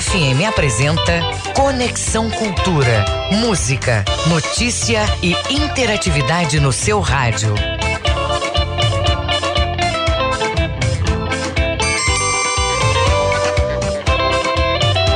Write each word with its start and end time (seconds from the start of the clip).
FM 0.00 0.46
apresenta 0.46 1.22
Conexão 1.54 2.28
Cultura. 2.28 3.02
Música, 3.32 4.04
notícia 4.26 5.02
e 5.22 5.34
interatividade 5.50 6.60
no 6.60 6.70
seu 6.70 7.00
rádio. 7.00 7.54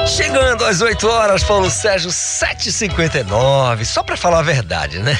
Chegando 0.07 0.65
às 0.65 0.81
8 0.81 1.07
horas, 1.07 1.43
Paulo 1.45 1.69
Sérgio, 1.69 2.11
7h59. 2.11 3.85
Só 3.85 4.03
para 4.03 4.17
falar 4.17 4.39
a 4.39 4.43
verdade, 4.43 4.99
né? 5.01 5.19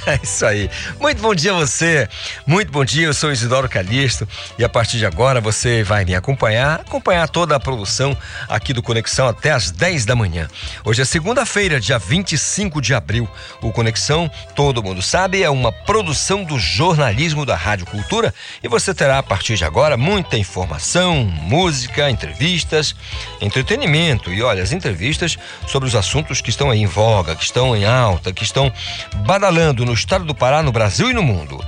É 0.06 0.18
isso 0.22 0.44
aí. 0.46 0.70
Muito 0.98 1.20
bom 1.20 1.34
dia 1.34 1.52
a 1.52 1.54
você. 1.54 2.08
Muito 2.46 2.72
bom 2.72 2.84
dia. 2.84 3.06
Eu 3.06 3.14
sou 3.14 3.30
Isidoro 3.30 3.68
Calixto 3.68 4.26
e 4.58 4.64
a 4.64 4.68
partir 4.68 4.98
de 4.98 5.06
agora 5.06 5.40
você 5.40 5.82
vai 5.82 6.04
me 6.04 6.14
acompanhar, 6.14 6.80
acompanhar 6.80 7.28
toda 7.28 7.54
a 7.54 7.60
produção 7.60 8.16
aqui 8.48 8.72
do 8.72 8.82
Conexão 8.82 9.28
até 9.28 9.50
às 9.52 9.70
10 9.70 10.06
da 10.06 10.16
manhã. 10.16 10.48
Hoje 10.84 11.02
é 11.02 11.04
segunda-feira, 11.04 11.78
dia 11.78 11.98
25 11.98 12.80
de 12.80 12.94
abril. 12.94 13.28
O 13.60 13.72
Conexão, 13.72 14.30
todo 14.54 14.82
mundo 14.82 15.02
sabe, 15.02 15.42
é 15.42 15.50
uma 15.50 15.70
produção 15.70 16.44
do 16.44 16.58
jornalismo 16.58 17.44
da 17.44 17.54
Rádio 17.54 17.86
Cultura 17.86 18.34
e 18.62 18.68
você 18.68 18.94
terá 18.94 19.18
a 19.18 19.22
partir 19.22 19.56
de 19.56 19.64
agora 19.64 19.96
muita 19.96 20.38
informação, 20.38 21.24
música, 21.24 22.10
entrevistas, 22.10 22.94
entretenimento 23.40 24.32
e 24.32 24.42
olha, 24.42 24.62
as 24.62 24.72
entrevistas 24.72 25.36
sobre 25.66 25.88
os 25.88 25.94
assuntos 25.94 26.40
que 26.40 26.50
estão 26.50 26.70
aí 26.70 26.80
em 26.80 26.86
voga, 26.86 27.36
que 27.36 27.44
estão 27.44 27.76
em 27.76 27.84
alta, 27.84 28.32
que 28.32 28.42
estão 28.42 28.72
badalando 29.26 29.84
no 29.90 29.94
estado 29.94 30.24
do 30.24 30.34
Pará, 30.34 30.62
no 30.62 30.70
Brasil 30.70 31.10
e 31.10 31.12
no 31.12 31.22
mundo. 31.22 31.58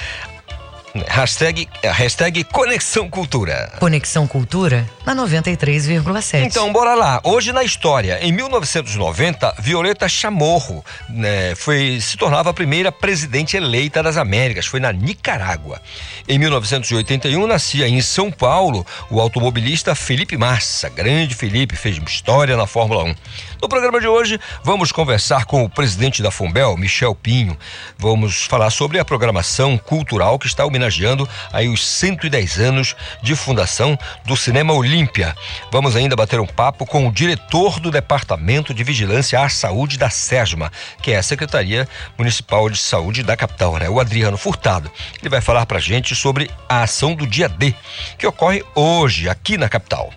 Hashtag, 0.95 1.69
hashtag 1.83 2.45
Conexão 2.45 3.09
Cultura. 3.09 3.73
Conexão 3.79 4.27
Cultura 4.27 4.87
na 5.07 5.17
93,7. 5.17 6.45
Então, 6.45 6.71
bora 6.71 6.95
lá. 6.95 7.19
Hoje 7.25 7.51
na 7.51 7.65
história, 7.65 8.19
em 8.21 8.31
1990, 8.31 9.55
Violeta 9.59 10.07
Chamorro 10.07 10.85
né, 11.09 11.55
foi, 11.55 11.99
se 11.99 12.19
tornava 12.19 12.51
a 12.51 12.53
primeira 12.53 12.93
presidente 12.93 13.57
eleita 13.57 14.03
das 14.03 14.19
Américas. 14.19 14.67
Foi 14.67 14.81
na 14.81 14.93
Nicarágua. 14.93 15.81
Em 16.29 16.39
1981, 16.39 17.47
nascia 17.47 17.89
em 17.89 18.03
São 18.03 18.31
Paulo 18.31 18.87
o 19.09 19.19
automobilista 19.19 19.95
Felipe 19.95 20.37
Massa. 20.37 20.91
Grande 20.91 21.35
Felipe, 21.35 21.75
fez 21.75 21.97
história 22.07 22.55
na 22.55 22.67
Fórmula 22.67 23.05
1. 23.05 23.15
No 23.63 23.69
programa 23.69 24.01
de 24.01 24.09
hoje, 24.09 24.41
vamos 24.65 24.91
conversar 24.91 25.45
com 25.45 25.63
o 25.63 25.71
presidente 25.71 26.21
da 26.21 26.33
Fumbel, 26.33 26.77
Michel 26.77 27.15
Pinho. 27.15 27.57
Vamos 27.97 28.43
falar 28.43 28.71
sobre 28.71 28.99
a 28.99 29.05
programação 29.05 29.79
cultural 29.79 30.37
que 30.37 30.49
está 30.49 30.67
homenageando 30.67 31.29
aí 31.53 31.69
os 31.69 31.87
110 31.87 32.59
anos 32.59 32.97
de 33.23 33.37
fundação 33.37 33.97
do 34.27 34.37
Cinema 34.37 34.73
Olímpia. 34.73 35.33
Vamos 35.71 35.95
ainda 35.95 36.17
bater 36.17 36.41
um 36.41 36.47
papo 36.47 36.85
com 36.85 37.07
o 37.07 37.13
diretor 37.13 37.79
do 37.79 37.93
Departamento 37.93 38.75
de 38.75 38.83
Vigilância 38.83 39.41
à 39.41 39.49
Saúde 39.49 39.97
da 39.97 40.11
SESMA, 40.11 40.73
que 41.01 41.13
é 41.13 41.19
a 41.19 41.23
Secretaria 41.23 41.89
Municipal 42.19 42.69
de 42.69 42.79
Saúde 42.79 43.23
da 43.23 43.37
capital, 43.37 43.77
né? 43.77 43.89
O 43.89 44.01
Adriano 44.01 44.37
Furtado. 44.37 44.91
Ele 45.21 45.31
vai 45.31 45.41
falar 45.41 45.67
pra 45.67 45.79
gente 45.79 46.17
sobre 46.17 46.51
a 46.69 46.83
ação 46.83 47.15
do 47.15 47.29
dia 47.29 47.49
D, 47.49 47.73
que 48.19 48.27
ocorre 48.27 48.65
hoje 48.75 49.29
aqui 49.29 49.57
na 49.57 49.69
capital. 49.69 50.13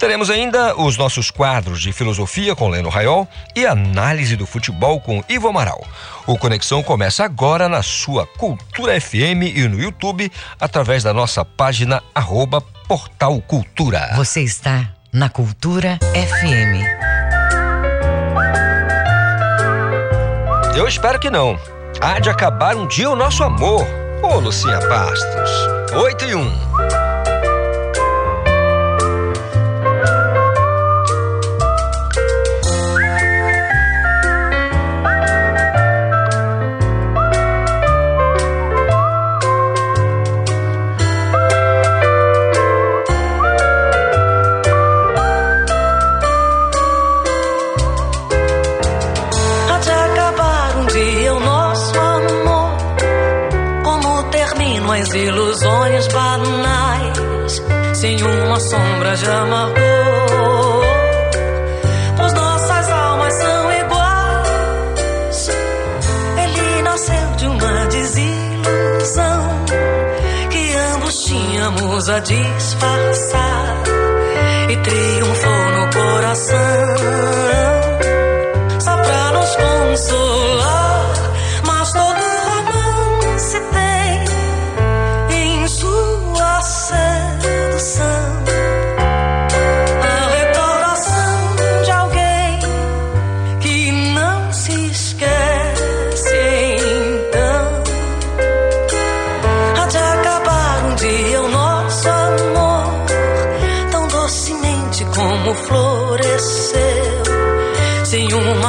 Teremos 0.00 0.30
ainda 0.30 0.74
os 0.74 0.96
nossos 0.96 1.30
quadros 1.30 1.80
de 1.80 1.92
filosofia 1.92 2.56
com 2.56 2.66
Leno 2.68 2.87
Raiol 2.88 3.28
e 3.54 3.66
análise 3.66 4.36
do 4.36 4.46
futebol 4.46 5.00
com 5.00 5.22
Ivo 5.28 5.48
Amaral. 5.48 5.84
O 6.26 6.38
Conexão 6.38 6.82
começa 6.82 7.24
agora 7.24 7.68
na 7.68 7.82
sua 7.82 8.26
Cultura 8.26 9.00
FM 9.00 9.54
e 9.54 9.68
no 9.68 9.80
YouTube 9.80 10.30
através 10.60 11.02
da 11.02 11.12
nossa 11.12 11.44
página 11.44 12.02
arroba 12.14 12.60
Portal 12.86 13.40
Cultura. 13.42 14.12
Você 14.16 14.42
está 14.42 14.88
na 15.12 15.28
Cultura 15.28 15.98
FM. 16.14 16.84
Eu 20.76 20.86
espero 20.86 21.18
que 21.18 21.30
não. 21.30 21.58
Há 22.00 22.20
de 22.20 22.30
acabar 22.30 22.76
um 22.76 22.86
dia 22.86 23.10
o 23.10 23.16
nosso 23.16 23.42
amor. 23.42 23.84
Ô, 24.22 24.38
Lucinha 24.38 24.78
Bastos. 24.80 25.50
8 25.92 26.24
e 26.26 26.34
1. 26.34 27.07
Sombra 58.68 59.16
de 59.16 59.30
amargor. 59.30 60.84
Pois 62.16 62.32
nossas 62.34 62.90
almas 62.90 63.34
são 63.34 63.72
iguais. 63.72 65.50
Ele 66.42 66.82
nasceu 66.82 67.36
de 67.36 67.46
uma 67.46 67.86
desilusão 67.86 69.64
que 70.50 70.74
ambos 70.94 71.24
tínhamos 71.24 72.08
a 72.08 72.18
disfarçar 72.18 73.82
e 74.68 74.76
triunfou 74.76 75.70
no 75.76 75.90
coração. 75.92 77.18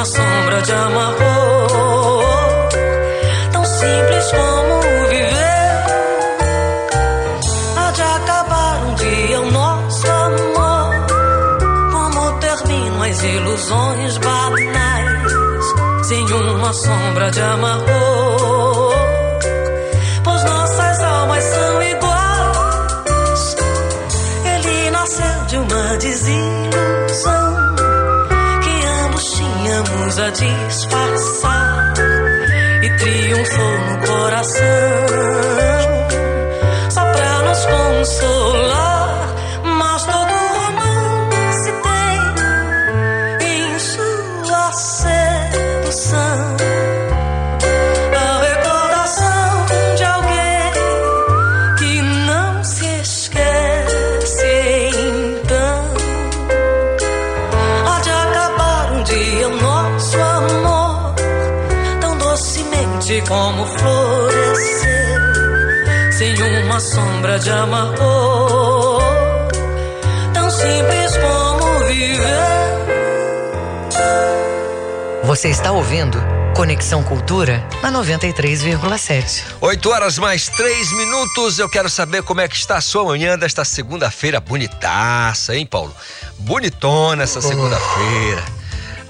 Uma 0.00 0.04
sombra 0.04 0.62
de 0.62 0.72
amargor, 0.72 1.68
tão 3.52 3.64
simples 3.64 4.30
como 4.30 5.08
viver. 5.08 5.84
Há 7.76 7.90
de 7.90 8.02
acabar 8.02 8.82
um 8.86 8.94
dia 8.94 9.40
o 9.40 9.50
nosso 9.50 10.06
amor, 10.06 11.06
como 11.92 12.32
terminam 12.38 13.02
as 13.02 13.22
ilusões 13.22 14.18
banais, 14.18 15.32
sem 16.06 16.24
uma 16.24 16.72
sombra 16.72 17.30
de 17.30 17.40
amargor. 17.40 18.09
Disfarçar 30.40 31.92
e 32.82 32.90
triunfou 32.96 33.78
no 33.78 34.06
coração 34.06 35.09
de 67.38 67.50
amargor, 67.50 69.02
tão 70.34 70.50
simples 70.50 71.16
como 71.16 71.84
viver. 71.86 72.20
Você 75.24 75.48
está 75.48 75.70
ouvindo 75.70 76.18
Conexão 76.56 77.02
Cultura 77.02 77.66
na 77.82 77.92
93,7. 77.92 79.44
8 79.60 79.90
horas 79.90 80.18
mais 80.18 80.48
3 80.48 80.92
minutos. 80.92 81.58
Eu 81.58 81.68
quero 81.68 81.88
saber 81.88 82.22
como 82.22 82.40
é 82.40 82.48
que 82.48 82.56
está 82.56 82.76
a 82.76 82.80
sua 82.80 83.04
manhã 83.04 83.38
desta 83.38 83.64
segunda-feira 83.64 84.40
bonitaça, 84.40 85.54
hein, 85.54 85.64
Paulo? 85.64 85.94
Bonitona 86.38 87.22
essa 87.22 87.40
segunda-feira. 87.40 88.59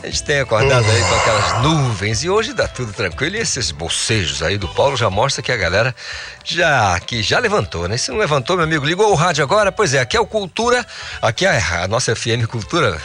A 0.02 0.06
gente 0.06 0.23
tem 0.23 0.41
acordado 0.41 0.91
aí 0.91 1.02
com 1.02 1.14
aquelas 1.14 1.62
nuvens 1.62 2.25
e 2.25 2.31
hoje 2.31 2.55
dá 2.55 2.67
tudo 2.67 2.93
tranquilo. 2.93 3.37
E 3.37 3.41
esses 3.41 3.70
bocejos 3.70 4.43
aí 4.43 4.56
do 4.56 4.67
Paulo 4.69 4.97
já 4.97 5.11
mostra 5.11 5.43
que 5.43 5.52
a 5.52 5.56
galera 5.56 5.94
já 6.43 6.99
que 7.00 7.23
já 7.23 7.38
levantou, 7.38 7.87
né? 7.87 7.99
Se 7.99 8.11
não 8.11 8.19
levantou, 8.19 8.56
meu 8.56 8.64
amigo, 8.64 8.85
ligou 8.85 9.11
o 9.11 9.14
rádio 9.14 9.44
agora? 9.44 9.70
Pois 9.70 9.93
é, 9.93 10.00
aqui 10.00 10.17
é 10.17 10.20
o 10.20 10.26
Cultura, 10.26 10.87
aqui 11.20 11.44
é 11.44 11.58
a 11.58 11.87
nossa 11.87 12.17
FM 12.17 12.47
Cultura 12.49 12.99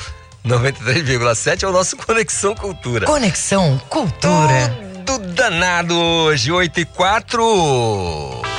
93,7 0.45 1.63
é 1.63 1.67
o 1.67 1.71
nosso 1.71 1.97
Conexão 1.97 2.53
Cultura. 2.53 3.07
Conexão 3.07 3.81
Cultura. 3.89 4.77
Tudo 5.03 5.27
danado 5.33 5.95
hoje, 5.95 6.51
8 6.51 6.79
e 6.79 6.85
4. 6.85 8.54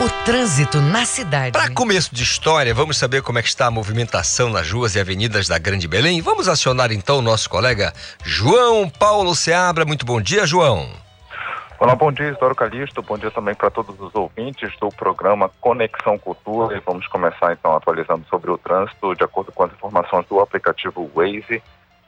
O 0.00 0.08
trânsito 0.24 0.80
na 0.80 1.04
cidade. 1.04 1.50
Para 1.50 1.74
começo 1.74 2.14
de 2.14 2.22
história, 2.22 2.72
vamos 2.72 2.96
saber 2.96 3.20
como 3.20 3.40
é 3.40 3.42
que 3.42 3.48
está 3.48 3.66
a 3.66 3.70
movimentação 3.70 4.48
nas 4.48 4.70
ruas 4.70 4.94
e 4.94 5.00
avenidas 5.00 5.48
da 5.48 5.58
Grande 5.58 5.88
Belém. 5.88 6.20
Vamos 6.20 6.48
acionar 6.48 6.92
então 6.92 7.18
o 7.18 7.22
nosso 7.22 7.50
colega 7.50 7.92
João 8.22 8.88
Paulo 8.88 9.34
Seabra. 9.34 9.84
Muito 9.84 10.06
bom 10.06 10.20
dia, 10.20 10.46
João. 10.46 10.88
Olá, 11.80 11.96
bom 11.96 12.12
dia, 12.12 12.28
Isidoro 12.28 12.54
Calixto. 12.54 13.02
Bom 13.02 13.18
dia 13.18 13.32
também 13.32 13.56
para 13.56 13.72
todos 13.72 14.00
os 14.00 14.14
ouvintes 14.14 14.70
do 14.78 14.88
programa 14.88 15.50
Conexão 15.60 16.16
Cultura. 16.16 16.76
E 16.76 16.80
vamos 16.86 17.08
começar 17.08 17.52
então 17.52 17.74
atualizando 17.74 18.24
sobre 18.30 18.52
o 18.52 18.58
trânsito, 18.58 19.16
de 19.16 19.24
acordo 19.24 19.50
com 19.50 19.64
as 19.64 19.72
informações 19.72 20.24
do 20.26 20.38
aplicativo 20.38 21.10
Waze. 21.12 21.60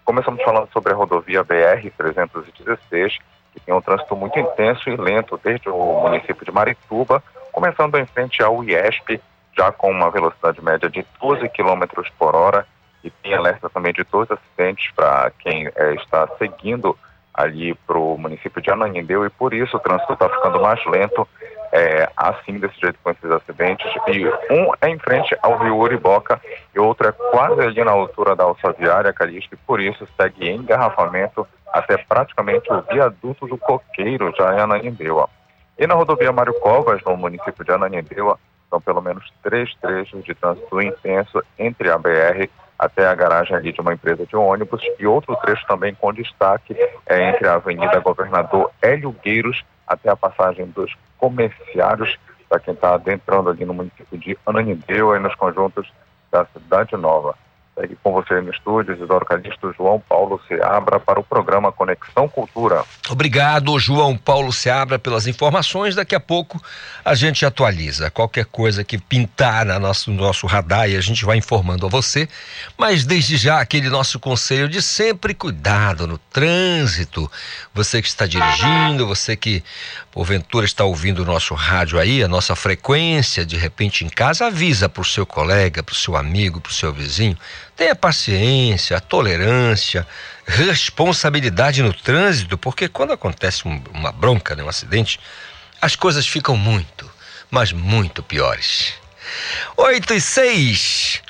Começamos 0.05 0.41
falando 0.45 0.69
sobre 0.73 0.93
a 0.93 0.97
rodovia 0.97 1.45
BR-316, 1.45 3.19
que 3.53 3.59
tem 3.59 3.75
um 3.75 3.81
trânsito 3.81 4.15
muito 4.15 4.39
intenso 4.39 4.89
e 4.89 4.97
lento 4.97 5.41
desde 5.43 5.69
o 5.69 6.03
município 6.03 6.45
de 6.45 6.53
Marituba 6.53 7.21
começando 7.61 7.99
em 7.99 8.07
frente 8.07 8.43
ao 8.43 8.65
IESP, 8.65 9.21
já 9.55 9.71
com 9.71 9.91
uma 9.91 10.11
velocidade 10.11 10.65
média 10.65 10.89
de 10.89 11.05
12 11.21 11.47
km 11.51 11.85
por 12.19 12.35
hora, 12.35 12.67
e 13.05 13.11
tem 13.11 13.35
alerta 13.35 13.69
também 13.69 13.93
de 13.93 14.03
dois 14.11 14.31
acidentes 14.31 14.91
para 14.97 15.31
quem 15.39 15.69
é, 15.77 15.95
está 15.95 16.27
seguindo 16.39 16.97
ali 17.35 17.75
para 17.87 17.99
o 17.99 18.17
município 18.17 18.63
de 18.63 18.71
Ananindeu, 18.71 19.27
e 19.27 19.31
por 19.31 19.53
isso 19.53 19.77
o 19.77 19.81
trânsito 19.81 20.15
está 20.15 20.31
ficando 20.31 20.59
mais 20.59 20.83
lento, 20.87 21.29
é, 21.71 22.09
assim, 22.17 22.59
desse 22.59 22.81
jeito 22.81 22.99
com 23.05 23.11
esses 23.11 23.31
acidentes. 23.31 23.87
E 24.09 24.27
um 24.55 24.73
é 24.81 24.89
em 24.89 24.99
frente 24.99 25.37
ao 25.43 25.59
rio 25.59 25.77
Uriboca 25.77 26.41
e 26.75 26.81
outro 26.81 27.09
é 27.09 27.13
quase 27.13 27.61
ali 27.61 27.85
na 27.85 27.91
altura 27.91 28.35
da 28.35 28.45
alça 28.45 28.73
viária, 28.73 29.13
Calixto, 29.13 29.55
e 29.55 29.59
por 29.59 29.81
isso 29.81 30.09
segue 30.17 30.49
engarrafamento 30.49 31.47
até 31.71 31.99
praticamente 31.99 32.73
o 32.73 32.81
viaduto 32.91 33.47
do 33.47 33.59
Coqueiro, 33.59 34.33
já 34.35 34.55
em 34.55 34.61
Ananindeu. 34.61 35.29
E 35.81 35.87
na 35.87 35.95
rodovia 35.95 36.31
Mário 36.31 36.53
Covas, 36.61 37.01
no 37.07 37.17
município 37.17 37.65
de 37.65 37.73
Ananindeua, 37.73 38.39
são 38.69 38.79
pelo 38.83 39.01
menos 39.01 39.25
três 39.43 39.75
trechos 39.77 40.23
de 40.23 40.35
trânsito 40.35 40.79
intenso 40.83 41.43
entre 41.59 41.89
a 41.89 41.97
BR 41.97 42.51
até 42.79 43.07
a 43.07 43.15
garagem 43.15 43.57
ali 43.57 43.73
de 43.73 43.81
uma 43.81 43.95
empresa 43.95 44.27
de 44.27 44.37
ônibus 44.37 44.83
e 44.99 45.07
outro 45.07 45.35
trecho 45.37 45.67
também 45.67 45.95
com 45.95 46.13
destaque 46.13 46.77
é 47.07 47.31
entre 47.31 47.49
a 47.49 47.55
Avenida 47.55 47.99
Governador 48.01 48.71
Hélio 48.83 49.17
Gueiros 49.25 49.65
até 49.87 50.11
a 50.11 50.17
passagem 50.17 50.67
dos 50.67 50.95
comerciários 51.17 52.19
para 52.47 52.61
quem 52.61 52.75
está 52.75 52.93
adentrando 52.93 53.49
ali 53.49 53.65
no 53.65 53.73
município 53.73 54.19
de 54.19 54.37
Ananindeua 54.45 55.17
e 55.17 55.21
nos 55.21 55.35
conjuntos 55.35 55.91
da 56.31 56.45
Cidade 56.45 56.95
Nova. 56.95 57.35
Segue 57.81 57.97
com 58.03 58.13
você 58.13 58.39
no 58.43 58.51
estúdio, 58.51 58.95
Isidoro 58.95 59.25
Calixto, 59.25 59.73
João 59.73 60.03
Paulo 60.07 60.39
Seabra, 60.47 61.01
para 61.01 61.19
o 61.19 61.25
programa 61.25 61.73
Conexão 61.73 62.29
Cultura. 62.29 62.85
Obrigado, 63.09 63.79
João 63.79 64.19
Paulo 64.19 64.53
Seabra, 64.53 64.99
pelas 64.99 65.27
informações. 65.27 65.95
Daqui 65.95 66.15
a 66.15 66.21
pouco 66.21 66.63
a 67.03 67.15
gente 67.15 67.47
atualiza. 67.47 68.11
Qualquer 68.11 68.45
coisa 68.45 68.85
que 68.85 68.99
pintar 68.99 69.65
no 69.65 69.79
nosso, 69.79 70.11
nosso 70.11 70.47
radar 70.47 70.91
e 70.91 70.97
a 70.97 71.01
gente 71.01 71.25
vai 71.25 71.39
informando 71.39 71.87
a 71.87 71.89
você. 71.89 72.29
Mas 72.77 73.07
desde 73.07 73.39
já, 73.39 73.61
aquele 73.61 73.89
nosso 73.89 74.21
conselho 74.21 74.69
de 74.69 74.83
sempre 74.83 75.33
cuidado 75.33 76.07
no 76.07 76.19
trânsito. 76.19 77.31
Você 77.73 78.03
que 78.03 78.09
está 78.09 78.27
dirigindo, 78.27 79.07
você 79.07 79.37
que 79.37 79.65
porventura 80.11 80.67
está 80.67 80.85
ouvindo 80.85 81.23
o 81.23 81.25
nosso 81.25 81.55
rádio 81.55 81.99
aí, 81.99 82.23
a 82.23 82.29
nossa 82.29 82.55
frequência, 82.57 83.47
de 83.47 83.57
repente 83.57 84.05
em 84.05 84.09
casa, 84.09 84.47
avisa 84.47 84.89
para 84.89 85.01
o 85.01 85.05
seu 85.05 85.25
colega, 85.25 85.83
para 85.83 85.93
o 85.93 85.97
seu 85.97 86.17
amigo, 86.17 86.61
para 86.61 86.71
o 86.71 86.75
seu 86.75 86.93
vizinho 86.93 87.39
Tenha 87.81 87.97
paciência, 87.97 89.01
tolerância, 89.01 90.07
responsabilidade 90.47 91.83
no 91.83 91.95
trânsito, 91.95 92.59
porque 92.59 92.91
quando 92.91 93.15
acontece 93.15 93.67
um, 93.67 93.83
uma 93.95 94.13
bronca, 94.13 94.55
né, 94.55 94.63
um 94.63 94.69
acidente, 94.69 95.19
as 95.81 95.97
coisas 95.97 96.27
ficam 96.27 96.59
muito, 96.59 97.11
mas 97.51 97.73
muito 97.73 98.23
piores. 98.23 98.93
8 99.79 100.13
e 100.13 100.21
6. 100.21 101.23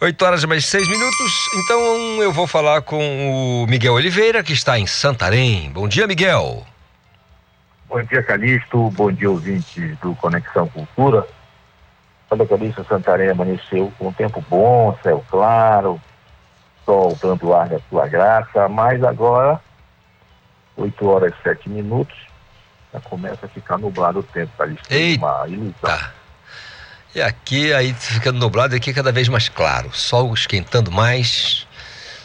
8 0.00 0.24
horas 0.24 0.44
mais 0.44 0.64
6 0.66 0.88
minutos. 0.88 1.32
Então 1.56 2.22
eu 2.22 2.32
vou 2.32 2.46
falar 2.46 2.82
com 2.82 3.64
o 3.64 3.66
Miguel 3.66 3.94
Oliveira, 3.94 4.44
que 4.44 4.52
está 4.52 4.78
em 4.78 4.86
Santarém. 4.86 5.72
Bom 5.72 5.88
dia, 5.88 6.06
Miguel. 6.06 6.64
Bom 7.88 8.00
dia, 8.04 8.22
Calixto. 8.22 8.90
Bom 8.92 9.10
dia, 9.10 9.28
ouvintes 9.28 9.98
do 9.98 10.14
Conexão 10.14 10.68
Cultura. 10.68 11.26
Olha, 12.30 12.46
Calixto, 12.46 12.84
Santarém 12.88 13.30
amanheceu 13.30 13.92
com 13.98 14.08
um 14.08 14.12
tempo 14.12 14.44
bom, 14.48 14.96
céu 15.02 15.24
claro, 15.30 16.00
sol 16.84 17.16
dando 17.22 17.54
ar 17.54 17.68
da 17.68 17.78
sua 17.88 18.06
graça, 18.08 18.68
mas 18.68 19.02
agora, 19.04 19.60
8 20.76 21.08
horas 21.08 21.32
e 21.38 21.42
7 21.42 21.68
minutos, 21.68 22.16
já 22.92 23.00
começa 23.00 23.46
a 23.46 23.48
ficar 23.48 23.78
nublado 23.78 24.20
o 24.20 24.22
tempo, 24.22 24.52
Calixto. 24.58 24.92
Eita. 24.92 25.24
Uma 25.24 25.48
ilusão. 25.48 25.98
E 27.14 27.22
aqui, 27.22 27.72
aí 27.72 27.94
ficando 27.94 28.38
nublado, 28.38 28.74
aqui 28.74 28.92
cada 28.92 29.12
vez 29.12 29.28
mais 29.28 29.48
claro, 29.48 29.90
sol 29.92 30.34
esquentando 30.34 30.90
mais. 30.90 31.66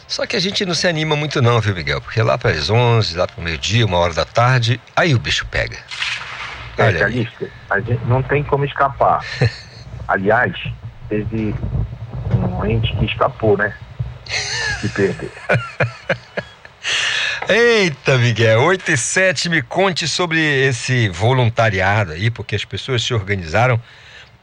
Só 0.08 0.26
que 0.26 0.36
a 0.36 0.40
gente 0.40 0.66
não 0.66 0.74
se 0.74 0.88
anima 0.88 1.16
muito 1.16 1.42
não, 1.42 1.62
viu, 1.62 1.74
Miguel? 1.74 2.02
Porque 2.02 2.22
lá 2.22 2.38
para 2.38 2.52
as 2.52 2.70
11, 2.70 3.16
lá 3.16 3.26
para 3.26 3.40
o 3.40 3.44
meio-dia, 3.44 3.86
uma 3.86 3.98
hora 4.00 4.14
da 4.14 4.26
tarde, 4.26 4.82
aí 4.96 5.16
o 5.16 5.20
bicho 5.20 5.46
pega. 5.46 5.78
É, 6.78 6.84
Olha 6.84 6.96
aí. 6.96 7.00
Calixto, 7.00 7.50
a 7.70 7.80
gente 7.80 8.04
não 8.06 8.22
tem 8.24 8.44
como 8.44 8.66
escapar. 8.66 9.24
Aliás, 10.12 10.54
teve 11.08 11.56
um 12.36 12.66
ente 12.66 12.94
que 12.98 13.06
escapou, 13.06 13.58
né? 13.58 13.74
De 14.82 14.90
perder. 14.90 15.32
Eita, 17.48 18.18
Miguel, 18.18 18.62
8 18.62 18.92
e 18.92 18.98
7, 18.98 19.48
me 19.48 19.62
conte 19.62 20.10
sobre 20.10 20.38
esse 20.68 21.08
voluntariado 21.08 22.12
aí, 22.12 22.30
porque 22.30 22.58
as 22.58 22.66
pessoas 22.66 23.04
se 23.04 23.14
organizaram 23.14 23.82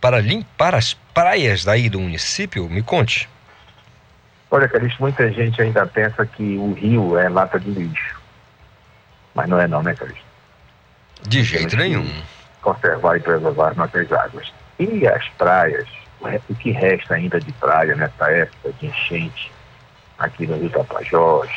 para 0.01 0.21
limpar 0.21 0.75
as 0.75 0.95
praias 1.13 1.65
daí 1.65 1.91
do 1.91 2.01
município. 2.01 2.67
Me 2.71 2.83
conte. 2.83 3.29
Olha, 4.51 4.67
Calixto, 4.69 5.03
muita 5.03 5.31
gente 5.31 5.61
ainda 5.61 5.87
pensa 5.87 6.25
que 6.25 6.57
o 6.57 6.73
rio 6.73 7.19
é 7.19 7.29
lata 7.29 7.61
de 7.61 7.71
lixo. 7.71 8.19
Mas 9.35 9.47
não 9.47 9.61
é 9.61 9.69
não, 9.69 9.83
né, 9.83 9.95
Calixto? 9.95 10.25
De 11.29 11.45
jeito 11.45 11.77
nenhum. 11.77 12.11
Conservar 12.63 13.19
e 13.19 13.21
preservar 13.21 13.77
nossas 13.77 14.11
águas. 14.11 14.51
E 14.79 15.07
as 15.09 15.29
praias, 15.31 15.89
o 16.49 16.55
que 16.55 16.71
resta 16.71 17.15
ainda 17.15 17.41
de 17.41 17.53
praia 17.53 17.97
nessa 17.97 18.31
época 18.31 18.73
de 18.81 18.87
enchente, 18.87 19.51
aqui 20.19 20.47
no 20.47 20.57
Rio 20.57 20.71
Tapajós, 20.71 21.51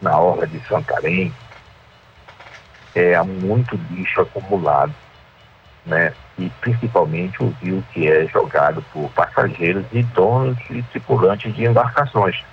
na 0.00 0.18
Orla 0.18 0.46
de 0.46 0.60
Santarém, 0.68 1.32
é 2.94 3.14
há 3.14 3.24
muito 3.24 3.78
lixo 3.90 4.20
acumulado, 4.20 4.94
né? 5.84 6.12
E 6.38 6.48
principalmente 6.60 7.42
o 7.42 7.50
rio 7.60 7.84
que 7.92 8.08
é 8.08 8.26
jogado 8.26 8.82
por 8.92 9.10
passageiros 9.10 9.84
e 9.92 10.02
donos 10.02 10.58
e 10.70 10.82
tripulantes 10.82 11.54
de 11.54 11.64
embarcações. 11.64 12.44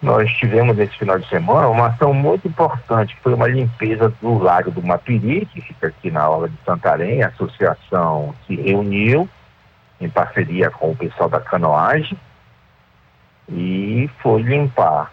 Nós 0.00 0.32
tivemos 0.34 0.78
esse 0.78 0.96
final 0.96 1.18
de 1.18 1.28
semana 1.28 1.68
uma 1.68 1.88
ação 1.88 2.14
muito 2.14 2.46
importante, 2.46 3.16
que 3.16 3.20
foi 3.20 3.34
uma 3.34 3.48
limpeza 3.48 4.08
do 4.22 4.38
Lago 4.38 4.70
do 4.70 4.80
Mapiri, 4.80 5.44
que 5.46 5.60
fica 5.60 5.88
aqui 5.88 6.08
na 6.08 6.28
Orla 6.28 6.48
de 6.48 6.56
Santarém. 6.64 7.22
A 7.22 7.28
associação 7.28 8.32
se 8.46 8.54
reuniu 8.54 9.28
em 10.00 10.08
parceria 10.08 10.70
com 10.70 10.92
o 10.92 10.96
pessoal 10.96 11.28
da 11.28 11.40
canoagem 11.40 12.16
e 13.48 14.08
foi 14.22 14.42
limpar. 14.42 15.12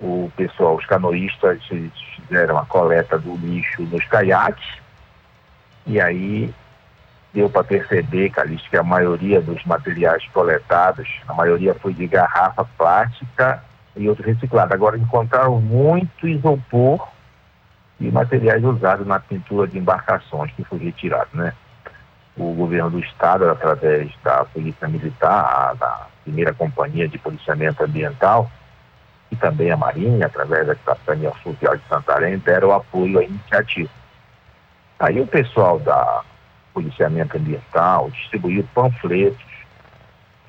O 0.00 0.32
pessoal, 0.36 0.74
os 0.74 0.86
canoístas 0.86 1.62
fizeram 2.16 2.58
a 2.58 2.66
coleta 2.66 3.16
do 3.16 3.36
lixo 3.36 3.82
nos 3.82 4.04
caiaques 4.06 4.80
e 5.86 6.00
aí 6.00 6.52
deu 7.32 7.48
para 7.48 7.62
perceber, 7.62 8.30
Calixto, 8.30 8.68
que 8.70 8.76
a 8.76 8.82
maioria 8.82 9.40
dos 9.40 9.62
materiais 9.64 10.26
coletados, 10.32 11.08
a 11.28 11.34
maioria 11.34 11.74
foi 11.74 11.94
de 11.94 12.08
garrafa 12.08 12.64
plástica 12.76 13.62
e 14.00 14.08
outro 14.08 14.24
reciclado. 14.24 14.72
Agora 14.72 14.98
encontraram 14.98 15.60
muito 15.60 16.26
isopor 16.26 17.06
e 18.00 18.10
materiais 18.10 18.64
usados 18.64 19.06
na 19.06 19.20
pintura 19.20 19.68
de 19.68 19.78
embarcações 19.78 20.50
que 20.52 20.64
foi 20.64 20.78
retirado, 20.78 21.28
né? 21.34 21.52
o 22.36 22.54
governo 22.54 22.90
do 22.90 22.98
estado, 23.00 23.48
através 23.48 24.10
da 24.24 24.44
Polícia 24.46 24.88
Militar, 24.88 25.44
a, 25.44 25.74
da 25.74 26.06
primeira 26.24 26.54
companhia 26.54 27.06
de 27.06 27.18
policiamento 27.18 27.84
ambiental, 27.84 28.50
e 29.30 29.36
também 29.36 29.70
a 29.70 29.76
Marinha, 29.76 30.26
através 30.26 30.66
da 30.66 30.74
Capitania 30.74 31.30
Fluvial 31.42 31.76
de 31.76 31.82
Santarém, 31.88 32.38
deram 32.38 32.72
apoio 32.72 33.18
à 33.18 33.24
iniciativa. 33.24 33.90
Aí 34.98 35.20
o 35.20 35.26
pessoal 35.26 35.78
da 35.78 36.22
policiamento 36.72 37.36
ambiental 37.36 38.10
distribuiu 38.10 38.66
panfletos 38.74 39.49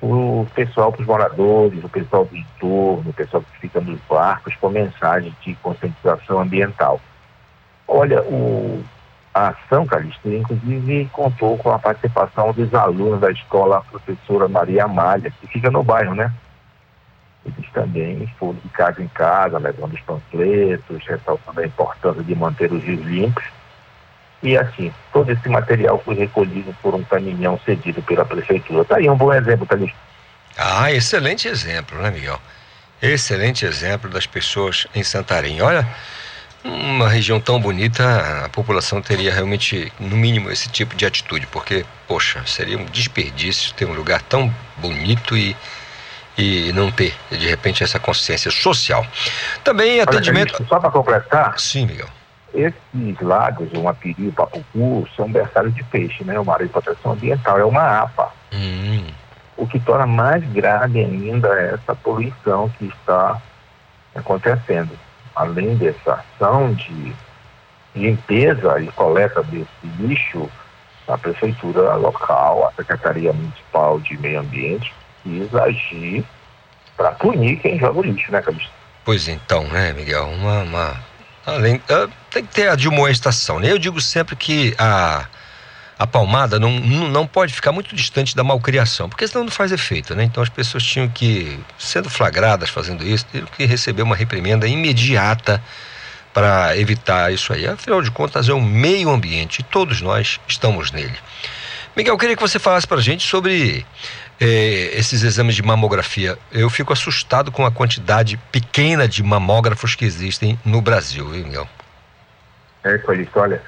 o 0.02 0.46
pessoal, 0.52 0.90
para 0.90 1.00
os 1.00 1.06
moradores, 1.06 1.84
o 1.84 1.88
pessoal 1.88 2.24
do 2.24 2.36
entorno, 2.36 3.10
o 3.10 3.12
pessoal 3.12 3.42
que 3.42 3.60
fica 3.60 3.80
nos 3.80 4.00
barcos, 4.08 4.56
com 4.56 4.68
mensagens 4.68 5.32
de 5.42 5.54
conscientização 5.54 6.40
ambiental. 6.40 7.00
Olha, 7.86 8.20
o, 8.22 8.82
a 9.32 9.48
ação, 9.48 9.86
Calixto, 9.86 10.28
inclusive 10.28 11.08
contou 11.12 11.56
com 11.56 11.70
a 11.70 11.78
participação 11.78 12.52
dos 12.52 12.74
alunos 12.74 13.20
da 13.20 13.30
escola 13.30 13.84
professora 13.88 14.48
Maria 14.48 14.84
Amália, 14.84 15.32
que 15.40 15.46
fica 15.46 15.70
no 15.70 15.84
bairro, 15.84 16.16
né? 16.16 16.32
Eles 17.46 17.70
também 17.72 18.26
foram 18.38 18.54
de 18.54 18.68
casa 18.70 19.00
em 19.02 19.08
casa, 19.08 19.58
levando 19.58 19.94
os 19.94 20.00
panfletos, 20.00 21.06
ressaltando 21.06 21.60
a 21.60 21.66
importância 21.66 22.22
de 22.24 22.34
manter 22.34 22.72
os 22.72 22.82
rios 22.82 23.04
limpos. 23.04 23.44
E 24.42 24.56
assim, 24.56 24.92
todo 25.12 25.30
esse 25.30 25.48
material 25.48 26.02
foi 26.04 26.16
recolhido 26.16 26.74
por 26.82 26.94
um 26.94 27.04
caminhão 27.04 27.60
cedido 27.64 28.02
pela 28.02 28.24
prefeitura. 28.24 28.82
Está 28.82 28.96
aí 28.96 29.08
um 29.08 29.16
bom 29.16 29.32
exemplo, 29.32 29.66
Calixto. 29.66 29.96
Ah, 30.58 30.92
excelente 30.92 31.48
exemplo, 31.48 31.98
né, 31.98 32.10
Miguel? 32.10 32.40
Excelente 33.00 33.64
exemplo 33.64 34.10
das 34.10 34.26
pessoas 34.26 34.86
em 34.94 35.02
Santarém. 35.02 35.62
Olha, 35.62 35.86
uma 36.64 37.08
região 37.08 37.40
tão 37.40 37.60
bonita, 37.60 38.44
a 38.44 38.48
população 38.48 39.00
teria 39.00 39.32
realmente, 39.32 39.92
no 39.98 40.16
mínimo, 40.16 40.50
esse 40.50 40.68
tipo 40.68 40.94
de 40.94 41.04
atitude, 41.06 41.46
porque, 41.46 41.84
poxa, 42.06 42.42
seria 42.46 42.78
um 42.78 42.84
desperdício 42.84 43.74
ter 43.74 43.86
um 43.86 43.94
lugar 43.94 44.22
tão 44.22 44.52
bonito 44.76 45.36
e, 45.36 45.56
e 46.38 46.72
não 46.72 46.90
ter, 46.90 47.14
de 47.30 47.48
repente, 47.48 47.82
essa 47.82 47.98
consciência 47.98 48.50
social. 48.50 49.06
Também 49.64 50.00
atendimento. 50.00 50.54
Olha, 50.56 50.68
só 50.68 50.78
para 50.78 50.90
completar. 50.90 51.58
Sim, 51.58 51.86
Miguel. 51.86 52.08
Esses 52.54 53.20
lagos, 53.20 53.68
o 53.74 53.88
Apiri 53.88 54.24
e 54.24 54.28
o 54.28 54.32
Papucu, 54.32 55.08
são 55.16 55.30
berçários 55.30 55.74
de 55.74 55.82
peixe, 55.84 56.22
né? 56.24 56.38
Uma 56.38 56.54
área 56.54 56.66
de 56.66 56.72
proteção 56.72 57.12
ambiental, 57.12 57.58
é 57.58 57.64
uma 57.64 58.02
APA. 58.02 58.30
Hum. 58.52 59.06
O 59.56 59.66
que 59.66 59.80
torna 59.80 60.06
mais 60.06 60.44
grave 60.52 61.00
ainda 61.00 61.48
é 61.48 61.74
essa 61.74 61.94
poluição 61.94 62.68
que 62.78 62.86
está 62.86 63.40
acontecendo 64.14 64.90
além 65.34 65.76
dessa 65.76 66.24
ação 66.40 66.72
de 66.74 67.12
limpeza 67.94 68.80
e 68.80 68.86
coleta 68.88 69.42
desse 69.42 69.66
lixo, 69.98 70.48
a 71.08 71.18
prefeitura 71.18 71.94
local, 71.94 72.68
a 72.68 72.72
Secretaria 72.72 73.32
Municipal 73.32 74.00
de 74.00 74.16
Meio 74.18 74.40
Ambiente, 74.40 74.92
quis 75.22 75.54
agir 75.54 76.24
para 76.96 77.12
punir 77.12 77.56
quem 77.56 77.78
joga 77.78 77.98
o 77.98 78.02
lixo, 78.02 78.30
né, 78.30 78.40
Calixto? 78.40 78.70
Pois 79.04 79.26
então, 79.26 79.64
né, 79.64 79.92
Miguel? 79.92 80.26
Uma, 80.28 80.62
uma... 80.62 81.11
Além, 81.44 81.76
uh, 81.76 82.10
tem 82.30 82.44
que 82.44 82.54
ter 82.54 82.68
a 82.68 82.72
admoestação, 82.72 83.58
né? 83.58 83.70
Eu 83.70 83.78
digo 83.78 84.00
sempre 84.00 84.36
que 84.36 84.74
a 84.78 85.26
a 86.02 86.06
palmada 86.06 86.58
não, 86.58 86.80
não 86.80 87.26
pode 87.28 87.54
ficar 87.54 87.70
muito 87.70 87.94
distante 87.94 88.34
da 88.34 88.42
malcriação, 88.42 89.08
porque 89.08 89.28
senão 89.28 89.44
não 89.44 89.52
faz 89.52 89.70
efeito, 89.70 90.16
né? 90.16 90.24
Então 90.24 90.42
as 90.42 90.48
pessoas 90.48 90.82
tinham 90.82 91.08
que, 91.08 91.56
sendo 91.78 92.10
flagradas 92.10 92.70
fazendo 92.70 93.06
isso, 93.06 93.24
tinham 93.30 93.46
que 93.46 93.64
receber 93.64 94.02
uma 94.02 94.16
reprimenda 94.16 94.66
imediata 94.66 95.62
para 96.34 96.76
evitar 96.76 97.32
isso 97.32 97.52
aí. 97.52 97.68
Afinal 97.68 98.02
de 98.02 98.10
contas, 98.10 98.48
é 98.48 98.52
um 98.52 98.60
meio 98.60 99.10
ambiente 99.10 99.60
e 99.60 99.62
todos 99.62 100.00
nós 100.00 100.40
estamos 100.48 100.90
nele. 100.90 101.14
Miguel, 101.94 102.14
eu 102.14 102.18
queria 102.18 102.34
que 102.34 102.42
você 102.42 102.58
falasse 102.58 102.86
para 102.86 102.98
a 102.98 103.02
gente 103.02 103.24
sobre 103.24 103.86
eh, 104.44 104.98
esses 104.98 105.22
exames 105.22 105.54
de 105.54 105.62
mamografia. 105.62 106.36
Eu 106.50 106.68
fico 106.68 106.92
assustado 106.92 107.52
com 107.52 107.64
a 107.64 107.70
quantidade 107.70 108.36
pequena 108.50 109.06
de 109.06 109.22
mamógrafos 109.22 109.94
que 109.94 110.04
existem 110.04 110.58
no 110.64 110.80
Brasil, 110.80 111.28
viu, 111.28 111.44
Miguel? 111.44 111.68
É, 112.82 112.98
Colito, 112.98 113.38
olha, 113.38 113.62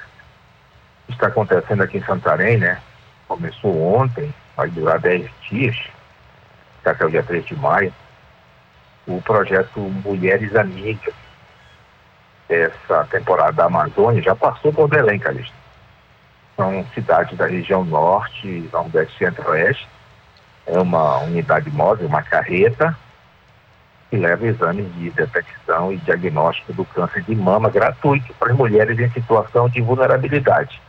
está 1.07 1.27
acontecendo 1.27 1.81
aqui 1.81 1.99
em 1.99 2.03
Santarém, 2.03 2.57
né? 2.57 2.77
Começou 3.25 3.95
ontem, 3.95 4.33
vai 4.57 4.69
durar 4.69 4.99
10 4.99 5.29
dias, 5.49 5.77
até 6.83 7.05
o 7.05 7.09
dia 7.09 7.23
3 7.23 7.45
de 7.45 7.55
maio, 7.55 7.93
o 9.07 9.21
projeto 9.21 9.79
Mulheres 9.79 10.53
Amigas. 10.57 11.13
Essa 12.49 13.05
temporada 13.05 13.53
da 13.53 13.65
Amazônia 13.65 14.21
já 14.21 14.35
passou 14.35 14.73
por 14.73 14.89
Belém, 14.89 15.19
Calixto. 15.19 15.55
São 16.57 16.85
cidades 16.93 17.37
da 17.37 17.47
região 17.47 17.85
norte, 17.85 18.69
nordeste 18.73 19.15
e 19.15 19.17
centro-oeste. 19.25 19.94
É 20.67 20.79
uma 20.79 21.19
unidade 21.19 21.69
móvel, 21.69 22.07
uma 22.07 22.23
carreta, 22.23 22.97
que 24.09 24.17
leva 24.17 24.45
exames 24.45 24.91
de 24.95 25.09
detecção 25.11 25.91
e 25.91 25.97
diagnóstico 25.97 26.73
do 26.73 26.85
câncer 26.85 27.21
de 27.23 27.35
mama 27.35 27.69
gratuito 27.69 28.33
para 28.35 28.51
as 28.51 28.57
mulheres 28.57 28.97
em 28.97 29.09
situação 29.11 29.69
de 29.69 29.81
vulnerabilidade. 29.81 30.81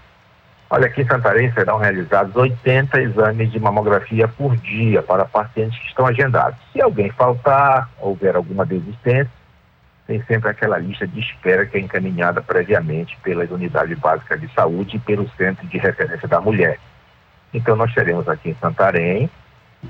Olha, 0.68 0.86
aqui 0.86 1.02
em 1.02 1.06
Santarém 1.06 1.52
serão 1.52 1.78
realizados 1.78 2.34
80 2.34 3.00
exames 3.00 3.52
de 3.52 3.60
mamografia 3.60 4.26
por 4.26 4.56
dia 4.56 5.00
para 5.00 5.24
pacientes 5.24 5.78
que 5.78 5.86
estão 5.86 6.06
agendados. 6.06 6.58
Se 6.72 6.82
alguém 6.82 7.10
faltar, 7.10 7.88
houver 8.00 8.34
alguma 8.34 8.66
desistência, 8.66 9.30
tem 10.06 10.22
sempre 10.22 10.50
aquela 10.50 10.78
lista 10.78 11.06
de 11.06 11.20
espera 11.20 11.66
que 11.66 11.76
é 11.76 11.80
encaminhada 11.80 12.40
previamente 12.40 13.16
pelas 13.22 13.50
unidades 13.50 13.98
básicas 13.98 14.40
de 14.40 14.52
saúde 14.54 14.96
e 14.96 15.00
pelo 15.00 15.28
Centro 15.30 15.66
de 15.66 15.78
Referência 15.78 16.26
da 16.26 16.40
Mulher. 16.40 16.78
Então, 17.54 17.76
nós 17.76 17.92
teremos 17.94 18.28
aqui 18.28 18.50
em 18.50 18.56
Santarém 18.56 19.30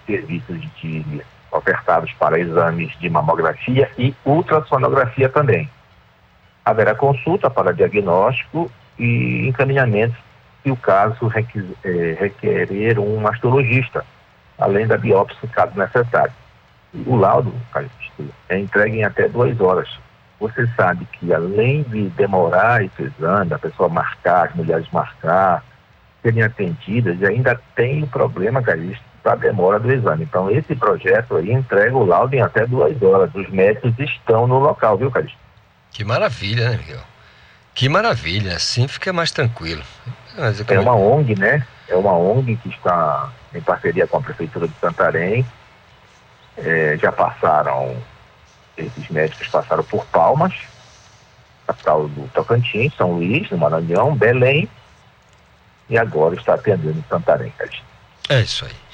serviços 0.04 0.60
de, 0.80 1.22
ofertados 1.52 2.12
para 2.14 2.38
exames 2.38 2.96
de 2.98 3.08
mamografia 3.08 3.90
e 3.98 4.14
ultrassonografia 4.24 5.28
também. 5.28 5.68
Haverá 6.64 6.94
consulta 6.94 7.48
para 7.48 7.72
diagnóstico 7.72 8.70
e 8.98 9.46
encaminhamento 9.46 10.16
se 10.62 10.70
o 10.70 10.76
caso 10.76 11.30
é, 11.84 12.16
requerer 12.18 12.98
um 12.98 13.20
mastologista, 13.20 14.04
além 14.58 14.86
da 14.86 14.98
biópsia, 14.98 15.48
caso 15.52 15.78
necessário. 15.78 16.32
O 17.06 17.14
laudo 17.14 17.52
é 18.48 18.58
entregue 18.58 18.98
em 18.98 19.04
até 19.04 19.28
duas 19.28 19.60
horas. 19.60 19.88
Você 20.40 20.66
sabe 20.76 21.06
que 21.12 21.32
além 21.32 21.82
de 21.84 22.08
demorar 22.10 22.84
esse 22.84 23.02
exame, 23.02 23.54
a 23.54 23.58
pessoa 23.58 23.88
marcar, 23.88 24.48
as 24.48 24.54
mulheres 24.54 24.86
marcar, 24.92 25.62
serem 26.22 26.42
atendidas, 26.42 27.22
ainda 27.22 27.60
tem 27.74 28.02
o 28.02 28.06
problema, 28.06 28.60
Calixto, 28.60 29.04
da 29.26 29.35
demora 29.35 29.80
do 29.80 29.92
exame. 29.92 30.23
Então, 30.23 30.49
esse 30.49 30.76
projeto 30.76 31.35
aí 31.35 31.50
entrega 31.50 31.97
o 31.97 32.06
laudo 32.06 32.33
em 32.33 32.40
até 32.40 32.64
duas 32.64 33.02
horas. 33.02 33.35
Os 33.35 33.50
médicos 33.50 33.92
estão 33.99 34.47
no 34.47 34.61
local, 34.61 34.97
viu, 34.97 35.11
Calixto? 35.11 35.37
Que 35.90 36.04
maravilha, 36.04 36.71
né, 36.71 36.76
Miguel? 36.76 37.00
Que 37.75 37.88
maravilha, 37.88 38.54
assim 38.54 38.87
fica 38.87 39.12
mais 39.12 39.33
tranquilo. 39.33 39.83
É 40.68 40.78
uma 40.78 40.95
ONG, 40.95 41.37
né? 41.37 41.66
É 41.88 41.97
uma 41.97 42.12
ONG 42.12 42.56
que 42.56 42.68
está 42.68 43.28
em 43.52 43.61
parceria 43.61 44.06
com 44.06 44.18
a 44.18 44.23
Prefeitura 44.23 44.68
de 44.68 44.75
Santarém. 44.80 45.45
É, 46.56 46.97
já 47.02 47.11
passaram, 47.11 47.97
esses 48.78 49.09
médicos 49.09 49.49
passaram 49.49 49.83
por 49.83 50.06
Palmas, 50.06 50.54
capital 51.66 52.06
do 52.06 52.28
Tocantins, 52.28 52.95
São 52.95 53.12
Luís, 53.12 53.50
no 53.50 53.59
Maranhão, 53.59 54.14
Belém, 54.14 54.68
e 55.90 55.99
agora 55.99 56.37
está 56.37 56.54
atendendo 56.54 56.99
em 56.99 57.04
Santarém, 57.09 57.52
É 58.28 58.40
isso 58.40 58.64
aí. 58.64 58.86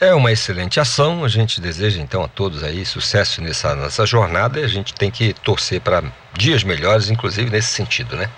É 0.00 0.14
uma 0.14 0.30
excelente 0.30 0.78
ação. 0.78 1.24
A 1.24 1.28
gente 1.28 1.60
deseja 1.60 2.00
então 2.00 2.22
a 2.22 2.28
todos 2.28 2.62
aí 2.62 2.84
sucesso 2.84 3.40
nessa, 3.40 3.74
nessa 3.74 4.04
jornada 4.04 4.60
e 4.60 4.64
a 4.64 4.68
gente 4.68 4.94
tem 4.94 5.10
que 5.10 5.32
torcer 5.32 5.80
para 5.80 6.02
dias 6.34 6.62
melhores, 6.62 7.10
inclusive 7.10 7.50
nesse 7.50 7.68
sentido, 7.68 8.16
né? 8.16 8.28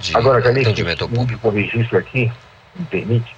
de 0.00 0.16
Agora, 0.16 0.42
Calixto, 0.42 0.70
atendimento 0.70 1.02
ao 1.04 1.08
público. 1.08 1.48
Um 1.48 1.52
registro 1.52 1.98
aqui, 1.98 2.32
me 2.74 2.86
permite, 2.86 3.36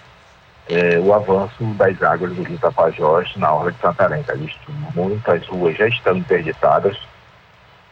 é, 0.69 0.99
o 0.99 1.13
avanço 1.13 1.63
das 1.75 2.01
águas 2.03 2.33
do 2.33 2.43
Rio 2.43 2.59
Tapajós 2.59 3.29
na 3.37 3.53
Orla 3.53 3.73
de 3.73 3.79
Santarém, 3.81 4.23
Calixto. 4.23 4.73
Muitas 4.95 5.47
ruas 5.49 5.77
já 5.77 5.89
estão 5.89 6.17
interditadas, 6.17 6.97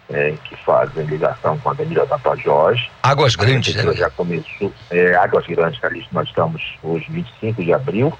é, 0.08 0.34
que 0.44 0.56
fazem 0.56 1.04
ligação 1.04 1.58
com 1.58 1.68
a 1.68 1.72
Avenida 1.72 2.06
Tapajós. 2.06 2.80
Águas 3.02 3.34
Grandes, 3.34 3.74
né? 3.74 3.92
Já 3.94 4.10
começou, 4.10 4.72
é, 4.90 5.14
Águas 5.16 5.46
Grandes, 5.46 5.80
Calixto, 5.80 6.14
nós 6.14 6.28
estamos 6.28 6.62
hoje 6.82 7.06
25 7.10 7.62
de 7.62 7.72
abril, 7.72 8.16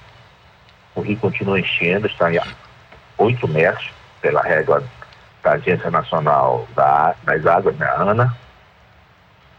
o 0.95 1.01
rio 1.01 1.17
continua 1.17 1.59
enchendo, 1.59 2.07
está 2.07 2.31
em 2.33 2.39
8 3.17 3.47
metros, 3.47 3.89
pela 4.21 4.41
régua 4.41 4.83
da 5.43 5.53
Agência 5.53 5.89
Nacional 5.89 6.67
da, 6.75 7.15
das 7.23 7.45
Águas, 7.45 7.75
né, 7.77 7.87
ANA. 7.97 8.35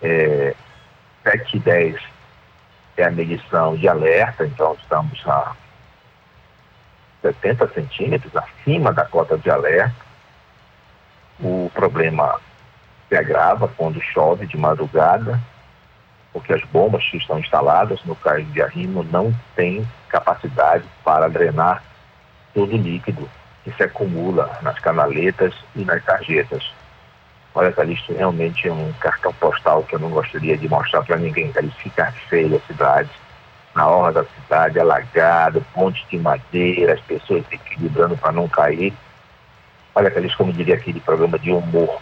É, 0.01 0.55
7 1.25 1.57
e 1.57 1.61
10 1.61 2.03
é 2.97 3.05
a 3.05 3.11
medição 3.11 3.77
de 3.77 3.89
alerta, 3.89 4.45
então 4.45 4.77
estamos 4.81 5.21
a 5.27 5.57
70 7.23 7.69
centímetros 7.69 8.35
acima 8.37 8.93
da 8.93 9.05
cota 9.05 9.39
de 9.39 9.49
alerta. 9.51 9.95
O 11.41 11.71
problema 11.73 12.41
se 13.09 13.17
agrava 13.17 13.69
quando 13.69 14.01
chove 14.01 14.47
de 14.47 14.57
madrugada 14.57 15.41
porque 16.33 16.53
as 16.53 16.63
bombas 16.65 17.07
que 17.09 17.19
estão 17.19 17.39
instaladas 17.39 18.03
no 18.05 18.17
cais 18.17 18.51
de 18.53 18.63
arrimo 18.63 19.03
não 19.05 19.35
têm 19.55 19.87
capacidade 20.09 20.85
para 21.05 21.29
drenar 21.29 21.83
todo 22.55 22.75
o 22.75 22.79
líquido 22.79 23.29
que 23.65 23.73
se 23.73 23.83
acumula 23.83 24.59
nas 24.63 24.79
canaletas 24.79 25.55
e 25.77 25.85
nas 25.85 26.03
tarjetas. 26.05 26.73
Olha, 27.55 27.71
Calixto, 27.71 28.15
realmente 28.15 28.67
é 28.67 28.73
um 28.73 28.93
cartão 28.95 29.33
postal 29.35 29.83
que 29.83 29.95
eu 29.95 29.99
não 29.99 30.11
gostaria 30.11 30.57
de 30.57 30.69
mostrar 30.69 31.03
para 31.03 31.17
ninguém. 31.17 31.53
Calixto, 31.53 31.81
fica 31.81 32.11
feia 32.29 32.57
a 32.57 32.61
cidade, 32.61 33.11
na 33.75 33.87
orla 33.87 34.13
da 34.13 34.25
cidade, 34.25 34.81
alagado, 34.81 35.65
ponte 35.75 36.05
de 36.11 36.19
madeira, 36.19 36.95
as 36.95 37.01
pessoas 37.01 37.45
se 37.49 37.55
equilibrando 37.55 38.17
para 38.17 38.33
não 38.33 38.49
cair. 38.49 38.95
Olha, 39.95 40.11
Calixto, 40.11 40.39
como 40.39 40.53
diria 40.53 40.75
aquele 40.75 41.01
programa 41.01 41.39
de 41.39 41.51
humor. 41.51 42.01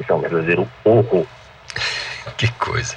Isso 0.00 0.10
é 0.10 0.14
um 0.14 0.20
verdadeiro 0.20 0.68
horror. 0.82 1.26
Que 2.36 2.50
coisa. 2.52 2.96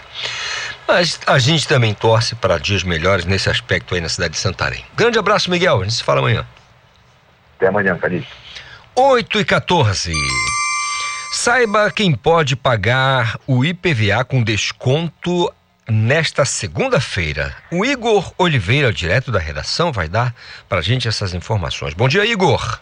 Mas 0.88 1.20
a 1.28 1.38
gente 1.38 1.68
também 1.68 1.94
torce 1.94 2.34
para 2.36 2.58
dias 2.58 2.84
melhores 2.84 3.26
nesse 3.26 3.50
aspecto 3.50 3.94
aí 3.94 4.02
na 4.02 4.08
cidade 4.08 4.34
de 4.34 4.40
Santarém. 4.40 4.86
Grande 4.96 5.20
abraço, 5.20 5.52
Miguel. 5.52 5.82
A 5.82 5.84
gente 5.84 5.96
se 5.96 6.04
fala 6.04 6.20
amanhã. 6.20 6.48
Até 7.58 7.68
amanhã, 7.68 7.98
Calixto. 7.98 8.34
8 8.96 9.40
e 9.42 9.46
14. 9.46 10.14
Saiba 11.34 11.92
quem 11.92 12.16
pode 12.16 12.56
pagar 12.56 13.38
o 13.46 13.66
IPVA 13.66 14.24
com 14.24 14.42
desconto 14.42 15.54
nesta 15.88 16.46
segunda-feira. 16.46 17.56
O 17.72 17.86
Igor 17.86 18.34
Oliveira, 18.38 18.92
direto 18.92 19.32
da 19.32 19.40
redação, 19.40 19.92
vai 19.92 20.08
dar 20.08 20.34
para 20.68 20.80
a 20.80 20.82
gente 20.82 21.08
essas 21.08 21.34
informações. 21.34 21.94
Bom 21.94 22.08
dia, 22.08 22.26
Igor. 22.26 22.80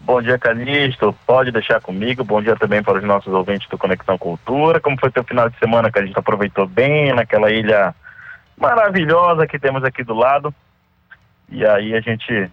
Bom 0.00 0.22
dia, 0.22 0.38
Calixto. 0.38 1.14
Pode 1.26 1.52
deixar 1.52 1.80
comigo. 1.80 2.24
Bom 2.24 2.42
dia 2.42 2.56
também 2.56 2.82
para 2.82 2.98
os 2.98 3.04
nossos 3.04 3.32
ouvintes 3.32 3.68
do 3.68 3.76
Conexão 3.76 4.16
Cultura. 4.16 4.80
Como 4.80 4.98
foi 4.98 5.10
teu 5.10 5.22
final 5.22 5.48
de 5.48 5.58
semana, 5.58 5.90
gente 6.02 6.18
aproveitou 6.18 6.66
bem 6.66 7.12
naquela 7.14 7.50
ilha 7.50 7.94
maravilhosa 8.56 9.46
que 9.46 9.58
temos 9.58 9.84
aqui 9.84 10.02
do 10.02 10.14
lado. 10.14 10.54
E 11.50 11.66
aí 11.66 11.94
a 11.94 12.00
gente 12.00 12.50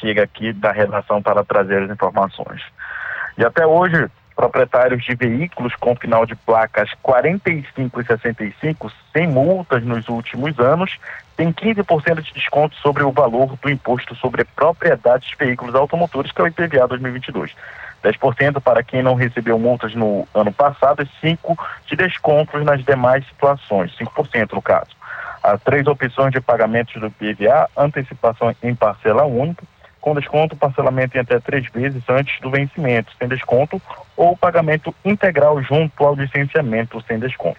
chega 0.00 0.22
aqui 0.22 0.52
da 0.52 0.72
redação 0.72 1.22
para 1.22 1.44
trazer 1.44 1.82
as 1.82 1.90
informações. 1.90 2.62
E 3.36 3.44
até 3.44 3.66
hoje, 3.66 4.08
proprietários 4.40 5.04
de 5.04 5.14
veículos 5.14 5.76
com 5.76 5.94
final 5.94 6.24
de 6.24 6.34
placas 6.34 6.88
45 7.02 8.00
e 8.00 8.04
65, 8.06 8.90
sem 9.12 9.28
multas 9.28 9.84
nos 9.84 10.08
últimos 10.08 10.58
anos, 10.58 10.96
têm 11.36 11.52
15% 11.52 12.22
de 12.22 12.32
desconto 12.32 12.74
sobre 12.76 13.02
o 13.02 13.12
valor 13.12 13.54
do 13.60 13.68
imposto 13.68 14.14
sobre 14.14 14.44
propriedades 14.44 15.28
de 15.28 15.36
veículos 15.36 15.74
automotores, 15.74 16.32
que 16.32 16.40
é 16.40 16.44
o 16.44 16.46
IPVA 16.46 16.88
2022. 16.88 17.54
10% 18.02 18.62
para 18.62 18.82
quem 18.82 19.02
não 19.02 19.14
recebeu 19.14 19.58
multas 19.58 19.94
no 19.94 20.26
ano 20.34 20.52
passado 20.52 21.02
e 21.02 21.26
5% 21.26 21.58
de 21.86 21.96
descontos 21.96 22.64
nas 22.64 22.82
demais 22.82 23.26
situações, 23.26 23.94
5% 23.98 24.54
no 24.54 24.62
caso. 24.62 24.96
Há 25.42 25.58
três 25.58 25.86
opções 25.86 26.32
de 26.32 26.40
pagamentos 26.40 26.94
do 26.98 27.08
IPVA, 27.08 27.68
antecipação 27.76 28.56
em 28.62 28.74
parcela 28.74 29.24
única, 29.24 29.64
com 30.00 30.14
desconto, 30.14 30.56
parcelamento 30.56 31.16
em 31.16 31.20
até 31.20 31.38
três 31.38 31.66
vezes 31.70 32.02
antes 32.08 32.40
do 32.40 32.50
vencimento, 32.50 33.12
sem 33.18 33.28
desconto, 33.28 33.80
ou 34.20 34.36
pagamento 34.36 34.94
integral 35.02 35.62
junto 35.62 36.04
ao 36.04 36.14
licenciamento, 36.14 37.02
sem 37.08 37.18
desconto. 37.18 37.58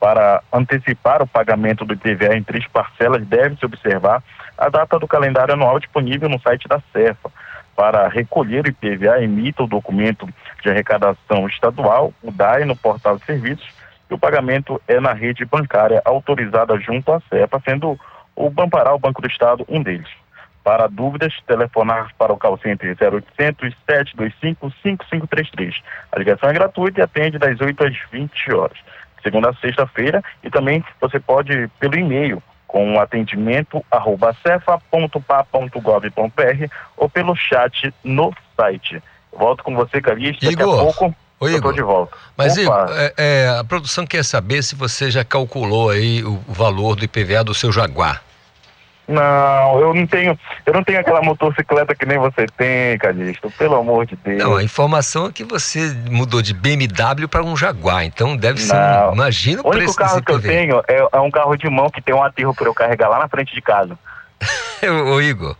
Para 0.00 0.42
antecipar 0.50 1.20
o 1.20 1.26
pagamento 1.26 1.84
do 1.84 1.92
IPVA 1.92 2.38
em 2.38 2.42
três 2.42 2.66
parcelas, 2.68 3.22
deve-se 3.26 3.66
observar 3.66 4.22
a 4.56 4.70
data 4.70 4.98
do 4.98 5.06
calendário 5.06 5.52
anual 5.52 5.78
disponível 5.78 6.26
no 6.26 6.40
site 6.40 6.66
da 6.66 6.80
CEFA. 6.90 7.30
Para 7.76 8.08
recolher 8.08 8.64
o 8.64 8.68
IPVA, 8.70 9.22
emita 9.22 9.62
o 9.62 9.66
documento 9.66 10.26
de 10.62 10.70
arrecadação 10.70 11.46
estadual, 11.46 12.14
o 12.22 12.30
DAE, 12.30 12.64
no 12.64 12.74
portal 12.74 13.18
de 13.18 13.26
serviços, 13.26 13.68
e 14.10 14.14
o 14.14 14.18
pagamento 14.18 14.80
é 14.88 14.98
na 15.00 15.12
rede 15.12 15.44
bancária 15.44 16.00
autorizada 16.06 16.80
junto 16.80 17.12
à 17.12 17.20
CEFA, 17.28 17.60
sendo 17.62 18.00
o 18.34 18.48
Bampará, 18.48 18.94
o 18.94 18.98
Banco 18.98 19.20
do 19.20 19.28
Estado, 19.28 19.66
um 19.68 19.82
deles. 19.82 20.08
Para 20.62 20.86
dúvidas, 20.88 21.32
telefonar 21.46 22.10
para 22.18 22.32
o 22.32 22.36
call 22.36 22.58
center 22.58 22.96
0800 23.00 23.74
725 23.86 24.72
5533. 24.82 25.82
A 26.12 26.18
ligação 26.18 26.48
é 26.50 26.52
gratuita 26.52 27.00
e 27.00 27.02
atende 27.02 27.38
das 27.38 27.60
8 27.60 27.84
às 27.84 27.96
20 28.12 28.52
horas, 28.52 28.78
segunda 29.22 29.50
a 29.50 29.54
sexta-feira, 29.54 30.22
e 30.42 30.50
também 30.50 30.84
você 31.00 31.18
pode 31.18 31.68
pelo 31.78 31.96
e-mail 31.96 32.42
com 32.66 33.00
atendimento 33.00 33.84
arroba 33.90 34.36
cefa.pa.gov.br 34.42 35.14
ou 36.96 37.08
pelo 37.08 37.34
chat 37.34 37.92
no 38.04 38.32
site. 38.56 39.02
Volto 39.32 39.64
com 39.64 39.74
você, 39.74 40.00
Calixto, 40.00 40.44
daqui 40.44 40.62
Igor, 40.62 40.78
a 40.78 40.82
pouco 40.82 41.14
Ô, 41.40 41.48
eu 41.48 41.52
tô 41.52 41.58
Igor, 41.58 41.72
de 41.72 41.82
volta. 41.82 42.16
Mas, 42.36 42.58
Opa. 42.58 42.62
Igor, 42.62 42.96
é, 42.96 43.14
é, 43.16 43.58
a 43.58 43.64
produção 43.64 44.06
quer 44.06 44.22
saber 44.22 44.62
se 44.62 44.74
você 44.74 45.10
já 45.10 45.24
calculou 45.24 45.88
aí 45.90 46.22
o, 46.22 46.34
o 46.46 46.52
valor 46.52 46.94
do 46.94 47.04
IPVA 47.04 47.42
do 47.42 47.54
seu 47.54 47.72
Jaguar. 47.72 48.22
Não, 49.10 49.80
eu 49.80 49.92
não 49.92 50.06
tenho, 50.06 50.38
eu 50.64 50.72
não 50.72 50.84
tenho 50.84 51.00
aquela 51.00 51.20
motocicleta 51.20 51.96
que 51.96 52.06
nem 52.06 52.16
você 52.16 52.46
tem, 52.56 52.96
Calixto, 52.96 53.50
pelo 53.58 53.74
amor 53.74 54.06
de 54.06 54.14
Deus. 54.14 54.38
Não, 54.38 54.54
a 54.54 54.62
informação 54.62 55.26
é 55.26 55.32
que 55.32 55.42
você 55.42 55.92
mudou 56.08 56.40
de 56.40 56.54
BMW 56.54 57.26
para 57.28 57.42
um 57.42 57.56
Jaguar, 57.56 58.04
então 58.04 58.36
deve 58.36 58.60
ser. 58.60 58.72
Não. 58.72 59.12
Imagina 59.12 59.62
o, 59.62 59.66
O 59.66 59.70
único 59.70 59.84
preço 59.84 59.96
carro 59.96 60.22
que 60.22 60.30
eu 60.30 60.40
tenho 60.40 60.80
é, 60.86 61.08
é 61.12 61.18
um 61.18 61.30
carro 61.30 61.56
de 61.56 61.68
mão 61.68 61.90
que 61.90 62.00
tem 62.00 62.14
um 62.14 62.22
aterro 62.22 62.54
para 62.54 62.66
eu 62.66 62.74
carregar 62.74 63.08
lá 63.08 63.18
na 63.18 63.28
frente 63.28 63.52
de 63.52 63.60
casa. 63.60 63.98
Ô, 65.12 65.20
Igor, 65.20 65.56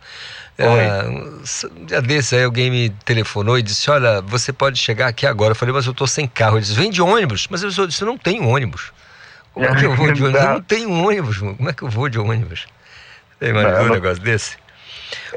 é, 0.57 1.03
um 1.07 1.85
dia 1.85 2.01
desse 2.01 2.35
aí 2.37 2.45
alguém 2.45 2.71
me 2.71 2.89
telefonou 3.03 3.59
e 3.59 3.61
disse: 3.61 3.91
Olha, 3.91 4.21
você 4.21 4.53
pode 4.53 4.79
chegar 4.79 5.07
aqui 5.07 5.27
agora. 5.27 5.51
Eu 5.51 5.55
falei, 5.55 5.73
mas 5.73 5.85
eu 5.85 5.93
tô 5.93 6.07
sem 6.07 6.25
carro. 6.25 6.55
Ele 6.55 6.61
disse: 6.61 6.75
Vem 6.75 6.89
de 6.89 7.01
ônibus. 7.01 7.47
Mas 7.49 7.63
eu 7.63 7.87
disse: 7.87 8.01
Eu 8.01 8.07
não 8.07 8.17
tenho 8.17 8.47
ônibus. 8.47 8.93
Como 9.53 9.65
é 9.65 9.75
que 9.75 9.85
eu 9.85 9.93
vou 9.93 10.11
de 10.13 10.23
ônibus? 10.23 10.41
Eu 10.41 10.49
não 10.53 10.61
tenho 10.61 10.89
ônibus, 10.89 11.41
mano. 11.41 11.57
Como 11.57 11.69
é 11.69 11.73
que 11.73 11.83
eu 11.83 11.89
vou 11.89 12.07
de 12.07 12.17
ônibus? 12.17 12.67
Você 13.41 13.49
imaginou 13.49 13.79
Não, 13.79 13.85
um 13.85 13.93
negócio 13.93 14.21
desse? 14.21 14.55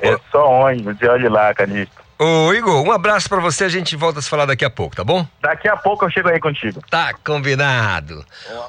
É 0.02 0.16
só 0.30 0.46
ônibus, 0.46 1.00
e 1.00 1.06
olhe 1.06 1.28
lá, 1.28 1.54
Calixto. 1.54 2.04
Ô, 2.18 2.52
Igor, 2.52 2.80
um 2.82 2.92
abraço 2.92 3.28
pra 3.28 3.40
você. 3.40 3.64
A 3.64 3.68
gente 3.68 3.96
volta 3.96 4.18
a 4.18 4.22
se 4.22 4.28
falar 4.28 4.44
daqui 4.44 4.64
a 4.64 4.70
pouco, 4.70 4.94
tá 4.94 5.02
bom? 5.02 5.26
Daqui 5.40 5.66
a 5.66 5.76
pouco 5.76 6.04
eu 6.04 6.10
chego 6.10 6.28
aí 6.28 6.38
contigo. 6.38 6.80
Tá 6.88 7.12
combinado. 7.24 8.24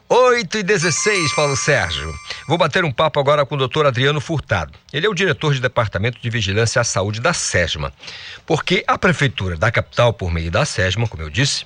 8 0.09 0.57
e 0.57 0.63
16, 0.63 1.35
Paulo 1.35 1.55
Sérgio. 1.55 2.11
Vou 2.47 2.57
bater 2.57 2.83
um 2.83 2.91
papo 2.91 3.19
agora 3.19 3.45
com 3.45 3.53
o 3.53 3.57
doutor 3.57 3.85
Adriano 3.85 4.19
Furtado. 4.19 4.73
Ele 4.91 5.05
é 5.05 5.09
o 5.09 5.13
diretor 5.13 5.53
de 5.53 5.61
Departamento 5.61 6.19
de 6.19 6.29
Vigilância 6.29 6.81
à 6.81 6.83
Saúde 6.83 7.21
da 7.21 7.33
SESMA. 7.33 7.93
Porque 8.45 8.83
a 8.87 8.97
Prefeitura 8.97 9.55
da 9.55 9.69
capital, 9.69 10.11
por 10.11 10.31
meio 10.31 10.49
da 10.49 10.65
SESMA, 10.65 11.07
como 11.07 11.21
eu 11.21 11.29
disse, 11.29 11.65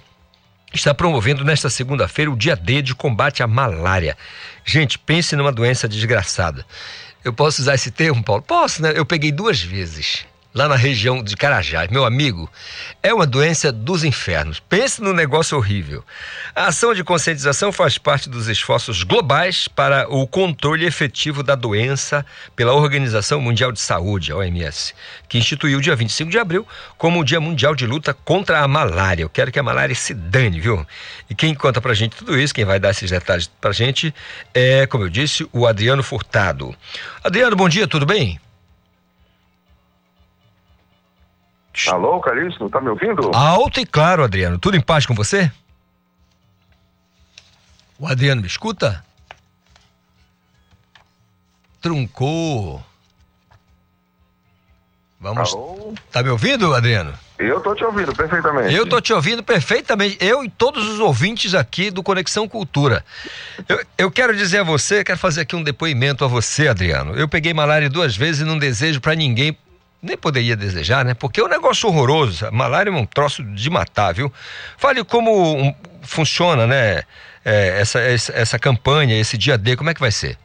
está 0.74 0.94
promovendo 0.94 1.46
nesta 1.46 1.70
segunda-feira 1.70 2.30
o 2.30 2.36
dia 2.36 2.56
D 2.58 2.82
de 2.82 2.94
combate 2.94 3.42
à 3.42 3.48
malária. 3.48 4.18
Gente, 4.66 5.00
pense 5.00 5.36
numa 5.36 5.52
doença 5.52 5.88
desgraçada. 5.88 6.66
Eu 7.24 7.34
posso 7.34 7.62
usar 7.62 7.76
esse 7.76 7.92
termo, 7.92 8.24
Paulo? 8.24 8.42
Posso, 8.42 8.82
né? 8.82 8.94
Eu 8.96 9.06
peguei 9.06 9.32
duas 9.32 9.62
vezes. 9.62 10.26
Lá 10.52 10.68
na 10.68 10.76
região 10.76 11.22
de 11.22 11.38
Carajás, 11.38 11.90
meu 11.92 12.04
amigo, 12.04 12.50
é 13.04 13.14
uma 13.14 13.28
doença 13.28 13.72
dos 13.72 14.04
infernos. 14.04 14.60
Pense 14.60 15.00
num 15.00 15.14
negócio 15.14 15.56
horrível. 15.56 16.04
A 16.56 16.66
ação 16.66 16.92
de 16.92 17.04
conscientização 17.04 17.72
faz 17.72 18.00
parte 18.00 18.28
dos 18.28 18.48
esforços 18.48 19.04
globais 19.04 19.68
para 19.68 20.10
o 20.10 20.26
controle 20.26 20.88
efetivo 20.88 21.44
da 21.44 21.54
doença 21.54 22.26
pela 22.56 22.74
Organização 22.74 23.40
Mundial 23.40 23.72
de 23.72 23.80
Saúde, 23.80 24.32
a 24.32 24.38
OMS, 24.38 24.96
que 25.28 25.38
instituiu 25.38 25.78
o 25.78 25.82
dia 25.82 25.96
25 25.96 26.32
de 26.32 26.40
abril 26.40 26.68
como 26.98 27.20
o 27.20 27.24
Dia 27.24 27.40
Mundial 27.40 27.76
de 27.76 27.86
Luta 27.86 28.12
contra 28.12 28.62
a 28.62 28.68
Malária. 28.68 29.22
Eu 29.22 29.30
quero 29.30 29.52
que 29.52 29.60
a 29.60 29.64
malária 29.64 29.94
se 29.94 30.16
dane, 30.16 30.60
viu? 30.60 30.84
E 31.30 31.36
quem 31.36 31.54
conta 31.54 31.80
pra 31.80 31.94
gente 31.94 32.16
tudo 32.16 32.40
isso, 32.40 32.56
quem 32.56 32.66
vai 32.66 32.80
dar 32.80 32.90
esses 32.90 33.12
detalhes 33.12 33.46
pra 33.62 33.72
gente, 33.72 34.12
é, 34.52 34.88
como 34.88 35.04
eu 35.04 35.10
disse, 35.10 35.48
o 35.54 35.68
Adriano 35.68 36.02
Furtado. 36.02 36.76
Adriano, 37.24 37.56
bom 37.56 37.70
dia, 37.70 37.88
tudo 37.88 38.04
bem? 38.04 38.40
Alô, 41.88 42.20
Calixto, 42.20 42.70
tá 42.70 42.82
me 42.82 42.90
ouvindo? 42.90 43.32
Alto 43.34 43.80
e 43.80 43.86
claro, 43.86 44.24
Adriano. 44.24 44.58
Tudo 44.58 44.76
em 44.76 44.82
paz 44.82 45.06
com 45.06 45.14
você? 45.14 45.52
O 47.98 48.08
Adriano 48.08 48.42
me 48.42 48.48
escuta? 48.48 49.04
Truncou. 51.82 52.84
Vamos. 55.20 55.54
Alô? 55.54 55.94
Tá 56.12 56.24
me 56.24 56.30
ouvindo, 56.30 56.74
Adriano? 56.74 57.14
Eu 57.38 57.62
tô 57.62 57.74
te 57.76 57.84
ouvindo 57.84 58.14
perfeitamente. 58.14 58.74
Eu 58.74 58.88
tô 58.88 59.00
te 59.00 59.14
ouvindo 59.14 59.44
perfeitamente. 59.44 60.18
Eu 60.20 60.44
e 60.44 60.50
todos 60.50 60.88
os 60.88 61.00
ouvintes 61.00 61.54
aqui 61.54 61.90
do 61.92 62.04
Conexão 62.04 62.48
Cultura. 62.48 63.04
Eu, 63.68 63.82
eu 63.98 64.12
quero 64.12 64.36
dizer 64.36 64.60
a 64.60 64.64
você, 64.64 65.04
quero 65.04 65.18
fazer 65.18 65.42
aqui 65.42 65.56
um 65.56 65.64
depoimento 65.64 66.24
a 66.24 66.28
você, 66.28 66.68
Adriano. 66.68 67.16
Eu 67.16 67.30
peguei 67.30 67.54
malária 67.54 67.90
duas 67.90 68.16
vezes 68.16 68.42
e 68.42 68.46
não 68.46 68.58
desejo 68.58 69.00
pra 69.00 69.16
ninguém. 69.16 69.58
Nem 70.02 70.18
poderia 70.18 70.56
desejar, 70.56 71.04
né? 71.04 71.14
Porque 71.14 71.42
é 71.42 71.44
um 71.44 71.50
negócio 71.50 71.90
horroroso. 71.90 72.46
A 72.46 72.52
malária 72.52 72.90
é 72.90 72.94
um 72.94 73.06
troço 73.06 73.44
de 73.44 73.70
matar, 73.70 74.14
viu? 74.14 74.32
Fale 74.78 75.04
como 75.04 75.76
funciona, 76.02 76.66
né? 76.66 77.04
é, 77.44 77.80
essa, 77.80 78.00
essa, 78.00 78.60
campanha, 78.60 79.20
esse 79.20 79.38
dia 79.38 79.58
D, 79.58 79.76
como 79.76 79.90
é 79.90 79.94
que 79.94 80.00
vai 80.00 80.12
ser? 80.12 80.38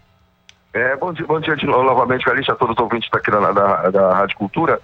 É, 0.72 0.96
bom 0.96 1.12
dia, 1.12 1.26
bom 1.26 1.40
dia 1.40 1.56
de 1.56 1.66
novamente, 1.66 2.24
Calixto, 2.24 2.52
a 2.52 2.56
todos 2.56 2.74
os 2.76 2.82
ouvintes 2.82 3.08
daqui 3.10 3.30
da, 3.30 3.52
da, 3.52 3.90
da 3.90 4.14
Rádio 4.14 4.36
Cultura. 4.36 4.80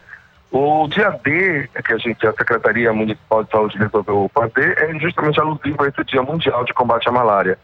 O 0.53 0.89
dia 0.89 1.11
D, 1.11 1.69
que 1.85 1.93
a 1.93 1.99
gente, 1.99 2.27
a 2.27 2.33
Secretaria 2.33 2.93
Municipal 2.93 3.45
de 3.45 3.51
Saúde 3.51 3.79
resolveu 3.79 4.31
fazer, 4.35 4.77
é 4.79 4.99
justamente 4.99 5.41
alusivo 5.41 5.83
a 5.83 5.89
esse 5.89 6.05
Dia 6.05 6.23
Mundial 6.23 6.65
de 6.65 6.75
Combate 6.75 7.09
à 7.09 7.13
Malária. 7.13 7.59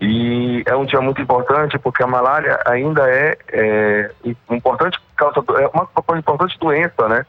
E 0.00 0.62
é 0.66 0.74
um 0.74 0.84
dia 0.84 1.00
muito 1.00 1.22
importante 1.22 1.78
porque 1.78 2.02
a 2.02 2.06
malária 2.06 2.58
ainda 2.66 3.08
é, 3.08 3.38
é 3.52 4.10
importante 4.50 4.98
causa, 5.16 5.40
é 5.60 5.68
uma, 5.68 5.88
uma 6.08 6.18
importante 6.18 6.58
doença, 6.58 7.08
né? 7.08 7.24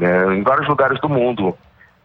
É, 0.00 0.32
em 0.32 0.42
vários 0.42 0.68
lugares 0.68 1.00
do 1.00 1.08
mundo. 1.08 1.56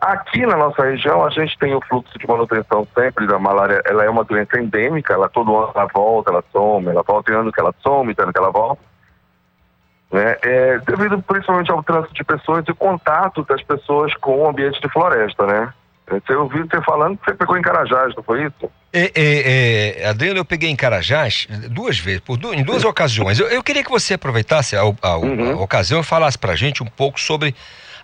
Aqui 0.02 0.46
na 0.46 0.58
nossa 0.58 0.84
região 0.84 1.24
a 1.24 1.30
gente 1.30 1.58
tem 1.58 1.74
o 1.74 1.82
fluxo 1.82 2.18
de 2.18 2.28
manutenção 2.28 2.86
sempre 2.94 3.28
da 3.28 3.40
malária, 3.40 3.82
ela 3.86 4.04
é 4.04 4.10
uma 4.10 4.24
doença 4.24 4.60
endêmica, 4.60 5.14
ela 5.14 5.30
todo 5.30 5.56
ano 5.56 5.72
ela 5.74 5.88
volta, 5.94 6.32
ela 6.32 6.44
some, 6.52 6.88
ela 6.88 7.04
volta 7.04 7.32
em 7.32 7.36
ano 7.36 7.52
que 7.52 7.60
ela 7.62 7.74
some, 7.82 8.14
ano 8.18 8.34
que 8.34 8.40
ela 8.40 8.52
volta. 8.52 8.82
Né? 10.12 10.36
É, 10.42 10.80
devido 10.80 11.22
principalmente 11.22 11.72
ao 11.72 11.82
trânsito 11.82 12.14
de 12.14 12.24
pessoas 12.24 12.66
e 12.68 12.74
contato 12.74 13.44
das 13.46 13.64
pessoas 13.64 14.14
com 14.16 14.40
o 14.40 14.48
ambiente 14.48 14.82
de 14.82 14.90
floresta, 14.90 15.46
né? 15.46 15.74
Você 16.08 16.34
ouviu 16.34 16.68
você 16.68 16.82
falando 16.82 17.18
que 17.18 17.26
você 17.26 17.34
pegou 17.34 17.58
em 17.58 17.62
Carajás, 17.62 18.14
não 18.16 18.24
foi 18.24 18.46
isso? 18.46 18.70
É, 18.92 19.12
é, 19.16 20.02
é, 20.02 20.06
Adriano, 20.08 20.40
eu 20.40 20.46
peguei 20.46 20.70
em 20.70 20.76
Carajás 20.76 21.48
duas 21.70 21.98
vezes, 21.98 22.20
por 22.20 22.38
duas, 22.38 22.58
em 22.58 22.64
duas 22.64 22.84
ocasiões. 22.84 23.40
Eu, 23.40 23.48
eu, 23.48 23.64
queria 23.64 23.84
que 23.84 23.90
você 23.90 24.14
aproveitasse 24.14 24.76
a, 24.76 24.82
a, 24.82 25.18
uhum. 25.18 25.52
a 25.52 25.62
ocasião 25.62 26.02
e 26.02 26.04
falasse 26.04 26.38
pra 26.38 26.56
gente 26.56 26.84
um 26.84 26.86
pouco 26.86 27.20
sobre 27.20 27.56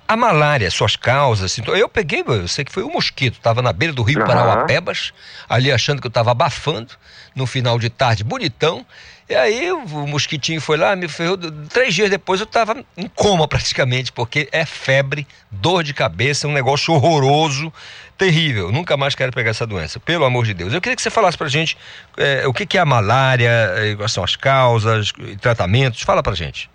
a 0.07 0.15
malária, 0.15 0.71
suas 0.71 0.95
causas. 0.95 1.59
Então, 1.59 1.75
eu 1.75 1.87
peguei, 1.87 2.23
eu 2.25 2.47
sei 2.47 2.65
que 2.65 2.71
foi 2.71 2.83
um 2.83 2.91
mosquito, 2.91 3.35
estava 3.35 3.61
na 3.61 3.71
beira 3.71 3.93
do 3.93 4.01
rio 4.01 4.19
uhum. 4.19 4.25
Parauapebas, 4.25 5.13
ali 5.47 5.71
achando 5.71 6.01
que 6.01 6.07
eu 6.07 6.09
estava 6.09 6.31
abafando, 6.31 6.93
no 7.35 7.45
final 7.45 7.77
de 7.77 7.89
tarde, 7.89 8.23
bonitão. 8.23 8.85
E 9.29 9.35
aí 9.35 9.71
o 9.71 9.85
mosquitinho 10.07 10.59
foi 10.59 10.75
lá, 10.75 10.95
me 10.95 11.07
ferrou. 11.07 11.37
Três 11.71 11.93
dias 11.93 12.09
depois 12.09 12.39
eu 12.39 12.45
estava 12.45 12.83
em 12.97 13.07
coma 13.07 13.47
praticamente, 13.47 14.11
porque 14.11 14.49
é 14.51 14.65
febre, 14.65 15.27
dor 15.51 15.83
de 15.83 15.93
cabeça, 15.93 16.47
um 16.47 16.51
negócio 16.51 16.91
horroroso, 16.95 17.71
terrível. 18.17 18.71
Nunca 18.71 18.97
mais 18.97 19.13
quero 19.13 19.31
pegar 19.31 19.51
essa 19.51 19.67
doença, 19.67 19.99
pelo 19.99 20.25
amor 20.25 20.45
de 20.45 20.55
Deus. 20.55 20.73
Eu 20.73 20.81
queria 20.81 20.95
que 20.95 21.01
você 21.03 21.11
falasse 21.11 21.37
pra 21.37 21.47
gente 21.47 21.77
é, 22.17 22.47
o 22.47 22.53
que, 22.53 22.65
que 22.65 22.75
é 22.75 22.81
a 22.81 22.85
malária, 22.85 23.51
eh, 23.77 23.95
quais 23.95 24.11
são 24.11 24.23
as 24.23 24.35
causas, 24.35 25.13
tratamentos. 25.39 26.01
Fala 26.01 26.23
pra 26.23 26.33
gente. 26.33 26.67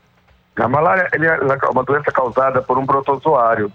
A 0.54 0.68
malária 0.68 1.08
é 1.12 1.70
uma 1.70 1.82
doença 1.82 2.12
causada 2.12 2.62
por 2.62 2.78
um 2.78 2.86
protozoário. 2.86 3.72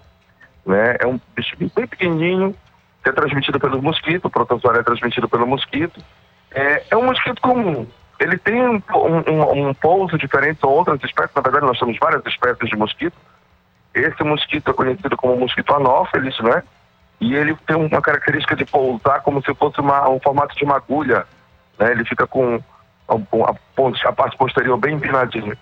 Né? 0.64 0.96
É 1.00 1.06
um 1.06 1.20
bicho 1.36 1.54
bem 1.58 1.86
pequenininho, 1.86 2.56
que 3.02 3.10
é 3.10 3.12
transmitido 3.12 3.60
pelo 3.60 3.82
mosquito, 3.82 4.24
o 4.24 4.30
protozoário 4.30 4.80
é 4.80 4.84
transmitido 4.84 5.28
pelo 5.28 5.46
mosquito. 5.46 6.02
É, 6.50 6.82
é 6.90 6.96
um 6.96 7.04
mosquito 7.04 7.42
comum, 7.42 7.86
ele 8.20 8.36
tem 8.36 8.62
um, 8.62 8.82
um, 8.94 9.68
um 9.68 9.74
pouso 9.74 10.18
diferente 10.18 10.60
de 10.60 10.66
outras 10.66 11.02
espécies, 11.02 11.34
na 11.34 11.40
verdade 11.40 11.64
nós 11.64 11.78
temos 11.78 11.98
várias 11.98 12.24
espécies 12.26 12.68
de 12.68 12.76
mosquito. 12.76 13.16
Esse 13.94 14.22
mosquito 14.22 14.70
é 14.70 14.74
conhecido 14.74 15.16
como 15.16 15.38
mosquito 15.38 15.74
anófeles, 15.74 16.38
né? 16.40 16.62
E 17.18 17.34
ele 17.34 17.56
tem 17.66 17.76
uma 17.76 18.02
característica 18.02 18.54
de 18.54 18.66
pousar 18.66 19.22
como 19.22 19.42
se 19.42 19.52
fosse 19.54 19.80
uma, 19.80 20.08
um 20.08 20.20
formato 20.20 20.54
de 20.54 20.64
uma 20.64 20.76
agulha, 20.76 21.26
né? 21.78 21.92
Ele 21.92 22.04
fica 22.04 22.26
com 22.26 22.62
a, 23.08 23.14
a, 23.14 24.08
a 24.08 24.12
parte 24.12 24.36
posterior 24.36 24.76
bem 24.76 24.96
empinadinha. 24.96 25.56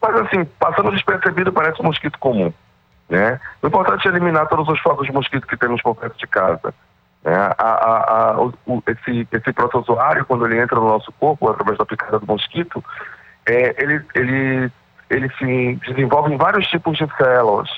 Mas 0.00 0.16
assim, 0.16 0.44
passando 0.58 0.90
despercebido, 0.90 1.50
parece 1.50 1.80
um 1.80 1.86
mosquito 1.86 2.18
comum, 2.18 2.52
né? 3.08 3.40
O 3.62 3.66
importante 3.68 4.06
é 4.06 4.10
eliminar 4.10 4.48
todos 4.48 4.68
os 4.68 4.78
focos 4.80 5.06
de 5.06 5.12
mosquito 5.12 5.46
que 5.46 5.56
temos 5.56 5.80
por 5.80 5.94
perto 5.94 6.18
de 6.18 6.26
casa. 6.26 6.74
É, 7.24 7.34
a, 7.34 7.54
a, 7.56 8.30
a, 8.32 8.40
o, 8.40 8.82
esse, 8.86 9.28
esse 9.30 9.52
protozoário, 9.52 10.24
quando 10.26 10.46
ele 10.46 10.60
entra 10.60 10.78
no 10.78 10.88
nosso 10.88 11.12
corpo, 11.12 11.48
através 11.48 11.78
da 11.78 11.86
picada 11.86 12.18
do 12.18 12.26
mosquito, 12.26 12.84
é, 13.46 13.82
ele, 13.82 14.04
ele, 14.14 14.72
ele 15.08 15.30
se 15.38 15.80
desenvolve 15.86 16.34
em 16.34 16.36
vários 16.36 16.66
tipos 16.66 16.98
de 16.98 17.06
células. 17.16 17.70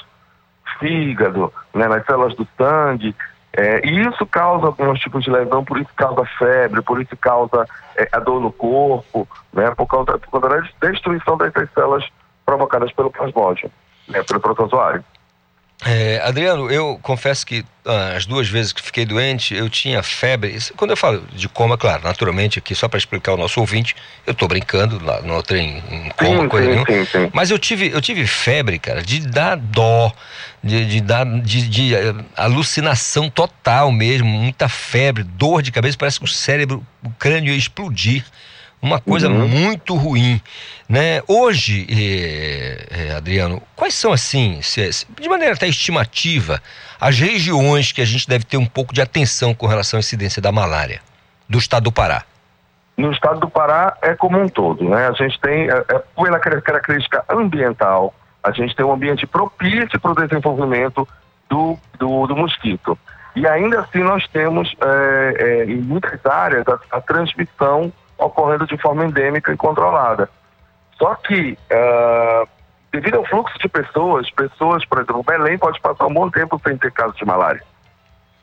Fígado, 0.79 1.53
né, 1.75 1.87
nas 1.87 2.05
células 2.05 2.35
do 2.35 2.49
sangue, 2.57 3.15
é, 3.57 3.87
e 3.87 4.01
isso 4.01 4.27
causa 4.27 4.67
alguns 4.67 4.99
tipos 4.99 5.23
de 5.23 5.31
lesão, 5.31 5.65
por 5.65 5.79
isso 5.79 5.91
causa 5.95 6.25
febre, 6.37 6.83
por 6.83 7.01
isso 7.01 7.17
causa 7.17 7.65
é, 7.97 8.09
a 8.11 8.19
dor 8.19 8.41
no 8.41 8.51
corpo, 8.51 9.29
né, 9.53 9.71
por 9.77 9.87
causa, 9.87 10.19
por 10.19 10.41
causa 10.41 10.49
da 10.49 10.89
destruição 10.91 11.37
dessas 11.37 11.71
células 11.73 12.05
provocadas 12.45 12.93
pelo 12.93 13.13
plasmódio, 13.13 13.71
né, 14.09 14.23
pelo 14.25 14.41
protozoário. 14.41 15.05
É, 15.85 16.21
Adriano, 16.25 16.71
eu 16.71 16.99
confesso 17.03 17.45
que 17.45 17.65
ah, 17.85 18.15
as 18.17 18.25
duas 18.25 18.49
vezes 18.49 18.73
que 18.73 18.81
fiquei 18.81 19.05
doente, 19.05 19.55
eu 19.55 19.69
tinha 19.69 20.03
febre. 20.03 20.51
Isso, 20.51 20.73
quando 20.75 20.93
eu 20.93 20.97
falo 20.97 21.23
de 21.33 21.49
coma, 21.49 21.77
claro, 21.77 22.03
naturalmente, 22.05 22.59
aqui 22.59 22.75
só 22.75 22.89
para 22.89 22.99
explicar 22.99 23.33
ao 23.33 23.39
nosso 23.39 23.61
ouvinte, 23.61 23.95
eu 24.27 24.33
estou 24.33 24.49
brincando, 24.49 25.05
lá, 25.05 25.21
não 25.21 25.41
entrei 25.41 25.61
em, 25.61 25.83
em 25.91 26.11
coma, 26.11 26.43
sim, 26.43 26.49
coisa 26.49 26.67
sim, 26.67 26.73
nenhuma. 26.73 26.87
Sim, 26.87 27.05
sim. 27.05 27.31
Mas 27.33 27.51
eu 27.51 27.59
tive, 27.59 27.91
eu 27.91 28.01
tive 28.01 28.27
febre, 28.27 28.79
cara, 28.79 29.03
de 29.03 29.21
dar 29.21 29.57
dó, 29.57 30.13
de, 30.63 30.87
de 30.87 31.01
dar 31.01 31.27
de, 31.41 31.69
de, 31.69 31.95
eh, 31.95 32.15
alucinação 32.37 33.29
total 33.29 33.91
mesmo, 33.91 34.29
muita 34.29 34.69
febre, 34.69 35.23
dor 35.23 35.61
de 35.61 35.73
cabeça, 35.73 35.99
parece 35.99 36.19
que 36.19 36.25
o 36.25 36.29
cérebro, 36.29 36.87
o 37.03 37.11
crânio 37.11 37.53
ia 37.53 37.59
explodir 37.59 38.25
uma 38.85 39.01
coisa 39.01 39.29
uhum. 39.29 39.49
muito 39.49 39.95
ruim, 39.95 40.39
né? 40.87 41.23
Hoje, 41.27 41.87
eh, 41.89 42.87
eh, 42.91 43.17
Adriano, 43.17 43.63
quais 43.75 43.95
são 43.95 44.13
assim, 44.13 44.61
se, 44.61 45.07
de 45.19 45.27
maneira 45.27 45.55
até 45.55 45.67
estimativa, 45.67 46.61
as 47.01 47.19
regiões 47.19 47.93
que 47.93 48.03
a 48.03 48.05
gente 48.05 48.29
deve 48.29 48.45
ter 48.45 48.59
um 48.59 48.67
pouco 48.67 48.93
de 48.93 49.01
atenção 49.01 49.55
com 49.55 49.67
relação 49.67 49.97
à 49.97 50.01
incidência 50.01 50.43
da 50.43 50.53
malária 50.53 51.01
do 51.49 51.57
estado 51.57 51.85
do 51.85 51.93
Pará? 51.93 52.25
No 52.95 53.11
estado 53.11 53.41
do 53.41 53.49
Pará 53.49 53.97
é 54.03 54.15
como 54.15 54.39
um 54.39 54.49
todo, 54.49 54.87
né? 54.87 55.09
A 55.09 55.13
gente 55.13 55.41
tem, 55.41 55.71
é, 55.71 55.85
é, 55.89 56.03
pela 56.23 56.39
característica 56.39 57.25
ambiental, 57.31 58.15
a 58.43 58.51
gente 58.51 58.77
tem 58.77 58.85
um 58.85 58.93
ambiente 58.93 59.27
propício 59.27 59.99
para 59.99 60.13
o 60.13 60.15
desenvolvimento 60.15 61.09
do, 61.49 61.79
do, 61.99 62.27
do, 62.27 62.37
mosquito. 62.37 62.99
E 63.35 63.47
ainda 63.47 63.81
assim 63.81 64.01
nós 64.01 64.29
temos 64.29 64.75
é, 64.79 65.35
é, 65.39 65.65
em 65.65 65.81
muitas 65.81 66.25
áreas 66.27 66.69
a, 66.69 66.79
a 66.99 67.01
transmissão 67.01 67.91
ocorrendo 68.19 68.67
de 68.67 68.77
forma 68.79 69.05
endêmica 69.05 69.53
e 69.53 69.57
controlada. 69.57 70.29
Só 70.99 71.15
que, 71.17 71.59
uh, 71.73 72.49
devido 72.93 73.19
ao 73.19 73.27
fluxo 73.27 73.59
de 73.59 73.69
pessoas, 73.69 74.31
pessoas, 74.31 74.85
por 74.85 74.99
exemplo, 74.99 75.23
Belém 75.23 75.59
pode 75.59 75.81
passar 75.81 76.07
um 76.07 76.15
bom 76.15 76.31
tempo 76.31 76.61
sem 76.67 76.77
ter 76.77 76.93
caso 76.93 77.15
de 77.15 77.25
malária. 77.25 77.63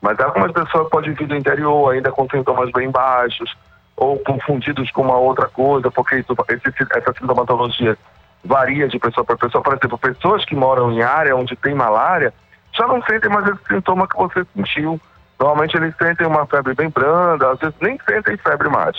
Mas 0.02 0.20
algumas 0.20 0.52
pessoas 0.52 0.90
podem 0.90 1.14
vir 1.14 1.28
do 1.28 1.36
interior 1.36 1.94
ainda 1.94 2.12
com 2.12 2.28
sintomas 2.30 2.72
bem 2.72 2.90
baixos, 2.90 3.56
ou 3.96 4.18
confundidos 4.20 4.90
com 4.92 5.04
uma 5.04 5.18
outra 5.18 5.48
coisa, 5.48 5.92
porque 5.92 6.16
isso, 6.18 6.36
esse, 6.50 6.88
essa 6.96 7.14
sintomatologia 7.14 7.96
varia 8.44 8.88
de 8.88 8.98
pessoa 8.98 9.24
para 9.24 9.38
pessoa. 9.38 9.64
Por 9.64 9.74
exemplo, 9.74 9.98
pessoas 9.98 10.44
que 10.44 10.56
moram 10.56 10.92
em 10.92 11.04
área 11.04 11.36
onde 11.36 11.56
tem 11.56 11.76
malária 11.76 12.34
já 12.74 12.88
não 12.88 13.02
sentem 13.04 13.30
mais 13.30 13.48
esse 13.48 13.62
sintoma 13.68 14.08
que 14.08 14.18
você 14.18 14.44
sentiu. 14.56 15.00
Normalmente 15.40 15.78
eles 15.78 15.96
sentem 15.98 16.26
uma 16.26 16.46
febre 16.48 16.74
bem 16.74 16.90
branda, 16.90 17.52
às 17.52 17.60
vezes 17.60 17.76
nem 17.80 18.00
sentem 18.08 18.38
febre 18.38 18.70
mais. 18.70 18.96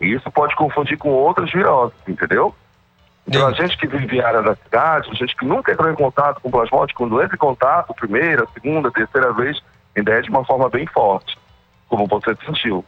E 0.00 0.12
isso 0.12 0.30
pode 0.30 0.54
confundir 0.56 0.98
com 0.98 1.10
outras 1.10 1.50
viroses, 1.50 1.96
entendeu? 2.06 2.54
Então, 3.26 3.46
a 3.46 3.52
gente 3.52 3.76
que 3.78 3.86
vive 3.86 4.18
em 4.18 4.20
área 4.20 4.42
da 4.42 4.54
cidade, 4.54 5.08
a 5.10 5.14
gente 5.14 5.34
que 5.34 5.46
nunca 5.46 5.72
entrou 5.72 5.90
em 5.90 5.94
contato 5.94 6.40
com 6.42 6.50
plasmódio, 6.50 6.94
quando 6.94 7.22
entra 7.22 7.34
em 7.34 7.38
contato, 7.38 7.94
primeira, 7.94 8.46
segunda, 8.52 8.90
terceira 8.90 9.32
vez, 9.32 9.62
ainda 9.96 10.12
é 10.12 10.20
de 10.20 10.28
uma 10.28 10.44
forma 10.44 10.68
bem 10.68 10.86
forte, 10.86 11.38
como 11.88 12.06
você 12.06 12.36
sentiu. 12.44 12.84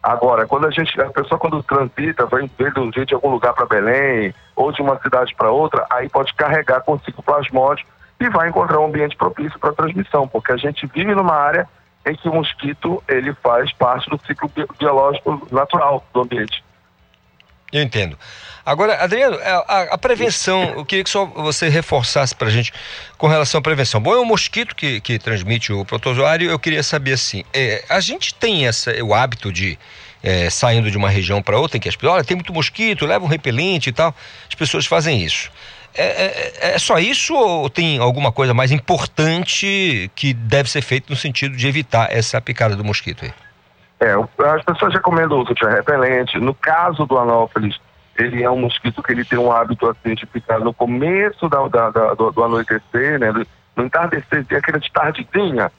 Agora, 0.00 0.46
quando 0.46 0.66
a 0.66 0.70
gente, 0.70 1.00
a 1.00 1.10
pessoa 1.10 1.38
quando 1.38 1.62
transita, 1.62 2.26
vem 2.26 2.48
do 2.74 2.92
jeito 2.92 3.06
de 3.06 3.14
algum 3.14 3.30
lugar 3.30 3.54
para 3.54 3.66
Belém, 3.66 4.34
ou 4.54 4.70
de 4.70 4.80
uma 4.80 5.00
cidade 5.00 5.34
para 5.34 5.50
outra, 5.50 5.86
aí 5.90 6.08
pode 6.08 6.32
carregar 6.34 6.82
consigo 6.82 7.22
plasmódio 7.22 7.86
e 8.20 8.28
vai 8.28 8.48
encontrar 8.48 8.78
um 8.78 8.86
ambiente 8.86 9.16
propício 9.16 9.58
para 9.58 9.72
transmissão, 9.72 10.28
porque 10.28 10.52
a 10.52 10.56
gente 10.56 10.86
vive 10.86 11.14
numa 11.14 11.34
área 11.34 11.68
em 12.06 12.14
que 12.14 12.28
o 12.28 12.34
mosquito 12.34 13.02
ele 13.08 13.32
faz 13.34 13.72
parte 13.72 14.08
do 14.10 14.20
ciclo 14.26 14.50
biológico 14.78 15.46
natural 15.50 16.06
do 16.12 16.22
ambiente. 16.22 16.62
Eu 17.72 17.82
entendo. 17.82 18.16
Agora, 18.64 19.02
Adriano, 19.02 19.36
a, 19.42 19.94
a 19.94 19.98
prevenção, 19.98 20.62
eu 20.76 20.86
queria 20.86 21.04
que 21.04 21.10
só 21.10 21.26
você 21.26 21.68
reforçasse 21.68 22.34
para 22.34 22.48
a 22.48 22.50
gente 22.50 22.72
com 23.18 23.26
relação 23.26 23.58
à 23.58 23.62
prevenção. 23.62 24.00
Bom, 24.00 24.14
é 24.14 24.18
um 24.18 24.24
mosquito 24.24 24.74
que, 24.74 25.00
que 25.00 25.18
transmite 25.18 25.72
o 25.72 25.84
protozoário, 25.84 26.50
eu 26.50 26.58
queria 26.58 26.82
saber 26.82 27.12
assim, 27.12 27.44
é, 27.52 27.84
a 27.88 28.00
gente 28.00 28.32
tem 28.32 28.66
essa, 28.66 28.90
o 29.04 29.12
hábito 29.12 29.52
de, 29.52 29.78
é, 30.22 30.48
saindo 30.48 30.90
de 30.90 30.96
uma 30.96 31.10
região 31.10 31.42
para 31.42 31.58
outra, 31.58 31.76
em 31.76 31.80
que 31.80 31.88
as 31.88 31.94
pessoas, 31.94 32.14
olha, 32.14 32.24
tem 32.24 32.36
muito 32.36 32.54
mosquito, 32.54 33.04
leva 33.04 33.22
um 33.22 33.28
repelente 33.28 33.88
e 33.88 33.92
tal, 33.92 34.14
as 34.48 34.54
pessoas 34.54 34.86
fazem 34.86 35.22
isso. 35.22 35.50
É, 35.96 36.02
é, 36.02 36.74
é, 36.74 36.78
só 36.78 36.98
isso 36.98 37.34
ou 37.34 37.70
tem 37.70 37.98
alguma 37.98 38.32
coisa 38.32 38.52
mais 38.52 38.72
importante 38.72 40.10
que 40.16 40.34
deve 40.34 40.68
ser 40.68 40.82
feito 40.82 41.10
no 41.10 41.16
sentido 41.16 41.56
de 41.56 41.68
evitar 41.68 42.08
essa 42.10 42.40
picada 42.40 42.74
do 42.74 42.84
mosquito 42.84 43.24
aí? 43.24 43.32
É, 44.00 44.12
as 44.48 44.64
pessoas 44.64 44.92
recomendam 44.92 45.38
o 45.38 45.42
uso 45.42 45.54
de 45.54 45.64
repelente. 45.64 46.38
No 46.40 46.52
caso 46.52 47.06
do 47.06 47.16
anófeles, 47.16 47.78
ele 48.16 48.42
é 48.42 48.50
um 48.50 48.60
mosquito 48.60 49.02
que 49.02 49.12
ele 49.12 49.24
tem 49.24 49.38
um 49.38 49.52
hábito 49.52 49.88
assim, 49.88 50.14
de 50.14 50.26
ficar 50.26 50.58
no 50.58 50.74
começo 50.74 51.48
da, 51.48 51.66
da, 51.68 51.90
da 51.90 52.14
do, 52.14 52.30
do, 52.32 52.44
anoitecer, 52.44 53.18
né? 53.20 53.32
No 53.76 53.84
entardecer, 53.84 54.44
tem 54.46 54.58
aquele 54.58 54.80
de 54.80 54.90
tardezinha, 54.92 55.70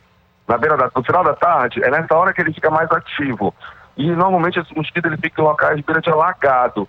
na 0.47 0.57
beira 0.57 0.77
da, 0.77 0.89
no 0.95 1.03
final 1.03 1.23
da 1.23 1.33
tarde, 1.33 1.83
é 1.83 1.89
nessa 1.89 2.15
hora 2.15 2.33
que 2.33 2.41
ele 2.41 2.53
fica 2.53 2.69
mais 2.69 2.89
ativo. 2.91 3.53
E 3.97 4.09
normalmente 4.11 4.59
esse 4.59 4.75
mosquito 4.75 5.05
ele 5.05 5.17
fica 5.17 5.41
em 5.41 5.45
locais 5.45 5.77
de 5.77 5.83
beira 5.83 6.01
de 6.01 6.09
alagado. 6.09 6.87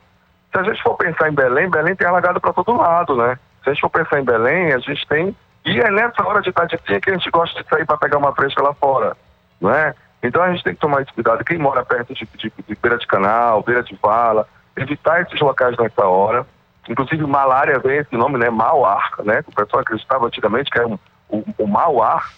Se 0.52 0.58
a 0.58 0.62
gente 0.62 0.82
for 0.82 0.96
pensar 0.96 1.28
em 1.28 1.34
Belém, 1.34 1.68
Belém 1.68 1.94
tem 1.94 2.06
alagado 2.06 2.40
para 2.40 2.52
todo 2.52 2.76
lado, 2.76 3.16
né? 3.16 3.38
Se 3.62 3.70
a 3.70 3.72
gente 3.72 3.80
for 3.80 3.90
pensar 3.90 4.20
em 4.20 4.24
Belém, 4.24 4.72
a 4.72 4.78
gente 4.78 5.06
tem. 5.06 5.36
E 5.64 5.80
é 5.80 5.90
nessa 5.90 6.24
hora 6.26 6.40
de 6.40 6.52
tarde 6.52 6.78
que 6.78 7.10
a 7.10 7.12
gente 7.12 7.30
gosta 7.30 7.62
de 7.62 7.68
sair 7.68 7.84
para 7.84 7.96
pegar 7.96 8.18
uma 8.18 8.34
fresca 8.34 8.62
lá 8.62 8.72
fora, 8.74 9.16
não 9.60 9.70
é? 9.70 9.94
Então 10.22 10.42
a 10.42 10.50
gente 10.50 10.64
tem 10.64 10.74
que 10.74 10.80
tomar 10.80 11.02
esse 11.02 11.12
cuidado. 11.12 11.44
Quem 11.44 11.58
mora 11.58 11.84
perto 11.84 12.14
de, 12.14 12.26
de, 12.36 12.52
de 12.66 12.76
beira 12.76 12.96
de 12.96 13.06
canal, 13.06 13.62
beira 13.62 13.82
de 13.82 13.98
vala, 14.00 14.48
evitar 14.76 15.22
esses 15.22 15.40
locais 15.40 15.76
nessa 15.76 16.06
hora. 16.06 16.46
Inclusive, 16.88 17.26
malária 17.26 17.78
vem 17.80 17.98
esse 17.98 18.16
nome, 18.16 18.38
né? 18.38 18.48
Mau 18.48 18.84
ar, 18.84 19.12
né? 19.24 19.42
O 19.46 19.52
pessoal 19.52 19.82
acreditava 19.82 20.26
antigamente 20.26 20.70
que 20.70 20.78
era 20.78 20.86
um, 20.86 20.98
o, 21.28 21.44
o 21.58 21.66
mau 21.66 22.02
ar 22.02 22.30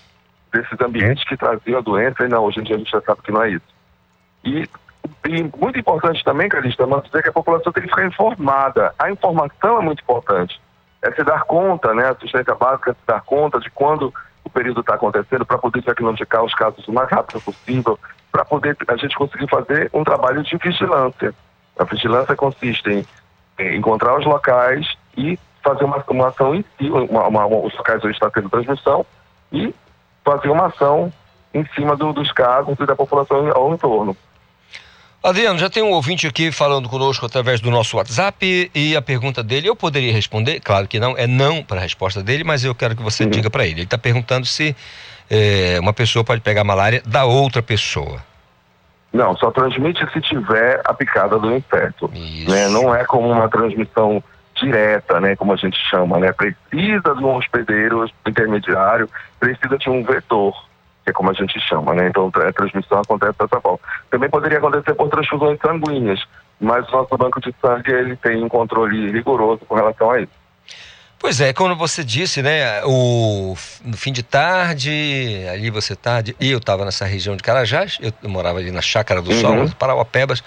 desses 0.53 0.81
ambientes 0.81 1.25
que 1.25 1.37
traziam 1.37 1.79
a 1.79 1.83
doença, 1.83 2.25
e 2.25 2.29
não, 2.29 2.45
hoje 2.45 2.61
em 2.61 2.63
dia 2.63 2.77
a 2.77 2.79
gente 2.79 2.91
já 2.91 3.01
sabe 3.03 3.21
que 3.23 3.33
não 3.33 3.43
é 3.43 3.51
isso. 3.51 3.67
E, 4.45 4.67
e 5.27 5.43
muito 5.57 5.79
importante 5.79 6.23
também, 6.25 6.49
Calista, 6.49 6.87
nós 6.87 7.05
dizer 7.05 7.23
que 7.23 7.29
a 7.29 7.33
população 7.33 7.73
tem 7.73 7.83
que 7.83 7.89
ficar 7.89 8.07
informada. 8.07 8.95
A 8.99 9.11
informação 9.11 9.79
é 9.79 9.83
muito 9.83 10.03
importante. 10.03 10.61
É 11.03 11.13
se 11.13 11.23
dar 11.23 11.45
conta, 11.45 11.95
né? 11.95 12.07
A 12.07 12.11
assistência 12.11 12.55
básica 12.55 12.91
é 12.91 12.95
se 12.95 13.07
dar 13.07 13.21
conta 13.23 13.61
de 13.61 13.71
quando 13.71 14.13
o 14.45 14.51
período 14.51 14.81
está 14.81 14.95
acontecendo 14.95 15.45
para 15.45 15.59
poder 15.59 15.83
diagnosticar 15.83 16.43
os 16.43 16.55
casos 16.55 16.87
o 16.89 16.93
mais 16.93 17.09
rápido 17.11 17.41
possível, 17.41 17.99
para 18.33 18.45
poder 18.45 18.77
a 18.89 18.97
gente 18.97 19.17
conseguir 19.17 19.49
fazer 19.49 19.91
um 19.93 20.03
trabalho 20.03 20.43
de 20.43 20.57
vigilância. 20.57 21.35
A 21.79 21.85
vigilância 21.85 22.35
consiste 22.35 22.91
em, 22.91 23.07
em 23.59 23.77
encontrar 23.77 24.19
os 24.19 24.25
locais 24.25 24.87
e 25.17 25.39
fazer 25.63 25.85
uma, 25.85 26.03
uma 26.09 26.29
ação 26.29 26.55
em 26.55 26.65
si, 26.77 26.91
uma, 26.91 27.29
uma, 27.29 27.47
os 27.47 27.77
locais 27.77 28.03
onde 28.05 28.15
está 28.15 28.31
tendo 28.31 28.49
transmissão, 28.49 29.05
e 29.53 29.75
fazer 30.25 30.49
uma 30.51 30.67
ação 30.67 31.13
em 31.53 31.65
cima 31.75 31.97
do, 31.97 32.13
dos 32.13 32.31
casos 32.33 32.79
e 32.79 32.87
da 32.87 32.97
população 32.97 33.51
ao 33.55 33.73
entorno. 33.73 34.17
Adriano, 35.23 35.59
já 35.59 35.69
tem 35.69 35.83
um 35.83 35.91
ouvinte 35.91 36.27
aqui 36.29 36.53
falando 36.53 36.89
conosco 36.89 37.27
através 37.27 37.61
do 37.61 37.71
nosso 37.71 37.97
WhatsApp 37.97 38.71
e 38.73 38.97
a 38.97 39.03
pergunta 39.03 39.43
dele 39.43 39.69
eu 39.69 39.75
poderia 39.75 40.13
responder, 40.13 40.61
claro 40.61 40.87
que 40.87 41.01
não, 41.01 41.17
é 41.19 41.27
não 41.27 41.63
para 41.63 41.79
a 41.79 41.83
resposta 41.83 42.23
dele, 42.23 42.45
mas 42.45 42.65
eu 42.65 42.75
quero 42.75 42.95
que 42.95 43.03
você 43.03 43.25
uhum. 43.25 43.31
diga 43.31 43.51
para 43.51 43.65
ele. 43.65 43.75
Ele 43.75 43.83
está 43.83 43.99
perguntando 43.99 44.47
se 44.47 44.77
é, 45.29 45.77
uma 45.81 45.93
pessoa 45.93 46.25
pode 46.25 46.41
pegar 46.41 46.63
malária 46.63 47.03
da 47.05 47.25
outra 47.25 47.61
pessoa. 47.61 48.23
Não, 49.13 49.37
só 49.37 49.51
transmite 49.51 50.07
se 50.13 50.21
tiver 50.21 50.81
a 50.85 50.95
picada 50.95 51.39
do 51.39 51.53
inseto. 51.53 52.09
Né? 52.15 52.69
Não 52.69 52.95
é 52.95 53.05
como 53.05 53.29
uma 53.29 53.49
transmissão 53.49 54.23
direta, 54.55 55.21
né, 55.21 55.37
como 55.37 55.53
a 55.53 55.57
gente 55.57 55.79
chama, 55.89 56.19
né? 56.19 56.33
Precisa 56.33 57.15
de 57.15 57.25
um 57.25 57.37
hospedeiro 57.37 58.09
intermediário, 58.27 59.09
precisa 59.39 59.79
de 59.79 59.89
um 59.89 60.03
vetor, 60.03 60.53
que 61.09 61.11
é 61.11 61.13
como 61.13 61.31
a 61.31 61.35
gente 61.35 61.59
chama, 61.61 61.95
né? 61.95 62.09
Então 62.09 62.31
a 62.35 62.53
transmissão 62.53 63.01
acontece 63.01 63.39
dessa 63.39 63.61
forma. 63.61 63.81
Também 64.11 64.29
poderia 64.29 64.59
acontecer 64.59 64.95
por 64.95 65.09
transfusões 65.09 65.59
sanguíneas, 65.61 66.23
mas 66.61 66.87
o 66.89 66.93
nosso 66.93 67.17
banco 67.17 67.41
de 67.41 67.55
sangue 67.61 67.91
ele 67.91 68.17
tem 68.17 68.45
um 68.45 68.49
controle 68.49 69.11
rigoroso 69.11 69.65
com 69.67 69.75
relação 69.75 70.11
a 70.11 70.21
isso. 70.21 70.39
Pois 71.21 71.41
é, 71.41 71.53
como 71.53 71.75
você 71.75 72.05
disse, 72.05 72.43
né, 72.43 72.85
o, 72.85 73.57
no 73.85 73.97
fim 73.97 74.13
de 74.13 74.23
tarde, 74.23 75.45
ali 75.53 75.69
você 75.69 75.97
tá, 75.97 76.23
e 76.39 76.51
eu 76.53 76.59
estava 76.59 76.85
nessa 76.85 77.05
região 77.05 77.35
de 77.37 77.43
Carajás, 77.43 77.99
eu, 78.01 78.13
morava 78.29 78.61
ali 78.61 78.71
na 78.71 78.81
Chácara 78.81 79.21
do 79.21 79.33
Sol, 79.35 79.53
uhum. 79.53 79.69
Parauapebas, 79.71 80.45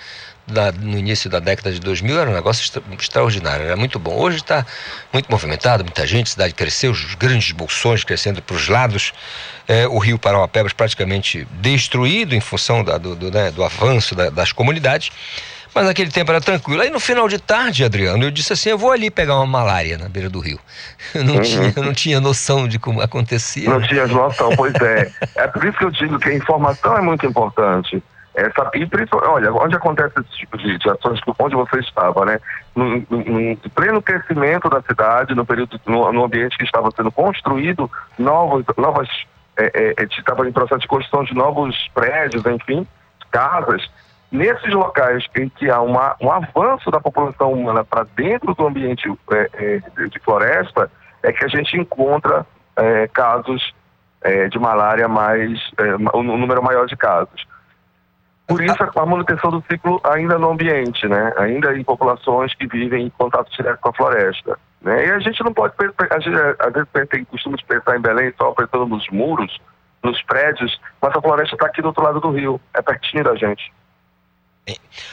da, 0.52 0.72
no 0.72 0.98
início 0.98 1.30
da 1.30 1.40
década 1.40 1.72
de 1.72 1.80
2000 1.80 2.20
era 2.20 2.30
um 2.30 2.34
negócio 2.34 2.62
extra, 2.62 2.84
extraordinário, 3.00 3.66
era 3.66 3.76
muito 3.76 3.98
bom. 3.98 4.16
Hoje 4.16 4.38
está 4.38 4.66
muito 5.12 5.30
movimentado, 5.30 5.84
muita 5.84 6.06
gente, 6.06 6.28
a 6.28 6.32
cidade 6.32 6.54
cresceu, 6.54 6.92
os 6.92 7.16
grandes 7.16 7.52
bolsões 7.52 8.04
crescendo 8.04 8.42
para 8.42 8.56
os 8.56 8.68
lados, 8.68 9.14
é, 9.68 9.88
o 9.88 9.98
rio 9.98 10.20
Parauapebas 10.20 10.74
praticamente 10.74 11.48
destruído 11.60 12.36
em 12.36 12.42
função 12.42 12.84
da, 12.84 12.98
do, 12.98 13.16
do, 13.16 13.32
né, 13.32 13.52
do, 13.52 13.64
avanço 13.64 14.14
da, 14.14 14.30
das 14.30 14.52
comunidades. 14.52 15.12
Mas 15.74 15.86
naquele 15.86 16.12
tempo 16.12 16.30
era 16.30 16.42
tranquilo. 16.42 16.82
Aí 16.82 16.90
no 16.90 17.00
final 17.00 17.30
de 17.30 17.40
tarde, 17.40 17.86
Adriano, 17.86 18.22
eu 18.26 18.30
disse 18.30 18.52
assim: 18.52 18.70
eu 18.72 18.78
vou 18.78 18.92
ali 18.92 19.10
pegar 19.10 19.36
uma 19.36 19.46
malária 19.46 19.98
na 19.98 20.10
beira 20.10 20.30
do 20.30 20.42
rio. 20.42 20.60
Eu 21.16 21.24
não, 21.24 21.36
uhum. 21.36 21.42
tinha, 21.42 21.74
eu 21.76 21.84
não 21.84 21.94
tinha 21.94 22.22
noção 22.22 22.68
de 22.68 22.78
como 22.78 23.02
acontecia. 23.02 23.70
Não 23.70 23.82
tinha 23.82 24.06
noção, 24.08 24.50
pois 24.56 24.74
é. 24.76 25.12
É 25.36 25.48
por 25.48 25.64
isso 25.66 25.78
que 25.78 25.84
eu 25.84 25.92
digo 25.92 26.20
que 26.20 26.30
a 26.30 26.34
informação 26.34 26.98
é 26.98 27.02
muito 27.02 27.26
importante. 27.26 28.02
Essa, 28.34 28.72
e 28.74 28.88
olha, 29.28 29.54
onde 29.54 29.76
acontece 29.76 30.14
esse 30.20 30.38
tipo 30.38 30.58
de, 30.58 30.78
de 30.78 30.90
ações, 30.90 31.20
onde 31.38 31.56
você 31.56 31.80
estava, 31.80 32.26
né? 32.26 32.40
No, 32.74 32.86
no, 33.10 33.18
no, 33.18 33.58
pleno 33.76 34.02
crescimento 34.02 34.70
da 34.70 34.82
cidade, 34.82 35.36
no 35.36 35.46
período, 35.46 35.80
no, 35.86 36.12
no 36.14 36.24
ambiente 36.24 36.58
que 36.58 36.64
estava 36.64 36.90
sendo 36.96 37.12
construído, 37.12 37.92
novos, 38.18 38.64
novas, 38.78 39.10
é, 39.58 39.94
é, 39.98 40.04
estava 40.04 40.48
em 40.48 40.52
processo 40.54 40.80
de 40.80 40.88
construção 40.88 41.26
de 41.26 41.34
novos 41.34 41.90
prédios, 41.94 42.46
enfim, 42.46 42.88
casas, 43.30 43.86
nesses 44.32 44.74
locais 44.74 45.26
em 45.36 45.50
que 45.50 45.70
há 45.70 45.82
uma, 45.82 46.16
um 46.22 46.32
avanço 46.32 46.90
da 46.90 47.02
população 47.02 47.52
humana 47.52 47.84
para 47.84 48.06
dentro 48.16 48.56
do 48.56 48.66
ambiente 48.66 49.12
é, 49.32 49.50
é, 49.54 50.08
de 50.08 50.20
floresta, 50.20 50.90
é 51.22 51.34
que 51.34 51.44
a 51.44 51.50
gente 51.50 51.76
encontra 51.78 52.46
é, 52.78 53.08
casos 53.10 53.74
é, 54.22 54.48
de 54.48 54.58
malária 54.58 55.08
mais, 55.08 55.60
é, 55.78 56.18
um 56.18 56.24
número 56.24 56.64
maior 56.64 56.86
de 56.86 56.96
casos. 56.96 57.46
Por 58.48 58.62
isso 58.62 58.76
a 58.84 59.06
manutenção 59.06 59.50
do 59.50 59.64
ciclo 59.70 60.02
ainda 60.04 60.38
no 60.38 60.52
ambiente, 60.52 61.08
né? 61.08 61.34
Ainda 61.38 61.78
em 61.78 61.84
populações 61.84 62.54
que 62.54 62.68
vivem 62.68 63.06
em 63.06 63.10
contato 63.10 63.50
direto 63.52 63.80
com 63.80 63.90
a 63.90 63.94
floresta. 63.94 64.60
Né? 64.82 65.08
E 65.08 65.12
a 65.12 65.20
gente 65.20 65.44
não 65.44 65.54
pode, 65.54 65.74
a 65.80 66.20
gente, 66.20 66.36
às 66.60 66.74
vezes 66.74 67.10
tem 67.10 67.24
costume 67.24 67.56
de 67.56 67.66
pensar 67.66 67.98
em 67.98 68.02
Belém 68.02 68.34
só 68.38 68.52
pensando 68.52 68.88
nos 68.88 69.08
muros, 69.10 69.58
nos 70.04 70.22
prédios, 70.24 70.80
mas 71.02 71.16
a 71.16 71.22
floresta 71.22 71.56
está 71.56 71.68
aqui 71.68 71.82
do 71.82 71.90
outro 71.90 72.04
lado 72.04 72.20
do 72.20 72.32
rio, 72.32 72.60
é 72.74 72.82
pertinho 72.82 73.24
da 73.24 73.36
gente. 73.36 73.72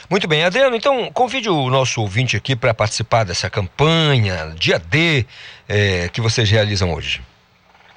Muito 0.09 0.27
bem, 0.27 0.43
Adriano, 0.43 0.75
então 0.75 1.11
convide 1.11 1.49
o 1.49 1.69
nosso 1.69 2.01
ouvinte 2.01 2.37
aqui 2.37 2.55
para 2.55 2.73
participar 2.73 3.23
dessa 3.23 3.49
campanha, 3.49 4.53
dia 4.55 4.79
D, 4.79 5.25
é, 5.67 6.07
que 6.09 6.21
vocês 6.21 6.49
realizam 6.49 6.93
hoje. 6.93 7.21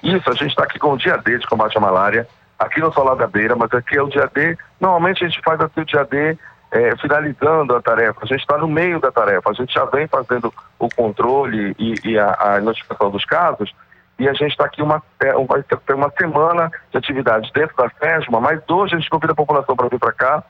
Isso, 0.03 0.29
a 0.29 0.35
gente 0.35 0.51
está 0.51 0.65
aqui 0.65 0.79
com 0.79 0.93
o 0.93 0.97
dia 0.97 1.17
D 1.19 1.39
de 1.39 1.47
combate 1.47 1.77
à 1.77 1.81
malária, 1.81 2.27
aqui 2.63 2.81
no 2.81 2.93
Solar 2.93 3.17
da 3.17 3.27
Beira, 3.27 3.57
mas 3.57 3.73
aqui 3.73 3.97
é 3.97 4.03
o 4.03 4.09
dia 4.09 4.31
D. 4.33 4.57
Normalmente 4.81 5.25
a 5.25 5.29
gente 5.29 5.41
faz 5.43 5.61
assim 5.61 5.81
o 5.81 5.85
dia 5.85 6.05
D 6.05 6.37
é, 6.73 6.97
finalizando 6.97 7.77
a 7.77 7.83
tarefa, 7.83 8.21
a 8.23 8.27
gente 8.27 8.41
está 8.41 8.57
no 8.57 8.67
meio 8.67 8.99
da 8.99 9.13
tarefa, 9.13 9.51
a 9.51 9.53
gente 9.53 9.75
já 9.75 9.85
vem 9.85 10.07
fazendo 10.09 10.53
o 10.79 10.89
controle 10.89 11.77
e, 11.79 11.95
e 12.03 12.19
a, 12.19 12.35
a, 12.41 12.61
notificação 12.63 13.11
dos 13.11 13.27
casos, 13.27 13.75
e 14.19 14.27
a 14.27 14.33
gente 14.33 14.53
está 14.53 14.65
aqui 14.65 14.81
uma, 14.81 15.03
é, 15.21 15.33
ter 15.87 15.95
uma 15.95 16.11
semana 16.19 16.71
de 16.91 16.97
atividades 16.97 17.53
dentro 17.53 17.77
da 17.77 17.91
FESMA, 17.91 18.41
mas 18.41 18.61
hoje 18.71 18.95
a 18.95 18.99
gente 18.99 19.11
convida 19.11 19.35
a 19.35 19.37
população 19.37 19.77
para 19.77 19.89
vir 19.89 19.99
para 19.99 20.13
cá, 20.13 20.43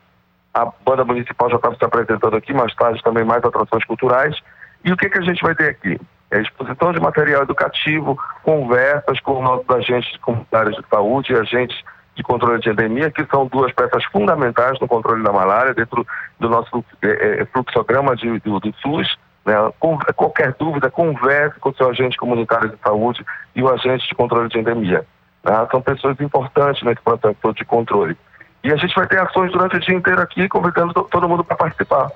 a 0.55 0.67
banda 0.85 1.05
municipal 1.05 1.51
já 1.51 1.57
está 1.57 1.75
se 1.75 1.85
apresentando 1.85 2.37
aqui, 2.37 2.55
mais 2.55 2.73
tarde 2.77 3.03
também 3.03 3.25
mais 3.25 3.45
atrações 3.45 3.85
culturais, 3.85 4.41
e 4.85 4.93
o 4.93 4.97
que, 4.97 5.11
que 5.11 5.19
a 5.19 5.23
gente 5.23 5.43
vai 5.43 5.57
ter 5.57 5.71
aqui? 5.71 6.01
É 6.31 6.41
exposição 6.41 6.93
de 6.93 7.01
material 7.01 7.43
educativo, 7.43 8.17
conversas 8.45 9.19
com 9.21 9.43
nossos 9.43 9.69
agentes 9.71 10.17
comunitários 10.19 10.77
de 10.77 10.89
saúde 10.89 11.33
e 11.33 11.37
agentes 11.37 11.77
de 12.15 12.23
controle 12.23 12.61
de 12.61 12.71
endemia, 12.71 13.11
que 13.11 13.25
são 13.27 13.47
duas 13.47 13.73
peças 13.73 14.05
fundamentais 14.07 14.79
no 14.81 14.89
controle 14.89 15.23
da 15.23 15.33
malária, 15.33 15.75
dentro 15.75 16.07
do 16.39 16.49
nosso 16.49 16.85
é, 17.03 17.41
é, 17.41 17.45
fluxograma 17.47 18.15
de, 18.15 18.39
do, 18.41 18.61
do 18.61 18.75
SUS. 18.81 19.17
Né? 19.45 19.55
Com, 19.81 19.99
qualquer 20.15 20.55
dúvida, 20.59 20.91
converse 20.91 21.59
com 21.59 21.71
o 21.71 21.75
seu 21.75 21.89
agente 21.89 22.17
comunitário 22.17 22.71
de 22.71 22.77
saúde 22.79 23.25
e 23.55 23.63
o 23.63 23.69
agente 23.69 24.07
de 24.07 24.15
controle 24.15 24.49
de 24.49 24.59
endemia. 24.59 25.05
Né? 25.43 25.69
São 25.71 25.81
pessoas 25.81 26.21
importantes 26.21 26.83
nesse 26.83 27.01
processo 27.01 27.55
de 27.55 27.65
controle. 27.65 28.17
E 28.63 28.73
a 28.73 28.77
gente 28.77 28.95
vai 28.95 29.07
ter 29.07 29.19
ações 29.19 29.51
durante 29.51 29.77
o 29.77 29.81
dia 29.81 29.97
inteiro 29.97 30.21
aqui, 30.21 30.49
convidando 30.49 30.93
todo 30.93 31.29
mundo 31.29 31.43
para 31.43 31.57
participar. 31.57 32.11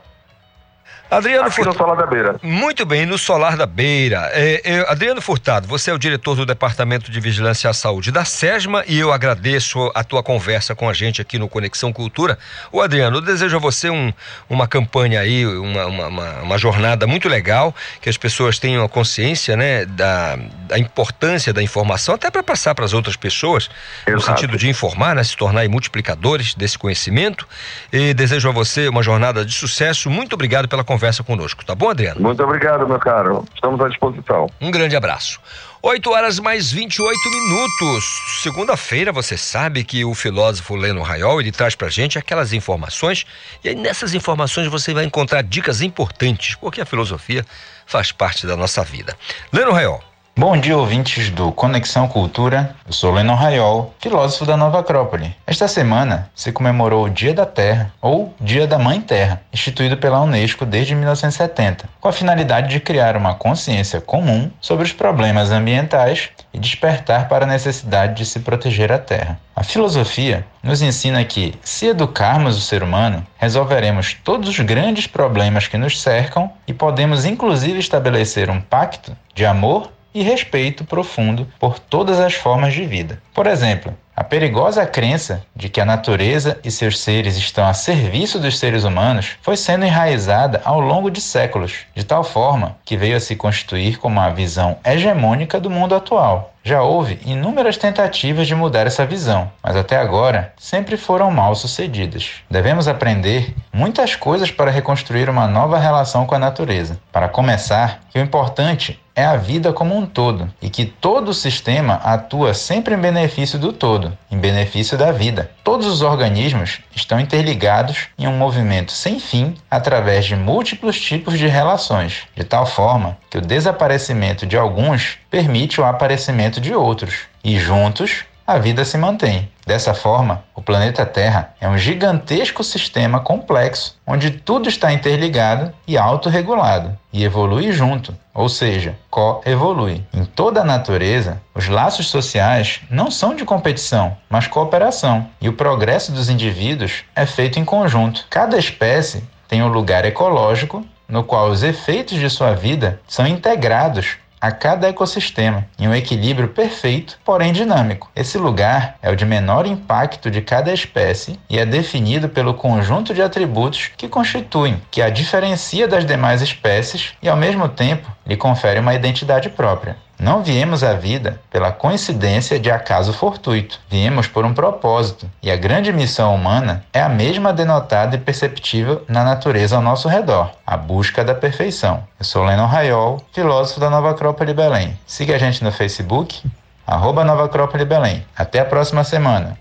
Adriano 1.09 1.47
Aqui 1.47 1.57
Furtado. 1.57 1.77
no 1.77 1.79
Solar 1.79 1.97
da 1.97 2.07
Beira. 2.07 2.37
Muito 2.43 2.85
bem, 2.85 3.07
no 3.07 3.17
Solar 3.17 3.57
da 3.57 3.65
Beira. 3.65 4.29
É, 4.33 4.61
é, 4.65 4.91
Adriano 4.91 5.23
Furtado, 5.23 5.69
você 5.69 5.91
é 5.91 5.95
o 5.95 5.99
diretor 5.99 6.35
do 6.35 6.45
Departamento 6.45 7.13
de 7.13 7.21
Vigilância 7.21 7.71
à 7.71 7.73
Saúde 7.73 8.11
da 8.11 8.25
SESMA 8.25 8.83
e 8.89 8.99
eu 8.99 9.13
agradeço 9.13 9.91
a 9.95 10.03
tua 10.03 10.21
conversa 10.21 10.75
com 10.75 10.89
a 10.89 10.93
gente 10.93 11.23
aqui 11.23 11.39
no 11.39 11.49
Conexão 11.49 11.93
Cultura. 11.93 12.37
O 12.73 12.81
Adriano, 12.81 13.19
eu 13.19 13.21
desejo 13.21 13.57
a 13.57 13.61
você 13.61 13.89
um, 13.89 14.13
uma 14.51 14.67
campanha 14.67 15.21
aí, 15.21 15.47
uma, 15.47 15.87
uma, 15.87 16.07
uma, 16.09 16.33
uma, 16.43 16.59
jornada 16.59 17.07
muito 17.07 17.29
legal, 17.29 17.73
que 18.01 18.09
as 18.09 18.17
pessoas 18.17 18.59
tenham 18.59 18.85
a 18.85 18.89
consciência 18.89 19.57
né, 19.57 19.85
da, 19.85 20.37
da 20.67 20.77
importância 20.77 21.53
da 21.53 21.63
informação, 21.63 22.17
até 22.17 22.33
para 22.33 22.43
passar 22.43 22.75
para 22.75 22.85
as 22.85 22.93
outras 22.93 23.15
pessoas, 23.15 23.71
Exato. 24.05 24.13
no 24.13 24.21
sentido 24.21 24.59
de 24.59 24.69
informar, 24.69 25.15
né, 25.15 25.23
se 25.23 25.37
tornar 25.37 25.69
multiplicadores 25.69 26.55
desse 26.55 26.77
conhecimento. 26.77 27.47
E 27.93 28.13
desejo 28.13 28.49
a 28.49 28.53
você 28.53 28.89
uma 28.89 29.05
jornada 29.05 29.45
de 29.45 29.53
sucesso. 29.53 30.11
Muito 30.11 30.33
obrigado 30.33 30.67
pela 30.67 30.83
conversa 30.83 30.96
conversa 30.97 31.23
conosco, 31.23 31.63
tá 31.63 31.75
bom, 31.75 31.91
Adriano? 31.91 32.21
Muito 32.23 32.43
obrigado, 32.43 32.89
meu 32.89 32.99
caro. 32.99 33.45
Estamos 33.55 33.79
à 33.83 33.89
disposição. 33.89 34.47
Um 34.59 34.71
grande 34.71 34.97
abraço. 34.97 35.39
8 35.83 36.11
horas 36.11 36.39
mais 36.41 36.73
28 36.73 37.15
minutos. 37.31 38.05
Segunda-feira, 38.43 39.13
você 39.13 39.37
sabe 39.37 39.85
que 39.85 40.07
o 40.07 40.15
filósofo 40.15 40.75
Leno 40.75 41.03
Raiol, 41.03 41.39
ele 41.39 41.53
traz 41.53 41.75
pra 41.75 41.91
gente 41.91 42.19
aquelas 42.19 42.55
informações, 42.55 43.27
e 43.63 43.69
aí 43.69 43.75
nessas 43.75 44.15
informações 44.15 44.69
você 44.69 44.95
vai 44.95 45.05
encontrar 45.05 45.43
dicas 45.43 45.83
importantes, 45.83 46.55
porque 46.55 46.81
a 46.81 46.87
filosofia 46.87 47.45
faz 47.85 48.11
parte 48.11 48.47
da 48.47 48.57
nossa 48.57 48.83
vida. 48.83 49.15
Leno 49.53 49.73
Raiol. 49.73 50.03
Bom 50.39 50.55
dia, 50.55 50.77
ouvintes 50.77 51.31
do 51.31 51.51
Conexão 51.51 52.07
Cultura. 52.07 52.77
Eu 52.87 52.93
sou 52.93 53.11
Lennon 53.11 53.35
Raiol, 53.37 53.95
filósofo 53.99 54.45
da 54.45 54.55
Nova 54.55 54.81
Acrópole. 54.81 55.35
Esta 55.47 55.67
semana 55.67 56.31
se 56.35 56.53
comemorou 56.53 57.07
o 57.07 57.09
Dia 57.09 57.33
da 57.33 57.47
Terra, 57.47 57.91
ou 58.03 58.35
Dia 58.39 58.67
da 58.67 58.79
Mãe 58.79 59.01
Terra, 59.01 59.41
instituído 59.51 59.97
pela 59.97 60.21
Unesco 60.21 60.67
desde 60.67 60.95
1970, 60.95 61.89
com 61.99 62.09
a 62.09 62.13
finalidade 62.13 62.69
de 62.69 62.81
criar 62.81 63.17
uma 63.17 63.33
consciência 63.33 63.99
comum 63.99 64.51
sobre 64.61 64.85
os 64.85 64.93
problemas 64.93 65.51
ambientais 65.51 66.29
e 66.53 66.59
despertar 66.59 67.31
para 67.31 67.47
a 67.47 67.49
necessidade 67.49 68.17
de 68.17 68.27
se 68.27 68.41
proteger 68.41 68.93
a 68.93 68.99
Terra. 68.99 69.41
A 69.57 69.65
filosofia 69.65 70.45
nos 70.63 70.83
ensina 70.83 71.25
que, 71.25 71.55
se 71.63 71.87
educarmos 71.87 72.59
o 72.59 72.61
ser 72.61 72.83
humano, 72.83 73.27
resolveremos 73.39 74.15
todos 74.23 74.51
os 74.51 74.61
grandes 74.61 75.07
problemas 75.07 75.67
que 75.67 75.79
nos 75.79 75.99
cercam 75.99 76.53
e 76.67 76.75
podemos 76.75 77.25
inclusive 77.25 77.79
estabelecer 77.79 78.51
um 78.51 78.61
pacto 78.61 79.17
de 79.35 79.47
amor 79.47 79.96
e 80.17 80.23
respeito 80.23 80.83
profundo 80.83 81.47
por 81.61 81.79
todas 81.79 82.19
as 82.19 82.33
formas 82.33 82.73
de 82.73 82.87
vida. 82.87 83.21
Por 83.35 83.47
exemplo, 83.47 83.95
a 84.17 84.25
perigosa 84.25 84.87
crença 84.87 85.43
de 85.55 85.69
que 85.69 85.79
a 85.79 85.85
natureza 85.85 86.59
e 86.65 86.71
seus 86.71 86.99
seres 86.99 87.37
estão 87.37 87.67
a 87.67 87.75
serviço 87.75 88.41
dos 88.41 88.59
seres 88.59 88.83
humanos 88.83 89.37
foi 89.43 89.59
sendo 89.59 89.85
enraizada 89.85 90.63
ao 90.65 90.81
longo 90.81 91.11
de 91.11 91.21
séculos, 91.21 91.81
de 91.95 92.03
tal 92.03 92.25
forma 92.25 92.79
que 92.83 92.97
veio 92.97 93.15
a 93.15 93.21
se 93.21 93.37
constituir 93.37 93.99
como 93.99 94.19
a 94.19 94.31
visão 94.31 94.79
hegemônica 94.83 95.61
do 95.61 95.69
mundo 95.69 95.95
atual. 95.95 96.55
Já 96.65 96.83
houve 96.83 97.21
inúmeras 97.25 97.77
tentativas 97.77 98.47
de 98.47 98.55
mudar 98.55 98.89
essa 98.89 99.07
visão, 99.07 99.53
mas 99.63 99.77
até 99.77 99.99
agora 99.99 100.53
sempre 100.57 100.97
foram 100.97 101.31
mal 101.31 101.55
sucedidas. 101.55 102.43
Devemos 102.51 102.89
aprender 102.89 103.55
muitas 103.73 104.17
coisas 104.17 104.51
para 104.51 104.71
reconstruir 104.71 105.29
uma 105.29 105.47
nova 105.47 105.79
relação 105.79 106.27
com 106.27 106.35
a 106.35 106.41
natureza. 106.41 106.99
Para 107.13 107.29
começar, 107.29 108.01
que 108.11 108.19
o 108.19 108.23
importante 108.23 109.01
é 109.15 109.25
a 109.25 109.37
vida 109.37 109.73
como 109.73 109.97
um 109.97 110.05
todo 110.05 110.53
e 110.61 110.69
que 110.69 110.85
todo 110.85 111.29
o 111.29 111.35
sistema 111.35 111.95
atua 112.03 112.53
sempre 112.53 112.95
em 112.95 112.99
benefício 112.99 113.59
do 113.59 113.73
todo, 114.07 114.19
em 114.31 114.39
benefício 114.39 114.97
da 114.97 115.11
vida. 115.11 115.51
Todos 115.65 115.87
os 115.87 116.03
organismos 116.03 116.81
estão 116.95 117.19
interligados 117.19 118.09
em 118.19 118.27
um 118.27 118.37
movimento 118.37 118.93
sem 118.93 119.19
fim 119.19 119.55
através 119.71 120.25
de 120.25 120.37
múltiplos 120.37 121.01
tipos 121.01 121.39
de 121.39 121.47
relações, 121.47 122.23
de 122.35 122.45
tal 122.45 122.67
forma 122.67 123.17
que 123.29 123.39
o 123.39 123.43
desaparecimento 123.43 124.47
de 124.47 124.57
alguns 124.57 125.19
permite 125.31 125.81
o 125.81 125.85
aparecimento 125.85 126.61
de 126.61 126.75
outros, 126.75 127.21
e 127.43 127.59
juntos 127.59 128.25
a 128.47 128.59
vida 128.59 128.85
se 128.85 128.97
mantém. 128.97 129.51
Dessa 129.67 129.93
forma, 129.93 130.45
o 130.55 130.63
planeta 130.63 131.05
Terra 131.05 131.55
é 131.61 131.69
um 131.69 131.77
gigantesco 131.77 132.63
sistema 132.63 133.19
complexo 133.19 133.97
onde 134.07 134.31
tudo 134.31 134.69
está 134.69 134.93
interligado 134.93 135.73
e 135.89 135.99
autorregulado 135.99 136.97
e 137.13 137.25
evolui 137.25 137.73
junto, 137.73 138.15
ou 138.33 138.49
seja, 138.49 138.97
co-evolui. 139.11 140.05
Em 140.15 140.25
toda 140.25 140.61
a 140.61 140.65
natureza, 140.65 141.43
os 141.55 141.67
laços 141.67 142.09
sociais 142.09 142.81
não 142.89 143.11
são 143.11 143.35
de 143.35 143.45
competição, 143.45 144.17
mas 144.31 144.47
cooperação, 144.47 145.27
e 145.41 145.49
o 145.49 145.55
progresso 145.55 146.13
dos 146.13 146.29
indivíduos 146.29 147.05
é 147.17 147.27
feito 147.27 147.59
em 147.59 147.65
conjunto. 147.65 148.27
Cada 148.31 148.57
espécie 148.57 149.25
tem 149.49 149.63
um 149.63 149.69
lugar 149.69 150.05
ecológico 150.05 150.87
no 151.09 151.25
qual 151.25 151.49
os 151.49 151.63
efeitos 151.63 152.19
de 152.19 152.29
sua 152.29 152.53
vida 152.53 153.01
são 153.07 153.27
integrados 153.27 154.19
a 154.47 154.53
cada 154.53 154.89
ecossistema, 154.89 155.67
em 155.77 155.89
um 155.89 155.95
equilíbrio 155.95 156.47
perfeito, 156.47 157.19
porém 157.25 157.53
dinâmico. 157.53 158.09
Esse 158.15 158.39
lugar 158.39 158.97
é 159.03 159.11
o 159.11 159.17
de 159.17 159.25
menor 159.25 159.67
impacto 159.67 160.31
de 160.31 160.41
cada 160.41 160.73
espécie 160.73 161.41
e 161.51 161.59
é 161.59 161.67
definido 161.67 162.29
pelo 162.29 162.55
conjunto 162.55 163.13
de 163.13 163.21
atributos 163.21 163.91
que 163.97 164.07
constituem, 164.07 164.81
que 164.89 165.03
a 165.03 165.11
diferencia 165.11 165.89
das 165.89 166.07
demais 166.07 166.43
espécies 166.43 167.15
e, 167.21 167.29
ao 167.29 167.37
mesmo 167.37 167.69
tempo, 167.69 168.09
lhe 168.25 168.37
confere 168.37 168.79
uma 168.79 168.95
identidade 168.95 169.51
própria. 169.51 169.97
Não 170.19 170.43
viemos 170.43 170.83
à 170.83 170.95
vida 170.95 171.41
pela 171.51 171.71
coincidência 171.71 172.59
de 172.59 172.71
acaso 172.71 173.13
fortuito. 173.13 173.79
Viemos 173.89 174.27
por 174.27 174.45
um 174.45 174.55
propósito, 174.55 175.31
e 175.43 175.51
a 175.51 175.57
grande 175.57 175.93
missão 175.93 176.35
humana 176.35 176.85
é 176.93 177.03
a 177.03 177.09
mesma 177.09 177.53
denotada 177.53 178.17
e 178.17 178.21
perceptível 178.21 179.05
na 179.07 179.23
natureza 179.23 179.77
ao 179.77 179.83
nosso 179.83 180.09
redor, 180.09 180.51
a 180.67 180.77
busca 180.77 181.23
da 181.23 181.35
perfeição. 181.35 182.03
Eu 182.19 182.25
sou 182.25 182.45
Lennon 182.45 182.67
Raiol, 182.67 183.23
filósofo 183.33 183.79
da 183.79 183.91
Nova 183.91 184.11
Acrópole 184.11 184.55
Belém. 184.55 184.99
Siga 185.07 185.35
a 185.35 185.39
gente 185.39 185.63
no 185.63 185.71
Facebook, 185.71 186.43
arroba 186.87 187.25
Nova 187.25 187.45
Acrópole 187.45 187.85
Belém. 187.85 188.25
Até 188.35 188.61
a 188.61 188.65
próxima 188.65 189.05
semana. 189.05 189.59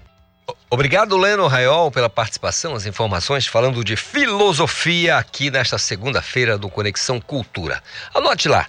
Obrigado, 0.75 1.15
Leno 1.15 1.47
Raiol, 1.47 1.89
pela 1.89 2.09
participação, 2.09 2.75
as 2.75 2.85
informações 2.85 3.47
falando 3.47 3.81
de 3.81 3.95
filosofia 3.95 5.15
aqui 5.15 5.49
nesta 5.49 5.77
segunda-feira 5.77 6.57
do 6.57 6.67
Conexão 6.67 7.17
Cultura. 7.17 7.81
Anote 8.13 8.49
lá, 8.49 8.67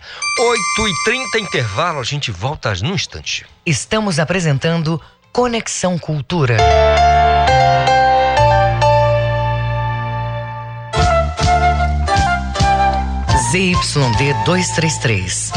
8h30 0.78 1.40
intervalo, 1.40 1.98
a 1.98 2.04
gente 2.04 2.30
volta 2.30 2.72
num 2.80 2.94
instante. 2.94 3.44
Estamos 3.66 4.20
apresentando 4.20 5.02
Conexão 5.32 5.98
Cultura. 5.98 6.58
ZYD 13.50 14.32
233, 14.44 15.50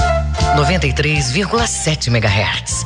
93,7 0.57 2.07
MHz. 2.07 2.85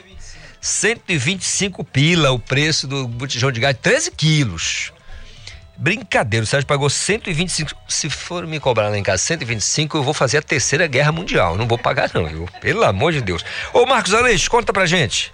125 0.61 1.83
pila 1.83 2.31
o 2.31 2.39
preço 2.39 2.87
do 2.87 3.09
botijão 3.09 3.51
de 3.51 3.59
gás, 3.59 3.77
13 3.83 4.13
quilos. 4.13 4.93
Brincadeira, 5.77 6.45
o 6.45 6.47
Sérgio 6.47 6.69
pagou 6.69 6.89
125. 6.89 7.73
Se 7.89 8.09
for 8.09 8.47
me 8.47 8.61
cobrar 8.61 8.89
lá 8.89 8.97
em 8.97 9.03
casa 9.03 9.21
125, 9.21 9.97
eu 9.97 10.05
vou 10.05 10.15
fazer 10.15 10.39
a 10.39 10.43
terceira 10.43 10.87
guerra 10.87 11.11
mundial. 11.11 11.57
Não 11.57 11.67
vou 11.67 11.77
pagar, 11.77 12.09
não. 12.15 12.29
Eu, 12.29 12.49
pelo 12.61 12.85
amor 12.85 13.13
de 13.13 13.21
Deus. 13.21 13.45
Ô, 13.73 13.85
Marcos 13.85 14.15
Aleixo, 14.15 14.49
conta 14.49 14.73
pra 14.73 14.87
gente. 14.87 15.33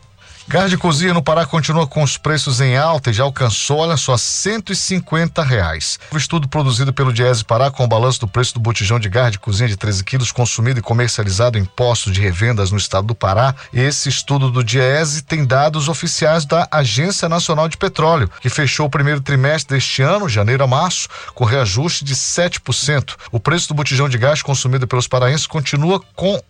Gás 0.49 0.69
de 0.69 0.77
cozinha 0.77 1.15
no 1.15 1.23
Pará 1.23 1.47
continua 1.47 1.87
com 1.87 2.03
os 2.03 2.17
preços 2.17 2.61
em 2.61 2.77
alta 2.77 3.11
e 3.11 3.13
já 3.13 3.23
alcançou, 3.23 3.79
olha 3.79 3.97
só, 3.97 4.17
150 4.17 5.43
reais. 5.45 5.99
O 6.11 6.17
estudo 6.17 6.49
produzido 6.49 6.93
pelo 6.93 7.13
Diese 7.13 7.45
Pará 7.45 7.71
com 7.71 7.85
o 7.85 7.89
balanço 7.89 8.21
do 8.21 8.27
preço 8.27 8.55
do 8.55 8.61
botijão 8.61 8.99
de 8.99 9.09
gás 9.09 9.31
de 9.31 9.39
cozinha 9.39 9.69
de 9.69 9.77
13 9.77 10.03
quilos 10.03 10.33
consumido 10.33 10.81
e 10.81 10.83
comercializado 10.83 11.57
em 11.57 11.65
postos 11.65 12.13
de 12.13 12.21
revendas 12.21 12.73
no 12.73 12.79
estado 12.79 13.07
do 13.07 13.15
Pará. 13.15 13.55
Esse 13.73 14.09
estudo 14.09 14.51
do 14.51 14.65
Diese 14.65 15.23
tem 15.23 15.45
dados 15.45 15.89
oficiais 15.89 16.45
da 16.45 16.67
Agência 16.71 17.29
Nacional 17.29 17.69
de 17.69 17.77
Petróleo, 17.77 18.29
que 18.41 18.49
fechou 18.49 18.87
o 18.87 18.91
primeiro 18.91 19.21
trimestre 19.21 19.77
deste 19.77 20.03
ano, 20.03 20.29
janeiro 20.29 20.65
a 20.65 20.67
março, 20.67 21.09
com 21.33 21.45
reajuste 21.45 22.05
de 22.05 22.15
7%. 22.15 23.15
O 23.31 23.39
preço 23.39 23.69
do 23.69 23.75
botijão 23.75 24.09
de 24.09 24.19
gás 24.19 24.43
consumido 24.43 24.87
pelos 24.87 25.07
paraenses 25.07 25.47
continua 25.47 26.01
com 26.17 26.41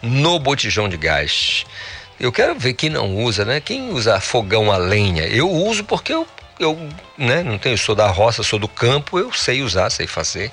no 0.00 0.38
botijão 0.38 0.88
de 0.88 0.96
gás. 0.96 1.66
Eu 2.18 2.32
quero 2.32 2.58
ver 2.58 2.72
quem 2.72 2.88
não 2.88 3.16
usa, 3.16 3.44
né? 3.44 3.60
Quem 3.60 3.90
usa 3.90 4.18
fogão 4.18 4.72
a 4.72 4.78
lenha? 4.78 5.26
Eu 5.26 5.50
uso 5.50 5.84
porque 5.84 6.14
eu 6.14 6.26
eu 6.58 6.76
né, 7.16 7.42
não 7.44 7.56
tenho, 7.56 7.78
sou 7.78 7.94
da 7.94 8.08
roça, 8.08 8.42
sou 8.42 8.58
do 8.58 8.66
campo, 8.66 9.18
eu 9.18 9.32
sei 9.32 9.62
usar, 9.62 9.90
sei 9.90 10.06
fazer. 10.06 10.50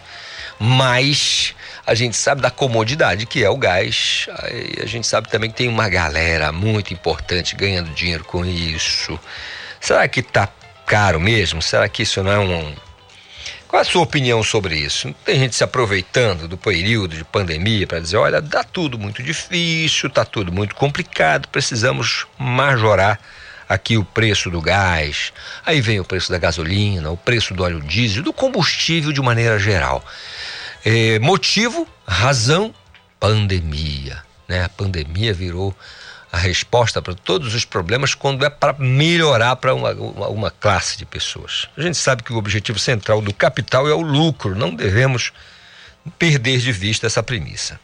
Mas 0.59 1.55
a 1.85 1.93
gente 1.93 2.17
sabe 2.17 2.41
da 2.41 2.49
comodidade 2.49 3.25
que 3.25 3.43
é 3.43 3.49
o 3.49 3.57
gás. 3.57 4.27
A 4.81 4.85
gente 4.85 5.05
sabe 5.05 5.29
também 5.29 5.49
que 5.49 5.57
tem 5.57 5.67
uma 5.67 5.87
galera 5.87 6.51
muito 6.51 6.93
importante 6.93 7.55
ganhando 7.55 7.91
dinheiro 7.91 8.23
com 8.23 8.43
isso. 8.45 9.19
Será 9.79 10.07
que 10.07 10.23
tá 10.23 10.49
caro 10.85 11.19
mesmo? 11.19 11.61
Será 11.61 11.87
que 11.87 12.03
isso 12.03 12.23
não 12.23 12.31
é 12.31 12.39
um. 12.39 12.73
Qual 13.67 13.81
a 13.81 13.85
sua 13.85 14.03
opinião 14.03 14.43
sobre 14.43 14.75
isso? 14.75 15.13
Tem 15.23 15.39
gente 15.39 15.55
se 15.55 15.63
aproveitando 15.63 16.47
do 16.47 16.57
período 16.57 17.15
de 17.15 17.23
pandemia 17.23 17.85
para 17.85 17.99
dizer: 17.99 18.17
olha, 18.17 18.41
dá 18.41 18.63
tudo 18.63 18.97
muito 18.97 19.21
difícil, 19.21 20.09
tá 20.09 20.25
tudo 20.25 20.51
muito 20.51 20.75
complicado, 20.75 21.47
precisamos 21.49 22.25
majorar 22.37 23.19
aqui 23.67 23.97
o 23.97 24.05
preço 24.05 24.49
do 24.49 24.61
gás, 24.61 25.33
aí 25.65 25.81
vem 25.81 25.99
o 25.99 26.05
preço 26.05 26.31
da 26.31 26.37
gasolina, 26.37 27.09
o 27.09 27.17
preço 27.17 27.53
do 27.53 27.63
óleo 27.63 27.81
diesel, 27.81 28.23
do 28.23 28.31
combustível 28.31 29.11
de 29.11 29.21
maneira 29.21 29.57
geral. 29.57 30.03
É, 30.87 31.17
motivo, 31.17 31.87
razão, 32.07 32.71
pandemia. 33.19 34.23
Né? 34.47 34.63
A 34.63 34.69
pandemia 34.69 35.33
virou 35.33 35.75
a 36.31 36.37
resposta 36.37 37.01
para 37.01 37.15
todos 37.15 37.55
os 37.55 37.65
problemas 37.65 38.13
quando 38.13 38.45
é 38.45 38.51
para 38.51 38.73
melhorar 38.73 39.55
para 39.55 39.73
uma, 39.73 39.91
uma, 39.93 40.27
uma, 40.27 40.51
classe 40.51 40.95
de 40.95 41.03
pessoas. 41.03 41.67
A 41.75 41.81
gente 41.81 41.97
sabe 41.97 42.21
que 42.21 42.31
o 42.31 42.37
objetivo 42.37 42.77
central 42.77 43.19
do 43.19 43.33
capital 43.33 43.87
é 43.87 43.95
o 43.95 44.01
lucro, 44.01 44.53
não 44.53 44.75
devemos 44.75 45.33
perder 46.19 46.59
de 46.59 46.71
vista 46.71 47.07
essa 47.07 47.23
premissa. 47.23 47.79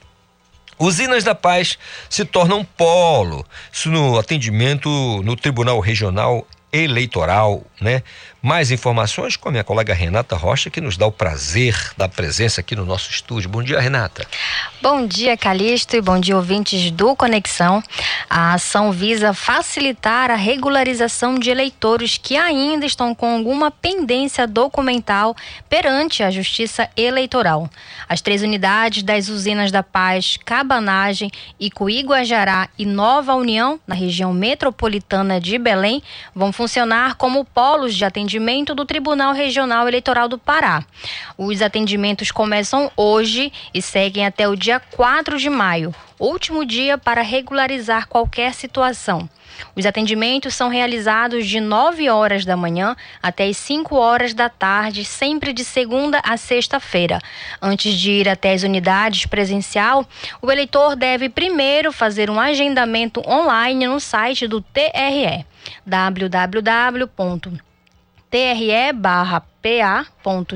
Usinas 0.78 1.24
da 1.24 1.34
Paz 1.34 1.80
se 2.08 2.24
tornam 2.24 2.64
polo. 2.64 3.44
Isso 3.72 3.90
no 3.90 4.20
atendimento 4.20 4.90
no 5.24 5.36
Tribunal 5.36 5.80
Regional 5.80 6.48
Eleitoral, 6.72 7.66
né? 7.82 8.04
Mais 8.42 8.72
informações 8.72 9.36
com 9.36 9.50
a 9.50 9.52
minha 9.52 9.64
colega 9.64 9.94
Renata 9.94 10.36
Rocha, 10.36 10.70
que 10.70 10.80
nos 10.80 10.98
dá 10.98 11.08
o 11.08 11.12
prazer 11.12 11.76
da 11.98 12.08
presença 12.08 12.62
aqui 12.62 12.76
no 12.76 12.86
nosso 12.86 13.10
estúdio. 13.10 13.50
Bom 13.50 13.64
dia, 13.64 13.80
Renata. 13.80 14.26
Bom 14.82 15.06
dia, 15.06 15.36
Calixto, 15.36 15.96
e 15.96 16.02
bom 16.02 16.20
dia, 16.20 16.36
ouvintes 16.36 16.92
do 16.92 17.16
Conexão. 17.16 17.84
A 18.30 18.54
ação 18.54 18.92
visa 18.92 19.34
facilitar 19.34 20.30
a 20.30 20.36
regularização 20.36 21.38
de 21.38 21.50
eleitores 21.50 22.18
que 22.18 22.38
ainda 22.38 22.86
estão 22.86 23.14
com 23.14 23.36
alguma 23.36 23.72
pendência 23.72 24.48
documental 24.48 25.36
perante 25.68 26.24
a 26.24 26.32
Justiça 26.32 26.90
Eleitoral. 26.96 27.70
As 28.08 28.22
três 28.22 28.42
unidades 28.42 29.04
das 29.04 29.28
usinas 29.30 29.72
da 29.72 29.82
Paz, 29.82 30.38
Cabanagem, 30.44 31.32
Icuí, 31.60 32.02
Guajará 32.02 32.70
e 32.78 32.86
Nova 32.86 33.34
União, 33.34 33.80
na 33.88 33.96
região 33.96 34.34
metropolitana 34.34 35.40
de 35.40 35.58
Belém, 35.58 36.02
vão 36.36 36.52
funcionar 36.52 37.16
como 37.16 37.46
polos 37.72 37.96
de 37.96 38.04
atendimento 38.04 38.76
do 38.76 38.84
Tribunal 38.84 39.32
Regional 39.32 39.88
Eleitoral 39.88 40.28
do 40.28 40.38
Pará. 40.38 40.84
Os 41.38 41.62
atendimentos 41.62 42.30
começam 42.30 42.92
hoje 42.98 43.50
e 43.74 43.82
seguem 43.82 44.26
até 44.26 44.46
o 44.46 44.58
dia 44.58 44.78
4 44.78 45.40
de 45.40 45.50
maio, 45.50 45.96
último 46.20 46.66
dia 46.66 46.98
para 46.98 47.22
regularizar 47.22 48.10
qualquer 48.10 48.54
situação. 48.54 49.30
Os 49.74 49.86
atendimentos 49.86 50.54
são 50.54 50.68
realizados 50.68 51.48
de 51.48 51.62
9 51.62 52.10
horas 52.10 52.44
da 52.44 52.58
manhã 52.58 52.94
até 53.24 53.46
as 53.46 53.56
5 53.56 53.96
horas 53.96 54.34
da 54.34 54.50
tarde, 54.50 55.06
sempre 55.06 55.54
de 55.54 55.64
segunda 55.64 56.20
a 56.26 56.36
sexta-feira. 56.36 57.22
Antes 57.62 57.94
de 57.94 58.12
ir 58.12 58.28
até 58.28 58.52
as 58.52 58.64
unidades 58.64 59.26
presencial, 59.26 60.06
o 60.42 60.52
eleitor 60.52 60.98
deve 60.98 61.30
primeiro 61.30 61.94
fazer 61.94 62.30
um 62.30 62.38
agendamento 62.38 63.22
online 63.26 63.88
no 63.88 64.02
site 64.02 64.46
do 64.46 64.60
TRE 64.60 65.46
www 65.86 67.08
tre 68.32 68.94
barra 68.94 69.40
pa.jus.br 69.62 70.48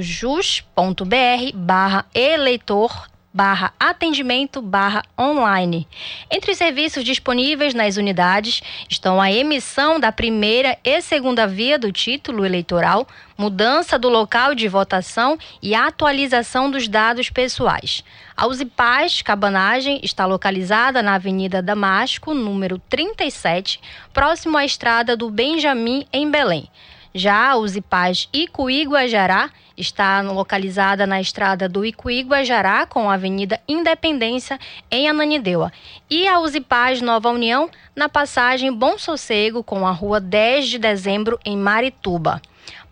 barra 1.56 2.06
eleitor 2.14 2.92
barra 3.36 3.74
atendimento 3.78 4.62
barra 4.62 5.04
online. 5.20 5.86
Entre 6.32 6.54
os 6.54 6.58
serviços 6.58 7.04
disponíveis 7.04 7.74
nas 7.74 7.98
unidades 7.98 8.62
estão 8.90 9.20
a 9.20 9.30
emissão 9.30 10.00
da 10.00 10.10
primeira 10.10 10.78
e 10.86 11.02
segunda 11.02 11.46
via 11.46 11.78
do 11.78 11.92
título 11.92 12.46
eleitoral, 12.46 13.06
mudança 13.38 14.00
do 14.00 14.08
local 14.08 14.56
de 14.56 14.70
votação 14.70 15.38
e 15.62 15.76
atualização 15.76 16.72
dos 16.72 16.88
dados 16.88 17.30
pessoais. 17.30 18.06
A 18.38 18.48
Usipaz 18.48 19.22
Cabanagem 19.22 20.00
está 20.02 20.26
localizada 20.26 21.04
na 21.04 21.16
Avenida 21.16 21.62
Damasco, 21.62 22.34
número 22.34 22.80
37, 22.88 23.82
próximo 24.14 24.58
à 24.58 24.64
estrada 24.64 25.18
do 25.18 25.30
Benjamin, 25.30 26.08
em 26.14 26.32
Belém. 26.32 26.70
Já 27.14 27.56
o 27.56 27.68
Zipaz 27.68 28.30
Icuí-Guajará 28.34 29.50
está 29.78 30.22
localizada 30.22 31.06
na 31.06 31.20
estrada 31.20 31.68
do 31.68 31.86
Icuí-Guajará 31.86 32.86
com 32.86 33.10
a 33.10 33.16
Avenida 33.16 33.60
Independência 33.68 34.60
em 34.90 35.10
Ananindeua. 35.10 35.72
E 36.10 36.28
a 36.28 36.40
Uzipaz 36.40 37.02
Nova 37.02 37.30
União 37.30 37.70
na 37.96 38.08
passagem 38.08 38.72
Bom 38.72 38.98
Sossego 38.98 39.64
com 39.64 39.86
a 39.86 39.92
rua 39.92 40.20
10 40.20 40.68
de 40.68 40.78
dezembro 40.78 41.40
em 41.46 41.58
Marituba. 41.58 42.42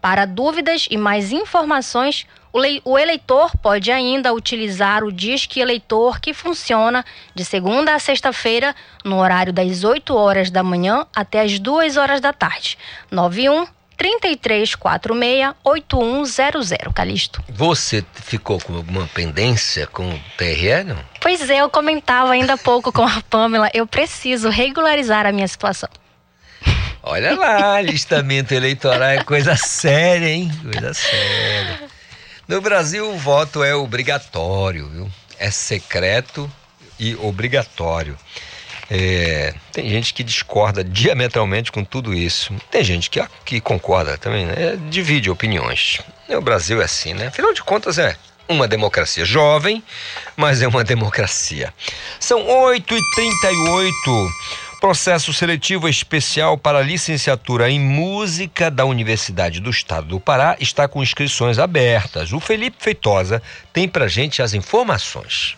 Para 0.02 0.26
dúvidas 0.26 0.88
e 0.92 0.98
mais 0.98 1.32
informações, 1.32 2.28
o 2.84 3.00
eleitor 3.00 3.58
pode 3.58 3.92
ainda 3.92 4.32
utilizar 4.32 5.04
o 5.04 5.12
Disque 5.12 5.60
Eleitor 5.60 6.20
que 6.20 6.34
funciona 6.34 7.04
de 7.34 7.44
segunda 7.44 7.96
a 7.96 8.00
sexta-feira 8.00 8.76
no 9.04 9.18
horário 9.18 9.52
das 9.52 9.84
8 9.84 10.14
horas 10.14 10.52
da 10.52 10.62
manhã 10.62 11.08
até 11.16 11.42
as 11.42 11.58
2 11.58 11.98
horas 11.98 12.22
da 12.22 12.32
tarde. 12.32 12.78
91 13.10 13.66
3346-8100, 14.04 16.94
Calixto. 16.94 17.42
Você 17.50 18.06
ficou 18.14 18.60
com 18.60 18.76
alguma 18.76 19.08
pendência 19.08 19.88
com 19.88 20.08
o 20.10 20.20
TRE, 20.38 20.84
não? 20.86 21.00
Pois 21.22 21.50
é, 21.50 21.62
eu 21.62 21.70
comentava 21.70 22.34
ainda 22.34 22.54
há 22.54 22.58
pouco 22.58 22.92
com 22.92 23.04
a 23.04 23.22
Pamela, 23.30 23.70
eu 23.74 23.88
preciso 23.88 24.50
regularizar 24.50 25.26
a 25.26 25.32
minha 25.32 25.48
situação. 25.48 25.88
Olha 27.02 27.34
lá, 27.36 27.76
alistamento 27.76 28.54
eleitoral 28.54 29.10
é 29.10 29.24
coisa 29.24 29.56
séria, 29.56 30.28
hein? 30.28 30.52
Coisa 30.62 30.94
séria. 30.94 31.88
No 32.48 32.62
Brasil, 32.62 33.10
o 33.10 33.18
voto 33.18 33.64
é 33.64 33.74
obrigatório, 33.74 34.88
viu? 34.90 35.10
É 35.40 35.50
secreto 35.50 36.52
e 37.00 37.16
obrigatório. 37.16 38.16
É, 38.96 39.56
tem 39.72 39.90
gente 39.90 40.14
que 40.14 40.24
discorda 40.24 40.84
diametralmente 40.84 41.72
com 41.72 41.84
tudo 41.84 42.14
isso. 42.14 42.54
Tem 42.70 42.84
gente 42.84 43.10
que, 43.10 43.20
que 43.44 43.60
concorda 43.60 44.20
também, 44.20 44.46
né? 44.46 44.78
Divide 44.88 45.32
opiniões. 45.32 46.00
O 46.30 46.40
Brasil 46.40 46.80
é 46.80 46.86
assim, 46.86 47.16
né? 47.16 47.26
Afinal 47.26 47.52
de 47.56 47.64
contas, 47.64 47.98
é 47.98 48.16
uma 48.48 48.68
democracia 48.68 49.26
jovem, 49.26 49.84
mas 50.38 50.62
é 50.62 50.68
uma 50.68 50.84
democracia. 50.86 51.74
São 52.20 52.46
8h38. 52.46 54.30
Processo 54.80 55.34
seletivo 55.34 55.90
especial 55.90 56.56
para 56.56 56.84
licenciatura 56.84 57.72
em 57.72 57.80
música 57.80 58.70
da 58.70 58.86
Universidade 58.86 59.60
do 59.60 59.72
Estado 59.72 60.06
do 60.06 60.20
Pará 60.20 60.56
está 60.60 60.88
com 60.88 61.02
inscrições 61.02 61.58
abertas. 61.58 62.32
O 62.32 62.40
Felipe 62.40 62.78
Feitosa 62.80 63.42
tem 63.72 63.88
pra 63.88 64.08
gente 64.08 64.40
as 64.40 64.54
informações. 64.54 65.56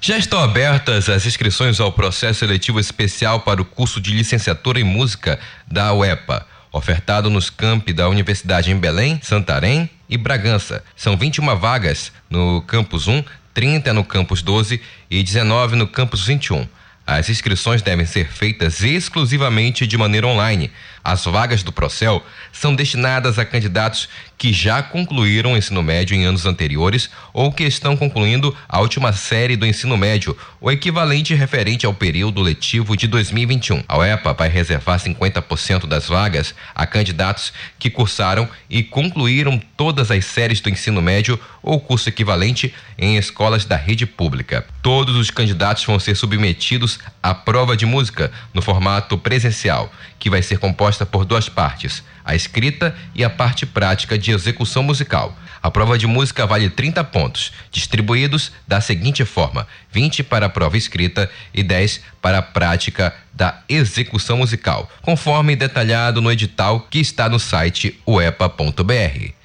Já 0.00 0.18
estão 0.18 0.38
abertas 0.40 1.08
as 1.08 1.24
inscrições 1.24 1.80
ao 1.80 1.90
processo 1.90 2.40
seletivo 2.40 2.78
especial 2.78 3.40
para 3.40 3.62
o 3.62 3.64
curso 3.64 4.00
de 4.00 4.12
licenciatura 4.12 4.78
em 4.78 4.84
música 4.84 5.38
da 5.66 5.92
UEPA, 5.92 6.46
ofertado 6.70 7.30
nos 7.30 7.48
campi 7.48 7.92
da 7.92 8.08
Universidade 8.08 8.70
em 8.70 8.78
Belém, 8.78 9.18
Santarém 9.22 9.88
e 10.08 10.16
Bragança. 10.18 10.84
São 10.94 11.16
21 11.16 11.56
vagas 11.56 12.12
no 12.28 12.60
campus 12.62 13.08
1, 13.08 13.24
30 13.54 13.92
no 13.94 14.04
campus 14.04 14.42
12 14.42 14.80
e 15.10 15.22
19 15.22 15.76
no 15.76 15.88
campus 15.88 16.26
21. 16.26 16.68
As 17.06 17.30
inscrições 17.30 17.82
devem 17.82 18.04
ser 18.04 18.28
feitas 18.30 18.82
exclusivamente 18.82 19.86
de 19.86 19.96
maneira 19.96 20.26
online. 20.26 20.70
As 21.06 21.24
vagas 21.24 21.62
do 21.62 21.70
Procel 21.70 22.20
são 22.50 22.74
destinadas 22.74 23.38
a 23.38 23.44
candidatos 23.44 24.08
que 24.36 24.52
já 24.52 24.82
concluíram 24.82 25.52
o 25.52 25.56
ensino 25.56 25.80
médio 25.80 26.16
em 26.16 26.24
anos 26.24 26.46
anteriores 26.46 27.08
ou 27.32 27.52
que 27.52 27.62
estão 27.62 27.96
concluindo 27.96 28.54
a 28.68 28.80
última 28.80 29.12
série 29.12 29.54
do 29.54 29.64
ensino 29.64 29.96
médio, 29.96 30.36
o 30.60 30.68
equivalente 30.68 31.32
referente 31.32 31.86
ao 31.86 31.94
período 31.94 32.42
letivo 32.42 32.96
de 32.96 33.06
2021. 33.06 33.84
A 33.86 33.98
UEPA 33.98 34.32
vai 34.34 34.48
reservar 34.48 34.98
50% 34.98 35.86
das 35.86 36.08
vagas 36.08 36.56
a 36.74 36.84
candidatos 36.88 37.52
que 37.78 37.88
cursaram 37.88 38.48
e 38.68 38.82
concluíram 38.82 39.62
todas 39.76 40.10
as 40.10 40.24
séries 40.24 40.60
do 40.60 40.68
ensino 40.68 41.00
médio 41.00 41.38
ou 41.62 41.78
curso 41.78 42.08
equivalente 42.08 42.74
em 42.98 43.16
escolas 43.16 43.64
da 43.64 43.76
rede 43.76 44.06
pública. 44.06 44.66
Todos 44.82 45.14
os 45.16 45.30
candidatos 45.30 45.84
vão 45.84 46.00
ser 46.00 46.16
submetidos 46.16 46.98
à 47.22 47.32
prova 47.32 47.76
de 47.76 47.86
música 47.86 48.32
no 48.52 48.60
formato 48.60 49.16
presencial, 49.16 49.92
que 50.18 50.30
vai 50.30 50.42
ser 50.42 50.58
composta 50.58 51.04
por 51.04 51.24
duas 51.24 51.48
partes: 51.48 52.02
a 52.24 52.34
escrita 52.34 52.94
e 53.14 53.24
a 53.24 53.30
parte 53.30 53.64
prática 53.66 54.18
de 54.18 54.30
execução 54.32 54.82
musical. 54.82 55.36
A 55.62 55.70
prova 55.70 55.98
de 55.98 56.06
música 56.06 56.46
vale 56.46 56.70
30 56.70 57.02
pontos, 57.04 57.52
distribuídos 57.70 58.52
da 58.66 58.80
seguinte 58.80 59.24
forma: 59.24 59.66
20 59.92 60.22
para 60.22 60.46
a 60.46 60.48
prova 60.48 60.76
escrita 60.76 61.30
e 61.52 61.62
10 61.62 62.02
para 62.22 62.38
a 62.38 62.42
prática 62.42 63.14
da 63.32 63.62
execução 63.68 64.38
musical, 64.38 64.90
conforme 65.02 65.54
detalhado 65.54 66.22
no 66.22 66.32
edital 66.32 66.86
que 66.90 66.98
está 66.98 67.28
no 67.28 67.38
site 67.38 68.00
uepa.br. 68.06 69.35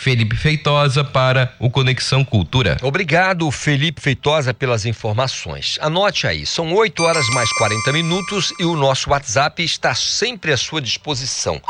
Felipe 0.00 0.36
Feitosa 0.36 1.02
para 1.02 1.52
o 1.58 1.68
Conexão 1.68 2.24
Cultura. 2.24 2.76
Obrigado, 2.82 3.50
Felipe 3.50 4.00
Feitosa, 4.00 4.54
pelas 4.54 4.86
informações. 4.86 5.76
Anote 5.80 6.24
aí, 6.24 6.46
são 6.46 6.72
8 6.72 7.02
horas 7.02 7.28
mais 7.30 7.52
40 7.54 7.92
minutos 7.92 8.54
e 8.60 8.64
o 8.64 8.76
nosso 8.76 9.10
WhatsApp 9.10 9.60
está 9.60 9.96
sempre 9.96 10.52
à 10.52 10.56
sua 10.56 10.80
disposição. 10.80 11.60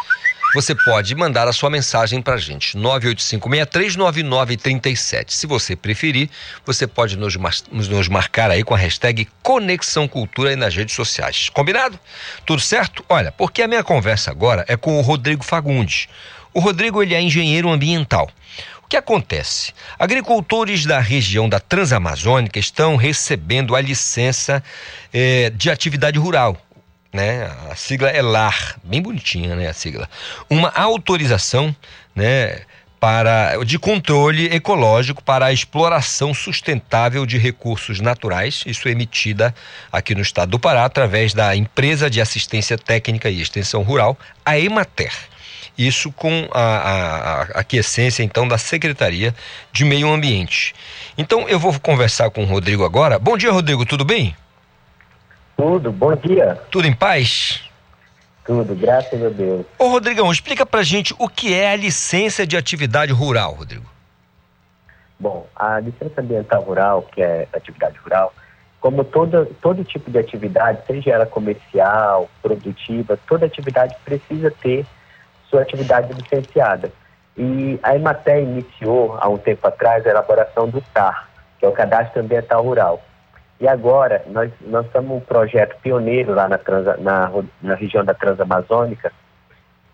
Você 0.54 0.74
pode 0.74 1.14
mandar 1.14 1.48
a 1.48 1.54
sua 1.54 1.70
mensagem 1.70 2.20
para 2.20 2.34
a 2.34 2.38
gente, 2.38 2.76
985639937. 2.76 5.30
Se 5.30 5.46
você 5.46 5.74
preferir, 5.74 6.28
você 6.66 6.86
pode 6.86 7.16
nos, 7.16 7.34
nos 7.70 8.08
marcar 8.08 8.50
aí 8.50 8.62
com 8.62 8.74
a 8.74 8.78
hashtag 8.78 9.26
Conexão 9.42 10.06
Cultura 10.06 10.50
aí 10.50 10.56
nas 10.56 10.74
redes 10.74 10.94
sociais. 10.94 11.48
Combinado? 11.48 11.98
Tudo 12.44 12.60
certo? 12.60 13.02
Olha, 13.08 13.32
porque 13.32 13.62
a 13.62 13.68
minha 13.68 13.82
conversa 13.82 14.30
agora 14.30 14.66
é 14.68 14.76
com 14.76 14.98
o 14.98 15.00
Rodrigo 15.00 15.42
Fagundes. 15.42 16.08
O 16.58 16.60
Rodrigo 16.60 17.00
ele 17.00 17.14
é 17.14 17.22
engenheiro 17.22 17.70
ambiental. 17.70 18.28
O 18.82 18.88
que 18.88 18.96
acontece? 18.96 19.72
Agricultores 19.96 20.84
da 20.84 20.98
região 20.98 21.48
da 21.48 21.60
Transamazônica 21.60 22.58
estão 22.58 22.96
recebendo 22.96 23.76
a 23.76 23.80
licença 23.80 24.60
eh, 25.14 25.52
de 25.54 25.70
atividade 25.70 26.18
rural. 26.18 26.60
Né? 27.12 27.48
A 27.70 27.76
sigla 27.76 28.08
é 28.08 28.20
LAR, 28.20 28.76
bem 28.82 29.00
bonitinha, 29.00 29.54
né? 29.54 29.68
A 29.68 29.72
sigla. 29.72 30.10
Uma 30.50 30.70
autorização, 30.70 31.72
né? 32.12 32.62
Para, 32.98 33.62
de 33.64 33.78
controle 33.78 34.52
ecológico 34.52 35.22
para 35.22 35.46
a 35.46 35.52
exploração 35.52 36.34
sustentável 36.34 37.24
de 37.24 37.38
recursos 37.38 38.00
naturais, 38.00 38.64
isso 38.66 38.88
é 38.88 38.90
emitida 38.90 39.54
aqui 39.92 40.12
no 40.12 40.22
estado 40.22 40.50
do 40.50 40.58
Pará 40.58 40.84
através 40.84 41.32
da 41.32 41.54
Empresa 41.54 42.10
de 42.10 42.20
Assistência 42.20 42.76
Técnica 42.76 43.30
e 43.30 43.40
Extensão 43.40 43.84
Rural, 43.84 44.18
a 44.44 44.58
Emater. 44.58 45.12
Isso 45.78 46.10
com 46.10 46.48
a, 46.52 46.60
a, 46.60 47.42
a 47.42 47.42
aquiescência, 47.60 48.24
então, 48.24 48.48
da 48.48 48.58
Secretaria 48.58 49.32
de 49.72 49.84
Meio 49.84 50.12
Ambiente. 50.12 50.74
Então, 51.16 51.48
eu 51.48 51.58
vou 51.58 51.78
conversar 51.78 52.30
com 52.30 52.42
o 52.42 52.46
Rodrigo 52.46 52.84
agora. 52.84 53.16
Bom 53.16 53.36
dia, 53.36 53.52
Rodrigo, 53.52 53.86
tudo 53.86 54.04
bem? 54.04 54.36
Tudo, 55.56 55.92
bom 55.92 56.16
dia. 56.16 56.60
Tudo 56.70 56.88
em 56.88 56.92
paz? 56.92 57.62
Tudo, 58.44 58.74
graças 58.74 59.24
a 59.24 59.28
Deus. 59.28 59.64
Ô, 59.78 59.88
Rodrigão, 59.88 60.32
explica 60.32 60.66
pra 60.66 60.82
gente 60.82 61.14
o 61.18 61.28
que 61.28 61.54
é 61.54 61.70
a 61.70 61.76
licença 61.76 62.44
de 62.46 62.56
atividade 62.56 63.12
rural, 63.12 63.52
Rodrigo. 63.52 63.86
Bom, 65.20 65.46
a 65.54 65.78
licença 65.80 66.20
ambiental 66.20 66.62
rural, 66.62 67.02
que 67.12 67.22
é 67.22 67.46
atividade 67.52 67.98
rural, 67.98 68.32
como 68.80 69.04
todo, 69.04 69.46
todo 69.60 69.84
tipo 69.84 70.10
de 70.10 70.18
atividade, 70.18 70.80
seja 70.86 71.10
ela 71.10 71.26
comercial, 71.26 72.30
produtiva, 72.40 73.18
toda 73.28 73.46
atividade 73.46 73.96
precisa 74.04 74.50
ter 74.50 74.86
sua 75.50 75.62
atividade 75.62 76.12
licenciada. 76.12 76.90
E 77.36 77.78
a 77.82 77.94
Emater 77.94 78.42
iniciou, 78.42 79.16
há 79.20 79.28
um 79.28 79.38
tempo 79.38 79.66
atrás, 79.66 80.04
a 80.06 80.10
elaboração 80.10 80.68
do 80.68 80.80
TAR, 80.92 81.28
que 81.58 81.64
é 81.64 81.68
o 81.68 81.72
Cadastro 81.72 82.20
Ambiental 82.20 82.62
Rural. 82.62 83.00
E 83.60 83.66
agora, 83.66 84.22
nós 84.26 84.50
lançamos 84.66 85.16
um 85.16 85.20
projeto 85.20 85.76
pioneiro 85.82 86.34
lá 86.34 86.48
na, 86.48 86.58
transa, 86.58 86.96
na, 86.98 87.30
na 87.62 87.74
região 87.74 88.04
da 88.04 88.14
Transamazônica, 88.14 89.12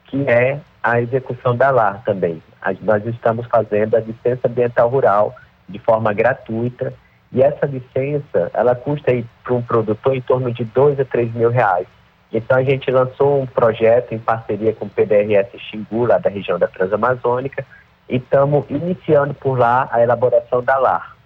que 0.07 0.28
é 0.28 0.61
a 0.82 1.00
execução 1.00 1.57
da 1.57 1.70
LAR 1.70 2.02
também. 2.05 2.42
Nós 2.82 3.05
estamos 3.07 3.46
fazendo 3.46 3.94
a 3.96 4.00
licença 4.00 4.48
ambiental 4.48 4.88
rural 4.88 5.34
de 5.68 5.78
forma 5.78 6.12
gratuita, 6.12 6.92
e 7.32 7.42
essa 7.42 7.66
licença, 7.66 8.50
ela 8.55 8.74
custa 8.74 9.12
para 9.42 9.55
um 9.55 9.62
produtor 9.62 10.14
em 10.14 10.20
torno 10.20 10.52
de 10.52 10.64
dois 10.64 11.00
a 11.00 11.05
três 11.05 11.32
mil 11.34 11.50
reais. 11.50 11.86
Então 12.33 12.57
a 12.57 12.62
gente 12.62 12.91
lançou 12.91 13.43
um 13.43 13.47
projeto 13.47 14.12
em 14.12 14.18
parceria 14.18 14.72
com 14.72 14.87
o 14.87 14.91
PDRS 14.91 15.49
Xingu, 15.70 16.07
lá 16.07 16.18
da 16.18 16.29
região 16.29 16.59
da 16.59 16.66
Transamazônica, 16.66 17.64
e 18.09 18.16
estamos 18.16 18.64
iniciando 18.68 19.33
por 19.35 19.59
lá 19.59 19.89
a 19.91 20.03
elaboração 20.03 20.62
da 20.62 20.77
LAR, 20.77 21.16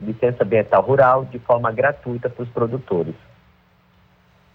licença 0.00 0.42
ambiental 0.42 0.82
rural, 0.82 1.24
de 1.26 1.38
forma 1.38 1.70
gratuita 1.70 2.28
para 2.30 2.42
os 2.42 2.48
produtores. 2.48 3.14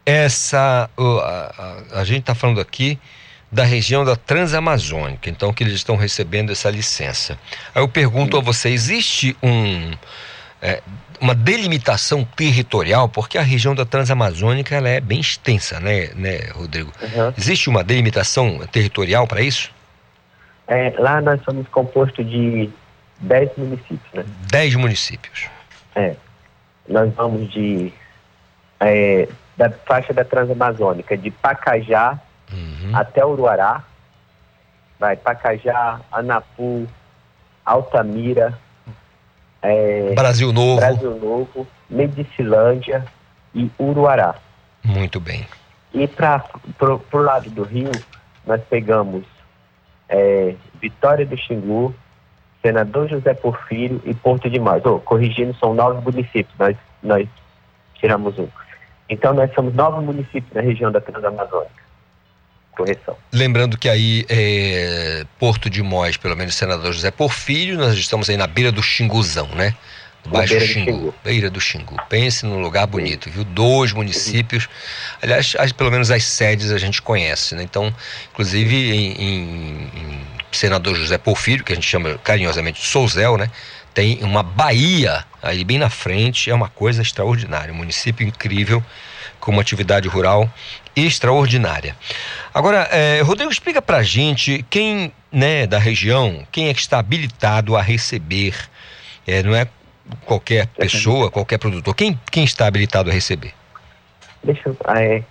Essa, 0.05 0.89
a, 0.97 1.91
a, 1.93 2.01
a 2.01 2.03
gente 2.03 2.21
está 2.21 2.35
falando 2.35 2.59
aqui 2.59 2.99
da 3.51 3.63
região 3.63 4.03
da 4.03 4.15
Transamazônica, 4.15 5.29
então 5.29 5.53
que 5.53 5.63
eles 5.63 5.75
estão 5.75 5.95
recebendo 5.95 6.51
essa 6.51 6.69
licença. 6.69 7.39
Aí 7.73 7.81
eu 7.81 7.87
pergunto 7.87 8.35
Sim. 8.35 8.41
a 8.41 8.45
você, 8.45 8.69
existe 8.69 9.37
um 9.41 9.93
é, 10.61 10.81
uma 11.19 11.35
delimitação 11.35 12.23
territorial, 12.23 13.09
porque 13.09 13.37
a 13.37 13.41
região 13.41 13.75
da 13.75 13.85
Transamazônica 13.85 14.75
ela 14.75 14.89
é 14.89 14.99
bem 14.99 15.19
extensa, 15.19 15.79
né, 15.79 16.09
né 16.15 16.49
Rodrigo? 16.53 16.91
Uhum. 17.01 17.33
Existe 17.37 17.69
uma 17.69 17.83
delimitação 17.83 18.59
territorial 18.71 19.27
para 19.27 19.41
isso? 19.41 19.73
É, 20.67 20.93
lá 20.97 21.21
nós 21.21 21.41
somos 21.43 21.67
composto 21.67 22.23
de 22.23 22.69
10 23.19 23.57
municípios, 23.57 24.13
né? 24.13 24.25
10 24.51 24.75
municípios. 24.75 25.47
É. 25.95 26.15
Nós 26.87 27.13
vamos 27.13 27.51
de 27.51 27.93
é, 28.79 29.27
da 29.55 29.69
faixa 29.69 30.13
da 30.13 30.23
Transamazônica, 30.23 31.17
de 31.17 31.31
Pacajá 31.31 32.19
uhum. 32.51 32.95
até 32.95 33.25
Uruará, 33.25 33.83
vai 34.99 35.15
Pacajá, 35.15 35.99
Anapu, 36.11 36.87
Altamira, 37.65 38.57
é, 39.67 40.13
Brasil 40.13 40.51
Novo. 40.51 40.77
Brasil 40.77 41.15
Novo, 41.15 41.67
Medicilândia 41.89 43.05
e 43.53 43.69
Uruará. 43.79 44.35
Muito 44.83 45.19
bem. 45.19 45.45
E 45.93 46.07
para 46.07 46.43
o 46.81 47.17
lado 47.17 47.49
do 47.49 47.63
Rio, 47.63 47.91
nós 48.45 48.61
pegamos 48.69 49.23
é, 50.09 50.55
Vitória 50.81 51.25
do 51.25 51.37
Xingu, 51.37 51.95
Senador 52.61 53.07
José 53.07 53.33
Porfírio 53.33 54.01
e 54.05 54.13
Porto 54.13 54.49
de 54.49 54.59
Mãos. 54.59 54.85
Oh, 54.85 54.99
corrigindo, 54.99 55.55
são 55.55 55.73
nove 55.73 56.01
municípios, 56.01 56.53
nós, 56.59 56.75
nós 57.01 57.27
tiramos 57.95 58.37
um. 58.37 58.47
Então, 59.09 59.33
nós 59.33 59.53
somos 59.53 59.73
nove 59.73 60.03
municípios 60.03 60.51
na 60.53 60.61
região 60.61 60.91
da 60.91 60.99
Transamazônica. 60.99 61.84
Correção. 62.75 63.15
Lembrando 63.31 63.77
que 63.77 63.87
aí, 63.89 64.25
é, 64.29 65.25
Porto 65.39 65.69
de 65.69 65.81
Mós, 65.81 66.17
pelo 66.17 66.35
menos 66.35 66.55
Senador 66.55 66.91
José 66.93 67.11
Porfírio, 67.11 67.77
nós 67.77 67.95
estamos 67.97 68.29
aí 68.29 68.37
na 68.37 68.47
beira 68.47 68.71
do 68.71 68.83
Xinguzão, 68.83 69.47
né? 69.49 69.73
Baixo 70.27 70.53
beira 70.53 70.65
do 70.65 70.71
Xingu, 70.73 70.91
Xingu. 70.91 71.15
beira 71.23 71.49
do 71.51 71.61
Xingu. 71.61 71.97
Pense 72.09 72.45
num 72.45 72.59
lugar 72.59 72.87
bonito, 72.87 73.29
viu? 73.29 73.43
Dois 73.43 73.93
municípios. 73.93 74.67
Aliás, 75.21 75.55
as- 75.59 75.71
pelo 75.71 75.91
menos 75.91 76.09
as 76.09 76.23
sedes 76.23 76.71
a 76.71 76.77
gente 76.79 76.99
conhece, 77.01 77.53
né? 77.55 77.61
Então, 77.61 77.93
inclusive 78.33 78.75
em, 78.75 79.11
em- 79.11 79.91
em 79.95 80.21
Senador 80.51 80.95
José 80.95 81.17
Porfírio, 81.19 81.63
que 81.63 81.71
a 81.73 81.75
gente 81.75 81.87
chama 81.87 82.17
carinhosamente 82.23 82.81
de 82.81 82.87
Souzel, 82.87 83.37
né? 83.37 83.51
Tem 83.93 84.17
uma 84.23 84.41
baía 84.43 85.23
aí 85.43 85.63
bem 85.63 85.77
na 85.77 85.89
frente, 85.91 86.49
é 86.49 86.55
uma 86.55 86.69
coisa 86.69 87.01
extraordinária. 87.03 87.71
Um 87.71 87.77
município 87.77 88.27
incrível, 88.27 88.83
com 89.45 89.51
uma 89.51 89.61
atividade 89.61 90.07
rural 90.07 90.49
extraordinária. 90.95 91.95
Agora, 92.51 92.89
eh, 92.91 93.21
Rodrigo, 93.21 93.51
explica 93.51 93.79
pra 93.79 94.01
gente 94.01 94.65
quem, 94.71 95.13
né, 95.31 95.67
da 95.67 95.77
região, 95.77 96.45
quem 96.51 96.67
é 96.67 96.73
que 96.73 96.79
está 96.79 96.97
habilitado 96.97 97.75
a 97.75 97.81
receber, 97.81 98.55
eh, 99.27 99.43
não 99.43 99.55
é 99.55 99.67
qualquer 100.25 100.65
pessoa, 100.67 101.29
qualquer 101.29 101.59
produtor, 101.59 101.93
quem, 101.93 102.19
quem 102.31 102.43
está 102.43 102.65
habilitado 102.65 103.11
a 103.11 103.13
receber? 103.13 103.53
Deixa 104.43 104.69
eu, 104.69 104.77
é, 104.95 105.21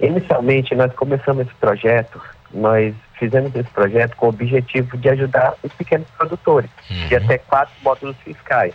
inicialmente 0.00 0.74
nós 0.74 0.92
começamos 0.94 1.46
esse 1.46 1.54
projeto, 1.56 2.20
nós 2.50 2.94
fizemos 3.18 3.54
esse 3.54 3.68
projeto 3.70 4.16
com 4.16 4.26
o 4.26 4.28
objetivo 4.30 4.96
de 4.96 5.08
ajudar 5.10 5.54
os 5.62 5.72
pequenos 5.74 6.08
produtores, 6.16 6.70
de 7.08 7.14
até 7.14 7.38
quatro 7.38 7.74
módulos 7.82 8.16
fiscais, 8.24 8.74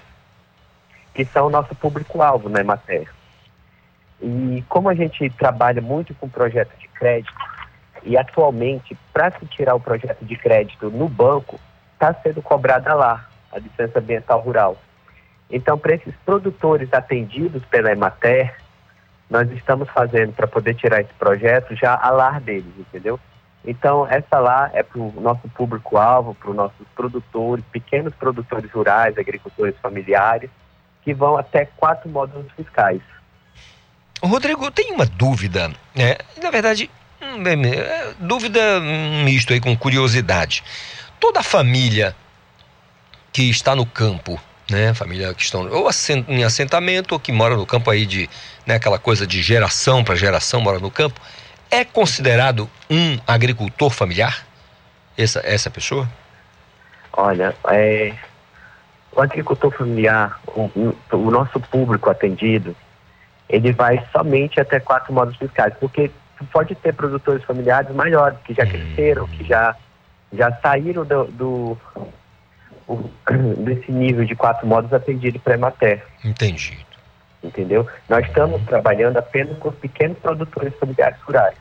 que 1.16 1.26
são 1.26 1.48
o 1.48 1.50
nosso 1.50 1.74
público-alvo 1.76 2.50
na 2.50 2.64
matéria. 2.64 3.19
E 4.22 4.64
como 4.68 4.90
a 4.90 4.94
gente 4.94 5.30
trabalha 5.32 5.82
muito 5.82 6.14
com 6.16 6.28
projeto 6.28 6.76
de 6.78 6.88
crédito, 6.90 7.34
e 8.04 8.18
atualmente, 8.18 8.98
para 9.14 9.32
se 9.32 9.46
tirar 9.46 9.76
o 9.76 9.80
projeto 9.80 10.24
de 10.24 10.36
crédito 10.36 10.90
no 10.90 11.08
banco, 11.08 11.60
está 11.94 12.14
sendo 12.14 12.42
cobrada 12.42 12.94
lá 12.94 13.28
a 13.52 13.60
licença 13.60 14.00
ambiental 14.00 14.40
rural. 14.40 14.78
Então, 15.50 15.78
para 15.78 15.96
esses 15.96 16.14
produtores 16.26 16.94
atendidos 16.94 17.64
pela 17.66 17.92
Emater, 17.92 18.56
nós 19.30 19.50
estamos 19.52 19.90
fazendo 19.90 20.34
para 20.34 20.48
poder 20.48 20.76
tirar 20.76 21.02
esse 21.02 21.14
projeto 21.14 21.76
já 21.76 21.96
a 21.96 22.10
lar 22.10 22.40
deles, 22.40 22.74
entendeu? 22.78 23.20
Então, 23.66 24.08
essa 24.08 24.40
lá 24.40 24.70
é 24.74 24.82
para 24.82 25.00
o 25.00 25.14
nosso 25.20 25.48
público-alvo, 25.50 26.34
para 26.36 26.50
os 26.50 26.56
nossos 26.56 26.88
produtores, 26.96 27.64
pequenos 27.72 28.14
produtores 28.16 28.72
rurais, 28.72 29.18
agricultores 29.18 29.76
familiares, 29.80 30.50
que 31.02 31.14
vão 31.14 31.38
até 31.38 31.66
quatro 31.66 32.10
módulos 32.10 32.52
fiscais. 32.54 33.02
Rodrigo, 34.22 34.70
tenho 34.72 34.96
uma 34.96 35.06
dúvida, 35.06 35.72
né? 35.96 36.18
Na 36.42 36.50
verdade, 36.52 36.90
hum, 37.22 37.44
é, 37.48 38.14
dúvida 38.20 38.60
hum, 38.82 39.24
misto 39.24 39.54
aí 39.54 39.60
com 39.60 39.76
curiosidade. 39.78 40.64
Toda 41.20 41.42
família 41.44 42.16
que 43.32 43.50
está 43.50 43.76
no 43.76 43.86
campo, 43.86 44.40
né? 44.70 44.94
Família 44.94 45.34
que 45.34 45.44
estão 45.44 45.68
ou 45.70 45.90
em 46.28 46.44
assentamento 46.44 47.14
ou 47.14 47.20
que 47.20 47.32
mora 47.32 47.56
no 47.56 47.66
campo 47.66 47.90
aí 47.90 48.06
de, 48.06 48.30
né, 48.66 48.76
aquela 48.76 49.00
coisa 49.00 49.26
de 49.26 49.42
geração 49.42 50.04
para 50.04 50.16
geração 50.16 50.62
mora 50.62 50.80
no 50.80 50.92
campo, 50.92 51.20
é 51.72 51.84
considerado 51.86 52.70
um 52.90 53.18
agricultor 53.28 53.90
familiar? 53.90 54.46
Essa 55.18 55.42
essa 55.44 55.70
pessoa? 55.70 56.10
Olha, 57.14 57.56
é, 57.70 58.14
o 59.12 59.22
agricultor 59.22 59.72
familiar, 59.72 60.40
o- 60.48 60.96
o 61.12 61.32
nosso 61.32 61.60
público 61.60 62.10
atendido, 62.10 62.76
ele 63.50 63.72
vai 63.72 64.06
somente 64.12 64.60
até 64.60 64.80
quatro 64.80 65.12
módulos 65.12 65.38
fiscais, 65.38 65.74
porque 65.80 66.12
pode 66.52 66.76
ter 66.76 66.94
produtores 66.94 67.44
familiares 67.44 67.94
maiores, 67.94 68.38
que 68.46 68.54
já 68.54 68.66
cresceram, 68.66 69.28
que 69.28 69.44
já, 69.44 69.76
já 70.32 70.52
saíram 70.62 71.04
do, 71.04 71.26
do- 71.26 71.78
desse 73.58 73.92
nível 73.92 74.26
de 74.26 74.36
quatro 74.36 74.66
módulos 74.68 74.94
atendido 74.94 75.40
para 75.40 75.54
a 75.54 75.58
Emater. 75.58 76.06
Entendi. 76.24 76.78
Entendeu? 77.44 77.88
Nós 78.08 78.26
estamos 78.26 78.62
trabalhando 78.64 79.18
apenas 79.18 79.58
com 79.58 79.70
os 79.70 79.76
pequenos 79.76 80.18
produtores 80.20 80.74
familiares 80.80 81.18
rurais. 81.22 81.56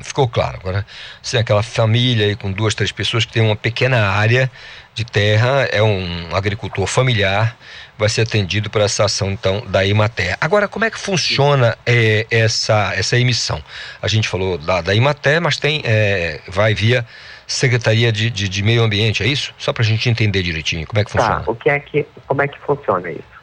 Ficou 0.00 0.28
claro. 0.28 0.58
Agora, 0.60 0.86
se 1.22 1.36
é 1.36 1.40
aquela 1.40 1.62
família 1.62 2.26
aí 2.26 2.36
com 2.36 2.50
duas, 2.52 2.74
três 2.74 2.90
pessoas 2.92 3.24
que 3.24 3.32
tem 3.32 3.42
uma 3.42 3.56
pequena 3.56 4.08
área 4.10 4.50
de 4.98 5.04
terra, 5.04 5.68
é 5.70 5.82
um 5.82 6.34
agricultor 6.34 6.86
familiar, 6.86 7.56
vai 7.96 8.08
ser 8.08 8.22
atendido 8.22 8.68
por 8.68 8.80
essa 8.80 9.04
ação, 9.04 9.30
então, 9.30 9.64
da 9.66 9.84
Imater. 9.84 10.36
Agora, 10.40 10.68
como 10.68 10.84
é 10.84 10.90
que 10.90 10.98
funciona 10.98 11.76
eh, 11.86 12.26
essa, 12.30 12.92
essa 12.94 13.18
emissão? 13.18 13.62
A 14.02 14.08
gente 14.08 14.28
falou 14.28 14.58
da, 14.58 14.80
da 14.80 14.94
Imater, 14.94 15.40
mas 15.40 15.56
tem, 15.56 15.82
eh, 15.84 16.40
vai 16.48 16.74
via 16.74 17.06
Secretaria 17.46 18.12
de, 18.12 18.28
de, 18.28 18.48
de 18.48 18.62
Meio 18.62 18.82
Ambiente, 18.82 19.22
é 19.22 19.26
isso? 19.26 19.54
Só 19.56 19.72
para 19.72 19.82
a 19.82 19.86
gente 19.86 20.08
entender 20.10 20.42
direitinho 20.42 20.86
como 20.86 21.00
é 21.00 21.04
que 21.04 21.10
funciona. 21.10 21.40
Tá, 21.40 21.50
o 21.50 21.54
que 21.54 21.70
é 21.70 21.80
que, 21.80 22.06
como 22.26 22.42
é 22.42 22.48
que 22.48 22.58
funciona 22.58 23.10
isso? 23.10 23.38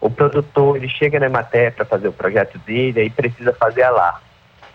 O 0.00 0.10
produtor, 0.10 0.76
ele 0.76 0.88
chega 0.88 1.20
na 1.20 1.26
Emater 1.26 1.72
para 1.72 1.84
fazer 1.84 2.08
o 2.08 2.12
projeto 2.12 2.58
dele, 2.60 3.00
aí 3.00 3.10
precisa 3.10 3.52
fazer 3.52 3.82
a 3.82 3.90
lá. 3.90 4.20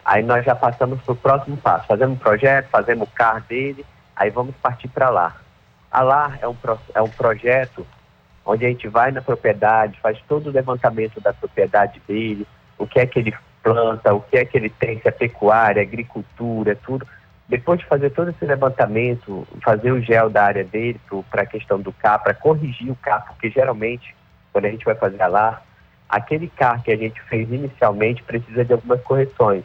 Aí 0.05 0.23
nós 0.23 0.45
já 0.45 0.55
passamos 0.55 1.01
para 1.01 1.11
o 1.11 1.15
próximo 1.15 1.57
passo. 1.57 1.85
Fazemos 1.87 2.17
o 2.17 2.19
projeto, 2.21 2.69
fazemos 2.69 3.07
o 3.07 3.11
CAR 3.11 3.41
dele, 3.41 3.83
aí 4.15 4.29
vamos 4.29 4.55
partir 4.61 4.87
para 4.87 5.09
lá. 5.09 5.35
A 5.95 6.01
lá 6.01 6.37
é 6.41 6.47
um, 6.47 6.57
é 6.93 7.01
um 7.01 7.07
projeto 7.07 7.87
onde 8.45 8.65
a 8.65 8.67
gente 8.67 8.85
vai 8.85 9.11
na 9.11 9.21
propriedade, 9.21 9.97
faz 10.01 10.19
todo 10.27 10.47
o 10.47 10.51
levantamento 10.51 11.21
da 11.21 11.31
propriedade 11.31 12.01
dele, 12.05 12.45
o 12.77 12.85
que 12.85 12.99
é 12.99 13.05
que 13.05 13.17
ele 13.17 13.33
planta, 13.63 14.13
o 14.13 14.19
que 14.19 14.35
é 14.35 14.43
que 14.43 14.57
ele 14.57 14.69
tem, 14.69 14.99
se 14.99 15.07
é 15.07 15.11
pecuária, 15.11 15.81
agricultura, 15.81 16.75
tudo. 16.75 17.07
Depois 17.47 17.79
de 17.79 17.85
fazer 17.85 18.09
todo 18.09 18.29
esse 18.29 18.43
levantamento, 18.43 19.47
fazer 19.63 19.93
o 19.93 20.01
gel 20.01 20.29
da 20.29 20.43
área 20.43 20.65
dele 20.65 20.99
para 21.31 21.43
a 21.43 21.45
questão 21.45 21.79
do 21.79 21.93
CAR, 21.93 22.21
para 22.21 22.33
corrigir 22.33 22.91
o 22.91 22.97
CAR, 22.97 23.25
porque 23.27 23.49
geralmente, 23.49 24.13
quando 24.51 24.65
a 24.65 24.71
gente 24.71 24.83
vai 24.83 24.95
fazer 24.95 25.21
a 25.21 25.27
lá, 25.27 25.61
aquele 26.09 26.49
CAR 26.49 26.83
que 26.83 26.91
a 26.91 26.97
gente 26.97 27.21
fez 27.21 27.49
inicialmente 27.49 28.21
precisa 28.21 28.65
de 28.65 28.73
algumas 28.73 29.01
correções. 29.01 29.63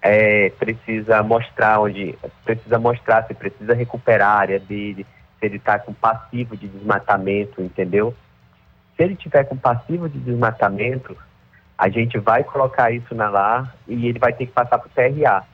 É, 0.00 0.50
precisa 0.50 1.24
mostrar 1.24 1.80
onde, 1.80 2.16
precisa 2.44 2.78
mostrar 2.78 3.26
se 3.26 3.34
precisa 3.34 3.74
recuperar 3.74 4.28
a 4.28 4.38
área 4.38 4.60
dele, 4.60 5.04
ele 5.44 5.56
está 5.56 5.78
com 5.78 5.92
passivo 5.92 6.56
de 6.56 6.68
desmatamento, 6.68 7.60
entendeu? 7.60 8.14
Se 8.96 9.02
ele 9.02 9.16
tiver 9.16 9.44
com 9.44 9.56
passivo 9.56 10.08
de 10.08 10.18
desmatamento, 10.18 11.16
a 11.76 11.88
gente 11.88 12.18
vai 12.18 12.44
colocar 12.44 12.90
isso 12.90 13.14
na 13.14 13.28
lá 13.28 13.72
e 13.88 14.06
ele 14.06 14.18
vai 14.18 14.32
ter 14.32 14.46
que 14.46 14.52
passar 14.52 14.78
para 14.78 14.86
o 14.86 14.90
TRA 14.90 15.44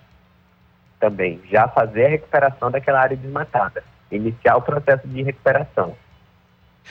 também, 0.99 1.41
já 1.51 1.67
fazer 1.67 2.07
a 2.07 2.11
recuperação 2.11 2.71
daquela 2.71 3.01
área 3.01 3.17
desmatada, 3.17 3.83
iniciar 4.11 4.57
o 4.57 4.63
processo 4.63 5.09
de 5.09 5.23
recuperação. 5.23 5.97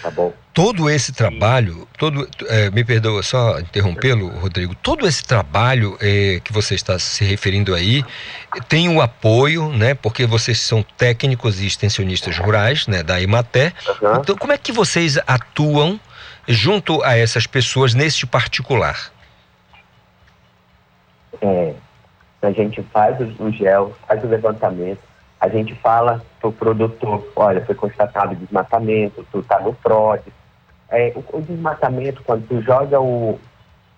Tá 0.01 0.09
bom? 0.09 0.33
Todo 0.53 0.89
esse 0.89 1.11
trabalho, 1.11 1.87
todo, 1.97 2.27
eh, 2.47 2.69
me 2.71 2.83
perdoa 2.85 3.21
só 3.21 3.59
interrompê-lo, 3.59 4.29
Rodrigo, 4.39 4.73
todo 4.75 5.05
esse 5.05 5.23
trabalho 5.23 5.97
eh, 6.01 6.39
que 6.43 6.53
você 6.53 6.75
está 6.75 6.97
se 6.97 7.23
referindo 7.25 7.75
aí 7.75 8.03
tem 8.67 8.89
o 8.89 9.01
apoio, 9.01 9.69
né? 9.69 9.93
Porque 9.93 10.25
vocês 10.25 10.59
são 10.59 10.83
técnicos 10.97 11.61
e 11.61 11.67
extensionistas 11.67 12.37
rurais, 12.37 12.87
né? 12.87 13.03
Da 13.03 13.19
Imaté. 13.19 13.73
Então, 14.19 14.37
como 14.37 14.53
é 14.53 14.57
que 14.57 14.71
vocês 14.71 15.17
atuam 15.27 15.99
junto 16.47 17.03
a 17.03 17.17
essas 17.17 17.45
pessoas 17.45 17.93
neste 17.93 18.25
particular? 18.25 19.11
É, 21.41 21.73
a 22.41 22.51
gente 22.51 22.81
faz 22.91 23.17
o 23.39 23.51
gel, 23.51 23.95
faz 24.07 24.23
o 24.23 24.27
levantamento, 24.27 24.99
a 25.39 25.47
gente 25.47 25.73
fala 25.75 26.21
pro 26.41 26.51
produtor, 26.51 27.25
olha, 27.35 27.65
foi 27.65 27.75
constatado 27.75 28.35
desmatamento, 28.35 29.25
tu 29.31 29.41
tá 29.41 29.59
no 29.59 29.73
PROD. 29.73 30.21
É, 30.89 31.13
o, 31.15 31.37
o 31.37 31.41
desmatamento, 31.41 32.21
quando 32.23 32.47
tu 32.47 32.61
joga 32.61 32.99
o, 32.99 33.39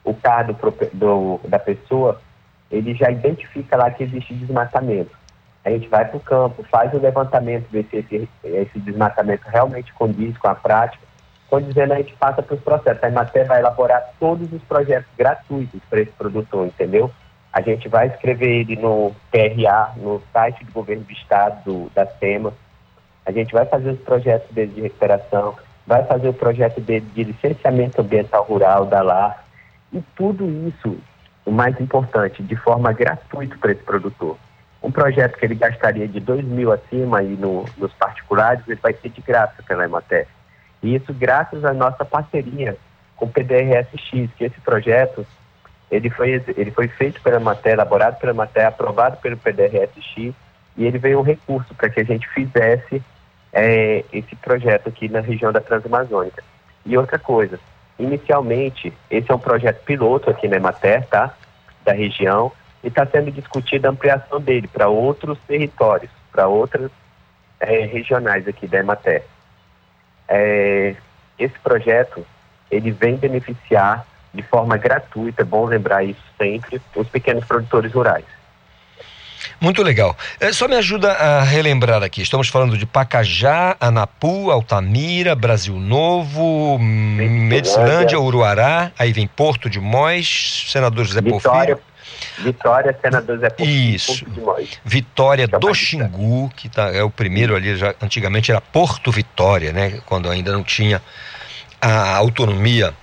o 0.04 0.14
CAR 0.14 0.48
do, 0.94 1.40
da 1.48 1.58
pessoa, 1.58 2.22
ele 2.70 2.94
já 2.94 3.10
identifica 3.10 3.76
lá 3.76 3.90
que 3.90 4.04
existe 4.04 4.34
desmatamento. 4.34 5.12
A 5.64 5.70
gente 5.70 5.88
vai 5.88 6.06
para 6.06 6.18
o 6.18 6.22
campo, 6.22 6.64
faz 6.64 6.94
o 6.94 7.00
levantamento, 7.00 7.70
ver 7.70 7.86
se 7.90 7.98
esse, 7.98 8.30
esse 8.44 8.80
desmatamento 8.80 9.48
realmente 9.48 9.94
condiz 9.94 10.38
com 10.38 10.48
a 10.48 10.56
prática. 10.56 11.04
Condizendo, 11.50 11.94
a 11.94 11.98
gente 11.98 12.14
passa 12.16 12.42
para 12.42 12.56
os 12.56 12.62
processos. 12.62 13.04
A 13.04 13.08
Emater 13.08 13.46
vai 13.46 13.60
elaborar 13.60 14.14
todos 14.20 14.52
os 14.54 14.62
projetos 14.64 15.10
gratuitos 15.18 15.82
para 15.90 16.02
esse 16.02 16.12
produtor, 16.12 16.68
entendeu? 16.68 17.12
A 17.54 17.62
gente 17.62 17.90
vai 17.90 18.08
escrever 18.08 18.62
ele 18.62 18.76
no 18.78 19.14
TRA, 19.30 19.94
no 19.98 20.22
site 20.32 20.64
do 20.64 20.72
governo 20.72 21.04
do 21.04 21.12
estado, 21.12 21.64
do, 21.66 21.92
da 21.94 22.06
SEMA. 22.06 22.54
A 23.26 23.32
gente 23.32 23.52
vai 23.52 23.66
fazer 23.66 23.92
os 23.92 24.00
projetos 24.00 24.50
dele 24.54 24.72
de 24.74 24.82
recuperação, 24.82 25.56
vai 25.86 26.04
fazer 26.06 26.30
o 26.30 26.34
projeto 26.34 26.80
dele 26.80 27.06
de 27.14 27.26
licenciamento 27.26 28.02
ambiental 28.02 28.44
rural 28.44 28.86
da 28.86 29.02
LAR. 29.02 29.44
E 29.92 30.02
tudo 30.16 30.50
isso, 30.68 30.98
o 31.46 31.52
mais 31.52 31.80
importante, 31.82 32.42
de 32.42 32.56
forma 32.56 32.94
gratuita 32.94 33.58
para 33.60 33.74
esse 33.74 33.84
produtor. 33.84 34.38
Um 34.82 34.92
projeto 34.92 35.38
que 35.38 35.46
ele 35.46 35.56
gastaria 35.56 36.08
de 36.08 36.20
2 36.20 36.46
mil 36.46 36.72
acima 36.72 37.22
e 37.22 37.36
no, 37.36 37.66
nos 37.78 37.94
particulares, 37.94 38.64
ele 38.68 38.80
vai 38.82 38.94
ser 38.94 39.10
de 39.10 39.22
graça 39.22 39.62
pela 39.68 39.84
Emater. 39.84 40.28
E 40.82 40.96
isso 40.96 41.14
graças 41.14 41.64
à 41.66 41.74
nossa 41.74 42.06
parceria 42.06 42.78
com 43.16 43.26
o 43.26 43.30
PDRSX, 43.30 44.32
que 44.36 44.46
esse 44.46 44.60
projeto 44.62 45.26
ele 45.92 46.10
foi, 46.10 46.42
ele 46.56 46.72
foi 46.72 46.88
feito 46.88 47.22
pela 47.22 47.36
Emater, 47.36 47.74
elaborado 47.74 48.18
pela 48.18 48.32
Emater, 48.32 48.66
aprovado 48.66 49.18
pelo 49.18 49.36
PDRSX, 49.36 50.34
e 50.78 50.86
ele 50.86 50.98
veio 50.98 51.20
um 51.20 51.24
recurso 51.24 51.76
para 51.76 51.90
que 51.90 52.00
a 52.00 52.04
gente 52.04 52.28
fizesse 52.30 53.04
é, 53.52 54.06
esse 54.14 54.34
projeto 54.38 54.88
aqui 54.88 55.10
na 55.10 55.20
região 55.20 55.52
da 55.52 55.60
Transamazônica. 55.60 56.42
E 56.86 56.98
outra 56.98 57.20
coisa, 57.20 57.60
inicialmente, 58.00 58.94
esse 59.10 59.30
é 59.30 59.36
um 59.36 59.40
projeto 59.40 59.84
piloto 59.84 60.30
aqui 60.30 60.48
na 60.48 60.56
Emater, 60.56 61.06
tá? 61.08 61.36
Da 61.84 61.92
região, 61.92 62.54
e 62.82 62.88
está 62.88 63.06
sendo 63.06 63.30
discutida 63.30 63.90
a 63.90 63.92
ampliação 63.92 64.40
dele 64.40 64.70
para 64.70 64.88
outros 64.88 65.38
territórios, 65.46 66.10
para 66.32 66.48
outras 66.48 66.90
é, 67.60 67.86
regionais 67.86 68.48
aqui 68.48 68.66
da 68.66 68.80
Emater. 68.80 69.26
É, 70.30 70.96
esse 71.38 71.60
projeto, 71.60 72.26
ele 72.72 72.92
vem 72.92 73.18
beneficiar 73.18 74.08
de 74.34 74.42
forma 74.44 74.78
gratuita, 74.78 75.42
é 75.42 75.46
bom 75.46 75.66
lembrar 75.66 76.04
isso 76.04 76.22
sempre, 76.38 76.82
os 76.96 77.08
pequenos 77.08 77.46
produtores 77.46 77.92
rurais. 77.92 78.26
Muito 79.60 79.84
legal. 79.84 80.18
É, 80.40 80.52
só 80.52 80.68
me 80.68 80.76
ajuda 80.76 81.12
a 81.12 81.44
relembrar 81.44 82.02
aqui. 82.02 82.22
Estamos 82.22 82.48
falando 82.48 82.78
de 82.78 82.86
Pacajá, 82.86 83.76
Anapu, 83.80 84.50
Altamira, 84.50 85.36
Brasil 85.36 85.76
Novo, 85.76 86.80
Medicilândia, 86.80 88.20
Uruará, 88.20 88.92
aí 88.98 89.12
vem 89.14 89.28
Porto 89.28 89.70
de 89.70 89.80
Mós, 89.80 90.66
senador 90.68 91.06
José 91.06 91.22
Vitória, 91.22 91.76
Porfírio. 91.76 91.80
Vitória, 92.40 92.98
senador 93.02 93.36
José 93.36 93.50
Porfírio. 93.50 93.96
Isso. 93.96 94.26
Vitória 94.84 95.48
do 95.48 95.74
Xingu, 95.74 96.50
que 96.56 96.70
tá, 96.70 96.92
é 96.92 97.04
o 97.04 97.10
primeiro 97.10 97.56
ali, 97.56 97.76
já, 97.76 97.94
antigamente 98.02 98.52
era 98.52 98.62
Porto 98.62 99.12
Vitória, 99.12 99.72
né? 99.72 100.00
Quando 100.08 100.30
ainda 100.30 100.52
não 100.52 100.64
tinha 100.64 101.02
a 101.82 102.16
autonomia 102.16 102.94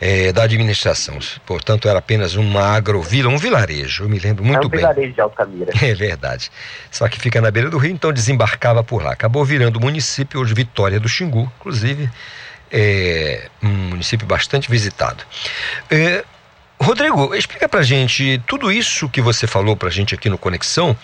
é, 0.00 0.32
da 0.32 0.44
administração. 0.44 1.18
Portanto, 1.44 1.88
era 1.88 1.98
apenas 1.98 2.34
uma 2.34 2.76
agrovila, 2.76 3.28
um 3.28 3.38
vilarejo, 3.38 4.04
eu 4.04 4.08
me 4.08 4.18
lembro 4.18 4.44
muito 4.44 4.62
é 4.62 4.66
um 4.66 4.68
bem. 4.68 4.80
vilarejo 4.80 5.12
de 5.12 5.20
Altamira. 5.20 5.72
É 5.82 5.94
verdade. 5.94 6.50
Só 6.90 7.08
que 7.08 7.20
fica 7.20 7.40
na 7.40 7.50
beira 7.50 7.68
do 7.68 7.78
rio, 7.78 7.92
então 7.92 8.12
desembarcava 8.12 8.82
por 8.82 9.02
lá. 9.02 9.12
Acabou 9.12 9.44
virando 9.44 9.80
município, 9.80 10.40
hoje 10.40 10.54
Vitória 10.54 10.98
do 10.98 11.08
Xingu, 11.08 11.50
inclusive, 11.58 12.08
é 12.70 13.48
um 13.62 13.68
município 13.68 14.26
bastante 14.26 14.70
visitado. 14.70 15.24
É, 15.90 16.24
Rodrigo, 16.80 17.34
explica 17.34 17.68
pra 17.68 17.82
gente, 17.82 18.42
tudo 18.46 18.72
isso 18.72 19.08
que 19.08 19.20
você 19.20 19.46
falou 19.46 19.76
pra 19.76 19.88
gente 19.88 20.14
aqui 20.14 20.28
no 20.28 20.36
Conexão, 20.36 20.96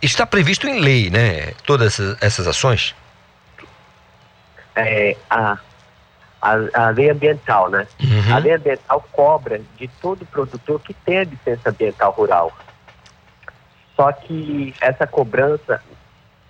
está 0.00 0.26
previsto 0.26 0.66
em 0.66 0.80
lei, 0.80 1.10
né? 1.10 1.52
Todas 1.64 1.92
essas, 1.92 2.16
essas 2.20 2.46
ações? 2.48 2.92
É, 4.74 5.16
a, 5.30 5.58
a, 6.42 6.86
a 6.86 6.90
lei 6.90 7.08
ambiental, 7.08 7.70
né? 7.70 7.86
Uhum. 8.00 8.34
A 8.34 8.38
lei 8.38 8.52
ambiental 8.52 9.00
cobra 9.12 9.60
de 9.76 9.86
todo 10.00 10.26
produtor 10.26 10.80
que 10.80 10.92
tem 10.92 11.18
a 11.18 11.24
licença 11.24 11.70
ambiental 11.70 12.10
rural. 12.10 12.52
Só 13.94 14.10
que 14.10 14.74
essa 14.80 15.06
cobrança, 15.06 15.80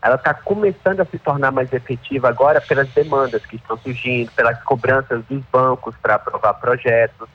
ela 0.00 0.14
está 0.14 0.32
começando 0.32 1.00
a 1.00 1.04
se 1.04 1.18
tornar 1.18 1.50
mais 1.52 1.70
efetiva 1.72 2.28
agora 2.30 2.60
pelas 2.60 2.88
demandas 2.88 3.44
que 3.44 3.56
estão 3.56 3.76
surgindo, 3.76 4.32
pelas 4.32 4.60
cobranças 4.62 5.22
dos 5.26 5.44
bancos 5.52 5.94
para 6.00 6.14
aprovar 6.14 6.54
projetos. 6.54 7.28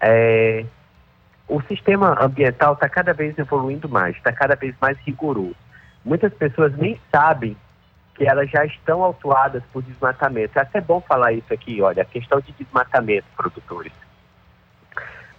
É, 0.00 0.64
o 1.46 1.62
sistema 1.62 2.18
ambiental 2.20 2.72
está 2.72 2.88
cada 2.88 3.12
vez 3.12 3.38
evoluindo 3.38 3.88
mais, 3.88 4.16
está 4.16 4.32
cada 4.32 4.56
vez 4.56 4.74
mais 4.80 4.98
rigoroso. 5.06 5.56
Muitas 6.04 6.34
pessoas 6.34 6.76
nem 6.76 7.00
sabem 7.12 7.56
que 8.14 8.26
elas 8.26 8.48
já 8.50 8.64
estão 8.64 9.02
autuadas 9.02 9.62
por 9.72 9.82
desmatamento. 9.82 10.58
É 10.58 10.62
até 10.62 10.80
bom 10.80 11.00
falar 11.00 11.32
isso 11.32 11.52
aqui, 11.52 11.82
olha, 11.82 12.02
a 12.02 12.06
questão 12.06 12.40
de 12.40 12.52
desmatamento, 12.52 13.26
produtores. 13.36 13.92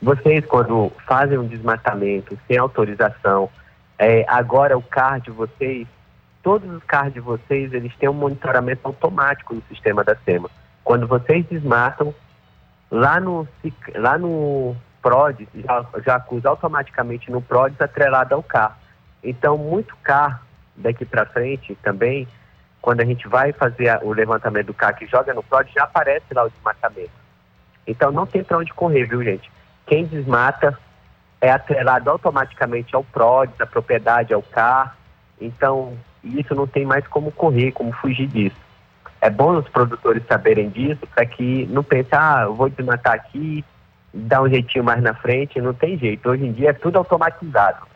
Vocês, 0.01 0.45
quando 0.45 0.91
fazem 1.07 1.37
um 1.37 1.47
desmatamento 1.47 2.37
sem 2.47 2.57
autorização, 2.57 3.49
é, 3.97 4.25
agora 4.27 4.77
o 4.77 4.81
CAR 4.81 5.21
de 5.21 5.31
vocês, 5.31 5.87
todos 6.43 6.69
os 6.69 6.83
CAR 6.83 7.09
de 7.09 7.19
vocês, 7.19 7.73
eles 7.73 7.95
têm 7.95 8.09
um 8.09 8.13
monitoramento 8.13 8.81
automático 8.83 9.55
no 9.55 9.63
sistema 9.69 10.03
da 10.03 10.15
SEMA. 10.17 10.49
Quando 10.83 11.07
vocês 11.07 11.45
desmatam, 11.47 12.13
lá 12.91 13.19
no, 13.19 13.47
lá 13.95 14.17
no 14.17 14.75
PRODES, 15.01 15.47
já, 15.55 15.85
já 16.05 16.15
acusa 16.15 16.49
automaticamente 16.49 17.31
no 17.31 17.41
PRODES 17.41 17.79
atrelado 17.79 18.35
ao 18.35 18.43
CAR. 18.43 18.77
Então, 19.23 19.57
muito 19.57 19.95
CAR 20.03 20.43
daqui 20.75 21.05
para 21.05 21.25
frente 21.25 21.73
também, 21.81 22.27
quando 22.85 23.01
a 23.01 23.05
gente 23.05 23.27
vai 23.27 23.51
fazer 23.51 23.97
o 24.03 24.13
levantamento 24.13 24.67
do 24.67 24.73
CAR 24.75 24.95
que 24.95 25.07
joga 25.07 25.33
no 25.33 25.41
PRODES, 25.41 25.73
já 25.73 25.85
aparece 25.85 26.31
lá 26.31 26.43
o 26.43 26.49
desmatamento. 26.51 27.09
Então, 27.87 28.11
não 28.11 28.27
tem 28.27 28.43
para 28.43 28.59
onde 28.59 28.71
correr, 28.71 29.05
viu, 29.05 29.23
gente? 29.23 29.51
Quem 29.87 30.05
desmata 30.05 30.77
é 31.41 31.49
atrelado 31.49 32.11
automaticamente 32.11 32.95
ao 32.95 33.03
PRODES, 33.03 33.59
a 33.59 33.65
propriedade 33.65 34.35
ao 34.35 34.43
CAR. 34.43 34.95
Então, 35.41 35.97
isso 36.23 36.53
não 36.53 36.67
tem 36.67 36.85
mais 36.85 37.07
como 37.07 37.31
correr, 37.31 37.71
como 37.71 37.91
fugir 37.91 38.27
disso. 38.27 38.55
É 39.19 39.31
bom 39.31 39.57
os 39.57 39.67
produtores 39.67 40.21
saberem 40.27 40.69
disso 40.69 41.07
para 41.07 41.25
que 41.25 41.65
não 41.71 41.83
pense, 41.83 42.09
ah, 42.11 42.43
eu 42.43 42.53
vou 42.53 42.69
desmatar 42.69 43.13
aqui, 43.13 43.65
dar 44.13 44.43
um 44.43 44.47
jeitinho 44.47 44.83
mais 44.83 45.01
na 45.01 45.15
frente, 45.15 45.59
não 45.59 45.73
tem 45.73 45.97
jeito. 45.97 46.29
Hoje 46.29 46.45
em 46.45 46.51
dia 46.51 46.69
é 46.69 46.73
tudo 46.73 46.99
automatizado. 46.99 47.87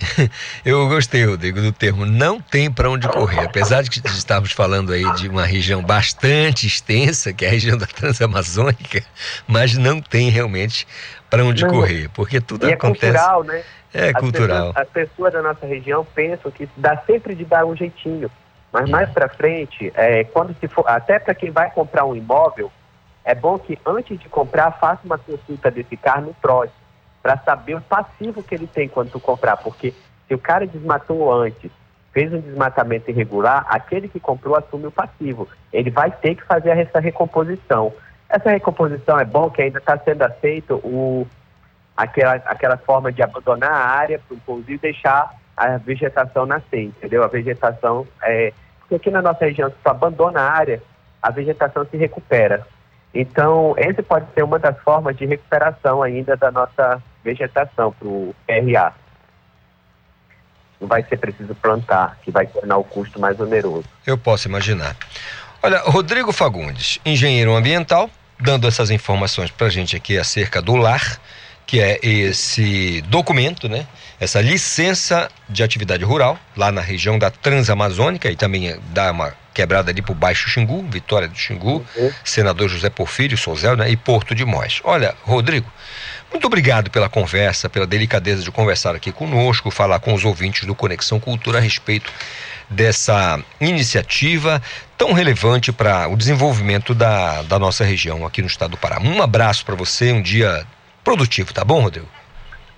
Eu 0.64 0.88
gostei, 0.88 1.24
Rodrigo, 1.24 1.60
do 1.60 1.72
termo 1.72 2.06
não 2.06 2.40
tem 2.40 2.70
para 2.70 2.90
onde 2.90 3.08
correr. 3.08 3.44
Apesar 3.44 3.82
de 3.82 3.90
que 3.90 4.06
estávamos 4.08 4.52
falando 4.52 4.92
aí 4.92 5.04
de 5.14 5.28
uma 5.28 5.44
região 5.44 5.82
bastante 5.82 6.66
extensa, 6.66 7.32
que 7.32 7.44
é 7.44 7.48
a 7.48 7.50
região 7.50 7.76
da 7.76 7.86
Transamazônica, 7.86 9.02
mas 9.46 9.76
não 9.76 10.00
tem 10.00 10.30
realmente 10.30 10.86
para 11.28 11.44
onde 11.44 11.64
não, 11.64 11.70
correr, 11.70 12.08
porque 12.10 12.40
tudo 12.40 12.68
e 12.68 12.72
acontece. 12.72 13.06
É 13.06 13.10
cultural, 13.12 13.44
né? 13.44 13.62
É 13.92 14.08
as 14.08 14.12
cultural. 14.12 14.72
Pessoas, 14.72 14.76
as 14.76 14.88
pessoas 14.92 15.32
da 15.32 15.42
nossa 15.42 15.66
região 15.66 16.04
pensam 16.14 16.50
que 16.50 16.68
dá 16.76 16.96
sempre 17.06 17.34
de 17.34 17.44
dar 17.44 17.64
um 17.64 17.76
jeitinho. 17.76 18.30
Mas 18.72 18.88
mais 18.88 19.10
para 19.10 19.28
frente, 19.28 19.92
é, 19.96 20.22
quando 20.24 20.54
se 20.58 20.68
for, 20.68 20.84
até 20.88 21.18
para 21.18 21.34
quem 21.34 21.50
vai 21.50 21.70
comprar 21.72 22.04
um 22.04 22.14
imóvel, 22.14 22.70
é 23.24 23.34
bom 23.34 23.58
que 23.58 23.78
antes 23.84 24.18
de 24.18 24.28
comprar 24.28 24.70
faça 24.72 25.00
uma 25.04 25.18
consulta 25.18 25.70
desse 25.70 25.96
carro 25.96 26.26
no 26.26 26.34
PROS, 26.34 26.70
para 27.22 27.38
saber 27.38 27.74
o 27.74 27.80
passivo 27.80 28.42
que 28.42 28.54
ele 28.54 28.66
tem 28.66 28.88
quando 28.88 29.10
tu 29.10 29.20
comprar, 29.20 29.56
porque 29.58 29.92
se 30.26 30.34
o 30.34 30.38
cara 30.38 30.66
desmatou 30.66 31.32
antes, 31.32 31.70
fez 32.12 32.32
um 32.32 32.40
desmatamento 32.40 33.10
irregular, 33.10 33.64
aquele 33.68 34.08
que 34.08 34.18
comprou 34.18 34.56
assume 34.56 34.86
o 34.86 34.90
passivo. 34.92 35.48
Ele 35.72 35.90
vai 35.90 36.10
ter 36.10 36.34
que 36.34 36.44
fazer 36.44 36.70
essa 36.70 36.98
recomposição. 36.98 37.92
Essa 38.28 38.50
recomposição 38.50 39.18
é 39.18 39.24
bom 39.24 39.50
que 39.50 39.62
ainda 39.62 39.78
está 39.78 39.98
sendo 39.98 40.22
aceito 40.22 40.76
o, 40.76 41.26
aquela, 41.96 42.34
aquela 42.46 42.76
forma 42.76 43.12
de 43.12 43.22
abandonar 43.22 43.72
a 43.72 43.86
área 43.86 44.18
para 44.18 44.34
o 44.34 44.40
pousio 44.40 44.74
e 44.74 44.78
deixar 44.78 45.34
a 45.56 45.76
vegetação 45.76 46.46
nascer, 46.46 46.84
entendeu? 46.84 47.22
A 47.22 47.28
vegetação 47.28 48.06
é. 48.22 48.52
Porque 48.80 48.94
aqui 48.94 49.10
na 49.10 49.22
nossa 49.22 49.44
região, 49.44 49.68
se 49.68 49.76
tu 49.82 49.88
abandona 49.88 50.40
a 50.40 50.50
área, 50.50 50.82
a 51.22 51.30
vegetação 51.30 51.84
se 51.84 51.96
recupera. 51.96 52.66
Então, 53.12 53.74
esse 53.76 54.02
pode 54.02 54.26
ser 54.32 54.42
uma 54.42 54.58
das 54.58 54.78
formas 54.78 55.16
de 55.16 55.26
recuperação 55.26 56.02
ainda 56.02 56.36
da 56.36 56.50
nossa 56.50 57.02
vegetação 57.24 57.92
para 57.92 58.08
o 58.08 58.34
PRA. 58.46 58.94
Não 60.80 60.88
vai 60.88 61.04
ser 61.04 61.18
preciso 61.18 61.54
plantar, 61.54 62.18
que 62.22 62.30
vai 62.30 62.46
tornar 62.46 62.78
o 62.78 62.84
custo 62.84 63.20
mais 63.20 63.38
oneroso. 63.38 63.84
Eu 64.06 64.16
posso 64.16 64.48
imaginar. 64.48 64.96
Olha, 65.62 65.78
Rodrigo 65.80 66.32
Fagundes, 66.32 66.98
engenheiro 67.04 67.54
ambiental, 67.54 68.08
dando 68.40 68.66
essas 68.66 68.90
informações 68.90 69.50
para 69.50 69.66
a 69.66 69.70
gente 69.70 69.94
aqui 69.94 70.16
acerca 70.16 70.62
do 70.62 70.74
LAR, 70.74 71.20
que 71.66 71.80
é 71.80 72.00
esse 72.02 73.02
documento, 73.02 73.68
né? 73.68 73.86
Essa 74.18 74.40
licença 74.40 75.28
de 75.48 75.62
atividade 75.62 76.02
rural, 76.02 76.38
lá 76.56 76.72
na 76.72 76.80
região 76.80 77.18
da 77.18 77.30
Transamazônica, 77.30 78.30
e 78.30 78.36
também 78.36 78.76
dá 78.92 79.12
uma 79.12 79.34
quebrada 79.54 79.90
ali 79.90 80.02
por 80.02 80.14
Baixo 80.14 80.48
Xingu, 80.48 80.82
Vitória 80.90 81.28
do 81.28 81.36
Xingu, 81.36 81.84
uhum. 81.96 82.12
senador 82.24 82.68
José 82.68 82.90
Porfírio 82.90 83.36
Souzel, 83.36 83.76
né? 83.76 83.90
E 83.90 83.96
Porto 83.96 84.34
de 84.34 84.44
Mós. 84.44 84.80
Olha, 84.82 85.14
Rodrigo, 85.22 85.70
muito 86.30 86.46
obrigado 86.46 86.90
pela 86.90 87.08
conversa, 87.08 87.68
pela 87.68 87.86
delicadeza 87.86 88.42
de 88.42 88.50
conversar 88.50 88.94
aqui 88.94 89.10
conosco, 89.10 89.70
falar 89.70 89.98
com 90.00 90.14
os 90.14 90.24
ouvintes 90.24 90.66
do 90.66 90.74
Conexão 90.74 91.18
Cultura 91.18 91.58
a 91.58 91.60
respeito 91.60 92.12
dessa 92.68 93.42
iniciativa 93.60 94.62
tão 94.96 95.12
relevante 95.12 95.72
para 95.72 96.08
o 96.08 96.16
desenvolvimento 96.16 96.94
da, 96.94 97.42
da 97.42 97.58
nossa 97.58 97.84
região 97.84 98.24
aqui 98.24 98.40
no 98.40 98.46
estado 98.46 98.72
do 98.72 98.76
Pará. 98.76 99.00
Um 99.00 99.20
abraço 99.20 99.66
para 99.66 99.74
você, 99.74 100.12
um 100.12 100.22
dia 100.22 100.64
produtivo, 101.02 101.52
tá 101.52 101.64
bom, 101.64 101.80
Rodrigo? 101.80 102.06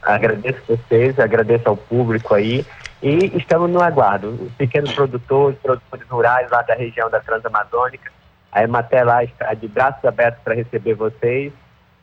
Agradeço 0.02 0.60
vocês, 0.66 1.18
agradeço 1.18 1.68
ao 1.68 1.76
público 1.76 2.34
aí 2.34 2.64
e 3.02 3.30
estamos 3.36 3.70
no 3.70 3.82
aguardo. 3.82 4.30
Os 4.46 4.52
pequenos 4.52 4.92
produtores, 4.92 5.58
produtores 5.62 6.08
rurais 6.08 6.50
lá 6.50 6.62
da 6.62 6.74
região 6.74 7.10
da 7.10 7.20
Transamazônica, 7.20 8.10
a 8.50 8.62
Emater 8.62 9.04
lá 9.04 9.22
está 9.22 9.52
de 9.54 9.68
braços 9.68 10.04
abertos 10.04 10.42
para 10.42 10.54
receber 10.54 10.94
vocês 10.94 11.52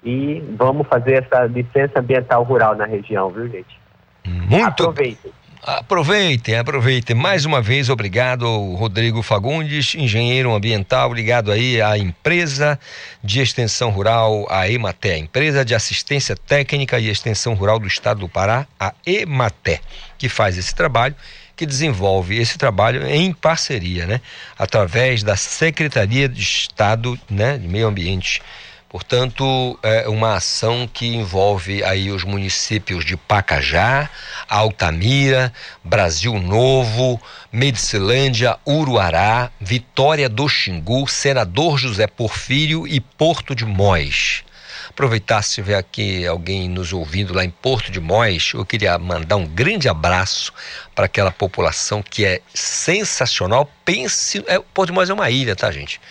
e 0.03 0.41
vamos 0.57 0.87
fazer 0.87 1.23
essa 1.23 1.45
licença 1.45 1.99
ambiental 1.99 2.43
rural 2.43 2.75
na 2.75 2.85
região, 2.85 3.29
viu, 3.29 3.47
gente? 3.47 3.79
Muito, 4.25 4.83
Aproveitem. 4.83 5.31
Aproveitem, 5.61 6.55
aproveitem. 6.55 7.15
Mais 7.15 7.45
uma 7.45 7.61
vez, 7.61 7.89
obrigado 7.89 8.47
Rodrigo 8.75 9.21
Fagundes, 9.21 9.93
engenheiro 9.93 10.53
ambiental, 10.53 11.13
ligado 11.13 11.51
aí 11.51 11.81
à 11.81 11.97
empresa 11.97 12.79
de 13.21 13.41
extensão 13.41 13.89
rural, 13.89 14.47
a 14.49 14.69
EMATE, 14.69 15.09
empresa 15.17 15.65
de 15.65 15.75
assistência 15.75 16.33
técnica 16.33 16.97
e 16.97 17.09
extensão 17.09 17.55
rural 17.55 17.77
do 17.77 17.87
estado 17.87 18.21
do 18.21 18.29
Pará, 18.29 18.65
a 18.79 18.93
EMATE, 19.05 19.81
que 20.17 20.29
faz 20.29 20.57
esse 20.57 20.73
trabalho, 20.73 21.13
que 21.57 21.65
desenvolve 21.65 22.37
esse 22.37 22.57
trabalho 22.57 23.05
em 23.05 23.33
parceria, 23.33 24.07
né? 24.07 24.21
Através 24.57 25.23
da 25.23 25.35
Secretaria 25.35 26.29
de 26.29 26.41
Estado 26.41 27.19
né, 27.29 27.57
de 27.57 27.67
Meio 27.67 27.87
Ambiente 27.87 28.41
Portanto, 28.89 29.77
é 29.83 30.09
uma 30.09 30.33
ação 30.33 30.89
que 30.91 31.05
envolve 31.05 31.83
aí 31.83 32.11
os 32.11 32.23
municípios 32.23 33.05
de 33.05 33.15
Pacajá, 33.15 34.09
Altamira, 34.47 35.53
Brasil 35.83 36.39
Novo, 36.39 37.21
Medicilândia, 37.51 38.57
Uruará, 38.67 39.51
Vitória 39.61 40.27
do 40.27 40.49
Xingu, 40.49 41.07
Senador 41.07 41.77
José 41.77 42.07
Porfírio 42.07 42.87
e 42.87 42.99
Porto 42.99 43.53
de 43.53 43.63
Mós. 43.63 44.43
Aproveitar 44.89 45.43
se 45.43 45.53
tiver 45.53 45.75
aqui 45.75 46.25
alguém 46.25 46.67
nos 46.67 46.91
ouvindo 46.91 47.31
lá 47.31 47.45
em 47.45 47.51
Porto 47.51 47.91
de 47.91 47.99
Mós, 47.99 48.53
eu 48.55 48.65
queria 48.65 48.97
mandar 48.97 49.35
um 49.35 49.45
grande 49.45 49.87
abraço 49.87 50.51
para 50.95 51.05
aquela 51.05 51.31
população 51.31 52.01
que 52.01 52.25
é 52.25 52.41
sensacional. 52.55 53.71
Pense, 53.85 54.43
é, 54.47 54.59
Porto 54.73 54.87
de 54.87 54.93
Mós 54.93 55.11
é 55.11 55.13
uma 55.13 55.29
ilha, 55.29 55.55
tá, 55.55 55.71
gente? 55.71 56.01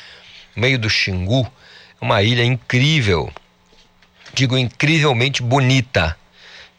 Meio 0.54 0.78
do 0.78 0.88
Xingu, 0.88 1.50
uma 2.00 2.22
ilha 2.22 2.44
incrível, 2.44 3.30
digo 4.34 4.56
incrivelmente 4.56 5.42
bonita. 5.42 6.16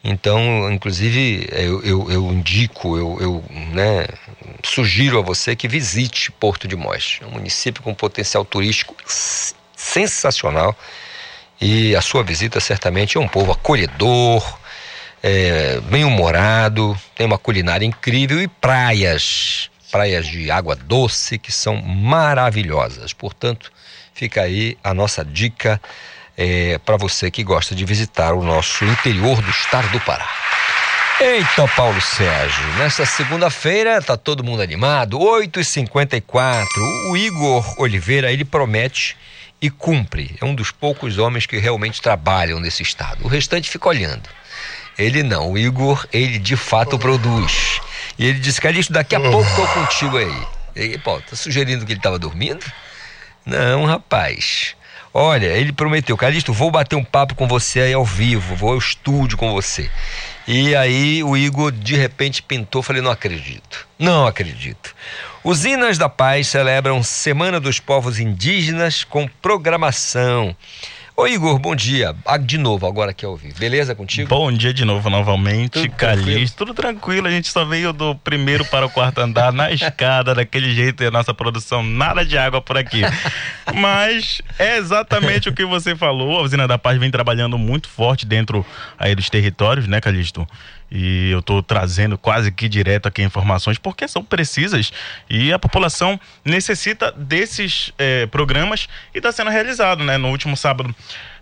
Então, 0.02 0.72
inclusive, 0.72 1.46
eu, 1.52 1.82
eu, 1.82 2.10
eu 2.10 2.32
indico, 2.32 2.96
eu, 2.96 3.18
eu 3.20 3.44
né, 3.74 4.06
sugiro 4.64 5.18
a 5.18 5.22
você 5.22 5.54
que 5.54 5.68
visite 5.68 6.32
Porto 6.32 6.66
de 6.66 6.74
Mós. 6.74 7.18
É 7.20 7.26
um 7.26 7.32
município 7.32 7.82
com 7.82 7.94
potencial 7.94 8.44
turístico 8.44 8.94
sensacional 9.76 10.74
e 11.60 11.94
a 11.94 12.00
sua 12.00 12.22
visita 12.22 12.58
certamente 12.60 13.18
é 13.18 13.20
um 13.20 13.28
povo 13.28 13.52
acolhedor, 13.52 14.58
é, 15.22 15.78
bem-humorado, 15.80 16.98
tem 17.14 17.26
uma 17.26 17.36
culinária 17.36 17.84
incrível 17.84 18.40
e 18.40 18.48
praias, 18.48 19.70
praias 19.90 20.26
de 20.26 20.50
água 20.50 20.74
doce 20.74 21.38
que 21.38 21.52
são 21.52 21.76
maravilhosas. 21.76 23.12
Portanto, 23.12 23.70
Fica 24.14 24.42
aí 24.42 24.76
a 24.82 24.92
nossa 24.92 25.24
dica 25.24 25.80
é, 26.36 26.78
para 26.78 26.96
você 26.96 27.30
que 27.30 27.42
gosta 27.42 27.74
de 27.74 27.84
visitar 27.84 28.32
o 28.34 28.42
nosso 28.42 28.84
interior 28.84 29.40
do 29.42 29.50
estado 29.50 29.88
do 29.88 30.00
Pará. 30.00 30.28
Eita, 31.20 31.68
Paulo 31.76 32.00
Sérgio, 32.00 32.66
nesta 32.78 33.04
segunda-feira 33.04 34.00
tá 34.00 34.16
todo 34.16 34.42
mundo 34.42 34.62
animado, 34.62 35.18
8h54. 35.18 36.66
O 37.10 37.16
Igor 37.16 37.78
Oliveira, 37.78 38.32
ele 38.32 38.42
promete 38.42 39.18
e 39.60 39.68
cumpre. 39.68 40.34
É 40.40 40.44
um 40.46 40.54
dos 40.54 40.70
poucos 40.70 41.18
homens 41.18 41.44
que 41.44 41.58
realmente 41.58 42.00
trabalham 42.00 42.58
nesse 42.58 42.82
estado. 42.82 43.22
O 43.22 43.28
restante 43.28 43.68
fica 43.68 43.88
olhando. 43.88 44.28
Ele 44.98 45.22
não, 45.22 45.52
o 45.52 45.58
Igor, 45.58 46.06
ele 46.10 46.38
de 46.38 46.56
fato 46.56 46.98
produz. 46.98 47.80
E 48.18 48.26
ele 48.26 48.38
disse, 48.38 48.60
Calixto, 48.60 48.92
daqui 48.92 49.14
a 49.14 49.20
pouco 49.20 49.48
tô 49.54 49.66
contigo 49.66 50.16
aí. 50.16 50.46
E 50.74 50.98
Paulo, 50.98 51.22
tá 51.28 51.36
sugerindo 51.36 51.84
que 51.84 51.92
ele 51.92 52.00
estava 52.00 52.18
dormindo? 52.18 52.64
Não, 53.44 53.84
rapaz. 53.84 54.76
Olha, 55.12 55.46
ele 55.46 55.72
prometeu, 55.72 56.16
Calixto, 56.16 56.52
vou 56.52 56.70
bater 56.70 56.94
um 56.94 57.04
papo 57.04 57.34
com 57.34 57.48
você 57.48 57.80
aí 57.80 57.92
ao 57.92 58.04
vivo, 58.04 58.54
vou 58.54 58.70
ao 58.70 58.78
estúdio 58.78 59.36
com 59.36 59.52
você. 59.52 59.90
E 60.46 60.74
aí 60.76 61.22
o 61.24 61.36
Igor 61.36 61.72
de 61.72 61.96
repente 61.96 62.42
pintou, 62.42 62.82
falei, 62.82 63.02
não 63.02 63.10
acredito. 63.10 63.88
Não 63.98 64.26
acredito. 64.26 64.94
Usinas 65.42 65.98
da 65.98 66.08
Paz 66.08 66.48
celebram 66.48 67.02
Semana 67.02 67.58
dos 67.58 67.80
Povos 67.80 68.20
Indígenas 68.20 69.02
com 69.02 69.26
programação. 69.42 70.54
Ô 71.20 71.26
Igor, 71.26 71.58
bom 71.58 71.76
dia. 71.76 72.16
Ah, 72.24 72.38
de 72.38 72.56
novo, 72.56 72.86
agora 72.86 73.10
aqui 73.10 73.26
ao 73.26 73.36
vivo. 73.36 73.58
Beleza 73.58 73.94
contigo? 73.94 74.26
Bom 74.26 74.50
dia 74.50 74.72
de 74.72 74.86
novo, 74.86 75.10
novamente. 75.10 75.72
Tudo 75.72 75.90
Calixto, 75.90 76.56
tudo 76.56 76.72
tranquilo. 76.72 77.26
A 77.26 77.30
gente 77.30 77.46
só 77.50 77.62
veio 77.62 77.92
do 77.92 78.14
primeiro 78.14 78.64
para 78.64 78.86
o 78.86 78.88
quarto 78.88 79.18
andar 79.18 79.52
na 79.52 79.70
escada, 79.70 80.34
daquele 80.34 80.72
jeito, 80.74 81.02
e 81.02 81.06
a 81.06 81.10
nossa 81.10 81.34
produção, 81.34 81.82
nada 81.82 82.24
de 82.24 82.38
água 82.38 82.62
por 82.62 82.78
aqui. 82.78 83.02
Mas 83.74 84.40
é 84.58 84.78
exatamente 84.78 85.46
o 85.50 85.52
que 85.52 85.66
você 85.66 85.94
falou. 85.94 86.38
A 86.38 86.42
Usina 86.42 86.66
da 86.66 86.78
Paz 86.78 86.98
vem 86.98 87.10
trabalhando 87.10 87.58
muito 87.58 87.86
forte 87.86 88.24
dentro 88.24 88.64
aí 88.98 89.14
dos 89.14 89.28
territórios, 89.28 89.86
né, 89.86 90.00
Calixto? 90.00 90.48
E 90.90 91.30
eu 91.30 91.38
estou 91.38 91.62
trazendo 91.62 92.18
quase 92.18 92.50
que 92.50 92.68
direto 92.68 93.06
aqui 93.06 93.22
informações 93.22 93.78
porque 93.78 94.08
são 94.08 94.24
precisas 94.24 94.92
e 95.28 95.52
a 95.52 95.58
população 95.58 96.18
necessita 96.44 97.12
desses 97.12 97.92
eh, 97.98 98.26
programas 98.26 98.88
e 99.14 99.18
está 99.18 99.30
sendo 99.30 99.50
realizado, 99.50 100.02
né? 100.02 100.18
No 100.18 100.28
último 100.30 100.56
sábado 100.56 100.94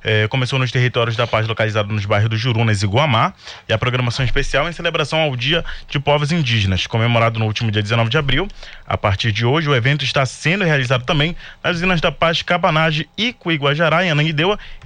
é, 0.02 0.28
começou 0.28 0.58
nos 0.58 0.70
territórios 0.70 1.16
da 1.16 1.26
paz 1.26 1.46
localizado 1.46 1.92
nos 1.92 2.04
bairros 2.04 2.30
do 2.30 2.36
Jurunas 2.36 2.82
e 2.82 2.86
Guamá 2.86 3.32
e 3.68 3.72
a 3.72 3.78
programação 3.78 4.24
especial 4.24 4.68
em 4.68 4.72
celebração 4.72 5.20
ao 5.20 5.34
Dia 5.34 5.64
de 5.88 5.98
Povos 5.98 6.32
Indígenas, 6.32 6.86
comemorado 6.86 7.38
no 7.38 7.46
último 7.46 7.70
dia 7.70 7.82
19 7.82 8.10
de 8.10 8.18
abril. 8.18 8.48
A 8.86 8.96
partir 8.96 9.32
de 9.32 9.44
hoje, 9.44 9.68
o 9.68 9.74
evento 9.74 10.04
está 10.04 10.24
sendo 10.24 10.64
realizado 10.64 11.04
também 11.04 11.36
nas 11.62 11.76
usinas 11.76 12.00
da 12.00 12.12
Paz 12.12 12.42
Cabanage, 12.42 13.08
Ico, 13.16 13.50
Iguajará, 13.50 14.04
em 14.04 14.10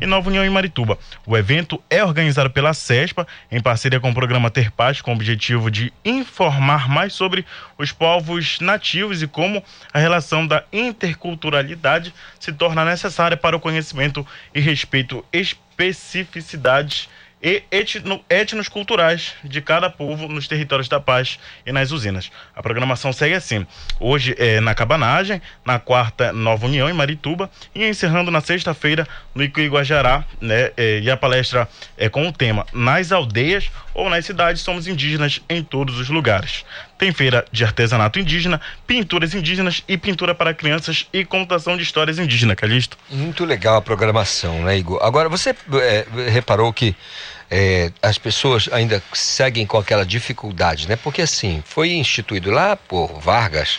e 0.01 0.07
Nova 0.07 0.29
União 0.29 0.45
em 0.45 0.51
Marituba. 0.51 0.99
O 1.27 1.37
evento 1.37 1.83
é 1.91 2.05
organizado 2.05 2.51
pela 2.51 2.75
CESPA, 2.75 3.27
em 3.51 3.61
parceria 3.61 4.01
com 4.01 4.11
o 4.11 4.15
programa 4.15 4.51
Ter 4.51 4.71
Paz, 4.71 5.01
com 5.01 5.11
o 5.11 5.15
objetivo 5.15 5.71
de 5.71 5.93
informar 6.05 6.89
mais 6.89 7.13
sobre 7.13 7.45
os 7.79 7.93
povos 7.93 8.61
nativos 8.61 9.23
e 9.23 9.27
como 9.27 9.63
a 9.93 9.99
relação 9.99 10.47
da 10.47 10.65
interculturalidade 10.73 12.15
se 12.39 12.53
torna 12.53 12.85
necessária 12.85 13.37
para 13.37 13.57
o 13.57 13.61
conhecimento 13.61 14.27
e 14.55 14.61
respeito 14.61 15.02
respeito 15.03 15.25
especificidades 15.33 17.09
e 17.43 17.65
etno, 17.73 18.25
etnos 18.31 18.69
culturais 18.69 19.35
de 19.43 19.61
cada 19.61 19.91
povo 19.91 20.29
nos 20.29 20.47
territórios 20.47 20.89
da 20.89 21.01
paz 21.01 21.41
e 21.67 21.73
nas 21.73 21.91
usinas. 21.91 22.31
A 22.55 22.63
programação 22.63 23.13
segue 23.13 23.35
assim: 23.35 23.67
hoje 23.99 24.37
é 24.39 24.61
na 24.61 24.77
Cabanagem, 24.77 25.43
na 25.65 25.81
quarta 25.81 26.33
Nova 26.33 26.67
União 26.67 26.89
em 26.89 26.93
Marituba 26.93 27.51
e 27.75 27.85
encerrando 27.85 28.31
na 28.31 28.41
sexta-feira 28.41 29.09
no 29.35 29.43
Icuiguajará, 29.43 30.25
né? 30.41 30.71
É, 30.77 31.01
e 31.01 31.11
a 31.11 31.17
palestra 31.17 31.69
é 31.99 32.09
com 32.09 32.29
o 32.29 32.33
tema 32.33 32.65
Nas 32.73 33.11
aldeias 33.11 33.69
ou 33.95 34.09
nas 34.09 34.25
cidades 34.25 34.63
somos 34.63 34.87
indígenas 34.87 35.41
em 35.49 35.63
todos 35.63 35.99
os 35.99 36.09
lugares. 36.09 36.65
Tem 36.99 37.13
feira 37.13 37.45
de 37.51 37.65
artesanato 37.65 38.19
indígena, 38.19 38.61
pinturas 38.87 39.35
indígenas 39.35 39.83
e 39.89 39.97
pintura 39.97 40.35
para 40.35 40.55
crianças 40.55 41.07
e 41.13 41.25
contação 41.25 41.77
de 41.77 41.83
histórias 41.83 42.19
indígenas, 42.19 42.57
Calixto. 42.57 42.97
Muito 43.11 43.45
legal 43.45 43.77
a 43.77 43.83
programação, 43.83 44.63
né, 44.63 44.79
Igor? 44.79 44.99
Agora, 45.03 45.29
você 45.29 45.51
é, 45.51 46.07
reparou 46.31 46.73
que 46.73 46.95
é, 47.51 47.93
as 48.01 48.17
pessoas 48.17 48.69
ainda 48.73 49.03
seguem 49.13 49.67
com 49.67 49.77
aquela 49.77 50.07
dificuldade, 50.07 50.89
né? 50.89 50.97
Porque 50.97 51.23
assim, 51.23 51.63
foi 51.67 51.91
instituído 51.93 52.51
lá 52.51 52.77
por 52.77 53.21
Vargas 53.21 53.79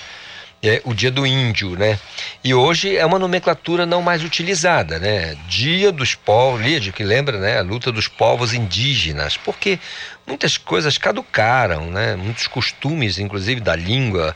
é, 0.64 0.82
o 0.86 0.94
dia 0.94 1.12
do 1.12 1.28
índio, 1.28 1.72
né? 1.78 2.00
E 2.42 2.54
hoje 2.54 2.96
é 2.96 3.06
uma 3.06 3.20
nomenclatura 3.20 3.86
não 3.86 4.02
mais 4.02 4.24
utilizada, 4.24 4.98
né? 4.98 5.36
Dia 5.48 5.92
dos 5.92 6.16
povos, 6.16 6.64
dia 6.64 6.94
que 6.94 7.04
lembra, 7.04 7.38
né? 7.38 7.60
A 7.60 7.62
luta 7.62 7.92
dos 7.92 8.08
povos 8.08 8.54
indígenas, 8.54 9.36
porque 9.36 9.78
muitas 10.26 10.58
coisas 10.58 10.98
caducaram, 10.98 11.92
né? 11.92 12.16
Muitos 12.16 12.48
costumes, 12.48 13.20
inclusive 13.20 13.60
da 13.60 13.76
língua, 13.76 14.34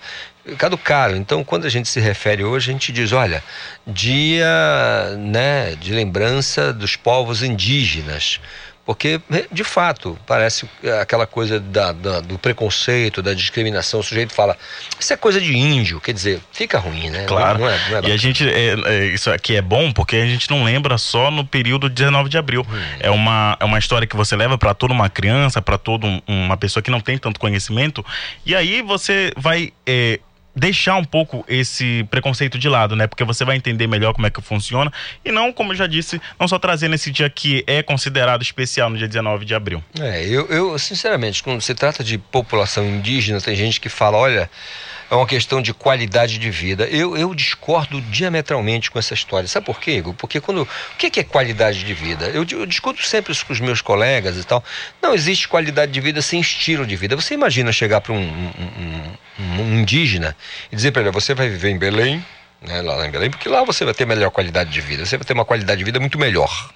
caducaram. 0.57 1.15
Então, 1.15 1.45
quando 1.45 1.65
a 1.65 1.69
gente 1.69 1.87
se 1.87 1.99
refere 2.01 2.43
hoje, 2.43 2.69
a 2.69 2.73
gente 2.73 2.91
diz, 2.91 3.13
olha, 3.13 3.41
dia, 3.85 5.15
né, 5.17 5.75
de 5.75 5.93
lembrança 5.93 6.73
dos 6.73 6.95
povos 6.97 7.41
indígenas. 7.41 8.39
Porque, 8.87 9.19
de 9.51 9.65
fato, 9.65 10.17
parece 10.25 10.65
aquela 11.01 11.27
coisa 11.27 11.59
da, 11.59 11.91
da, 11.91 12.21
do 12.21 12.39
preconceito, 12.39 13.21
da 13.21 13.33
discriminação. 13.33 13.99
O 13.99 14.03
sujeito 14.03 14.33
fala, 14.33 14.57
isso 14.97 15.11
é 15.11 15.17
coisa 15.17 15.41
de 15.41 15.53
índio, 15.57 15.99
quer 15.99 16.13
dizer, 16.13 16.39
fica 16.53 16.79
ruim, 16.79 17.09
né? 17.09 17.25
Claro. 17.25 17.59
Não 17.59 17.69
é, 17.69 17.77
não 17.89 17.97
é 17.97 18.09
e 18.09 18.11
a 18.13 18.15
gente, 18.15 18.47
é, 18.47 18.75
é, 18.85 19.05
isso 19.07 19.29
aqui 19.29 19.57
é 19.57 19.61
bom 19.61 19.91
porque 19.91 20.15
a 20.15 20.25
gente 20.25 20.49
não 20.49 20.63
lembra 20.63 20.97
só 20.97 21.29
no 21.29 21.45
período 21.45 21.89
de 21.89 21.95
19 21.95 22.29
de 22.29 22.37
abril. 22.37 22.65
Hum. 22.65 22.79
É, 23.01 23.11
uma, 23.11 23.57
é 23.59 23.65
uma 23.65 23.77
história 23.77 24.07
que 24.07 24.15
você 24.15 24.37
leva 24.37 24.57
para 24.57 24.73
toda 24.73 24.93
uma 24.93 25.09
criança, 25.09 25.61
para 25.61 25.77
toda 25.77 26.07
um, 26.07 26.21
uma 26.25 26.55
pessoa 26.55 26.81
que 26.81 26.89
não 26.89 27.01
tem 27.01 27.17
tanto 27.17 27.41
conhecimento. 27.41 28.05
E 28.45 28.55
aí 28.55 28.81
você 28.81 29.33
vai 29.35 29.73
é, 29.85 30.21
deixar 30.57 30.95
um 30.95 31.03
pouco 31.03 31.45
esse 31.47 32.03
preconceito 32.09 32.57
de 32.57 32.67
lado, 32.67 32.95
né? 32.95 33.05
Porque 33.05 33.23
você 33.23 33.45
vai 33.45 33.55
entender 33.55 33.87
melhor 33.87 34.13
como 34.13 34.25
é 34.25 34.31
que 34.31 34.41
funciona 34.41 34.91
e 35.23 35.31
não, 35.31 35.53
como 35.53 35.71
eu 35.71 35.75
já 35.75 35.87
disse, 35.87 36.19
não 36.39 36.47
só 36.47 36.57
trazer 36.57 36.87
nesse 36.87 37.11
dia 37.11 37.29
que 37.29 37.63
é 37.67 37.83
considerado 37.83 38.41
especial 38.41 38.89
no 38.89 38.97
dia 38.97 39.07
19 39.07 39.45
de 39.45 39.53
abril. 39.53 39.83
É, 39.99 40.25
eu, 40.25 40.47
eu 40.47 40.79
sinceramente, 40.79 41.43
quando 41.43 41.61
se 41.61 41.75
trata 41.75 42.03
de 42.03 42.17
população 42.17 42.85
indígena, 42.85 43.39
tem 43.39 43.55
gente 43.55 43.79
que 43.79 43.89
fala, 43.89 44.17
olha, 44.17 44.49
é 45.09 45.15
uma 45.15 45.25
questão 45.25 45.61
de 45.61 45.73
qualidade 45.73 46.37
de 46.37 46.49
vida. 46.49 46.85
Eu, 46.85 47.15
eu 47.15 47.33
discordo 47.33 48.01
diametralmente 48.01 48.91
com 48.91 48.99
essa 48.99 49.13
história. 49.13 49.47
Sabe 49.47 49.65
por 49.65 49.79
quê, 49.79 49.97
Igor? 49.97 50.13
Porque 50.13 50.41
quando. 50.41 50.63
O 50.63 50.97
que 50.97 51.19
é 51.19 51.23
qualidade 51.23 51.83
de 51.83 51.93
vida? 51.93 52.25
Eu, 52.27 52.45
eu 52.51 52.65
discuto 52.65 53.01
sempre 53.03 53.31
isso 53.31 53.45
com 53.45 53.53
os 53.53 53.59
meus 53.59 53.81
colegas 53.81 54.37
e 54.37 54.43
tal. 54.43 54.63
Não 55.01 55.13
existe 55.13 55.47
qualidade 55.47 55.91
de 55.91 56.01
vida 56.01 56.21
sem 56.21 56.41
estilo 56.41 56.85
de 56.85 56.95
vida. 56.95 57.15
Você 57.15 57.33
imagina 57.33 57.71
chegar 57.71 58.01
para 58.01 58.13
um, 58.13 58.17
um, 58.17 58.51
um, 59.39 59.61
um, 59.61 59.79
indígena 59.79 60.35
e 60.71 60.75
dizer 60.75 60.91
para 60.91 61.03
ele: 61.03 61.11
você 61.11 61.33
vai 61.33 61.47
viver 61.47 61.69
em 61.69 61.77
Belém, 61.77 62.23
né, 62.61 62.81
lá 62.81 63.05
em 63.07 63.11
Belém, 63.11 63.29
porque 63.29 63.47
lá 63.47 63.63
você 63.63 63.85
vai 63.85 63.93
ter 63.93 64.05
melhor 64.05 64.29
qualidade 64.29 64.69
de 64.69 64.81
vida. 64.81 65.05
Você 65.05 65.17
vai 65.17 65.25
ter 65.25 65.33
uma 65.33 65.45
qualidade 65.45 65.79
de 65.79 65.85
vida 65.85 65.99
muito 65.99 66.19
melhor. 66.19 66.69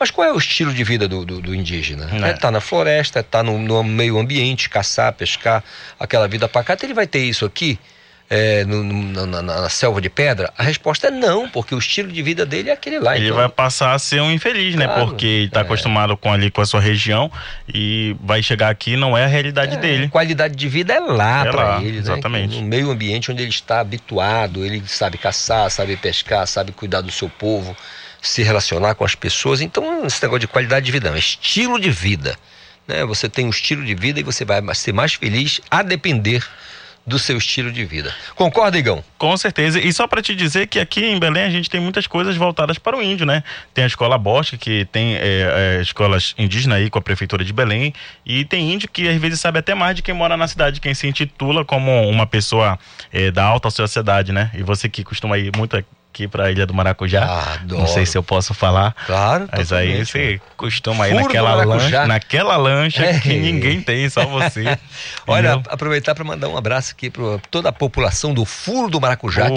Mas 0.00 0.10
qual 0.10 0.26
é 0.26 0.32
o 0.32 0.38
estilo 0.38 0.72
de 0.72 0.82
vida 0.82 1.06
do, 1.06 1.26
do, 1.26 1.42
do 1.42 1.54
indígena? 1.54 2.04
É 2.10 2.16
estar 2.16 2.28
é 2.28 2.32
tá 2.32 2.50
na 2.50 2.60
floresta, 2.62 3.18
é 3.18 3.20
estar 3.20 3.40
tá 3.40 3.44
no, 3.44 3.58
no, 3.58 3.84
meio 3.84 4.18
ambiente, 4.18 4.70
caçar, 4.70 5.12
pescar, 5.12 5.62
aquela 5.98 6.26
vida 6.26 6.48
pacata. 6.48 6.86
Ele 6.86 6.94
vai 6.94 7.06
ter 7.06 7.18
isso 7.18 7.44
aqui 7.44 7.78
é, 8.30 8.64
no, 8.64 8.82
no, 8.82 9.26
na, 9.26 9.42
na, 9.42 9.68
selva 9.68 10.00
de 10.00 10.08
pedra? 10.08 10.50
A 10.56 10.62
resposta 10.62 11.08
é 11.08 11.10
não, 11.10 11.50
porque 11.50 11.74
o 11.74 11.78
estilo 11.78 12.10
de 12.10 12.22
vida 12.22 12.46
dele 12.46 12.70
é 12.70 12.72
aquele 12.72 12.98
lá. 12.98 13.14
Ele 13.14 13.26
então... 13.26 13.36
vai 13.36 13.48
passar 13.50 13.92
a 13.92 13.98
ser 13.98 14.22
um 14.22 14.32
infeliz, 14.32 14.74
né? 14.74 14.86
claro, 14.86 15.00
né? 15.00 15.06
Porque 15.06 15.26
ele 15.26 15.46
está 15.48 15.60
é. 15.60 15.62
acostumado 15.64 16.16
com 16.16 16.32
ali 16.32 16.50
com 16.50 16.62
a 16.62 16.66
sua 16.66 16.80
região 16.80 17.30
e 17.68 18.16
vai 18.22 18.42
chegar 18.42 18.70
aqui 18.70 18.96
não 18.96 19.18
é 19.18 19.24
a 19.24 19.28
realidade 19.28 19.74
é, 19.74 19.78
dele. 19.78 20.08
Qualidade 20.08 20.56
de 20.56 20.66
vida 20.66 20.94
é 20.94 21.00
lá 21.00 21.46
é 21.46 21.50
para 21.50 21.82
ele, 21.82 21.92
né? 21.92 21.98
exatamente. 21.98 22.54
Né? 22.54 22.62
No 22.62 22.66
meio 22.66 22.90
ambiente 22.90 23.30
onde 23.30 23.42
ele 23.42 23.50
está 23.50 23.80
habituado, 23.80 24.64
ele 24.64 24.82
sabe 24.86 25.18
caçar, 25.18 25.70
sabe 25.70 25.94
pescar, 25.98 26.46
sabe 26.46 26.72
cuidar 26.72 27.02
do 27.02 27.12
seu 27.12 27.28
povo 27.28 27.76
se 28.20 28.42
relacionar 28.42 28.94
com 28.94 29.04
as 29.04 29.14
pessoas. 29.14 29.60
Então, 29.60 30.04
esse 30.06 30.22
negócio 30.22 30.40
de 30.40 30.48
qualidade 30.48 30.86
de 30.86 30.92
vida, 30.92 31.08
não, 31.08 31.16
é 31.16 31.18
estilo 31.18 31.78
de 31.78 31.90
vida. 31.90 32.36
Né? 32.86 33.04
Você 33.04 33.28
tem 33.28 33.46
um 33.46 33.50
estilo 33.50 33.84
de 33.84 33.94
vida 33.94 34.20
e 34.20 34.22
você 34.22 34.44
vai 34.44 34.62
ser 34.74 34.92
mais 34.92 35.14
feliz 35.14 35.60
a 35.70 35.82
depender 35.82 36.44
do 37.06 37.18
seu 37.18 37.36
estilo 37.38 37.72
de 37.72 37.84
vida. 37.84 38.14
Concorda, 38.36 38.78
Igão? 38.78 39.02
Com 39.16 39.36
certeza. 39.36 39.80
E 39.80 39.92
só 39.92 40.06
para 40.06 40.22
te 40.22 40.34
dizer 40.34 40.66
que 40.66 40.78
aqui 40.78 41.04
em 41.04 41.18
Belém 41.18 41.44
a 41.44 41.50
gente 41.50 41.68
tem 41.68 41.80
muitas 41.80 42.06
coisas 42.06 42.36
voltadas 42.36 42.78
para 42.78 42.96
o 42.96 43.02
índio, 43.02 43.24
né? 43.26 43.42
Tem 43.72 43.84
a 43.84 43.86
escola 43.86 44.18
Bosque, 44.18 44.58
que 44.58 44.84
tem 44.86 45.16
é, 45.16 45.78
é, 45.78 45.82
escolas 45.82 46.34
indígenas 46.36 46.78
aí 46.78 46.90
com 46.90 46.98
a 46.98 47.02
prefeitura 47.02 47.44
de 47.44 47.52
Belém, 47.52 47.92
e 48.24 48.44
tem 48.44 48.72
índio 48.72 48.88
que 48.88 49.08
às 49.08 49.16
vezes 49.16 49.40
sabe 49.40 49.58
até 49.58 49.74
mais 49.74 49.96
de 49.96 50.02
quem 50.02 50.14
mora 50.14 50.36
na 50.36 50.46
cidade, 50.46 50.80
quem 50.80 50.94
se 50.94 51.08
intitula 51.08 51.64
como 51.64 52.08
uma 52.08 52.26
pessoa 52.26 52.78
é, 53.12 53.30
da 53.30 53.44
alta 53.44 53.70
sociedade, 53.70 54.30
né? 54.30 54.50
E 54.54 54.62
você 54.62 54.88
que 54.88 55.02
costuma 55.02 55.38
ir 55.38 55.50
muito 55.56 55.76
aqui 56.12 56.26
para 56.26 56.50
Ilha 56.50 56.66
do 56.66 56.74
Maracujá. 56.74 57.24
Ah, 57.24 57.58
não 57.66 57.86
sei 57.86 58.04
se 58.04 58.18
eu 58.18 58.22
posso 58.22 58.52
falar. 58.52 58.94
Claro, 59.06 59.48
Mas 59.50 59.72
aí 59.72 60.04
você 60.04 60.40
costuma 60.56 61.08
ir 61.08 61.14
naquela 61.14 61.54
lancha, 61.54 62.06
naquela 62.06 62.56
lancha 62.56 63.04
é. 63.04 63.18
que 63.18 63.38
ninguém 63.38 63.80
tem, 63.80 64.08
só 64.10 64.26
você. 64.26 64.78
Olha, 65.26 65.62
aproveitar 65.68 66.14
para 66.14 66.24
mandar 66.24 66.48
um 66.48 66.56
abraço 66.56 66.92
aqui 66.92 67.08
para 67.08 67.38
toda 67.50 67.68
a 67.68 67.72
população 67.72 68.34
do 68.34 68.44
Furo 68.44 68.90
do 68.90 69.00
Maracujá, 69.00 69.46
Opa. 69.46 69.56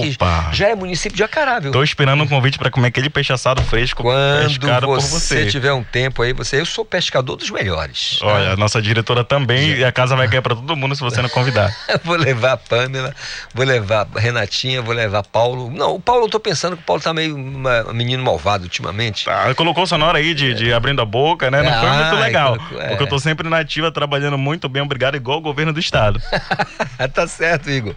que 0.49 0.55
já 0.55 0.69
é 0.69 0.75
município 0.75 1.17
de 1.17 1.23
Acará, 1.23 1.59
viu? 1.59 1.71
Tô 1.71 1.83
esperando 1.83 2.23
um 2.23 2.27
convite 2.27 2.57
para 2.57 2.69
comer 2.69 2.87
aquele 2.87 3.09
peixe 3.09 3.33
assado 3.33 3.61
fresco 3.63 4.03
Quando 4.03 4.87
você, 4.87 5.45
você 5.45 5.45
tiver 5.47 5.73
um 5.73 5.83
tempo 5.83 6.21
aí, 6.21 6.33
você, 6.33 6.61
eu 6.61 6.65
sou 6.65 6.85
pescador 6.85 7.35
dos 7.35 7.49
melhores. 7.49 8.19
Tá? 8.19 8.27
Olha, 8.27 8.51
a 8.51 8.55
nossa 8.55 8.81
diretora 8.81 9.23
também, 9.23 9.71
e 9.71 9.83
a 9.83 9.91
casa 9.91 10.15
vai 10.15 10.27
cair 10.27 10.41
para 10.41 10.55
todo 10.55 10.75
mundo 10.75 10.95
se 10.95 11.01
você 11.01 11.21
não 11.21 11.29
convidar. 11.29 11.75
vou 12.03 12.15
levar 12.15 12.53
a 12.53 12.57
Pamela, 12.57 13.13
vou 13.53 13.65
levar 13.65 14.07
a 14.15 14.19
Renatinha, 14.19 14.81
vou 14.81 14.93
levar 14.93 15.23
Paulo. 15.23 15.71
Não, 15.71 15.95
o 15.95 15.99
Paulo 15.99 16.25
eu 16.25 16.29
tô 16.29 16.39
pensando 16.43 16.75
que 16.77 16.83
o 16.83 16.85
Paulo 16.85 17.01
tá 17.01 17.13
meio 17.13 17.35
uma, 17.35 17.93
menino 17.93 18.23
malvado 18.23 18.65
ultimamente. 18.65 19.29
Ah, 19.29 19.53
colocou 19.55 19.87
sonora 19.87 20.19
aí 20.19 20.33
de, 20.33 20.51
é. 20.51 20.53
de, 20.53 20.73
abrindo 20.73 21.01
a 21.01 21.05
boca, 21.05 21.49
né? 21.49 21.63
Não 21.63 21.71
é, 21.71 21.79
foi 21.79 21.89
muito 21.89 22.15
legal. 22.15 22.57
Colocou, 22.57 22.81
é. 22.81 22.87
Porque 22.89 23.03
eu 23.03 23.07
tô 23.07 23.19
sempre 23.19 23.49
na 23.49 23.59
ativa, 23.59 23.91
trabalhando 23.91 24.37
muito 24.37 24.69
bem, 24.69 24.83
obrigado, 24.83 25.15
igual 25.15 25.39
o 25.39 25.41
governo 25.41 25.73
do 25.73 25.79
estado. 25.79 26.21
tá 27.13 27.27
certo, 27.27 27.69
Igor. 27.69 27.95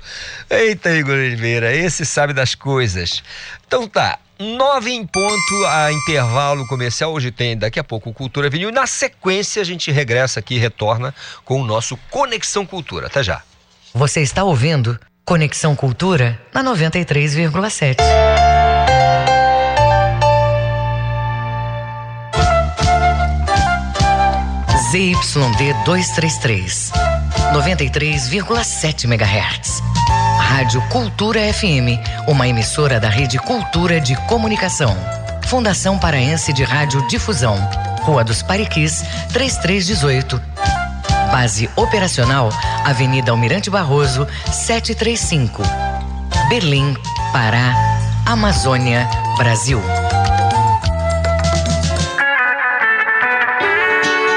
Eita, 0.49 0.91
Igor 0.91 1.15
Oliveira, 1.15 1.75
esse 1.75 2.07
sabe 2.07 2.33
das 2.33 2.55
coisas. 2.55 3.23
Então 3.67 3.89
tá, 3.89 4.19
Nove 4.39 4.91
em 4.93 5.07
ponto 5.07 5.67
a 5.67 5.91
intervalo 5.91 6.67
comercial. 6.67 7.11
Hoje 7.11 7.31
tem 7.31 7.57
daqui 7.57 7.81
a 7.81 7.85
pouco 7.85 8.13
Cultura 8.13 8.51
Vinil. 8.51 8.71
Na 8.71 8.87
sequência, 8.87 9.63
a 9.63 9.65
gente 9.65 9.91
regressa 9.91 10.41
aqui 10.41 10.57
e 10.57 10.59
retorna 10.59 11.15
com 11.43 11.63
o 11.63 11.65
nosso 11.65 11.97
Conexão 12.11 12.67
Cultura. 12.67 13.07
Até 13.07 13.23
já. 13.23 13.43
Você 13.95 14.21
está 14.21 14.45
ouvindo 14.45 15.01
Conexão 15.29 15.75
Cultura 15.75 16.39
na 16.55 16.63
93,7. 16.63 17.97
ZYD 24.93 25.75
233, 25.85 26.93
93,7 27.53 29.05
MHz. 29.07 29.83
Rádio 30.39 30.81
Cultura 30.91 31.41
FM, 31.53 31.99
uma 32.29 32.47
emissora 32.47 33.01
da 33.01 33.09
Rede 33.09 33.37
Cultura 33.41 34.01
de 34.01 34.15
Comunicação. 34.29 34.97
Fundação 35.49 35.99
Paraense 35.99 36.53
de 36.53 36.63
Rádio 36.63 37.05
Difusão. 37.09 37.59
Rua 38.03 38.23
dos 38.23 38.45
Pariquis, 38.45 39.03
3318. 39.33 40.86
Base 41.31 41.69
operacional, 41.77 42.51
Avenida 42.85 43.31
Almirante 43.31 43.69
Barroso, 43.71 44.27
735. 44.53 45.63
Berlim, 46.49 46.97
Pará, 47.33 47.75
Amazônia, 48.25 49.09
Brasil. 49.37 49.81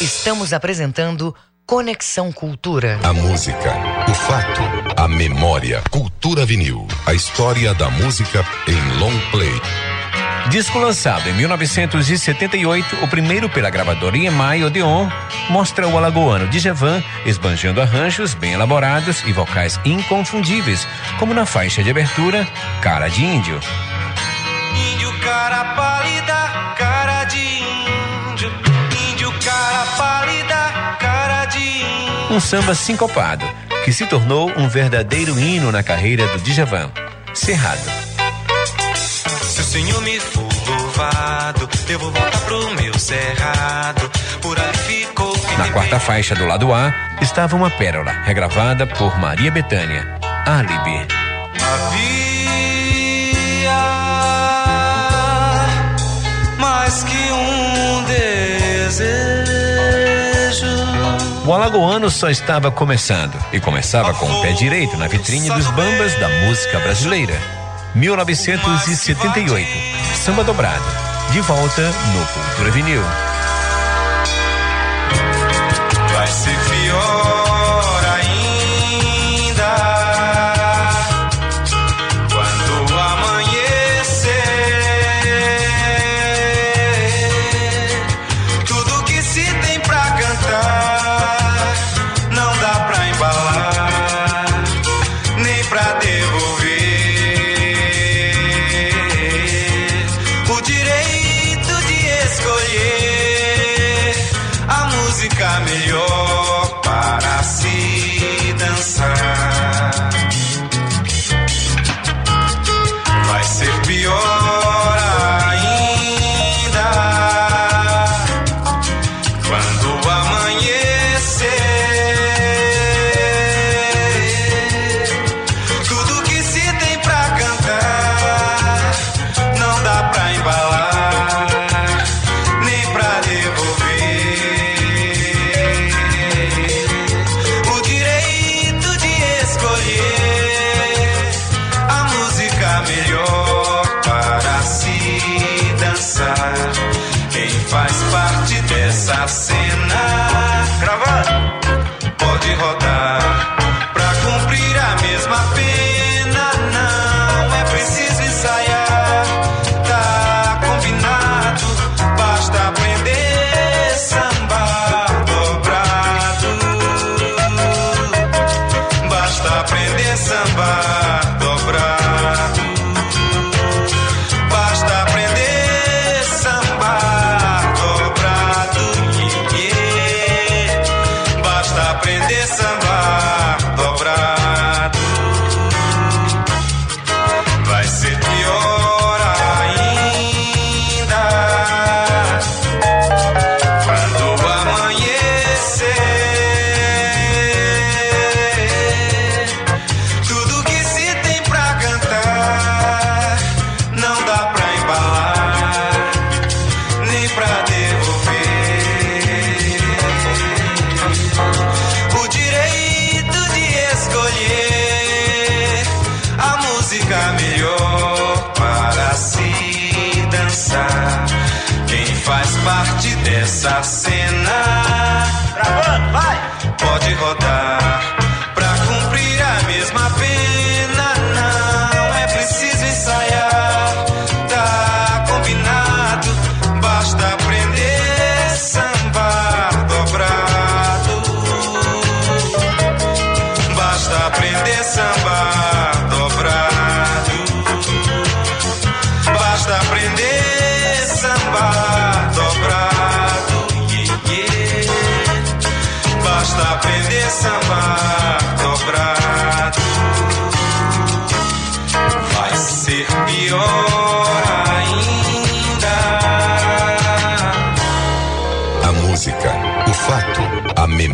Estamos 0.00 0.52
apresentando 0.52 1.34
Conexão 1.66 2.30
Cultura. 2.30 3.00
A 3.02 3.12
música, 3.12 3.74
o 4.08 4.14
fato, 4.14 4.62
a 4.96 5.08
memória. 5.08 5.82
Cultura 5.90 6.46
vinil. 6.46 6.86
A 7.04 7.14
história 7.14 7.74
da 7.74 7.90
música 7.90 8.44
em 8.68 8.98
long 9.00 9.18
play. 9.32 9.60
Disco 10.50 10.78
lançado 10.78 11.28
em 11.28 11.32
1978, 11.32 13.02
o 13.02 13.08
primeiro 13.08 13.50
pela 13.50 13.70
gravadora 13.70 14.16
EMI 14.16 14.62
Odeon, 14.64 15.08
mostra 15.50 15.88
o 15.88 15.98
alagoano 15.98 16.46
Djavan 16.46 17.02
esbanjando 17.26 17.82
arranjos 17.82 18.34
bem 18.34 18.52
elaborados 18.52 19.24
e 19.26 19.32
vocais 19.32 19.80
inconfundíveis, 19.84 20.86
como 21.18 21.34
na 21.34 21.44
faixa 21.44 21.82
de 21.82 21.90
abertura 21.90 22.46
Cara 22.80 23.08
de 23.08 23.24
Índio. 23.24 23.58
Índio 24.94 25.12
cara 25.20 25.74
pálida, 25.74 26.74
cara 26.78 27.24
de 27.24 27.38
índio, 27.38 27.77
um 32.30 32.40
samba 32.40 32.74
sincopado, 32.74 33.44
que 33.84 33.92
se 33.92 34.06
tornou 34.06 34.50
um 34.56 34.68
verdadeiro 34.68 35.38
hino 35.38 35.72
na 35.72 35.82
carreira 35.82 36.26
do 36.28 36.38
Djavan, 36.40 36.90
Cerrado. 37.32 37.80
Se 39.42 39.60
o 39.60 39.64
Senhor 39.64 40.00
me 40.02 40.20
for 40.20 40.48
louvado, 40.66 41.68
eu 41.88 41.98
vou 41.98 42.10
voltar 42.10 42.40
pro 42.40 42.74
meu 42.74 42.98
cerrado. 42.98 44.10
Por 44.42 44.58
ali 44.58 44.78
ficou 44.78 45.34
Na 45.56 45.68
quarta 45.72 45.98
faixa 45.98 46.34
do 46.34 46.46
lado 46.46 46.72
A 46.72 46.92
estava 47.20 47.56
uma 47.56 47.70
pérola, 47.70 48.12
regravada 48.24 48.86
por 48.86 49.18
Maria 49.18 49.50
Bethânia, 49.50 50.18
Alibi. 50.46 51.06
Havia 51.60 52.08
mais 56.58 57.04
que 57.04 57.32
um 57.32 58.04
desejo. 58.04 59.57
O 61.48 61.52
Alagoano 61.54 62.10
só 62.10 62.28
estava 62.28 62.70
começando 62.70 63.32
e 63.54 63.58
começava 63.58 64.12
com 64.12 64.26
o 64.26 64.42
pé 64.42 64.52
direito 64.52 64.98
na 64.98 65.08
vitrine 65.08 65.48
dos 65.48 65.66
bambas 65.68 66.14
da 66.16 66.28
música 66.44 66.78
brasileira. 66.78 67.40
1978, 67.94 69.66
Samba 70.14 70.44
Dobrado, 70.44 70.84
de 71.32 71.40
volta 71.40 71.90
no 71.90 72.26
Cultura 72.26 72.70
Vinil. 72.70 73.00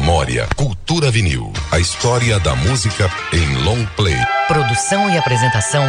Memória. 0.05 0.47
Cultura 0.55 1.11
vinil. 1.11 1.51
A 1.73 1.79
história 1.79 2.39
da 2.39 2.55
música 2.55 3.11
em 3.33 3.65
long 3.65 3.87
play. 3.97 4.15
Produção 4.47 5.09
e 5.09 5.17
apresentação, 5.17 5.83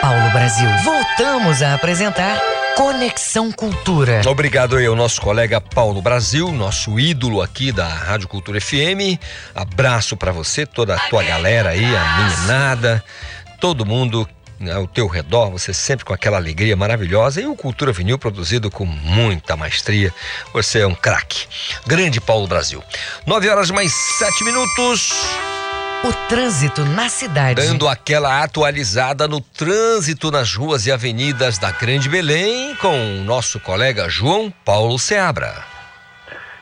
Paulo 0.00 0.30
Brasil. 0.30 0.68
Voltamos 0.84 1.60
a 1.62 1.74
apresentar 1.74 2.40
Conexão 2.76 3.50
Cultura. 3.50 4.22
Obrigado 4.24 4.76
aí 4.76 4.86
ao 4.86 4.94
nosso 4.94 5.20
colega 5.20 5.60
Paulo 5.60 6.00
Brasil, 6.00 6.52
nosso 6.52 7.00
ídolo 7.00 7.42
aqui 7.42 7.72
da 7.72 7.88
Rádio 7.88 8.28
Cultura 8.28 8.60
FM. 8.60 9.18
Abraço 9.52 10.16
pra 10.16 10.30
você, 10.30 10.64
toda 10.64 10.94
a 10.94 11.00
tua 11.08 11.24
galera 11.24 11.70
aí, 11.70 11.84
a 11.84 12.18
meninada, 12.18 13.02
todo 13.60 13.84
mundo 13.84 14.28
ao 14.74 14.86
teu 14.86 15.06
redor, 15.06 15.50
você 15.50 15.72
sempre 15.72 16.04
com 16.04 16.12
aquela 16.12 16.36
alegria 16.36 16.76
maravilhosa 16.76 17.40
e 17.40 17.46
o 17.46 17.54
Cultura 17.54 17.92
Vinil 17.92 18.18
produzido 18.18 18.70
com 18.70 18.84
muita 18.84 19.56
maestria. 19.56 20.12
Você 20.52 20.80
é 20.80 20.86
um 20.86 20.94
craque. 20.94 21.46
Grande 21.86 22.20
Paulo 22.20 22.46
Brasil. 22.46 22.82
Nove 23.26 23.48
horas 23.48 23.70
mais 23.70 23.92
sete 24.18 24.44
minutos. 24.44 25.12
O 26.04 26.12
trânsito 26.28 26.84
na 26.84 27.08
cidade. 27.08 27.60
Dando 27.60 27.88
aquela 27.88 28.42
atualizada 28.42 29.26
no 29.26 29.40
trânsito 29.40 30.30
nas 30.30 30.54
ruas 30.54 30.86
e 30.86 30.92
avenidas 30.92 31.58
da 31.58 31.70
Grande 31.70 32.08
Belém 32.08 32.74
com 32.76 33.18
o 33.18 33.24
nosso 33.24 33.58
colega 33.58 34.08
João 34.08 34.52
Paulo 34.64 34.98
Seabra. 34.98 35.75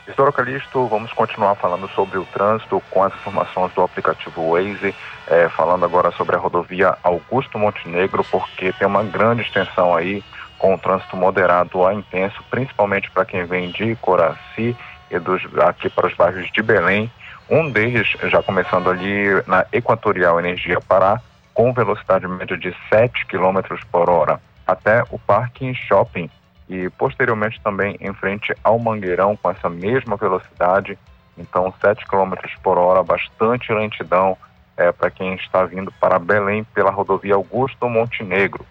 Isidoro 0.07 0.31
Calixto, 0.31 0.85
vamos 0.85 1.11
continuar 1.13 1.55
falando 1.55 1.87
sobre 1.89 2.19
o 2.19 2.25
trânsito 2.25 2.81
com 2.91 3.01
as 3.01 3.11
informações 3.15 3.73
do 3.73 3.81
aplicativo 3.81 4.51
Waze, 4.51 4.93
eh, 5.27 5.49
falando 5.49 5.83
agora 5.83 6.11
sobre 6.11 6.35
a 6.35 6.39
rodovia 6.39 6.95
Augusto 7.01 7.57
Montenegro, 7.57 8.23
porque 8.23 8.71
tem 8.73 8.87
uma 8.87 9.03
grande 9.03 9.41
extensão 9.41 9.95
aí 9.95 10.23
com 10.59 10.75
o 10.75 10.77
trânsito 10.77 11.17
moderado 11.17 11.83
a 11.83 11.91
intenso, 11.91 12.43
principalmente 12.51 13.09
para 13.09 13.25
quem 13.25 13.45
vem 13.45 13.71
de 13.71 13.95
Coraci 13.95 14.77
e 15.09 15.17
dos, 15.17 15.41
aqui 15.59 15.89
para 15.89 16.05
os 16.05 16.13
bairros 16.13 16.51
de 16.51 16.61
Belém. 16.61 17.11
Um 17.49 17.71
deles 17.71 18.07
já 18.25 18.43
começando 18.43 18.91
ali 18.91 19.25
na 19.47 19.65
Equatorial 19.73 20.39
Energia 20.39 20.79
Pará, 20.81 21.19
com 21.51 21.73
velocidade 21.73 22.27
média 22.27 22.55
de 22.55 22.75
7 22.89 23.25
km 23.25 23.59
por 23.91 24.07
hora, 24.07 24.39
até 24.67 25.03
o 25.09 25.17
Parque 25.17 25.73
Shopping 25.73 26.29
e 26.67 26.89
posteriormente 26.91 27.61
também 27.61 27.95
em 27.99 28.13
frente 28.13 28.55
ao 28.63 28.79
Mangueirão 28.79 29.37
com 29.37 29.49
essa 29.49 29.69
mesma 29.69 30.15
velocidade, 30.15 30.97
Então, 31.37 31.73
7 31.81 32.05
km 32.07 32.33
por 32.63 32.77
hora, 32.77 33.03
bastante 33.03 33.73
lentidão 33.73 34.37
é, 34.77 34.89
para 34.91 35.11
quem 35.11 35.33
está 35.35 35.65
vindo 35.65 35.91
para 35.99 36.17
Belém 36.17 36.63
pela 36.73 36.89
rodovia 36.89 37.35
Augusto 37.35 37.89
Montenegro. 37.89 38.65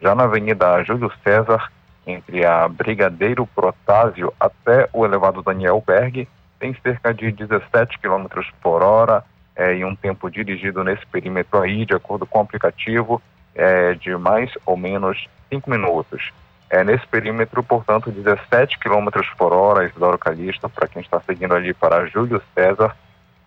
Já 0.00 0.14
na 0.14 0.24
Avenida 0.24 0.82
Júlio 0.82 1.12
César, 1.22 1.70
entre 2.06 2.44
a 2.44 2.68
Brigadeiro 2.68 3.46
Protásio 3.46 4.32
até 4.40 4.88
o 4.94 5.04
elevado 5.04 5.42
Daniel 5.42 5.82
Berg, 5.86 6.26
tem 6.58 6.74
cerca 6.82 7.12
de 7.12 7.30
17 7.32 7.98
km 7.98 8.26
por 8.62 8.82
hora 8.82 9.22
é, 9.54 9.74
e 9.76 9.84
um 9.84 9.94
tempo 9.94 10.30
dirigido 10.30 10.84
nesse 10.84 11.04
perímetro 11.06 11.60
aí, 11.60 11.84
de 11.84 11.94
acordo 11.94 12.26
com 12.26 12.38
o 12.38 12.42
aplicativo, 12.42 13.20
é, 13.54 13.94
de 13.94 14.16
mais 14.16 14.52
ou 14.64 14.76
menos 14.76 15.26
5 15.50 15.68
minutos. 15.68 16.32
É, 16.68 16.82
nesse 16.82 17.06
perímetro, 17.06 17.62
portanto, 17.62 18.10
17 18.10 18.78
km 18.78 19.08
por 19.38 19.52
hora, 19.52 19.86
Isidoro 19.86 20.18
Calixto, 20.18 20.68
para 20.68 20.88
quem 20.88 21.00
está 21.00 21.20
seguindo 21.20 21.54
ali 21.54 21.72
para 21.72 22.06
Júlio 22.06 22.42
César, 22.54 22.96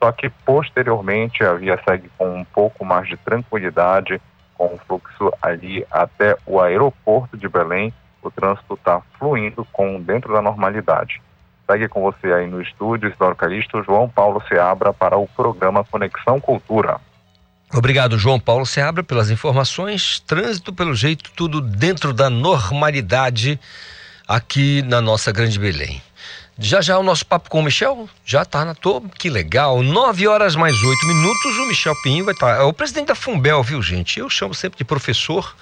só 0.01 0.11
que 0.13 0.29
posteriormente 0.29 1.43
a 1.43 1.53
via 1.53 1.77
segue 1.83 2.09
com 2.17 2.29
um 2.29 2.45
pouco 2.45 2.85
mais 2.85 3.07
de 3.09 3.17
tranquilidade, 3.17 4.21
com 4.57 4.73
o 4.73 4.79
fluxo 4.87 5.33
ali 5.41 5.85
até 5.91 6.37
o 6.45 6.61
aeroporto 6.61 7.35
de 7.35 7.49
Belém, 7.49 7.93
o 8.21 8.31
trânsito 8.31 8.73
está 8.73 9.01
fluindo 9.17 9.65
com 9.71 9.99
dentro 10.01 10.33
da 10.33 10.41
normalidade. 10.41 11.21
Segue 11.69 11.87
com 11.87 12.01
você 12.01 12.31
aí 12.31 12.47
no 12.47 12.61
estúdio, 12.61 13.09
Isidoro 13.09 13.35
Calixto, 13.35 13.83
João 13.83 14.09
Paulo 14.09 14.41
Seabra 14.47 14.93
para 14.93 15.17
o 15.17 15.27
programa 15.27 15.83
Conexão 15.83 16.39
Cultura. 16.39 16.99
Obrigado, 17.71 18.17
João 18.17 18.39
Paulo 18.39 18.65
Seabra, 18.65 19.03
pelas 19.03 19.29
informações. 19.29 20.19
Trânsito, 20.25 20.73
pelo 20.73 20.95
jeito, 20.95 21.29
tudo 21.35 21.61
dentro 21.61 22.11
da 22.13 22.29
normalidade 22.29 23.59
aqui 24.27 24.81
na 24.83 24.99
nossa 24.99 25.31
Grande 25.31 25.59
Belém. 25.59 26.01
Já 26.57 26.81
já 26.81 26.97
o 26.97 27.03
nosso 27.03 27.25
papo 27.25 27.49
com 27.49 27.59
o 27.59 27.63
Michel 27.63 28.09
já 28.25 28.43
tá 28.43 28.65
na 28.65 28.75
toa, 28.75 29.01
que 29.17 29.29
legal. 29.29 29.81
Nove 29.81 30.27
horas 30.27 30.55
mais 30.55 30.75
oito 30.75 31.07
minutos, 31.07 31.57
o 31.57 31.67
Michel 31.67 31.95
Pinho 32.01 32.25
vai 32.25 32.33
estar. 32.33 32.57
Tá, 32.57 32.61
é 32.61 32.65
o 32.65 32.73
presidente 32.73 33.07
da 33.07 33.15
Fumbel, 33.15 33.63
viu, 33.63 33.81
gente? 33.81 34.19
Eu 34.19 34.29
chamo 34.29 34.53
sempre 34.53 34.77
de 34.77 34.83
professor. 34.83 35.55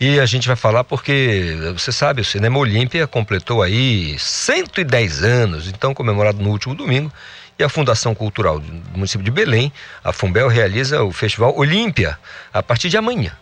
E 0.00 0.18
a 0.18 0.26
gente 0.26 0.48
vai 0.48 0.56
falar 0.56 0.82
porque, 0.82 1.56
você 1.72 1.92
sabe, 1.92 2.20
o 2.20 2.24
Cinema 2.24 2.58
Olímpia 2.58 3.06
completou 3.06 3.62
aí 3.62 4.18
110 4.18 5.22
anos, 5.22 5.68
então 5.68 5.94
comemorado 5.94 6.42
no 6.42 6.50
último 6.50 6.74
domingo. 6.74 7.12
E 7.58 7.62
a 7.62 7.68
Fundação 7.68 8.14
Cultural 8.14 8.58
do 8.58 8.72
município 8.96 9.24
de 9.24 9.30
Belém, 9.30 9.72
a 10.02 10.12
Fumbel, 10.12 10.48
realiza 10.48 11.02
o 11.02 11.12
Festival 11.12 11.56
Olímpia 11.56 12.18
a 12.52 12.62
partir 12.62 12.88
de 12.88 12.96
amanhã. 12.96 13.32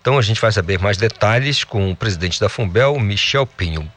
Então 0.00 0.18
a 0.18 0.22
gente 0.22 0.40
vai 0.40 0.50
saber 0.50 0.78
mais 0.78 0.96
detalhes 0.96 1.62
com 1.62 1.90
o 1.90 1.96
presidente 1.96 2.40
da 2.40 2.48
Fumbel, 2.48 2.98
Michel 2.98 3.46
Pinho. 3.46 3.90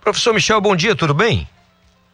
Professor 0.00 0.32
Michel, 0.32 0.60
bom 0.60 0.76
dia, 0.76 0.94
tudo 0.94 1.12
bem? 1.12 1.48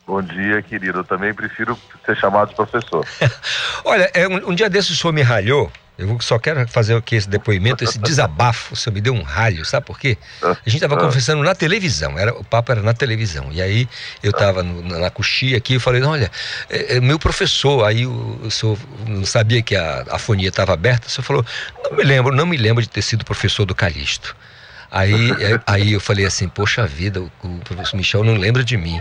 Bom 0.07 0.23
dia, 0.23 0.63
querido. 0.63 1.01
Eu 1.01 1.05
também 1.05 1.33
prefiro 1.33 1.79
ser 2.05 2.17
chamado 2.17 2.49
de 2.49 2.55
professor. 2.55 3.07
Olha, 3.85 4.11
é, 4.15 4.27
um, 4.27 4.51
um, 4.51 4.55
dia 4.55 4.69
desses 4.69 4.91
o 4.91 4.97
senhor 4.97 5.13
me 5.13 5.23
ralhou. 5.23 5.71
Eu 5.99 6.19
só 6.21 6.39
quero 6.39 6.67
fazer 6.69 6.97
aqui 6.97 7.17
esse 7.17 7.29
depoimento, 7.29 7.85
esse 7.85 7.99
desabafo. 7.99 8.73
O 8.73 8.77
senhor 8.77 8.95
me 8.95 9.01
deu 9.01 9.15
um 9.15 9.23
ralho, 9.23 9.65
sabe 9.65 9.87
por 9.87 9.99
quê? 9.99 10.17
A 10.43 10.57
gente 10.65 10.77
estava 10.77 10.95
ah. 10.95 10.99
conversando 10.99 11.43
na 11.43 11.55
televisão, 11.55 12.19
era, 12.19 12.33
o 12.33 12.43
papo 12.43 12.73
era 12.73 12.83
na 12.83 12.95
televisão. 12.95 13.49
E 13.53 13.61
aí 13.61 13.89
eu 14.23 14.31
estava 14.31 14.63
na 14.63 15.11
coxia 15.11 15.57
aqui 15.57 15.75
e 15.75 15.79
falei: 15.79 16.03
olha, 16.03 16.31
é, 16.71 16.97
é, 16.97 17.01
meu 17.01 17.19
professor. 17.19 17.85
Aí 17.85 18.07
o, 18.07 18.41
o 18.43 18.51
senhor 18.51 18.79
não 19.07 19.27
sabia 19.27 19.63
que 19.63 19.77
a, 19.77 20.05
a 20.11 20.19
fonia 20.19 20.49
estava 20.49 20.73
aberta. 20.73 21.09
O 21.09 21.11
senhor 21.11 21.25
falou: 21.25 21.47
não 21.85 21.97
me 21.97 22.03
lembro, 22.03 22.35
não 22.35 22.47
me 22.47 22.57
lembro 22.57 22.83
de 22.83 22.89
ter 22.89 23.03
sido 23.03 23.25
professor 23.25 23.67
do 23.67 23.75
Calixto. 23.75 24.35
Aí, 24.95 25.31
aí 25.67 25.93
eu 25.95 26.01
falei 26.01 26.27
assim, 26.27 26.47
poxa 26.47 26.87
vida, 26.87 27.19
o, 27.19 27.31
o 27.43 27.59
professor 27.65 27.97
Michel 27.97 28.23
não 28.23 28.35
lembra 28.35 28.63
de 28.63 28.77
mim. 28.77 29.01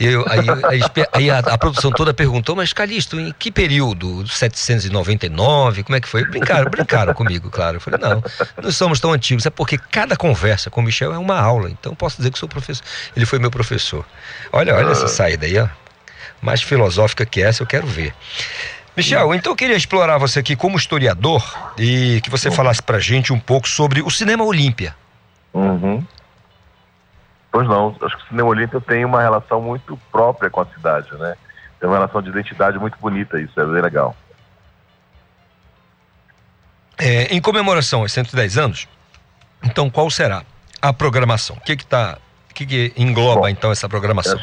Eu, 0.00 0.24
aí, 0.28 0.40
aí, 0.68 0.80
aí 1.12 1.30
a, 1.30 1.38
a, 1.38 1.56
produção 1.56 1.92
toda 1.92 2.12
perguntou, 2.12 2.56
mas 2.56 2.72
Calixto, 2.72 3.20
em 3.20 3.32
que 3.38 3.52
período? 3.52 4.26
799? 4.26 5.84
Como 5.84 5.94
é 5.94 6.00
que 6.00 6.08
foi? 6.08 6.24
Brincaram, 6.24 6.68
brincaram 6.68 7.14
comigo, 7.14 7.50
claro. 7.50 7.76
Eu 7.76 7.80
falei, 7.80 8.00
não, 8.00 8.20
não 8.60 8.72
somos 8.72 8.98
tão 8.98 9.12
antigos, 9.12 9.46
é 9.46 9.50
porque 9.50 9.78
cada 9.78 10.16
conversa 10.16 10.70
com 10.70 10.80
o 10.80 10.84
Michel 10.84 11.14
é 11.14 11.18
uma 11.18 11.38
aula, 11.38 11.70
então 11.70 11.94
posso 11.94 12.16
dizer 12.16 12.32
que 12.32 12.38
sou 12.38 12.48
professor. 12.48 12.84
Ele 13.14 13.24
foi 13.24 13.38
meu 13.38 13.50
professor. 13.50 14.04
Olha, 14.50 14.74
olha 14.74 14.90
essa 14.90 15.06
saída 15.06 15.46
aí, 15.46 15.56
ó. 15.56 15.68
Mais 16.42 16.62
filosófica 16.62 17.24
que 17.24 17.40
essa, 17.40 17.62
eu 17.62 17.66
quero 17.66 17.86
ver. 17.86 18.12
Michel, 18.96 19.32
então 19.32 19.52
eu 19.52 19.56
queria 19.56 19.76
explorar 19.76 20.18
você 20.18 20.40
aqui 20.40 20.56
como 20.56 20.76
historiador 20.76 21.72
e 21.78 22.20
que 22.24 22.28
você 22.28 22.50
falasse 22.50 22.82
pra 22.82 22.98
gente 22.98 23.32
um 23.32 23.38
pouco 23.38 23.68
sobre 23.68 24.02
o 24.02 24.10
cinema 24.10 24.42
Olímpia. 24.42 24.96
Uhum. 25.58 26.06
Pois 27.50 27.66
não, 27.66 27.96
acho 28.02 28.16
que 28.16 28.24
o 28.24 28.28
Cinema 28.28 28.48
Olímpia 28.48 28.80
tem 28.80 29.04
uma 29.04 29.22
relação 29.22 29.60
muito 29.60 29.98
própria 30.12 30.50
com 30.50 30.60
a 30.60 30.66
cidade, 30.66 31.12
né? 31.14 31.36
Tem 31.80 31.88
uma 31.88 31.96
relação 31.96 32.20
de 32.20 32.28
identidade 32.28 32.78
muito 32.78 32.98
bonita, 32.98 33.40
isso 33.40 33.58
é 33.60 33.64
bem 33.64 33.80
legal. 33.80 34.14
É, 36.98 37.34
em 37.34 37.40
comemoração 37.40 38.00
aos 38.00 38.12
110 38.12 38.58
anos, 38.58 38.88
então 39.62 39.88
qual 39.88 40.10
será 40.10 40.42
a 40.82 40.92
programação? 40.92 41.56
O 41.56 41.60
que 41.60 41.76
que 41.76 41.86
tá, 41.86 42.18
o 42.50 42.54
que, 42.54 42.66
que 42.66 42.92
engloba 42.96 43.42
Bom, 43.42 43.48
então 43.48 43.70
essa 43.70 43.88
programação? 43.88 44.38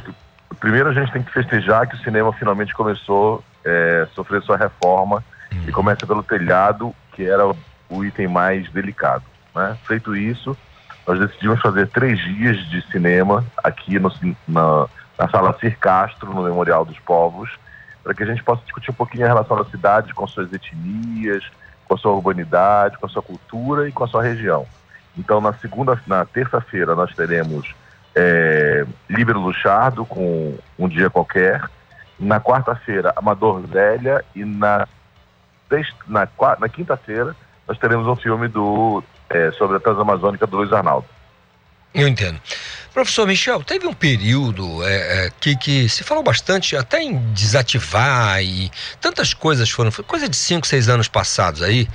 primeiro 0.59 0.89
a 0.89 0.93
gente 0.93 1.11
tem 1.11 1.21
que 1.21 1.31
festejar 1.31 1.87
que 1.87 1.95
o 1.95 1.99
cinema 1.99 2.31
finalmente 2.33 2.73
começou 2.73 3.43
a 3.65 3.69
é, 3.69 4.07
sofrer 4.15 4.41
sua 4.41 4.57
reforma 4.57 5.23
hum. 5.53 5.63
e 5.67 5.71
começa 5.71 6.07
pelo 6.07 6.23
telhado, 6.23 6.95
que 7.13 7.23
era 7.23 7.45
o, 7.47 7.55
o 7.89 8.03
item 8.03 8.27
mais 8.27 8.69
delicado. 8.71 9.23
Né? 9.53 9.77
Feito 9.85 10.15
isso, 10.15 10.57
nós 11.07 11.19
decidimos 11.19 11.61
fazer 11.61 11.87
três 11.87 12.19
dias 12.19 12.57
de 12.69 12.81
cinema 12.91 13.45
aqui 13.63 13.99
no, 13.99 14.11
na, 14.47 14.87
na 15.17 15.29
sala 15.29 15.57
Cir 15.59 15.77
Castro, 15.77 16.33
no 16.33 16.43
Memorial 16.43 16.83
dos 16.83 16.97
Povos, 16.99 17.49
para 18.03 18.13
que 18.13 18.23
a 18.23 18.25
gente 18.25 18.43
possa 18.43 18.61
discutir 18.63 18.91
um 18.91 18.95
pouquinho 18.95 19.25
a 19.25 19.29
relação 19.29 19.57
da 19.57 19.65
cidade 19.65 20.13
com 20.13 20.27
suas 20.27 20.51
etnias, 20.51 21.43
com 21.87 21.95
a 21.95 21.97
sua 21.97 22.11
urbanidade, 22.11 22.97
com 22.97 23.05
a 23.05 23.09
sua 23.09 23.21
cultura 23.21 23.87
e 23.87 23.91
com 23.91 24.03
a 24.03 24.07
sua 24.07 24.23
região. 24.23 24.65
Então, 25.17 25.39
na 25.39 25.53
segunda, 25.53 25.99
na 26.07 26.25
terça-feira, 26.25 26.95
nós 26.95 27.13
teremos 27.15 27.73
é, 28.15 28.85
Líbero 29.09 29.39
Luchardo 29.39 30.05
com 30.05 30.57
Um 30.77 30.87
Dia 30.87 31.09
Qualquer. 31.09 31.63
Na 32.19 32.39
quarta-feira, 32.39 33.13
Amador 33.15 33.61
Zélia. 33.67 34.23
E 34.35 34.43
na, 34.43 34.87
na, 36.07 36.27
na 36.59 36.69
quinta-feira, 36.69 37.35
nós 37.67 37.77
teremos 37.77 38.07
um 38.07 38.15
filme 38.15 38.47
do 38.47 39.03
é, 39.29 39.51
sobre 39.51 39.77
a 39.77 39.79
Transamazônica 39.79 40.45
do 40.47 40.57
Luiz 40.57 40.71
Arnaldo. 40.71 41.05
Eu 41.93 42.07
entendo. 42.07 42.39
Professor 42.93 43.27
Michel, 43.27 43.63
teve 43.63 43.87
um 43.87 43.93
período 43.93 44.81
é, 44.85 45.25
é, 45.25 45.31
que, 45.39 45.55
que 45.57 45.89
se 45.89 46.03
falou 46.03 46.23
bastante 46.23 46.75
até 46.77 47.01
em 47.01 47.17
desativar 47.33 48.41
e 48.41 48.71
tantas 49.01 49.33
coisas 49.33 49.69
foram, 49.69 49.91
coisa 49.91 50.29
de 50.29 50.35
5, 50.35 50.65
6 50.65 50.89
anos 50.89 51.07
passados 51.07 51.61
aí, 51.61 51.89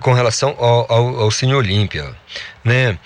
com 0.00 0.12
relação 0.12 0.54
ao, 0.58 0.92
ao, 0.92 1.20
ao 1.20 1.30
Olímpia, 1.56 2.14
né? 2.64 2.98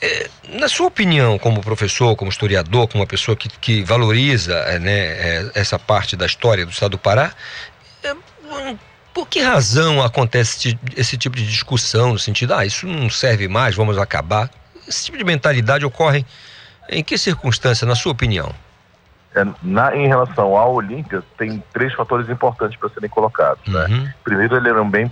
É, 0.00 0.28
na 0.50 0.68
sua 0.68 0.86
opinião, 0.86 1.38
como 1.38 1.60
professor, 1.60 2.14
como 2.14 2.30
historiador, 2.30 2.86
como 2.86 3.02
uma 3.02 3.06
pessoa 3.06 3.34
que, 3.34 3.48
que 3.48 3.82
valoriza 3.82 4.54
é, 4.54 4.78
né, 4.78 4.92
é, 4.92 5.50
essa 5.54 5.78
parte 5.78 6.16
da 6.16 6.26
história 6.26 6.66
do 6.66 6.70
Estado 6.70 6.92
do 6.92 6.98
Pará, 6.98 7.32
é, 8.04 8.14
por 9.16 9.26
que 9.26 9.40
razão 9.40 10.02
acontece 10.02 10.78
esse 10.94 11.16
tipo 11.16 11.36
de 11.36 11.46
discussão 11.46 12.12
no 12.12 12.18
sentido, 12.18 12.52
ah, 12.52 12.66
isso 12.66 12.86
não 12.86 13.08
serve 13.08 13.48
mais, 13.48 13.74
vamos 13.74 13.96
acabar? 13.96 14.50
Esse 14.86 15.06
tipo 15.06 15.16
de 15.16 15.24
mentalidade 15.24 15.86
ocorre 15.86 16.22
em 16.90 17.02
que 17.02 17.16
circunstância, 17.16 17.86
na 17.86 17.94
sua 17.94 18.12
opinião? 18.12 18.54
É, 19.34 19.42
na, 19.62 19.96
em 19.96 20.06
relação 20.06 20.54
ao 20.54 20.74
Olímpia, 20.74 21.22
tem 21.38 21.64
três 21.72 21.94
fatores 21.94 22.28
importantes 22.28 22.78
para 22.78 22.90
serem 22.90 23.08
colocados. 23.08 23.66
Né? 23.66 23.86
Uhum. 23.86 24.08
Primeiro, 24.22 24.54
ele 24.54 24.68
era 24.68 24.82
um 24.82 24.90
bem 24.90 25.10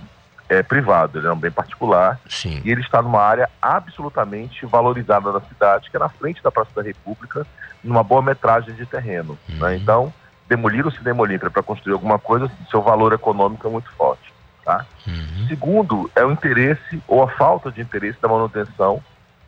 é, 0.49 0.61
privado, 0.61 1.17
ele 1.17 1.25
era 1.25 1.33
um 1.33 1.39
bem 1.39 1.49
particular. 1.49 2.19
Sim. 2.29 2.61
E 2.63 2.69
ele 2.69 2.81
está 2.81 3.01
numa 3.01 3.23
área 3.23 3.49
absolutamente 3.59 4.67
valorizada 4.67 5.33
da 5.33 5.41
cidade, 5.41 5.89
que 5.89 5.97
é 5.97 5.99
na 5.99 6.09
frente 6.09 6.43
da 6.43 6.51
Praça 6.51 6.69
da 6.75 6.83
República, 6.83 7.43
numa 7.83 8.03
boa 8.03 8.21
metragem 8.21 8.75
de 8.75 8.85
terreno. 8.85 9.35
Né? 9.49 9.55
Uhum. 9.55 9.61
Né? 9.61 9.77
Então, 9.77 10.13
demolir 10.47 10.85
o 10.85 10.91
cinema 10.91 11.21
Olímpia 11.21 11.49
para 11.49 11.63
construir 11.63 11.93
alguma 11.93 12.19
coisa, 12.19 12.51
seu 12.69 12.81
valor 12.81 13.13
econômico 13.13 13.67
é 13.67 13.71
muito 13.71 13.89
forte. 13.91 14.33
Tá? 14.63 14.85
Uhum. 15.07 15.47
Segundo, 15.47 16.11
é 16.15 16.25
o 16.25 16.31
interesse 16.31 17.01
ou 17.07 17.23
a 17.23 17.27
falta 17.27 17.71
de 17.71 17.81
interesse 17.81 18.19
da 18.19 18.27
manutenção 18.27 19.01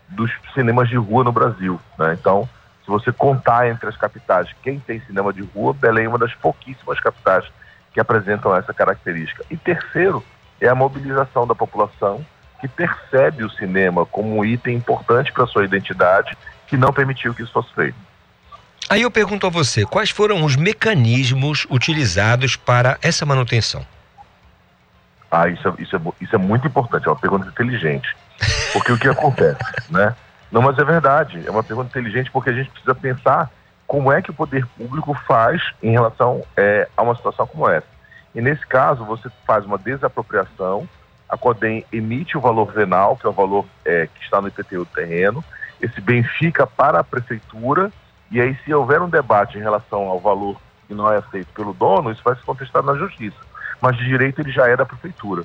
dos 0.09 0.31
cinemas 0.53 0.87
de 0.89 0.95
rua 0.95 1.23
no 1.23 1.31
Brasil. 1.31 1.79
Né? 1.97 2.15
Então, 2.19 2.47
se 2.83 2.87
você 2.89 3.11
contar 3.11 3.67
entre 3.67 3.89
as 3.89 3.97
capitais 3.97 4.49
quem 4.61 4.79
tem 4.79 5.01
cinema 5.01 5.33
de 5.33 5.41
rua, 5.41 5.73
Belém 5.73 6.05
é 6.05 6.09
uma 6.09 6.19
das 6.19 6.33
pouquíssimas 6.35 6.99
capitais 6.99 7.45
que 7.93 7.99
apresentam 7.99 8.55
essa 8.55 8.73
característica. 8.73 9.43
E 9.49 9.57
terceiro, 9.57 10.23
é 10.61 10.67
a 10.67 10.75
mobilização 10.75 11.45
da 11.45 11.55
população 11.55 12.25
que 12.59 12.67
percebe 12.67 13.43
o 13.43 13.49
cinema 13.49 14.05
como 14.05 14.37
um 14.37 14.45
item 14.45 14.77
importante 14.77 15.31
para 15.31 15.45
sua 15.45 15.65
identidade, 15.65 16.35
que 16.67 16.77
não 16.77 16.91
permitiu 16.91 17.33
que 17.33 17.43
isso 17.43 17.51
fosse 17.51 17.73
feito. 17.73 17.97
Aí 18.89 19.01
eu 19.01 19.11
pergunto 19.11 19.45
a 19.45 19.49
você, 19.49 19.85
quais 19.85 20.09
foram 20.09 20.45
os 20.45 20.55
mecanismos 20.55 21.67
utilizados 21.69 22.55
para 22.55 22.97
essa 23.01 23.25
manutenção? 23.25 23.85
Ah, 25.29 25.49
isso 25.49 25.67
é, 25.67 25.73
isso 25.81 25.95
é, 25.95 25.99
isso 26.21 26.35
é 26.35 26.37
muito 26.37 26.67
importante, 26.67 27.05
é 27.05 27.11
uma 27.11 27.19
pergunta 27.19 27.49
inteligente. 27.49 28.15
Porque 28.71 28.91
o 28.93 28.97
que 28.97 29.09
acontece, 29.09 29.59
né? 29.91 30.15
Não, 30.49 30.61
mas 30.61 30.79
é 30.79 30.85
verdade, 30.85 31.43
é 31.45 31.51
uma 31.51 31.63
pergunta 31.63 31.89
inteligente 31.89 32.31
porque 32.31 32.49
a 32.49 32.53
gente 32.53 32.69
precisa 32.69 32.95
pensar 32.95 33.51
como 33.85 34.09
é 34.11 34.21
que 34.21 34.31
o 34.31 34.33
poder 34.33 34.65
público 34.65 35.13
faz 35.27 35.61
em 35.83 35.91
relação 35.91 36.43
é, 36.55 36.87
a 36.95 37.01
uma 37.01 37.15
situação 37.15 37.45
como 37.45 37.69
essa. 37.69 37.87
E 38.33 38.41
nesse 38.41 38.65
caso, 38.65 39.03
você 39.03 39.29
faz 39.45 39.65
uma 39.65 39.77
desapropriação, 39.77 40.87
a 41.27 41.37
CODEM 41.37 41.83
emite 41.91 42.37
o 42.37 42.41
valor 42.41 42.71
venal, 42.71 43.17
que 43.17 43.25
é 43.25 43.29
o 43.29 43.33
valor 43.33 43.65
é, 43.83 44.07
que 44.07 44.23
está 44.23 44.39
no 44.39 44.47
IPTU 44.47 44.79
do 44.79 44.85
terreno, 44.85 45.43
esse 45.81 45.99
bem 45.99 46.23
fica 46.23 46.65
para 46.65 46.99
a 46.99 47.03
prefeitura, 47.03 47.91
e 48.31 48.41
aí 48.41 48.57
se 48.63 48.73
houver 48.73 49.01
um 49.01 49.09
debate 49.09 49.57
em 49.57 49.61
relação 49.61 50.07
ao 50.07 50.19
valor 50.19 50.59
que 50.87 50.93
não 50.93 51.11
é 51.11 51.17
aceito 51.17 51.47
pelo 51.53 51.73
dono, 51.73 52.11
isso 52.11 52.21
vai 52.23 52.35
ser 52.35 52.43
contestado 52.43 52.87
na 52.87 52.97
justiça. 52.97 53.37
Mas 53.81 53.97
de 53.97 54.05
direito 54.05 54.41
ele 54.41 54.51
já 54.51 54.67
é 54.67 54.75
da 54.75 54.85
prefeitura. 54.85 55.43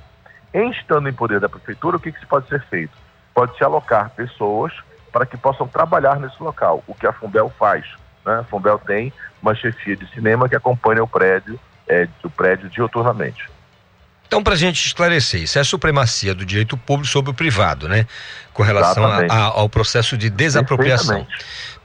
Em 0.54 0.70
estando 0.70 1.08
em 1.08 1.12
poder 1.12 1.40
da 1.40 1.48
prefeitura, 1.48 1.96
o 1.96 2.00
que, 2.00 2.12
que 2.12 2.20
se 2.20 2.26
pode 2.26 2.48
ser 2.48 2.62
feito? 2.64 2.92
Pode-se 3.34 3.62
alocar 3.64 4.10
pessoas 4.10 4.72
para 5.10 5.26
que 5.26 5.36
possam 5.36 5.66
trabalhar 5.66 6.18
nesse 6.18 6.42
local, 6.42 6.82
o 6.86 6.94
que 6.94 7.06
a 7.06 7.12
Fumbel 7.12 7.52
faz. 7.58 7.84
Né? 8.24 8.40
A 8.40 8.44
Fumbel 8.44 8.78
tem 8.78 9.12
uma 9.42 9.54
chefia 9.54 9.96
de 9.96 10.06
cinema 10.12 10.48
que 10.48 10.56
acompanha 10.56 11.02
o 11.02 11.08
prédio, 11.08 11.58
é, 11.88 12.08
o 12.22 12.30
prédio 12.30 12.68
dioturnamente. 12.68 13.50
Então, 14.26 14.42
para 14.42 14.54
a 14.54 14.56
gente 14.56 14.86
esclarecer, 14.86 15.42
isso 15.42 15.58
é 15.58 15.60
a 15.60 15.64
supremacia 15.64 16.34
do 16.34 16.46
direito 16.46 16.74
público 16.74 17.06
sobre 17.06 17.30
o 17.30 17.34
privado, 17.34 17.86
né? 17.86 18.06
Com 18.54 18.62
relação 18.62 19.04
a, 19.04 19.26
a, 19.26 19.42
ao 19.44 19.68
processo 19.68 20.16
de 20.16 20.30
desapropriação. 20.30 21.26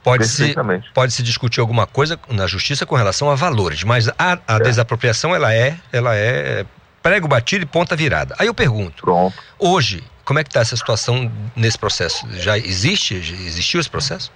Pode-se 0.02 0.54
pode 0.94 1.12
-se 1.12 1.22
discutir 1.22 1.60
alguma 1.60 1.86
coisa 1.86 2.18
na 2.28 2.46
justiça 2.46 2.86
com 2.86 2.94
relação 2.94 3.30
a 3.30 3.34
valores, 3.34 3.84
mas 3.84 4.08
a, 4.08 4.38
a 4.46 4.56
é. 4.56 4.60
desapropriação, 4.60 5.34
ela 5.34 5.52
é, 5.52 5.76
ela 5.92 6.14
é 6.14 6.64
prego 7.02 7.28
batido 7.28 7.64
e 7.64 7.66
ponta 7.66 7.96
virada. 7.96 8.34
Aí 8.38 8.46
eu 8.46 8.54
pergunto, 8.54 9.02
Pronto. 9.02 9.36
hoje, 9.58 10.02
como 10.24 10.38
é 10.38 10.44
que 10.44 10.50
está 10.50 10.60
essa 10.60 10.76
situação 10.76 11.30
nesse 11.56 11.78
processo? 11.78 12.26
Já 12.34 12.58
existe? 12.58 13.14
Existiu 13.14 13.80
esse 13.80 13.88
processo? 13.88 14.30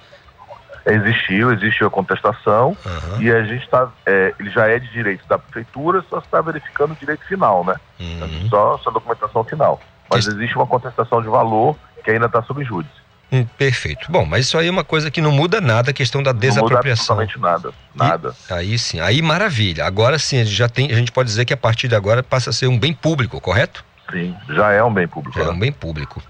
Existiu, 0.84 1.52
existiu 1.52 1.86
a 1.86 1.90
contestação 1.90 2.76
uhum. 2.84 3.22
e 3.22 3.30
a 3.30 3.44
gente 3.44 3.62
está, 3.62 3.88
é, 4.04 4.34
ele 4.40 4.50
já 4.50 4.66
é 4.66 4.80
de 4.80 4.90
direito 4.90 5.24
da 5.28 5.38
prefeitura, 5.38 6.04
só 6.10 6.18
está 6.18 6.40
verificando 6.40 6.92
o 6.92 6.96
direito 6.96 7.24
final, 7.26 7.64
né? 7.64 7.76
Uhum. 8.00 8.48
Só, 8.48 8.78
só 8.78 8.90
a 8.90 8.92
documentação 8.92 9.44
final. 9.44 9.80
Mas 10.10 10.26
existe 10.26 10.56
uma 10.56 10.66
contestação 10.66 11.22
de 11.22 11.28
valor 11.28 11.76
que 12.02 12.10
ainda 12.10 12.26
está 12.26 12.42
sob 12.42 12.64
júdice. 12.64 13.01
Hum, 13.32 13.46
perfeito. 13.56 14.12
Bom, 14.12 14.26
mas 14.26 14.46
isso 14.46 14.58
aí 14.58 14.68
é 14.68 14.70
uma 14.70 14.84
coisa 14.84 15.10
que 15.10 15.20
não 15.22 15.32
muda 15.32 15.58
nada, 15.58 15.90
a 15.90 15.94
questão 15.94 16.22
da 16.22 16.32
desapropriação. 16.32 17.16
Não 17.16 17.22
muda 17.22 17.32
absolutamente 17.32 17.72
nada, 17.94 18.28
nada. 18.28 18.36
E, 18.50 18.52
aí 18.52 18.78
sim, 18.78 19.00
aí 19.00 19.22
maravilha. 19.22 19.86
Agora 19.86 20.18
sim, 20.18 20.40
a 20.40 20.44
gente 20.44 20.54
já 20.54 20.68
tem, 20.68 20.92
a 20.92 20.94
gente 20.94 21.10
pode 21.10 21.30
dizer 21.30 21.46
que 21.46 21.52
a 21.54 21.56
partir 21.56 21.88
de 21.88 21.94
agora 21.94 22.22
passa 22.22 22.50
a 22.50 22.52
ser 22.52 22.66
um 22.66 22.78
bem 22.78 22.92
público, 22.92 23.40
correto? 23.40 23.82
Sim, 24.10 24.36
já 24.50 24.72
é 24.72 24.84
um 24.84 24.92
bem 24.92 25.08
público. 25.08 25.38
Já 25.38 25.44
é 25.44 25.48
né? 25.48 25.52
um 25.52 25.58
bem 25.58 25.72
público. 25.72 26.22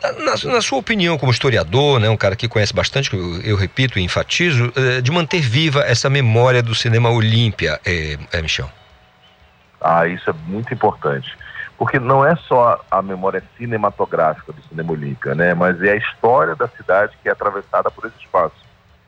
Na, 0.00 0.52
na, 0.52 0.62
sua 0.62 0.78
opinião, 0.78 1.18
como 1.18 1.32
historiador, 1.32 2.00
né, 2.00 2.08
um 2.08 2.16
cara 2.16 2.36
que 2.36 2.48
conhece 2.48 2.72
bastante, 2.72 3.12
eu, 3.12 3.42
eu 3.42 3.56
repito 3.56 3.98
e 3.98 4.02
enfatizo, 4.02 4.72
é, 4.76 5.00
de 5.00 5.10
manter 5.10 5.40
viva 5.40 5.80
essa 5.80 6.08
memória 6.08 6.62
do 6.62 6.74
cinema 6.74 7.10
Olímpia, 7.10 7.80
é, 7.84 8.16
é, 8.32 8.40
Michel? 8.40 8.70
Ah, 9.80 10.06
isso 10.06 10.30
é 10.30 10.32
muito 10.46 10.72
importante. 10.72 11.36
Porque 11.78 11.98
não 11.98 12.26
é 12.26 12.34
só 12.34 12.84
a 12.90 13.00
memória 13.00 13.42
cinematográfica 13.56 14.52
do 14.52 14.60
cinema 14.62 14.92
Olímpia, 14.92 15.34
né, 15.34 15.54
mas 15.54 15.80
é 15.82 15.92
a 15.92 15.96
história 15.96 16.54
da 16.54 16.68
cidade 16.68 17.16
que 17.22 17.28
é 17.28 17.32
atravessada 17.32 17.90
por 17.90 18.04
esse 18.06 18.18
espaço. 18.18 18.56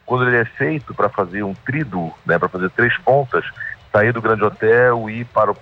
Quando 0.06 0.26
ele 0.26 0.38
é 0.38 0.44
feito 0.44 0.94
para 0.94 1.08
fazer 1.08 1.42
um 1.42 1.52
trido, 1.52 2.12
né, 2.24 2.38
para 2.38 2.48
fazer 2.48 2.70
três 2.70 2.96
pontas, 2.98 3.44
sair 3.92 4.12
do 4.12 4.22
Grande 4.22 4.44
Hotel, 4.44 5.10
ir 5.10 5.24
para 5.26 5.50
o 5.50 5.56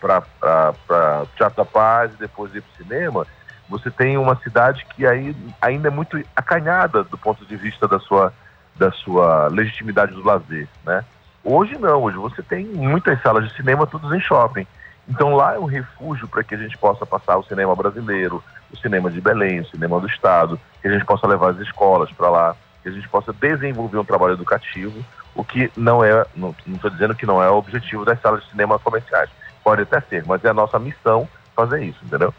para 0.00 1.26
Teatro 1.36 1.56
da 1.56 1.64
Paz 1.64 2.12
e 2.14 2.18
depois 2.18 2.54
ir 2.54 2.62
para 2.62 2.72
o 2.72 2.84
cinema, 2.84 3.26
você 3.68 3.90
tem 3.90 4.16
uma 4.18 4.36
cidade 4.36 4.84
que 4.94 5.06
aí, 5.06 5.34
ainda 5.60 5.88
é 5.88 5.90
muito 5.90 6.22
acanhada 6.36 7.02
do 7.04 7.16
ponto 7.16 7.44
de 7.46 7.56
vista 7.56 7.88
da 7.88 7.98
sua, 7.98 8.32
da 8.76 8.90
sua 8.92 9.48
legitimidade 9.48 10.12
do 10.12 10.24
lazer, 10.24 10.68
né? 10.84 11.04
Hoje 11.42 11.76
não, 11.78 12.02
hoje 12.02 12.16
você 12.16 12.42
tem 12.42 12.64
muitas 12.66 13.20
salas 13.22 13.48
de 13.48 13.54
cinema 13.54 13.86
todas 13.86 14.10
em 14.12 14.20
shopping. 14.20 14.66
Então 15.08 15.34
lá 15.34 15.54
é 15.54 15.58
um 15.58 15.66
refúgio 15.66 16.26
para 16.26 16.42
que 16.42 16.54
a 16.54 16.58
gente 16.58 16.76
possa 16.78 17.04
passar 17.04 17.36
o 17.36 17.44
cinema 17.44 17.74
brasileiro, 17.74 18.42
o 18.72 18.76
cinema 18.76 19.10
de 19.10 19.20
Belém, 19.20 19.60
o 19.60 19.66
cinema 19.66 20.00
do 20.00 20.06
Estado, 20.06 20.58
que 20.80 20.88
a 20.88 20.92
gente 20.92 21.04
possa 21.04 21.26
levar 21.26 21.50
as 21.50 21.58
escolas 21.58 22.10
para 22.12 22.30
lá, 22.30 22.56
que 22.82 22.88
a 22.88 22.92
gente 22.92 23.08
possa 23.08 23.32
desenvolver 23.32 23.98
um 23.98 24.04
trabalho 24.04 24.34
educativo, 24.34 25.04
o 25.34 25.44
que 25.44 25.70
não 25.76 26.04
é, 26.04 26.24
não 26.34 26.54
estou 26.68 26.90
dizendo 26.90 27.14
que 27.14 27.26
não 27.26 27.42
é 27.42 27.50
o 27.50 27.56
objetivo 27.56 28.04
das 28.04 28.20
salas 28.20 28.42
de 28.44 28.50
cinema 28.50 28.78
comerciais. 28.78 29.30
Pode 29.62 29.82
até 29.82 30.00
ser, 30.02 30.24
mas 30.26 30.44
é 30.44 30.50
a 30.50 30.54
nossa 30.54 30.78
missão 30.78 31.28
fazer 31.54 31.84
isso, 31.84 31.98
entendeu? 32.02 32.32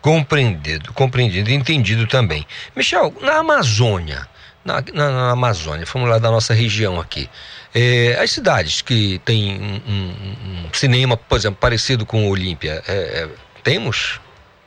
Compreendido, 0.00 0.92
compreendido, 0.92 1.50
entendido 1.50 2.06
também. 2.06 2.46
Michel, 2.74 3.12
na 3.20 3.38
Amazônia, 3.38 4.26
na, 4.64 4.82
na, 4.94 5.10
na 5.10 5.30
Amazônia, 5.32 5.84
vamos 5.92 6.08
lá 6.08 6.18
da 6.18 6.30
nossa 6.30 6.54
região 6.54 6.98
aqui, 6.98 7.28
é, 7.74 8.18
as 8.20 8.30
cidades 8.32 8.82
que 8.82 9.20
têm 9.20 9.60
um, 9.60 9.92
um, 9.92 10.66
um, 10.66 10.74
cinema, 10.74 11.16
por 11.16 11.38
exemplo, 11.38 11.58
parecido 11.60 12.04
com 12.04 12.26
o 12.26 12.30
Olímpia, 12.30 12.82
é, 12.86 13.22
é, 13.22 13.28
temos 13.62 14.20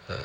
é, 0.10 0.16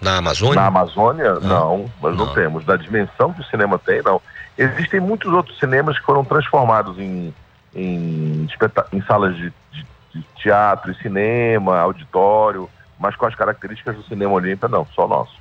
na 0.00 0.18
Amazônia? 0.18 0.60
Na 0.60 0.66
Amazônia, 0.66 1.34
não, 1.34 1.40
não 1.40 1.90
mas 2.00 2.16
não. 2.16 2.26
não. 2.26 2.34
temos. 2.34 2.64
Da 2.64 2.76
dimensão 2.76 3.32
que 3.32 3.40
o 3.40 3.44
cinema 3.44 3.78
tem, 3.78 4.02
não. 4.02 4.20
Existem 4.58 5.00
muitos 5.00 5.32
outros 5.32 5.58
cinemas 5.58 5.98
que 5.98 6.04
foram 6.04 6.22
transformados 6.22 6.98
em, 6.98 7.34
em, 7.74 8.46
em 8.92 9.02
salas 9.02 9.34
de, 9.34 9.52
de, 9.72 9.86
de 10.14 10.22
teatro 10.36 10.92
e 10.92 10.94
cinema, 10.96 11.78
auditório, 11.78 12.68
mas 12.98 13.16
com 13.16 13.24
as 13.24 13.34
características 13.34 13.96
do 13.96 14.02
cinema 14.04 14.32
olímpico, 14.32 14.68
não, 14.68 14.86
só 14.94 15.08
nosso. 15.08 15.32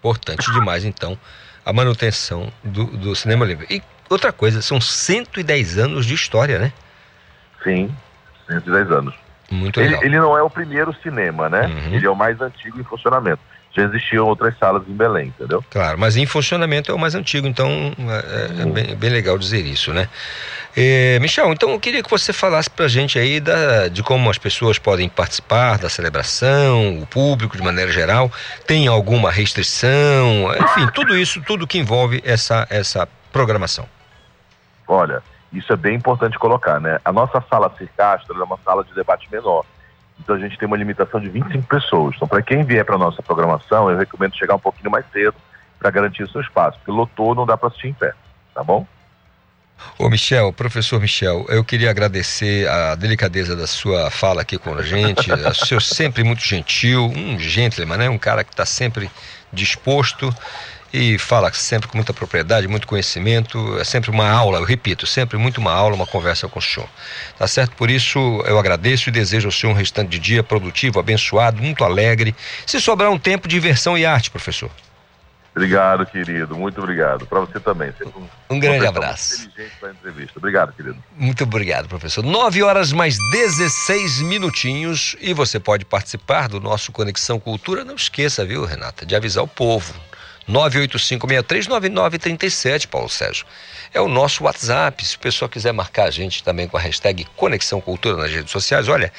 Importante 0.00 0.50
demais, 0.52 0.84
então, 0.84 1.16
a 1.64 1.72
manutenção 1.72 2.50
do, 2.64 2.84
do 2.86 3.14
cinema 3.14 3.44
olímpico. 3.44 3.72
E 3.72 3.80
outra 4.10 4.32
coisa, 4.32 4.60
são 4.60 4.80
110 4.80 5.78
anos 5.78 6.04
de 6.04 6.14
história, 6.14 6.58
né? 6.58 6.72
Sim, 7.62 7.94
110 8.48 8.90
anos. 8.90 9.14
Muito 9.50 9.80
legal. 9.80 10.00
Ele, 10.00 10.06
ele 10.06 10.18
não 10.18 10.36
é 10.36 10.42
o 10.42 10.50
primeiro 10.50 10.94
cinema, 11.02 11.48
né? 11.48 11.66
Uhum. 11.66 11.94
Ele 11.94 12.06
é 12.06 12.10
o 12.10 12.16
mais 12.16 12.40
antigo 12.40 12.78
em 12.80 12.84
funcionamento 12.84 13.40
já 13.72 13.84
existiam 13.84 14.26
outras 14.26 14.56
salas 14.58 14.82
em 14.88 14.92
Belém, 14.92 15.28
entendeu? 15.28 15.64
Claro, 15.70 15.98
mas 15.98 16.16
em 16.16 16.26
funcionamento 16.26 16.90
é 16.90 16.94
o 16.94 16.98
mais 16.98 17.14
antigo, 17.14 17.46
então 17.46 17.92
é, 17.98 18.62
é 18.62 18.66
bem, 18.66 18.96
bem, 18.96 19.10
legal 19.10 19.38
dizer 19.38 19.64
isso, 19.64 19.92
né? 19.92 20.08
É, 20.76 21.18
Michel, 21.20 21.52
então 21.52 21.70
eu 21.70 21.80
queria 21.80 22.02
que 22.02 22.10
você 22.10 22.32
falasse 22.32 22.68
pra 22.68 22.88
gente 22.88 23.18
aí 23.18 23.40
da, 23.40 23.88
de 23.88 24.02
como 24.02 24.28
as 24.30 24.38
pessoas 24.38 24.78
podem 24.78 25.08
participar 25.08 25.78
da 25.78 25.88
celebração, 25.88 26.98
o 26.98 27.06
público 27.06 27.56
de 27.56 27.62
maneira 27.62 27.92
geral, 27.92 28.30
tem 28.66 28.88
alguma 28.88 29.30
restrição, 29.30 30.52
enfim, 30.60 30.86
tudo 30.92 31.16
isso, 31.16 31.40
tudo 31.42 31.66
que 31.66 31.78
envolve 31.78 32.20
essa, 32.24 32.66
essa 32.70 33.08
programação. 33.32 33.86
Olha, 34.90 35.22
isso 35.52 35.72
é 35.72 35.76
bem 35.76 35.94
importante 35.94 36.36
colocar, 36.36 36.80
né? 36.80 36.98
A 37.04 37.12
nossa 37.12 37.40
sala 37.48 37.72
Circastro 37.78 38.40
é 38.40 38.44
uma 38.44 38.58
sala 38.64 38.82
de 38.82 38.92
debate 38.92 39.28
menor. 39.30 39.64
Então 40.18 40.34
a 40.34 40.38
gente 40.38 40.58
tem 40.58 40.66
uma 40.66 40.76
limitação 40.76 41.20
de 41.20 41.28
25 41.28 41.66
pessoas. 41.68 42.16
Então, 42.16 42.26
para 42.26 42.42
quem 42.42 42.64
vier 42.64 42.84
para 42.84 42.98
nossa 42.98 43.22
programação, 43.22 43.88
eu 43.88 43.96
recomendo 43.96 44.36
chegar 44.36 44.56
um 44.56 44.58
pouquinho 44.58 44.90
mais 44.90 45.04
cedo 45.12 45.36
para 45.78 45.90
garantir 45.90 46.24
o 46.24 46.28
seu 46.28 46.40
espaço, 46.40 46.76
porque 46.78 46.90
lotou 46.90 47.36
não 47.36 47.46
dá 47.46 47.56
para 47.56 47.68
assistir 47.68 47.88
em 47.88 47.92
pé, 47.92 48.12
tá 48.52 48.64
bom? 48.64 48.84
Ô 49.96 50.10
Michel, 50.10 50.52
professor 50.52 51.00
Michel, 51.00 51.46
eu 51.48 51.64
queria 51.64 51.88
agradecer 51.88 52.68
a 52.68 52.96
delicadeza 52.96 53.54
da 53.54 53.66
sua 53.66 54.10
fala 54.10 54.42
aqui 54.42 54.58
com 54.58 54.74
a 54.74 54.82
gente. 54.82 55.30
o 55.32 55.54
senhor 55.54 55.80
sempre 55.80 56.24
muito 56.24 56.42
gentil, 56.42 57.06
um 57.06 57.38
gentleman, 57.38 57.96
né? 57.96 58.10
Um 58.10 58.18
cara 58.18 58.42
que 58.42 58.50
está 58.50 58.66
sempre 58.66 59.08
disposto 59.52 60.34
e 60.92 61.18
fala 61.18 61.52
sempre 61.52 61.88
com 61.88 61.96
muita 61.96 62.12
propriedade, 62.12 62.66
muito 62.66 62.86
conhecimento. 62.86 63.78
É 63.78 63.84
sempre 63.84 64.10
uma 64.10 64.28
aula, 64.28 64.58
eu 64.58 64.64
repito, 64.64 65.06
sempre 65.06 65.38
muito 65.38 65.58
uma 65.58 65.72
aula, 65.72 65.94
uma 65.94 66.06
conversa 66.06 66.48
com 66.48 66.58
o 66.58 66.62
senhor. 66.62 66.88
Tá 67.38 67.46
certo? 67.46 67.76
Por 67.76 67.90
isso 67.90 68.18
eu 68.46 68.58
agradeço 68.58 69.08
e 69.08 69.12
desejo 69.12 69.48
ao 69.48 69.52
senhor 69.52 69.72
um 69.72 69.76
restante 69.76 70.10
de 70.10 70.18
dia 70.18 70.42
produtivo, 70.42 70.98
abençoado, 70.98 71.62
muito 71.62 71.84
alegre. 71.84 72.34
Se 72.66 72.80
sobrar 72.80 73.10
um 73.10 73.18
tempo, 73.18 73.46
diversão 73.46 73.96
e 73.96 74.04
arte, 74.04 74.30
professor. 74.30 74.70
Obrigado, 75.54 76.06
querido. 76.06 76.56
Muito 76.56 76.80
obrigado. 76.80 77.26
Para 77.26 77.40
você 77.40 77.58
também. 77.58 77.92
Um, 78.16 78.56
um 78.56 78.60
grande 78.60 78.86
abraço. 78.86 79.46
Inteligente 79.46 79.76
para 79.80 79.88
a 79.88 79.92
entrevista. 79.92 80.38
Obrigado, 80.38 80.72
querido. 80.72 80.96
Muito 81.16 81.42
obrigado, 81.42 81.88
professor. 81.88 82.22
9 82.24 82.62
horas 82.62 82.92
mais 82.92 83.16
16 83.32 84.22
minutinhos 84.22 85.16
e 85.20 85.34
você 85.34 85.58
pode 85.58 85.84
participar 85.84 86.48
do 86.48 86.60
nosso 86.60 86.92
Conexão 86.92 87.40
Cultura. 87.40 87.84
Não 87.84 87.96
esqueça, 87.96 88.44
viu, 88.44 88.64
Renata, 88.64 89.04
de 89.04 89.16
avisar 89.16 89.42
o 89.42 89.48
povo. 89.48 89.92
985639937, 90.48 92.86
Paulo 92.86 93.08
Sérgio. 93.08 93.44
É 93.92 94.00
o 94.00 94.08
nosso 94.08 94.44
WhatsApp. 94.44 95.04
Se 95.04 95.16
o 95.16 95.18
pessoal 95.18 95.48
quiser 95.48 95.72
marcar 95.72 96.04
a 96.04 96.10
gente 96.10 96.42
também 96.42 96.68
com 96.68 96.76
a 96.76 96.80
hashtag 96.80 97.26
Conexão 97.36 97.80
Cultura 97.80 98.16
nas 98.16 98.30
redes 98.30 98.50
sociais, 98.50 98.88
olha, 98.88 99.12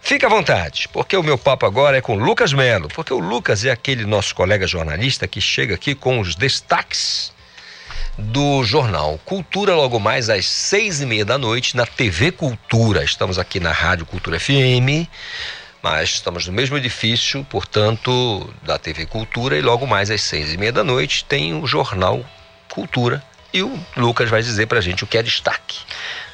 fica 0.00 0.26
à 0.26 0.30
vontade, 0.30 0.88
porque 0.92 1.16
o 1.16 1.22
meu 1.22 1.38
papo 1.38 1.66
agora 1.66 1.98
é 1.98 2.00
com 2.00 2.16
Lucas 2.16 2.52
Melo, 2.52 2.88
porque 2.88 3.12
o 3.12 3.18
Lucas 3.18 3.64
é 3.64 3.70
aquele 3.70 4.04
nosso 4.04 4.34
colega 4.34 4.66
jornalista 4.66 5.28
que 5.28 5.40
chega 5.40 5.74
aqui 5.74 5.94
com 5.94 6.20
os 6.20 6.34
destaques 6.34 7.32
do 8.16 8.64
jornal 8.64 9.20
Cultura, 9.24 9.76
logo 9.76 10.00
mais 10.00 10.28
às 10.28 10.46
seis 10.46 11.00
e 11.00 11.06
meia 11.06 11.24
da 11.24 11.38
noite 11.38 11.76
na 11.76 11.86
TV 11.86 12.32
Cultura. 12.32 13.04
Estamos 13.04 13.38
aqui 13.38 13.60
na 13.60 13.70
Rádio 13.70 14.04
Cultura 14.06 14.40
FM 14.40 15.06
mas 15.82 16.10
estamos 16.10 16.46
no 16.46 16.52
mesmo 16.52 16.76
edifício, 16.76 17.44
portanto, 17.48 18.52
da 18.62 18.78
TV 18.78 19.06
Cultura, 19.06 19.56
e 19.56 19.62
logo 19.62 19.86
mais 19.86 20.10
às 20.10 20.22
seis 20.22 20.52
e 20.52 20.56
meia 20.56 20.72
da 20.72 20.84
noite 20.84 21.24
tem 21.24 21.54
o 21.54 21.66
Jornal 21.66 22.24
Cultura 22.68 23.22
e 23.52 23.62
o 23.62 23.78
Lucas 23.96 24.28
vai 24.28 24.42
dizer 24.42 24.66
pra 24.66 24.80
gente 24.80 25.04
o 25.04 25.06
que 25.06 25.16
é 25.18 25.22
destaque. 25.22 25.80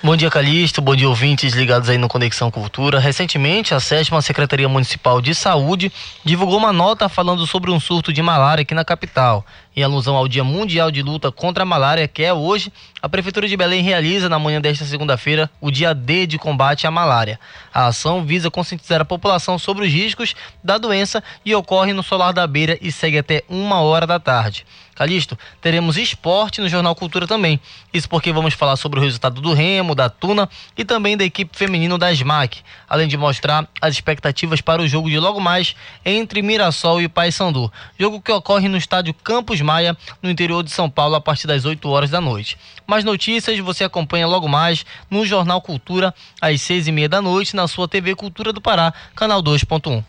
Bom 0.05 0.19
dia, 0.19 0.29
Calixto. 0.29 0.83
Bom 0.83 0.95
dia, 0.95 1.09
ouvintes 1.09 1.55
ligados 1.55 1.89
aí 1.89 1.97
no 1.97 2.09
Conexão 2.09 2.51
Cultura. 2.51 2.99
Recentemente, 2.99 3.73
a 3.73 3.81
sétima 3.81 4.21
Secretaria 4.21 4.69
Municipal 4.69 5.19
de 5.19 5.35
Saúde 5.35 5.91
divulgou 6.23 6.59
uma 6.59 6.75
nota 6.75 7.09
falando 7.09 7.47
sobre 7.47 7.71
um 7.71 7.81
surto 7.81 8.13
de 8.13 8.21
malária 8.21 8.61
aqui 8.61 8.75
na 8.75 8.85
capital. 8.85 9.47
Em 9.75 9.83
alusão 9.83 10.15
ao 10.15 10.29
Dia 10.29 10.45
Mundial 10.45 10.91
de 10.91 11.03
Luta 11.03 11.33
contra 11.33 11.63
a 11.63 11.67
Malária, 11.67 12.07
que 12.07 12.23
é 12.23 12.35
hoje, 12.35 12.71
a 13.01 13.09
Prefeitura 13.09 13.49
de 13.49 13.57
Belém 13.57 13.83
realiza 13.83 14.29
na 14.29 14.39
manhã 14.39 14.61
desta 14.61 14.85
segunda-feira 14.85 15.51
o 15.59 15.71
Dia 15.71 15.95
D 15.95 16.27
de 16.27 16.39
combate 16.39 16.87
à 16.87 16.91
malária. 16.91 17.41
A 17.73 17.87
ação 17.87 18.23
visa 18.25 18.51
conscientizar 18.51 19.01
a 19.01 19.07
população 19.07 19.59
sobre 19.59 19.87
os 19.87 19.93
riscos 19.93 20.35
da 20.63 20.77
doença 20.77 21.25
e 21.47 21.55
ocorre 21.55 21.95
no 21.95 22.03
Solar 22.03 22.35
da 22.35 22.47
Beira 22.47 22.79
e 22.83 22.93
segue 22.93 23.17
até 23.17 23.43
uma 23.49 23.81
hora 23.81 24.07
da 24.07 24.21
tarde. 24.21 24.67
Calixto, 24.95 25.37
teremos 25.61 25.97
esporte 25.97 26.61
no 26.61 26.69
Jornal 26.69 26.95
Cultura 26.95 27.27
também. 27.27 27.59
Isso 27.93 28.09
porque 28.09 28.33
vamos 28.33 28.55
falar 28.55 28.77
sobre 28.77 29.01
o 29.01 29.03
resultado 29.03 29.41
do 29.41 29.53
Remo, 29.53 29.94
da 29.95 30.09
Tuna 30.09 30.49
e 30.77 30.85
também 30.85 31.17
da 31.17 31.25
equipe 31.25 31.57
feminina 31.57 31.97
da 31.99 32.13
SMAC, 32.13 32.63
além 32.89 33.09
de 33.09 33.17
mostrar 33.17 33.69
as 33.81 33.95
expectativas 33.95 34.61
para 34.61 34.83
o 34.83 34.89
jogo 34.89 35.09
de 35.11 35.19
logo 35.19 35.41
mais 35.41 35.75
entre 36.05 36.43
Mirassol 36.43 37.01
e 37.01 37.09
Paysandu. 37.09 37.73
Jogo 37.99 38.21
que 38.21 38.33
ocorre 38.33 38.69
no 38.69 38.77
estádio 38.77 39.15
Campos 39.15 39.61
Maia, 39.61 39.97
no 40.23 40.31
interior 40.31 40.63
de 40.63 40.71
São 40.71 40.89
Paulo, 40.89 41.15
a 41.15 41.21
partir 41.21 41.47
das 41.47 41.65
8 41.65 41.89
horas 41.89 42.11
da 42.11 42.21
noite. 42.21 42.59
Mais 42.87 43.05
notícias 43.05 43.59
você 43.59 43.85
acompanha 43.85 44.27
logo 44.27 44.49
mais 44.49 44.85
no 45.11 45.25
Jornal 45.25 45.61
Cultura, 45.61 46.15
às 46.41 46.61
seis 46.61 46.87
e 46.87 46.93
meia 46.93 47.09
da 47.09 47.23
noite, 47.23 47.57
na 47.57 47.67
sua 47.67 47.89
TV 47.89 48.15
Cultura 48.15 48.53
do 48.53 48.61
Pará, 48.61 48.93
canal 49.15 49.43
2.1. 49.43 50.05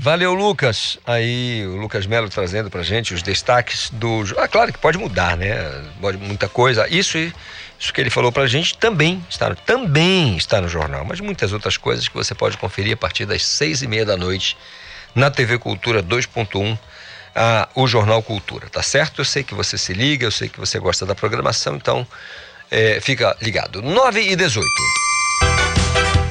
Valeu, 0.00 0.32
Lucas. 0.32 0.96
Aí 1.04 1.66
o 1.66 1.76
Lucas 1.76 2.06
Melo 2.06 2.28
trazendo 2.28 2.70
pra 2.70 2.84
gente 2.84 3.12
os 3.12 3.20
destaques 3.20 3.90
do. 3.90 4.22
Ah, 4.36 4.46
claro 4.46 4.72
que 4.72 4.78
pode 4.78 4.96
mudar, 4.96 5.36
né? 5.36 5.56
Pode 6.00 6.16
muita 6.18 6.48
coisa. 6.48 6.86
Isso, 6.88 7.18
isso 7.78 7.92
que 7.92 8.00
ele 8.00 8.10
falou 8.10 8.32
pra 8.32 8.46
gente 8.46 8.76
também 8.76 9.24
está, 9.30 9.54
também 9.54 10.36
está 10.36 10.60
no 10.60 10.68
jornal, 10.68 11.04
mas 11.04 11.20
muitas 11.20 11.52
outras 11.52 11.76
coisas 11.76 12.08
que 12.08 12.14
você 12.14 12.34
pode 12.34 12.56
conferir 12.56 12.94
a 12.94 12.96
partir 12.96 13.24
das 13.24 13.44
seis 13.44 13.82
e 13.82 13.86
meia 13.86 14.04
da 14.04 14.16
noite 14.16 14.56
na 15.14 15.30
TV 15.30 15.58
Cultura 15.58 16.02
2.1. 16.02 16.78
Ah, 17.34 17.68
o 17.74 17.86
Jornal 17.86 18.20
Cultura, 18.20 18.68
tá 18.68 18.82
certo? 18.82 19.20
Eu 19.20 19.24
sei 19.24 19.44
que 19.44 19.54
você 19.54 19.78
se 19.78 19.92
liga, 19.92 20.26
eu 20.26 20.30
sei 20.30 20.48
que 20.48 20.58
você 20.58 20.78
gosta 20.78 21.06
da 21.06 21.14
programação, 21.14 21.76
então 21.76 22.04
é, 22.68 23.00
fica 23.00 23.36
ligado. 23.40 23.80
9 23.80 24.20
e 24.20 24.34
18. 24.34 24.66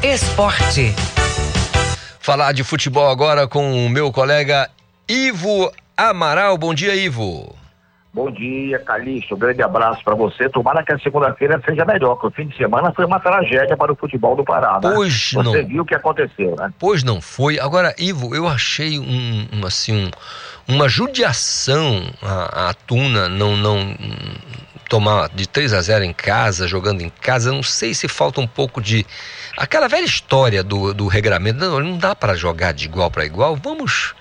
Esporte. 0.03 0.94
Falar 2.19 2.52
de 2.52 2.64
futebol 2.64 3.10
agora 3.10 3.48
com 3.48 3.86
o 3.86 3.90
meu 3.90 4.11
colega 4.11 4.69
Ivo 5.07 5.72
Amaral. 5.95 6.57
Bom 6.57 6.74
dia, 6.74 6.94
Ivo. 6.94 7.57
Bom 8.13 8.31
dia, 8.31 8.79
Calixto. 8.79 9.35
Um 9.35 9.38
grande 9.38 9.61
abraço 9.61 10.03
para 10.03 10.15
você. 10.15 10.49
Tomara 10.49 10.84
que 10.84 10.93
a 10.93 10.99
segunda-feira 10.99 11.61
seja 11.63 11.85
melhor, 11.85 12.15
porque 12.15 12.27
o 12.27 12.31
fim 12.31 12.47
de 12.47 12.57
semana 12.57 12.91
foi 12.93 13.05
uma 13.05 13.19
tragédia 13.19 13.77
para 13.77 13.91
o 13.91 13.95
futebol 13.95 14.35
do 14.35 14.43
Pará. 14.43 14.79
Né? 14.84 14.91
Pois 14.93 15.34
você 15.34 15.61
não. 15.61 15.67
viu 15.67 15.84
o 15.84 15.85
que 15.85 15.93
aconteceu, 15.93 16.55
né? 16.57 16.73
Pois 16.79 17.03
não 17.03 17.21
foi. 17.21 17.59
Agora, 17.59 17.93
Ivo, 17.97 18.34
eu 18.34 18.47
achei 18.47 18.97
um, 18.97 19.47
um, 19.53 19.65
assim, 19.65 20.05
um, 20.05 20.73
uma 20.73 20.89
judiação 20.89 22.03
a, 22.21 22.69
a 22.69 22.73
Tuna 22.73 23.29
não, 23.29 23.55
não 23.55 23.95
tomar 24.89 25.29
de 25.29 25.47
3 25.47 25.73
a 25.73 25.81
0 25.81 26.03
em 26.03 26.13
casa, 26.13 26.67
jogando 26.67 27.01
em 27.01 27.09
casa. 27.09 27.51
Não 27.51 27.61
sei 27.61 27.93
se 27.93 28.07
falta 28.07 28.41
um 28.41 28.47
pouco 28.47 28.81
de. 28.81 29.05
Aquela 29.55 29.88
velha 29.88 30.05
história 30.05 30.63
do, 30.63 30.93
do 30.93 31.07
regramento. 31.07 31.59
Não, 31.59 31.79
não 31.79 31.97
dá 31.97 32.15
para 32.15 32.35
jogar 32.35 32.73
de 32.73 32.85
igual 32.85 33.11
para 33.11 33.25
igual. 33.25 33.55
Vamos 33.55 34.15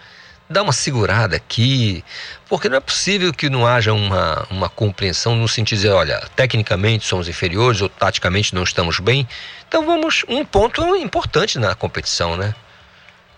dar 0.49 0.63
uma 0.63 0.73
segurada 0.73 1.37
aqui, 1.37 2.05
porque 2.49 2.69
não 2.69 2.77
é 2.77 2.81
possível 2.81 3.33
que 3.33 3.51
não 3.51 3.67
haja 3.67 3.93
uma, 3.93 4.47
uma 4.51 4.69
compreensão 4.69 5.35
no 5.35 5.49
sentido 5.49 5.79
de 5.79 5.83
dizer, 5.83 5.95
olha, 5.95 6.23
tecnicamente 6.37 7.05
somos 7.05 7.29
inferiores 7.29 7.83
ou 7.83 7.89
taticamente 7.89 8.55
não 8.55 8.63
estamos 8.63 9.01
bem. 9.01 9.27
Então 9.67 9.85
vamos, 9.85 10.25
um 10.29 10.45
ponto 10.45 10.83
importante 10.97 11.59
na 11.59 11.75
competição, 11.75 12.37
né? 12.37 12.55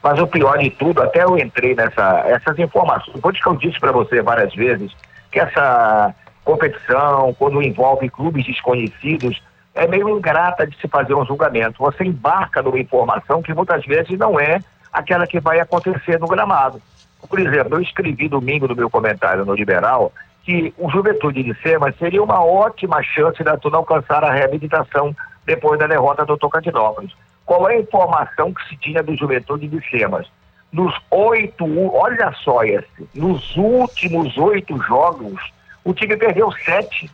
Mas 0.02 0.18
o 0.20 0.26
pior 0.26 0.58
de 0.58 0.70
tudo, 0.70 1.02
até 1.02 1.24
eu 1.24 1.36
entrei 1.38 1.74
nessa 1.74 2.22
essas 2.26 2.58
informações, 2.58 3.16
isso 3.16 3.42
que 3.42 3.48
eu 3.48 3.56
disse 3.56 3.80
para 3.80 3.90
você 3.90 4.22
várias 4.22 4.54
vezes 4.54 4.92
que 5.30 5.40
essa 5.40 6.14
competição, 6.44 7.34
quando 7.38 7.62
envolve 7.62 8.08
clubes 8.08 8.46
desconhecidos, 8.46 9.42
é 9.74 9.86
meio 9.86 10.08
ingrata 10.08 10.66
de 10.66 10.76
se 10.80 10.88
fazer 10.88 11.14
um 11.14 11.24
julgamento. 11.24 11.78
Você 11.78 12.04
embarca 12.04 12.62
numa 12.62 12.78
informação 12.78 13.42
que 13.42 13.52
muitas 13.52 13.84
vezes 13.84 14.18
não 14.18 14.38
é 14.38 14.60
aquela 14.92 15.26
que 15.26 15.40
vai 15.40 15.60
acontecer 15.60 16.18
no 16.18 16.26
gramado. 16.26 16.80
Por 17.26 17.40
exemplo, 17.40 17.76
eu 17.76 17.82
escrevi 17.82 18.28
domingo 18.28 18.68
no 18.68 18.76
meu 18.76 18.90
comentário 18.90 19.44
no 19.44 19.54
Liberal 19.54 20.12
que 20.44 20.72
o 20.78 20.90
Juventude 20.90 21.42
de 21.42 21.54
Sema 21.60 21.92
seria 21.98 22.22
uma 22.22 22.42
ótima 22.42 23.02
chance 23.02 23.42
da 23.42 23.56
Tuna 23.56 23.76
alcançar 23.76 24.24
a 24.24 24.32
reabilitação 24.32 25.14
depois 25.44 25.78
da 25.78 25.86
derrota 25.86 26.24
do 26.24 26.38
Tocantinópolis. 26.38 27.12
Qual 27.44 27.68
é 27.68 27.74
a 27.74 27.80
informação 27.80 28.52
que 28.52 28.66
se 28.68 28.76
tinha 28.76 29.02
do 29.02 29.14
Juventude 29.16 29.68
de 29.68 29.90
Semas? 29.90 30.26
Nos 30.72 30.94
oito, 31.10 31.64
olha 31.94 32.32
só 32.44 32.62
esse, 32.62 33.08
nos 33.14 33.56
últimos 33.56 34.36
oito 34.36 34.76
jogos, 34.82 35.40
o 35.84 35.94
time 35.94 36.16
perdeu 36.16 36.52
sete. 36.52 37.10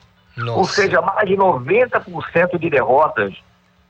Ou 0.48 0.64
seja, 0.64 1.00
mais 1.00 1.28
de 1.28 1.36
90% 1.36 2.58
de 2.58 2.70
derrotas. 2.70 3.34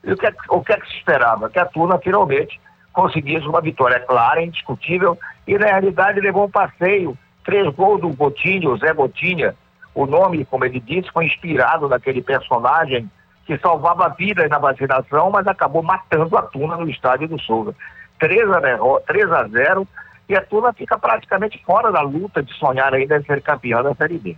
E 0.03 0.11
o 0.11 0.17
que, 0.17 0.27
é, 0.27 0.33
o 0.49 0.61
que 0.61 0.73
é 0.73 0.79
que 0.79 0.87
se 0.87 0.97
esperava? 0.97 1.49
Que 1.49 1.59
a 1.59 1.65
Tuna 1.65 1.97
finalmente 1.97 2.59
conseguisse 2.95 3.45
uma 3.45 3.61
vitória 3.61 3.99
clara, 3.99 4.41
indiscutível, 4.41 5.19
e 5.45 5.57
na 5.57 5.67
realidade 5.67 6.21
levou 6.21 6.45
um 6.45 6.49
passeio. 6.49 7.15
Três 7.43 7.67
gols 7.75 8.01
do 8.01 8.09
Gotinho, 8.09 8.75
Zé 8.77 8.93
Gotinha. 8.93 9.53
O 9.93 10.05
nome, 10.05 10.45
como 10.45 10.65
ele 10.65 10.79
disse, 10.79 11.11
foi 11.11 11.25
inspirado 11.25 11.87
naquele 11.87 12.21
personagem 12.21 13.09
que 13.45 13.57
salvava 13.59 14.09
vidas 14.09 14.49
na 14.49 14.57
vacinação, 14.57 15.29
mas 15.29 15.45
acabou 15.45 15.83
matando 15.83 16.35
a 16.37 16.41
Tuna 16.41 16.77
no 16.77 16.89
estádio 16.89 17.27
do 17.27 17.39
Souza. 17.39 17.75
3 18.19 18.49
a, 18.49 18.61
3 19.05 19.31
a 19.31 19.47
0 19.47 19.87
e 20.27 20.35
a 20.35 20.41
Tuna 20.41 20.73
fica 20.73 20.97
praticamente 20.97 21.61
fora 21.63 21.91
da 21.91 22.01
luta 22.01 22.41
de 22.41 22.51
sonhar 22.53 22.93
ainda 22.93 23.21
ser 23.21 23.41
campeã 23.41 23.83
da 23.83 23.93
Série 23.93 24.17
B. 24.17 24.35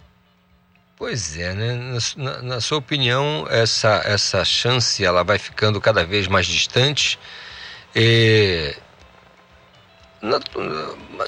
Pois 0.97 1.37
é, 1.37 1.53
né? 1.53 1.97
Na, 2.17 2.41
na, 2.41 2.59
sua 2.59 2.79
opinião, 2.79 3.45
essa, 3.49 4.01
essa 4.03 4.43
chance 4.43 5.05
ela 5.05 5.23
vai 5.23 5.37
ficando 5.37 5.79
cada 5.79 6.03
vez 6.03 6.27
mais 6.27 6.47
distante. 6.47 7.19
E, 7.95 8.75
na, 10.21 10.39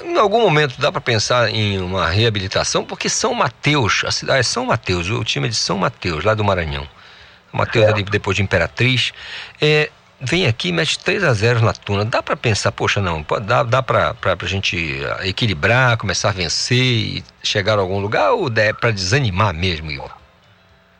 em 0.04 0.16
algum 0.18 0.40
momento 0.40 0.80
dá 0.80 0.90
para 0.90 1.00
pensar 1.00 1.48
em 1.50 1.78
uma 1.78 2.08
reabilitação, 2.08 2.84
porque 2.84 3.08
São 3.08 3.34
Mateus, 3.34 4.02
a 4.04 4.10
cidade 4.10 4.40
é 4.40 4.42
São 4.42 4.66
Mateus, 4.66 5.08
o 5.10 5.24
time 5.24 5.46
é 5.46 5.50
de 5.50 5.56
São 5.56 5.78
Mateus, 5.78 6.24
lá 6.24 6.34
do 6.34 6.44
Maranhão. 6.44 6.86
Mateus 7.52 7.86
ali 7.86 8.02
depois 8.04 8.36
de 8.36 8.42
Imperatriz. 8.42 9.12
É, 9.60 9.90
vem 10.20 10.46
aqui 10.46 10.68
e 10.68 10.72
mete 10.72 10.98
3 10.98 11.24
a 11.24 11.32
0 11.32 11.60
na 11.62 11.72
Tuna. 11.72 12.04
Dá 12.04 12.22
para 12.22 12.36
pensar, 12.36 12.70
poxa, 12.72 13.00
não, 13.00 13.24
dá, 13.42 13.62
dá 13.62 13.82
para 13.82 14.14
a 14.22 14.46
gente 14.46 15.02
equilibrar, 15.24 15.96
começar 15.96 16.28
a 16.28 16.32
vencer 16.32 16.76
e 16.76 17.24
chegar 17.42 17.78
a 17.78 17.80
algum 17.80 17.98
lugar 17.98 18.32
ou 18.32 18.48
é 18.56 18.72
para 18.72 18.90
desanimar 18.90 19.54
mesmo, 19.54 19.90
Igor? 19.90 20.10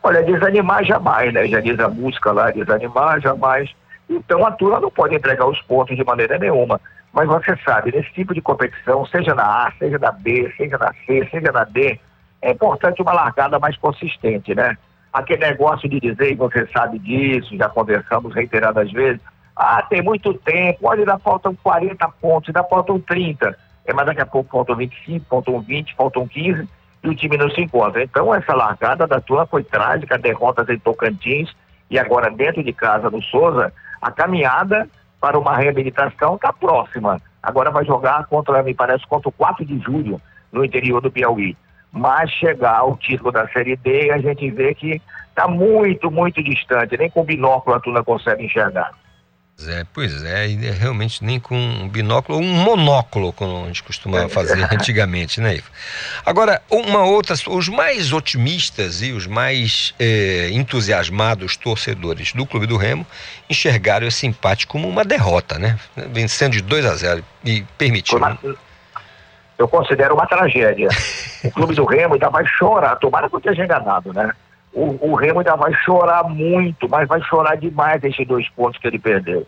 Olha, 0.03 0.23
desanimar 0.23 0.83
jamais, 0.83 1.33
né? 1.33 1.47
Já 1.47 1.59
diz 1.59 1.79
a 1.79 1.87
música 1.87 2.31
lá, 2.31 2.51
desanimar 2.51 3.21
jamais. 3.21 3.69
Então 4.15 4.45
a 4.45 4.51
Tuna 4.51 4.79
não 4.79 4.91
pode 4.91 5.15
entregar 5.15 5.47
os 5.47 5.61
pontos 5.61 5.95
de 5.95 6.03
maneira 6.03 6.37
nenhuma. 6.37 6.79
Mas 7.13 7.27
você 7.27 7.57
sabe, 7.65 7.91
nesse 7.91 8.11
tipo 8.13 8.33
de 8.33 8.41
competição, 8.41 9.05
seja 9.05 9.35
na 9.35 9.67
A, 9.67 9.71
seja 9.77 9.99
na 9.99 10.11
B, 10.11 10.51
seja 10.55 10.77
na 10.77 10.93
C, 11.05 11.27
seja 11.29 11.51
na 11.51 11.63
D, 11.65 11.99
é 12.41 12.51
importante 12.51 13.01
uma 13.01 13.13
largada 13.13 13.59
mais 13.59 13.75
consistente, 13.77 14.55
né? 14.55 14.77
aquele 15.11 15.41
negócio 15.41 15.89
de 15.89 15.99
dizer, 15.99 16.31
e 16.31 16.35
você 16.35 16.65
sabe 16.67 16.97
disso, 16.99 17.55
já 17.57 17.67
conversamos 17.69 18.33
reiteradas 18.33 18.91
vezes, 18.91 19.21
ah, 19.55 19.81
tem 19.83 20.01
muito 20.01 20.33
tempo, 20.33 20.79
olha, 20.83 21.01
ainda 21.01 21.19
faltam 21.19 21.55
40 21.55 22.07
pontos, 22.21 22.49
ainda 22.49 22.67
faltam 22.67 22.99
30, 22.99 23.57
é, 23.85 23.93
mas 23.93 24.05
daqui 24.05 24.21
a 24.21 24.25
pouco 24.25 24.49
faltam 24.49 24.75
25, 24.75 25.25
faltam 25.29 25.59
20, 25.59 25.95
faltam 25.95 26.27
15, 26.27 26.67
e 27.03 27.09
o 27.09 27.15
time 27.15 27.37
não 27.37 27.49
se 27.49 27.61
encontra. 27.61 28.03
Então, 28.03 28.33
essa 28.33 28.53
largada 28.53 29.05
da 29.07 29.19
turma 29.19 29.45
foi 29.45 29.63
trágica, 29.63 30.17
derrotas 30.17 30.69
em 30.69 30.79
Tocantins, 30.79 31.53
e 31.91 31.99
agora 31.99 32.31
dentro 32.31 32.63
de 32.63 32.73
casa 32.73 33.11
do 33.11 33.21
Souza, 33.21 33.71
a 34.01 34.11
caminhada 34.11 34.89
para 35.19 35.37
uma 35.37 35.55
reabilitação 35.55 36.33
está 36.33 36.51
próxima. 36.51 37.21
Agora 37.43 37.69
vai 37.69 37.85
jogar 37.85 38.25
contra, 38.25 38.63
me 38.63 38.73
parece, 38.73 39.05
contra 39.05 39.29
o 39.29 39.31
4 39.31 39.63
de 39.63 39.77
julho, 39.79 40.19
no 40.51 40.65
interior 40.65 40.99
do 40.99 41.11
Piauí 41.11 41.55
mas 41.91 42.31
chegar 42.31 42.77
ao 42.77 42.95
título 42.95 43.31
da 43.31 43.47
Série 43.49 43.75
D 43.75 44.11
a 44.11 44.17
gente 44.17 44.49
vê 44.49 44.73
que 44.73 45.01
está 45.29 45.47
muito, 45.47 46.09
muito 46.09 46.41
distante, 46.41 46.97
nem 46.97 47.09
com 47.09 47.23
binóculo 47.23 47.75
a 47.75 47.79
Tuna 47.79 48.03
consegue 48.03 48.45
enxergar. 48.45 48.91
É, 49.67 49.85
pois 49.93 50.23
é, 50.23 50.47
e 50.47 50.55
realmente 50.71 51.23
nem 51.23 51.39
com 51.39 51.55
um 51.55 51.87
binóculo 51.87 52.37
ou 52.37 52.43
um 52.43 52.53
monóculo, 52.53 53.31
como 53.33 53.63
a 53.63 53.67
gente 53.67 53.83
costumava 53.83 54.29
fazer 54.29 54.63
antigamente, 54.73 55.39
né, 55.39 55.55
Ivo? 55.55 55.69
Agora, 56.25 56.61
uma 56.69 57.03
outra, 57.03 57.35
os 57.47 57.67
mais 57.69 58.13
otimistas 58.13 59.01
e 59.01 59.11
os 59.11 59.27
mais 59.27 59.93
eh, 59.99 60.49
entusiasmados 60.51 61.55
torcedores 61.57 62.33
do 62.33 62.45
Clube 62.45 62.67
do 62.67 62.77
Remo 62.77 63.05
enxergaram 63.49 64.07
esse 64.07 64.25
empate 64.27 64.67
como 64.67 64.87
uma 64.87 65.03
derrota, 65.03 65.57
né? 65.57 65.77
Vencendo 66.11 66.53
de 66.53 66.61
2 66.61 66.85
a 66.85 66.95
0 66.95 67.23
e 67.43 67.63
permitindo 67.77 68.21
eu 69.61 69.67
considero 69.67 70.15
uma 70.15 70.25
tragédia. 70.25 70.89
O 71.43 71.49
clube 71.49 71.73
do 71.73 71.85
Remo 71.85 72.13
ainda 72.13 72.29
vai 72.29 72.45
chorar, 72.45 72.97
tomara 72.97 73.27
que 73.27 73.35
eu 73.35 73.39
esteja 73.39 73.63
enganado, 73.65 74.13
né? 74.13 74.31
O, 74.73 75.11
o 75.11 75.15
Remo 75.15 75.39
ainda 75.39 75.55
vai 75.55 75.73
chorar 75.73 76.23
muito, 76.23 76.87
mas 76.89 77.07
vai 77.07 77.21
chorar 77.21 77.55
demais 77.55 78.03
esses 78.03 78.25
dois 78.27 78.47
pontos 78.49 78.79
que 78.79 78.87
ele 78.87 78.99
perdeu. 78.99 79.45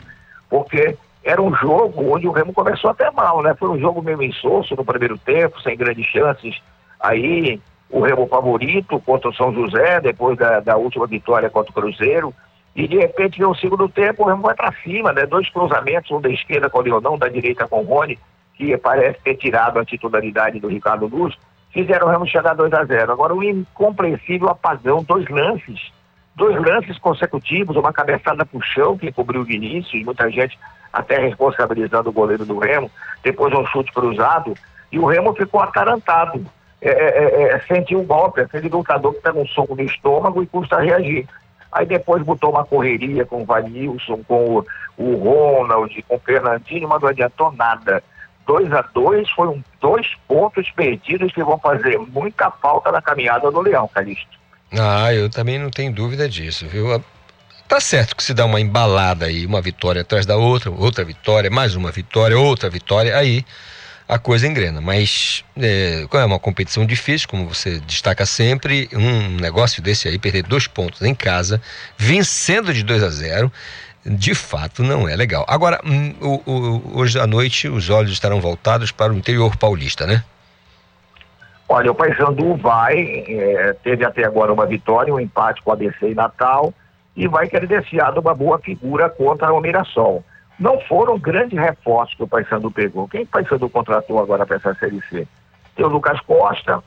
Porque 0.50 0.98
era 1.24 1.41
um 1.41 1.56
jogo 1.56 2.14
onde 2.14 2.28
o 2.28 2.32
Remo 2.32 2.54
começou 2.54 2.90
até 2.90 3.10
mal, 3.12 3.41
né? 3.41 3.56
Foi 3.58 3.70
um 3.70 3.80
jogo 3.80 4.02
meio 4.02 4.22
insosso 4.22 4.76
no 4.76 4.84
primeiro 4.84 5.18
tempo, 5.18 5.62
sem 5.62 5.78
grandes 5.78 6.06
chances. 6.08 6.62
Aí 7.00 7.60
o 7.90 8.02
Remo 8.02 8.28
favorito 8.28 9.00
contra 9.00 9.30
o 9.30 9.34
São 9.34 9.54
José, 9.54 10.02
depois 10.02 10.38
da, 10.38 10.60
da 10.60 10.76
última 10.76 11.08
vitória 11.08 11.50
contra 11.50 11.72
o 11.72 11.74
Cruzeiro. 11.74 12.34
E 12.76 12.88
de 12.88 12.98
repente, 12.98 13.40
no 13.40 13.56
segundo 13.56 13.88
tempo, 13.88 14.24
o 14.24 14.28
Remo 14.28 14.41
vai 14.41 14.56
para 14.56 14.74
cima, 14.84 15.14
né? 15.14 15.26
Dois 15.26 15.50
cruzamentos, 15.50 16.12
um 16.12 16.20
da 16.20 16.30
esquerda 16.30 16.70
com 16.70 16.80
o 16.80 16.82
Leonão, 16.82 17.18
da 17.18 17.30
direita 17.30 17.68
com 17.68 17.82
o 17.82 17.86
Rony, 17.86 18.20
que 18.56 18.76
parece 18.78 19.20
ter 19.24 19.36
tirado 19.36 19.80
a 19.80 19.86
titularidade 19.86 20.60
do 20.60 20.68
Ricardo 20.68 21.08
Luz, 21.08 21.38
fizeram 21.74 22.08
o 22.08 22.10
Remo 22.10 22.28
chegar 22.28 22.54
2 22.54 22.72
a 22.72 22.86
0 22.86 23.12
Agora, 23.12 23.34
um 23.34 23.44
incompreensível 23.44 24.50
apagão, 24.50 25.04
dois 25.04 25.28
lances, 25.28 25.91
dois 26.36 26.56
lances 26.62 26.98
consecutivos, 27.00 27.76
uma 27.76 27.91
cabeçada 27.91 28.45
pro 28.45 28.62
chão 28.62 28.98
que 28.98 29.12
cobriu 29.12 29.41
o 29.41 29.45
Vinícius, 29.45 30.06
muita 30.06 30.30
gente 30.30 30.58
até 30.91 31.18
responsabilizando 31.18 32.10
o 32.10 32.14
goleiro 32.14 32.45
do 32.45 32.60
Remo, 32.60 32.90
depois 33.24 33.54
um 33.54 33.66
chute 33.66 33.91
cruzado, 33.91 34.54
e 34.91 35.00
o 35.00 35.06
Remo 35.06 35.34
ficou 35.34 35.60
atarantado. 35.60 36.45
É, 36.80 36.90
é, 36.90 37.44
é, 37.44 37.60
sentiu 37.62 38.02
um 38.02 38.06
golpe, 38.06 38.41
aquele 38.41 38.68
lutador 38.68 39.14
que 39.14 39.22
pega 39.22 39.40
um 39.40 39.48
soco 39.48 39.74
no 39.74 39.82
estômago 39.82 40.44
e 40.44 40.48
custa 40.48 40.82
reagir. 40.82 41.26
Aí 41.72 41.86
depois 41.86 42.22
botou 42.22 42.52
uma 42.52 42.66
correria 42.66 43.26
com 43.26 43.41
o 43.41 43.45
Vanilson, 43.45 44.22
com 44.28 44.58
o, 44.58 44.66
o 44.98 45.16
Ronald, 45.16 46.04
com 46.08 46.16
o 46.16 46.20
Fernandinho, 46.20 46.88
mas 46.88 47.02
não 47.02 47.10
adiantou 47.10 47.52
nada. 47.54 48.04
2 48.45 48.72
a 48.74 48.82
2 48.82 49.30
foi 49.32 49.48
um, 49.48 49.64
dois 49.82 50.07
pontos 50.28 50.70
perdidos 50.72 51.32
que 51.32 51.44
vão 51.44 51.57
fazer 51.57 51.98
muita 51.98 52.52
falta 52.52 52.91
na 52.91 53.02
caminhada 53.02 53.49
do 53.52 53.61
Leão, 53.61 53.88
Calixto. 53.88 54.38
Ah, 54.78 55.14
eu 55.14 55.30
também 55.30 55.60
não 55.60 55.70
tenho 55.70 55.94
dúvida 55.94 56.28
disso, 56.28 56.68
viu? 56.68 57.03
Tá 57.68 57.80
certo 57.80 58.15
que 58.15 58.24
se 58.24 58.34
dá 58.34 58.45
uma 58.45 58.60
embalada 58.60 59.26
aí, 59.26 59.45
uma 59.45 59.61
vitória 59.61 60.02
atrás 60.02 60.26
da 60.26 60.36
outra, 60.36 60.70
outra 60.72 61.03
vitória, 61.03 61.49
mais 61.49 61.76
uma 61.76 61.91
vitória, 61.91 62.38
outra 62.38 62.70
vitória, 62.70 63.18
aí 63.18 63.45
a 64.07 64.20
coisa 64.20 64.48
engrena. 64.48 64.82
Mas 64.82 65.44
é, 65.57 66.06
é 66.11 66.26
uma 66.26 66.40
competição 66.40 66.86
difícil, 66.86 67.28
como 67.28 67.48
você 67.48 67.80
destaca 67.80 68.26
sempre, 68.26 68.90
um 68.94 69.38
negócio 69.38 69.82
desse 69.82 70.07
aí, 70.07 70.20
perder 70.20 70.44
dois 70.44 70.68
pontos 70.68 71.02
em 71.02 71.15
casa, 71.15 71.61
vencendo 71.98 72.74
de 72.74 72.84
2 72.84 73.03
a 73.03 73.10
0 73.10 73.52
de 74.05 74.35
fato 74.35 74.84
não 74.84 75.07
é 75.07 75.15
legal. 75.15 75.45
Agora, 75.47 75.80
hum, 75.85 76.13
o, 76.21 76.51
o, 76.51 76.99
hoje 76.99 77.19
à 77.19 77.25
noite 77.25 77.67
os 77.67 77.89
olhos 77.89 78.11
estarão 78.11 78.41
voltados 78.41 78.91
para 78.91 79.13
o 79.13 79.15
interior 79.15 79.55
paulista, 79.55 80.05
né? 80.05 80.23
Olha, 81.67 81.91
o 81.91 81.95
Paysandu 81.95 82.55
vai, 82.55 83.23
é, 83.27 83.73
teve 83.81 84.05
até 84.05 84.25
agora 84.25 84.53
uma 84.53 84.65
vitória, 84.65 85.13
um 85.13 85.19
empate 85.19 85.61
com 85.63 85.71
a 85.71 85.73
ABC 85.73 86.11
e 86.11 86.15
Natal, 86.15 86.73
e 87.15 87.27
vai 87.27 87.47
credenciado 87.47 88.19
uma 88.19 88.35
boa 88.35 88.59
figura 88.59 89.09
contra 89.09 89.51
o 89.53 89.61
Mirassol. 89.61 90.23
Não 90.59 90.80
foram 90.81 91.17
grandes 91.17 91.57
reforços 91.57 92.15
que 92.15 92.23
o 92.23 92.27
Paysandu 92.27 92.69
pegou. 92.69 93.07
Quem 93.07 93.23
o 93.23 93.27
Paysandu 93.27 93.69
contratou 93.69 94.19
agora 94.19 94.45
para 94.45 94.57
essa 94.57 94.73
Série 94.75 95.01
C? 95.09 95.27
Tem 95.75 95.85
o 95.85 95.89
Lucas 95.89 96.19
Costa, 96.21 96.84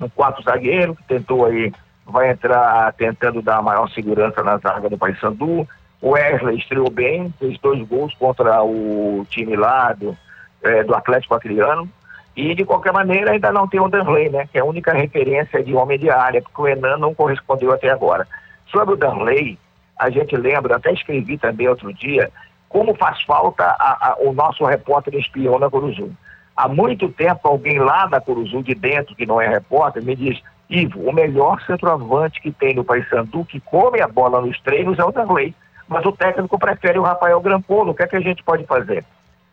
um 0.00 0.08
quarto 0.08 0.42
zagueiro, 0.42 0.94
que 0.94 1.02
tentou 1.04 1.46
aí, 1.46 1.72
vai 2.06 2.30
entrar 2.30 2.92
tentando 2.92 3.42
dar 3.42 3.62
maior 3.62 3.88
segurança 3.90 4.42
na 4.42 4.58
zaga 4.58 4.88
do 4.88 4.96
Paysandu. 4.98 5.66
O 6.00 6.10
Wesley 6.10 6.58
estreou 6.58 6.90
bem, 6.90 7.32
fez 7.38 7.58
dois 7.58 7.86
gols 7.88 8.14
contra 8.14 8.62
o 8.62 9.26
time 9.28 9.56
lá 9.56 9.92
do, 9.92 10.16
é, 10.62 10.84
do 10.84 10.94
Atlético 10.94 11.34
Acreano. 11.34 11.88
E, 12.36 12.54
de 12.54 12.64
qualquer 12.64 12.92
maneira, 12.92 13.32
ainda 13.32 13.50
não 13.50 13.66
tem 13.66 13.80
o 13.80 13.88
Danley, 13.88 14.30
né? 14.30 14.48
Que 14.52 14.58
é 14.58 14.60
a 14.60 14.64
única 14.64 14.92
referência 14.92 15.62
de 15.62 15.74
homem 15.74 15.98
de 15.98 16.08
área, 16.08 16.40
porque 16.40 16.62
o 16.62 16.68
Enan 16.68 16.96
não 16.96 17.12
correspondeu 17.12 17.72
até 17.72 17.90
agora. 17.90 18.28
Sobre 18.70 18.94
o 18.94 18.96
Danley, 18.96 19.58
a 19.98 20.08
gente 20.08 20.36
lembra, 20.36 20.76
até 20.76 20.92
escrevi 20.92 21.36
também 21.36 21.66
outro 21.66 21.92
dia, 21.92 22.30
como 22.68 22.94
faz 22.94 23.20
falta 23.22 23.64
a, 23.64 24.10
a, 24.10 24.16
o 24.20 24.32
nosso 24.32 24.64
repórter 24.64 25.16
espião 25.16 25.58
na 25.58 25.68
Curuzu. 25.68 26.12
Há 26.56 26.68
muito 26.68 27.08
tempo, 27.08 27.40
alguém 27.48 27.80
lá 27.80 28.06
da 28.06 28.20
Curuzu, 28.20 28.62
de 28.62 28.74
dentro, 28.74 29.16
que 29.16 29.26
não 29.26 29.40
é 29.40 29.48
repórter, 29.48 30.04
me 30.04 30.14
diz, 30.14 30.40
Ivo, 30.70 31.00
o 31.00 31.12
melhor 31.12 31.60
centroavante 31.62 32.40
que 32.40 32.52
tem 32.52 32.74
no 32.74 32.84
Paysandu, 32.84 33.44
que 33.44 33.58
come 33.58 34.00
a 34.00 34.06
bola 34.06 34.40
nos 34.40 34.60
treinos, 34.60 34.98
é 34.98 35.04
o 35.04 35.10
Danley 35.10 35.54
mas 35.88 36.04
o 36.04 36.12
técnico 36.12 36.58
prefere 36.58 36.98
o 36.98 37.02
Rafael 37.02 37.40
Grampolo. 37.40 37.92
O 37.92 37.94
que 37.94 38.02
é 38.02 38.06
que 38.06 38.16
a 38.16 38.20
gente 38.20 38.42
pode 38.42 38.64
fazer? 38.64 39.04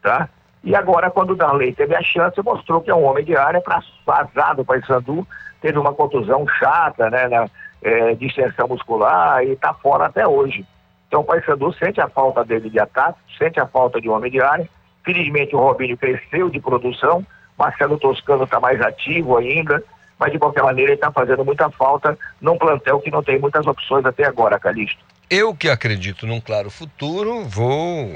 Tá? 0.02 0.28
E 0.64 0.76
agora, 0.76 1.10
quando 1.10 1.32
o 1.32 1.36
Darley 1.36 1.74
teve 1.74 1.95
a 1.95 2.02
chance, 2.02 2.41
mostrou 2.41 2.82
que 2.82 2.90
é 2.90 2.95
um 2.95 3.06
homem 3.06 3.24
de 3.24 3.36
área 3.38 3.62
para 3.62 3.82
vazar 4.06 4.56
do 4.56 4.66
Paysandu, 4.66 5.26
teve 5.62 5.78
uma 5.78 5.94
contusão 5.94 6.45
chata, 6.48 7.10
né, 7.10 7.28
na, 7.28 7.48
é, 7.82 8.16
de 8.16 8.26
extensão 8.26 8.68
muscular 8.68 9.44
e 9.44 9.52
está 9.52 9.74
fora 9.74 10.07
até 10.07 10.28
hoje. 10.28 10.66
Então 11.07 11.22
o 11.22 11.24
Paysandu 11.24 11.72
sente 11.74 12.02
a 12.02 12.10
falta 12.10 12.44
dele 12.44 12.70
de 12.70 12.80
ataque, 12.80 13.20
sente 13.38 13.60
a 13.60 13.68
falta 13.68 14.02
de 14.02 14.10
homem 14.10 14.32
de 14.32 14.41
área. 14.41 14.68
Felizmente 15.03 15.56
o 15.56 15.60
Robinho 15.60 15.95
cresceu 15.95 16.49
de 16.49 16.60
produção, 16.60 17.24
Marcelo 17.57 17.99
Toscano 17.99 18.44
está 18.44 18.60
mais 18.60 18.82
ativo 18.82 19.38
ainda, 19.38 19.84
mas 20.20 20.32
de 20.32 20.40
qualquer 20.40 20.64
maneira 20.64 20.91
ele 20.91 20.98
está 20.98 21.12
fazendo 21.12 21.45
muita 21.45 21.70
falta 21.70 22.18
num 22.41 22.57
plantel 22.57 22.99
que 22.99 23.12
não 23.12 23.22
tem 23.22 23.38
muitas 23.40 23.68
opções 23.68 24.03
até 24.03 24.26
agora, 24.26 24.60
Calixto. 24.60 25.03
Eu 25.30 25.56
que 25.56 25.69
acredito 25.69 26.27
num 26.27 26.39
claro 26.39 26.69
futuro, 26.69 27.43
vou, 27.45 28.07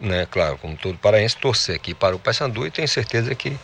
né, 0.00 0.26
claro, 0.30 0.56
como 0.56 0.76
todo 0.76 0.96
paraense, 0.98 1.36
torcer 1.36 1.76
aqui 1.76 1.94
para 1.94 2.16
o 2.16 2.18
Paysandu 2.18 2.66
e 2.66 2.70
tenho 2.70 2.88
certeza 2.88 3.34
que 3.34 3.56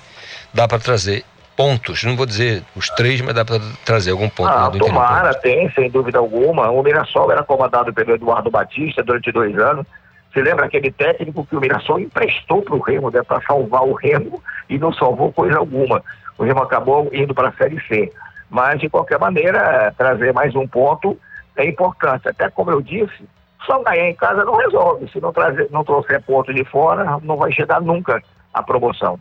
dá 0.53 0.69
para 0.69 0.79
trazer 0.79 1.25
pontos. 1.57 2.05
Não 2.05 2.17
vou 2.17 2.27
dizer 2.27 2.63
os 2.77 2.91
três, 2.91 3.21
mas 3.23 3.35
dá 3.35 3.45
para 3.45 3.61
trazer 3.85 4.11
algum 4.11 4.29
ponto. 4.29 4.49
Ah, 4.49 4.69
do 4.69 4.79
tomara, 4.79 5.33
tem, 5.35 5.71
sem 5.73 5.91
dúvida 5.91 6.19
alguma. 6.19 6.71
O 6.71 6.83
Mirassol 6.83 7.33
era 7.33 7.43
comandado 7.43 7.93
pelo 7.95 8.15
Eduardo 8.15 8.51
Batista 8.51 9.03
durante 9.03 9.33
dois 9.33 9.57
anos. 9.59 9.87
Você 10.33 10.43
lembra 10.43 10.67
aquele 10.67 10.91
técnico 10.91 11.47
que 11.47 11.57
o 11.57 11.61
Mirassol 11.61 12.01
emprestou 12.01 12.63
para 12.63 12.75
o 12.75 12.81
Remo, 12.81 13.11
né, 13.11 13.23
para 13.23 13.41
salvar 13.43 13.83
o 13.83 13.93
Remo, 13.93 14.43
e 14.69 14.79
não 14.79 14.93
salvou 14.93 15.33
coisa 15.33 15.59
alguma. 15.59 16.03
O 16.39 16.45
Remo 16.45 16.63
acabou 16.63 17.09
indo 17.13 17.35
para 17.35 17.49
a 17.49 17.53
Série 17.53 17.81
C. 17.87 18.11
Mas, 18.51 18.81
de 18.81 18.89
qualquer 18.89 19.19
maneira, 19.19 19.95
trazer 19.97 20.33
mais 20.33 20.55
um 20.55 20.67
ponto 20.67 21.19
é 21.57 21.67
importante. 21.67 22.29
Até 22.29 22.49
como 22.51 22.71
eu 22.71 22.81
disse, 22.81 23.25
só 23.67 23.83
ganhar 23.83 24.09
em 24.09 24.15
casa 24.15 24.45
não 24.45 24.57
resolve. 24.57 25.09
Se 25.11 25.21
não, 25.21 25.33
trazer, 25.33 25.69
não 25.71 25.85
trouxer 25.85 26.21
ponto 26.23 26.53
de 26.53 26.65
fora, 26.65 27.19
não 27.23 27.37
vai 27.37 27.53
chegar 27.53 27.81
nunca 27.81 28.23
a 28.53 28.63
promoção. 28.63 29.19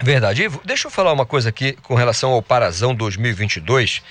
Verdade. 0.00 0.42
Ivo, 0.42 0.60
deixa 0.64 0.88
eu 0.88 0.90
falar 0.90 1.12
uma 1.12 1.26
coisa 1.26 1.48
aqui 1.48 1.72
com 1.82 1.94
relação 1.94 2.32
ao 2.32 2.42
Parazão 2.42 2.94
2022, 2.94 4.02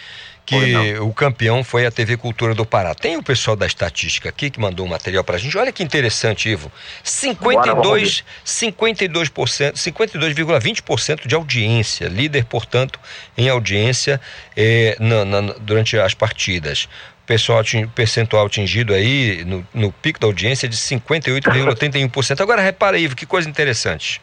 que 0.46 0.98
o 1.00 1.14
campeão 1.14 1.64
foi 1.64 1.86
a 1.86 1.92
TV 1.92 2.18
Cultura 2.18 2.54
do 2.54 2.66
Pará. 2.66 2.96
Tem 2.96 3.16
o 3.18 3.24
pessoal 3.24 3.56
da 3.56 3.66
estatística 3.66 4.30
aqui 4.30 4.50
que 4.50 4.60
mandou 4.60 4.86
um 4.86 4.90
material 4.90 5.24
pra 5.24 5.38
gente. 5.38 5.58
Olha 5.58 5.72
que 5.72 5.84
interessante, 5.84 6.50
Ivo. 6.50 6.72
52, 7.04 8.24
52%, 8.46 9.74
52,20% 9.74 11.28
de 11.28 11.36
audiência, 11.36 12.08
líder, 12.08 12.46
portanto, 12.46 13.00
em 13.38 13.50
audiência 13.50 14.20
eh, 14.56 14.96
na, 15.00 15.26
na, 15.26 15.54
durante 15.60 15.98
as 15.98 16.14
partidas 16.14 16.90
pessoal, 17.32 17.64
percentual 17.96 18.46
atingido 18.46 18.94
aí 18.94 19.46
no, 19.46 19.66
no 19.74 19.90
pico 19.90 20.20
da 20.20 20.28
audiência 20.28 20.68
de 20.68 20.76
58,81%. 20.76 22.42
Agora 22.42 22.62
repara 22.62 22.98
aí, 22.98 23.08
que 23.16 23.26
coisa 23.26 23.50
interessante. 23.50 24.22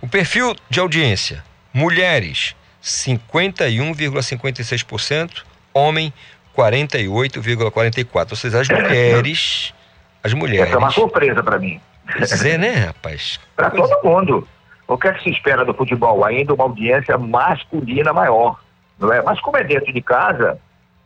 O 0.00 0.08
perfil 0.08 0.56
de 0.68 0.80
audiência, 0.80 1.44
mulheres 1.72 2.56
51,56%, 2.82 5.44
homem 5.72 6.12
48,44%. 6.56 8.32
Ou 8.32 8.36
seja, 8.36 8.60
as 8.60 8.68
mulheres, 8.68 9.72
as 10.24 10.34
mulheres. 10.34 10.66
Essa 10.66 10.74
é 10.74 10.78
uma 10.78 10.90
surpresa 10.90 11.44
para 11.44 11.60
mim. 11.60 11.80
Dizer, 12.18 12.58
né, 12.58 12.86
rapaz? 12.86 13.38
Para 13.54 13.70
todo 13.70 14.02
mundo. 14.02 14.48
O 14.88 14.98
que 14.98 15.06
é 15.06 15.12
que 15.12 15.22
se 15.22 15.30
espera 15.30 15.64
do 15.64 15.72
futebol? 15.72 16.24
Ainda 16.24 16.52
uma 16.52 16.64
audiência 16.64 17.16
masculina 17.16 18.12
maior, 18.12 18.58
não 18.98 19.12
é? 19.12 19.22
Mas 19.22 19.40
como 19.40 19.56
é 19.56 19.62
dentro 19.62 19.92
de 19.92 20.02
casa, 20.02 20.58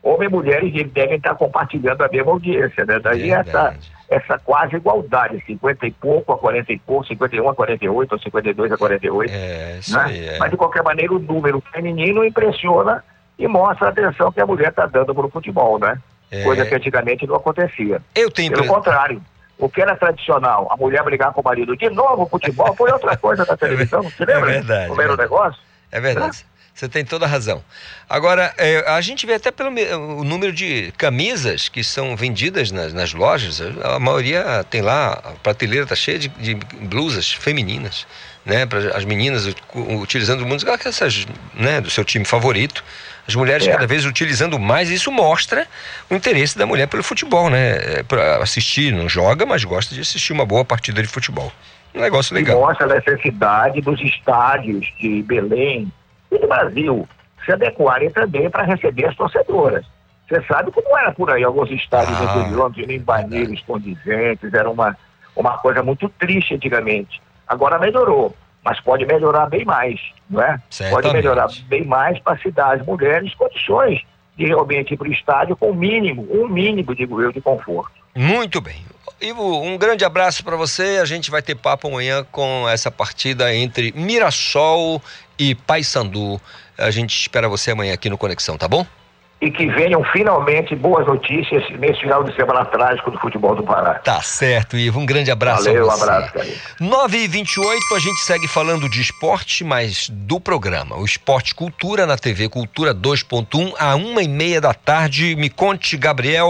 homens 0.07 0.31
e 0.31 0.35
mulheres 0.35 0.93
devem 0.93 1.16
estar 1.16 1.35
compartilhando 1.35 2.03
a 2.03 2.09
mesma 2.09 2.33
audiência, 2.33 2.85
né? 2.85 2.99
Daí 3.01 3.31
essa, 3.31 3.74
essa 4.09 4.39
quase 4.39 4.77
igualdade, 4.77 5.43
50 5.45 5.87
e 5.87 5.91
pouco 5.91 6.33
a 6.33 6.39
40 6.39 6.73
e 6.73 6.78
pouco, 6.78 7.07
51 7.07 7.49
a 7.49 7.55
48 7.55 8.12
ou 8.12 8.19
52 8.19 8.73
a 8.73 8.77
48. 8.78 9.33
É, 9.33 9.78
isso 9.78 9.97
né? 9.97 10.05
aí, 10.05 10.28
é. 10.28 10.39
Mas 10.39 10.51
de 10.51 10.57
qualquer 10.57 10.83
maneira 10.83 11.12
o 11.12 11.19
número 11.19 11.62
feminino 11.73 12.24
impressiona 12.24 13.03
e 13.39 13.49
mostra 13.49 13.89
a 13.89 13.91
atenção 13.91 14.31
que 14.31 14.41
a 14.41 14.47
mulher 14.47 14.69
está 14.69 14.87
dando 14.87 15.15
para 15.15 15.27
o 15.27 15.31
futebol, 15.31 15.78
né? 15.78 15.99
É. 16.31 16.43
Coisa 16.43 16.65
que 16.65 16.74
antigamente 16.74 17.27
não 17.27 17.37
acontecia. 17.37 18.01
Eu 18.15 18.31
tenho 18.31 18.53
Pelo 18.53 18.66
contrário. 18.66 19.20
O 19.59 19.70
que 19.70 19.81
era 19.81 19.97
tradicional, 19.97 20.69
a 20.70 20.77
mulher 20.77 21.03
brigar 21.03 21.33
com 21.33 21.41
o 21.41 21.45
marido 21.45 21.74
de 21.74 21.89
novo, 21.89 22.27
futebol, 22.27 22.74
foi 22.77 22.93
outra 22.93 23.16
coisa 23.16 23.45
na 23.47 23.57
televisão, 23.57 24.03
você 24.03 24.24
lembra? 24.24 24.51
É 24.51 24.53
verdade, 24.55 24.89
Como 24.89 25.01
era 25.01 25.11
o 25.11 25.15
é 25.15 25.16
verdade. 25.16 25.31
negócio? 25.31 25.62
É 25.91 26.01
verdade. 26.01 26.47
Você 26.77 26.90
tem 26.90 27.07
toda 27.07 27.24
a 27.24 27.28
razão. 27.28 27.65
Agora, 28.07 28.53
é, 28.59 28.85
a 28.86 29.01
gente 29.01 29.24
vê 29.24 29.32
até 29.32 29.51
pelo 29.51 29.70
o 30.20 30.23
número 30.23 30.53
de 30.53 30.93
camisas 30.98 31.70
que 31.70 31.82
são 31.82 32.15
vendidas 32.15 32.70
nas, 32.70 32.93
nas 32.93 33.15
lojas. 33.15 33.62
A 33.82 33.98
maioria 33.98 34.62
tem 34.69 34.82
lá, 34.82 35.12
a 35.15 35.32
prateleira 35.43 35.85
está 35.85 35.97
cheia 35.97 36.19
de, 36.19 36.28
de 36.28 36.55
blusas 36.82 37.32
femininas, 37.32 38.07
né? 38.44 38.66
Para 38.66 38.94
as 38.94 39.07
meninas 39.07 39.48
utilizando 39.74 40.44
muito 40.44 40.69
essas, 40.69 41.27
né? 41.55 41.81
Do 41.81 41.89
seu 41.89 42.05
time 42.05 42.27
favorito. 42.27 42.85
As 43.27 43.35
mulheres 43.35 43.66
É. 43.66 43.73
cada 43.73 43.86
vez 43.86 44.05
utilizando 44.05 44.59
mais, 44.59 44.90
e 44.90 44.94
isso 44.94 45.11
mostra 45.11 45.66
o 46.11 46.15
interesse 46.15 46.59
da 46.59 46.66
mulher 46.66 46.89
pelo 46.89 47.03
futebol, 47.03 47.48
né? 47.48 48.01
É, 48.01 48.03
Pra 48.03 48.36
assistir, 48.43 48.93
não 48.93 49.09
joga, 49.09 49.47
mas 49.47 49.65
gosta 49.65 49.94
de 49.94 50.03
assistir 50.03 50.35
uma 50.35 50.44
boa 50.44 50.62
partida 50.62 51.01
de 51.01 51.09
futebol. 51.09 51.51
Um 51.94 52.03
negócio 52.03 52.35
E 52.35 52.36
legal. 52.36 52.61
mostra 52.61 52.85
a 52.85 52.94
necessidade 52.97 53.81
dos 53.81 53.98
estádios 54.03 54.86
de 55.01 55.23
Belém 55.23 55.90
e 56.36 56.40
do 56.40 56.48
Brasil 56.48 57.08
se 57.44 57.52
adequarem 57.52 58.10
também 58.10 58.50
para 58.50 58.64
receber 58.64 59.06
as 59.06 59.16
torcedoras. 59.16 59.84
Você 60.28 60.42
sabe 60.42 60.72
como 60.72 60.96
era 60.98 61.12
por 61.12 61.30
aí, 61.30 61.44
alguns 61.44 61.70
estádios 61.70 62.18
Ah, 62.20 62.48
não 62.48 62.72
tinha 62.72 62.86
nem 62.86 62.98
banheiros 63.00 63.62
condizentes, 63.62 64.52
era 64.52 64.68
uma, 64.68 64.96
uma 65.36 65.56
coisa 65.58 65.82
muito 65.82 66.08
triste 66.18 66.54
antigamente. 66.54 67.22
Agora 67.46 67.78
melhorou, 67.78 68.34
mas 68.64 68.80
pode 68.80 69.06
melhorar 69.06 69.46
bem 69.46 69.64
mais, 69.64 70.00
não 70.28 70.42
é? 70.42 70.52
Pode 70.52 70.62
Certamente. 70.70 71.14
melhorar 71.14 71.48
bem 71.68 71.84
mais 71.84 72.18
para 72.18 72.36
se 72.38 72.50
dar 72.50 72.74
às 72.74 72.84
mulheres 72.84 73.32
condições 73.34 74.02
de 74.36 74.46
realmente 74.46 74.94
ir 74.94 74.96
para 74.96 75.08
o 75.08 75.12
estádio 75.12 75.56
com 75.56 75.70
o 75.70 75.74
mínimo, 75.74 76.26
um 76.30 76.48
mínimo, 76.48 76.94
digo 76.94 77.22
eu, 77.22 77.30
de 77.32 77.40
conforto. 77.40 77.92
Muito 78.14 78.60
bem. 78.60 78.84
Ivo, 79.20 79.62
um 79.62 79.78
grande 79.78 80.04
abraço 80.04 80.44
para 80.44 80.56
você. 80.56 80.98
A 81.00 81.04
gente 81.04 81.30
vai 81.30 81.40
ter 81.40 81.54
papo 81.54 81.88
amanhã 81.88 82.26
com 82.30 82.68
essa 82.68 82.90
partida 82.90 83.54
entre 83.54 83.92
Mirassol 83.92 85.00
e 85.38 85.54
Paysandu. 85.54 86.40
A 86.76 86.90
gente 86.90 87.18
espera 87.18 87.48
você 87.48 87.70
amanhã 87.70 87.94
aqui 87.94 88.10
no 88.10 88.18
Conexão, 88.18 88.56
tá 88.58 88.68
bom? 88.68 88.86
E 89.38 89.50
que 89.50 89.66
venham 89.66 90.02
finalmente 90.12 90.74
boas 90.74 91.06
notícias 91.06 91.62
nesse 91.78 92.00
final 92.00 92.24
de 92.24 92.34
semana 92.34 92.64
trágico 92.64 93.10
do 93.10 93.18
futebol 93.18 93.54
do 93.54 93.62
Pará. 93.62 93.94
Tá 93.96 94.22
certo, 94.22 94.78
Ivo. 94.78 94.98
Um 94.98 95.04
grande 95.04 95.30
abraço 95.30 95.64
Valeu, 95.64 95.84
a 95.84 95.86
um 95.86 95.90
você. 95.90 96.02
abraço, 96.02 96.32
Caio. 96.32 96.52
9 96.80 97.18
e 97.18 97.28
28 97.28 97.94
a 97.94 97.98
gente 97.98 98.20
segue 98.20 98.48
falando 98.48 98.88
de 98.88 99.00
esporte, 99.00 99.62
mas 99.62 100.08
do 100.10 100.40
programa. 100.40 100.96
O 100.96 101.04
Esporte 101.04 101.54
Cultura 101.54 102.06
na 102.06 102.16
TV 102.16 102.48
Cultura 102.48 102.94
2.1, 102.94 103.74
a 103.78 103.94
uma 103.94 104.22
e 104.22 104.28
meia 104.28 104.58
da 104.58 104.72
tarde. 104.72 105.36
Me 105.36 105.50
conte, 105.50 105.98
Gabriel 105.98 106.48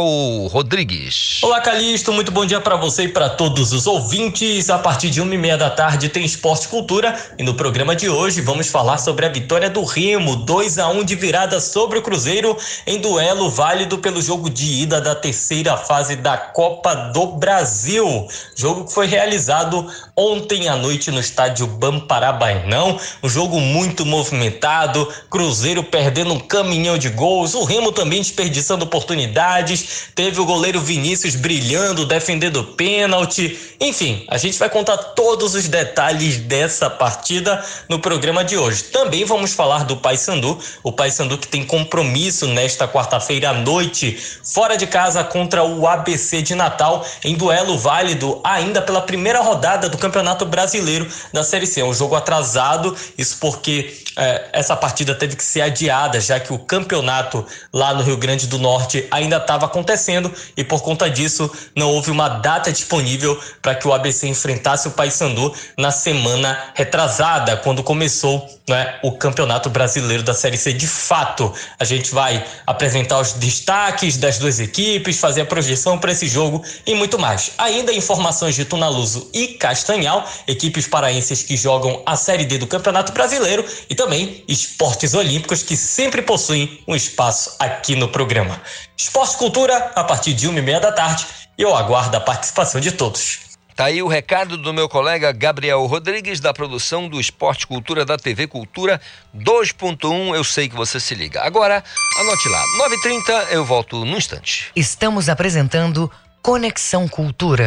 Rodrigues. 0.49 1.41
Olá, 1.43 1.61
Calixto, 1.61 2.13
muito 2.13 2.31
bom 2.31 2.47
dia 2.47 2.61
para 2.61 2.77
você 2.77 3.05
e 3.05 3.09
para 3.09 3.29
todos 3.29 3.73
os 3.73 3.87
ouvintes. 3.89 4.71
A 4.71 4.79
partir 4.79 5.11
de 5.11 5.21
uma 5.21 5.35
e 5.35 5.39
meia 5.39 5.59
da 5.59 5.71
tarde 5.71 6.09
tem 6.09 6.25
Esporte 6.25 6.69
Cultura 6.69 7.17
e 7.37 7.43
no 7.43 7.55
programa 7.55 7.97
de 7.97 8.09
hoje 8.09 8.41
vamos 8.41 8.71
falar 8.71 8.99
sobre 8.99 9.27
a 9.27 9.29
vitória 9.29 9.69
do 9.69 9.85
Remo, 9.85 10.37
2 10.37 10.79
a 10.79 10.89
1 10.89 11.05
de 11.05 11.17
virada 11.17 11.59
sobre 11.59 11.99
o 11.99 12.03
Cruzeiro 12.03 12.57
em 12.87 12.99
duelo 12.99 13.49
válido 13.49 13.99
pelo 13.99 14.21
jogo 14.21 14.51
de 14.51 14.83
ida 14.83 15.01
da 15.01 15.15
terceira 15.15 15.77
fase 15.77 16.17
da 16.17 16.37
Copa 16.37 16.95
do 17.13 17.27
Brasil. 17.27 18.27
Jogo 18.55 18.85
que 18.85 18.93
foi 18.93 19.07
realizado 19.07 19.87
ontem 20.17 20.69
à 20.69 20.77
noite 20.77 21.11
no 21.11 21.21
estádio 21.21 21.67
Bamparabainão. 21.67 22.99
Um 23.23 23.29
jogo 23.29 23.61
muito 23.61 24.05
movimentado, 24.05 25.07
Cruzeiro 25.31 25.85
perdendo 25.85 26.33
um 26.33 26.41
caminhão 26.41 26.99
de 26.99 27.09
gols, 27.11 27.55
o 27.55 27.65
Remo 27.65 27.93
também 27.93 28.21
desperdiçando 28.21 28.85
oportunidades. 28.85 30.11
Teve 30.15 30.41
o 30.41 30.47
goleiro 30.47 30.81
Vinícius 30.81 31.37
brilhando, 31.37 32.07
defendendo 32.07 32.65
pênalti. 32.65 33.59
Enfim, 33.81 34.25
a 34.29 34.39
gente 34.39 34.59
vai 34.59 34.71
contar 34.71 34.97
todos 34.97 35.55
os 35.55 35.69
detalhes 35.69 36.39
dessa 36.39 36.89
partida 36.89 37.63
no 37.89 37.99
programa 37.99 38.45
de 38.45 38.57
hoje. 38.57 38.85
Também 38.85 39.25
vamos 39.25 39.53
falar 39.53 39.85
do 39.85 39.97
Paysandu, 39.97 40.59
o 40.83 40.93
Paysandu 40.93 41.39
que 41.39 41.49
tem 41.49 41.65
compromisso 41.65 42.47
nesta 42.67 42.89
quarta-feira 42.89 43.51
à 43.51 43.55
noite, 43.55 44.19
fora 44.43 44.77
de 44.77 44.89
casa 44.89 45.23
contra 45.23 45.63
o 45.63 45.87
ABC 45.87 46.43
de 46.43 46.57
Natal, 46.57 47.07
em 47.23 47.37
duelo 47.37 47.79
válido 47.79 48.41
ainda 48.43 48.83
pela 48.83 49.01
primeira 49.01 49.41
rodada 49.41 49.89
do 49.89 49.97
Campeonato 49.97 50.45
Brasileiro 50.45 51.07
da 51.33 51.45
Série 51.45 51.65
C. 51.65 51.81
É 51.81 51.85
um 51.85 51.95
jogo 51.95 52.17
atrasado, 52.17 52.97
isso 53.17 53.37
porque 53.39 54.03
eh, 54.17 54.49
essa 54.53 54.75
partida 54.75 55.15
teve 55.15 55.37
que 55.37 55.45
ser 55.45 55.61
adiada, 55.61 56.21
já 56.21 56.41
que 56.41 56.53
o 56.53 56.59
campeonato 56.59 57.47
lá 57.73 57.93
no 57.93 58.03
Rio 58.03 58.17
Grande 58.17 58.47
do 58.47 58.59
Norte 58.59 59.07
ainda 59.11 59.37
estava 59.37 59.67
acontecendo 59.67 60.33
e 60.57 60.65
por 60.65 60.83
conta 60.83 61.11
disso 61.11 61.51
não 61.75 61.91
houve 61.91 62.11
uma 62.11 62.29
data 62.29 62.73
disponível 62.73 63.39
para 63.61 63.75
que 63.75 63.87
o 63.87 63.93
ABC 63.93 64.27
enfrentasse 64.27 64.89
o 64.89 64.93
Paysandu 64.93 65.55
na 65.77 65.91
semana 65.91 66.59
retrasada, 66.75 67.57
quando 67.59 67.83
começou 67.83 68.49
né, 68.69 68.99
o 69.03 69.13
Campeonato 69.13 69.71
Brasileiro 69.71 70.23
da 70.23 70.35
Série 70.35 70.57
C. 70.57 70.73
De 70.73 70.87
fato, 70.87 71.53
a 71.79 71.85
gente 71.85 72.13
vai 72.13 72.45
apresentar 72.67 73.21
os 73.21 73.35
destaques 73.35 74.17
das 74.17 74.39
duas 74.39 74.59
equipes, 74.59 75.21
fazer 75.21 75.43
a 75.43 75.47
projeção 75.47 75.99
para 75.99 76.13
esse 76.13 76.27
jogo 76.27 76.65
e 76.87 76.95
muito 76.95 77.19
mais. 77.19 77.53
Ainda 77.59 77.93
informações 77.93 78.55
de 78.55 78.65
Tunaluso 78.65 79.31
e 79.33 79.49
Castanhal, 79.49 80.29
equipes 80.49 80.87
paraenses 80.87 81.43
que 81.43 81.57
jogam 81.57 82.03
a 82.05 82.17
Série 82.17 82.45
D 82.45 82.59
do 82.59 82.67
Campeonato 82.67 83.13
Brasileiro 83.13 83.65
e 83.89 83.95
também 83.95 84.06
esportes 84.49 85.15
olímpicos 85.15 85.63
que 85.63 85.77
sempre 85.77 86.23
possuem 86.23 86.81
um 86.87 86.95
espaço 86.95 87.57
aqui 87.59 87.97
no 87.97 88.09
programa. 88.09 88.61
Esporte 88.97 89.37
Cultura, 89.37 89.93
a 89.95 90.05
partir 90.05 90.35
de 90.35 90.49
uma 90.49 90.59
e 90.59 90.63
meia 90.63 90.81
da 90.81 90.93
tarde, 90.93 91.27
eu 91.59 91.75
aguardo 91.75 92.17
a 92.17 92.21
participação 92.21 92.81
de 92.81 92.93
todos. 92.93 93.47
Tá 93.75 93.87
aí 93.87 94.03
o 94.03 94.09
recado 94.09 94.57
do 94.57 94.73
meu 94.73 94.89
colega 94.89 95.31
Gabriel 95.33 95.85
Rodrigues, 95.85 96.41
da 96.41 96.55
produção 96.55 97.09
do 97.09 97.21
Esporte 97.21 97.67
Cultura 97.67 98.07
da 98.07 98.17
TV 98.17 98.47
Cultura 98.47 98.99
2.1. 99.37 100.35
Eu 100.35 100.43
sei 100.43 100.67
que 100.67 100.75
você 100.75 100.99
se 100.99 101.15
liga. 101.15 101.43
Agora, 101.43 101.85
anote 102.19 102.49
lá, 102.49 102.63
9h30, 102.89 103.49
eu 103.51 103.67
volto 103.67 104.03
num 104.05 104.17
instante. 104.17 104.73
Estamos 104.75 105.29
apresentando 105.29 106.11
Conexão 106.41 107.07
Cultura. 107.07 107.67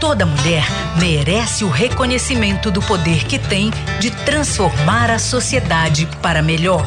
Toda 0.00 0.24
mulher 0.24 0.64
merece 0.98 1.62
o 1.62 1.68
reconhecimento 1.68 2.70
do 2.70 2.80
poder 2.80 3.26
que 3.26 3.38
tem 3.38 3.70
de 4.00 4.10
transformar 4.10 5.10
a 5.10 5.18
sociedade 5.18 6.08
para 6.22 6.40
melhor. 6.40 6.86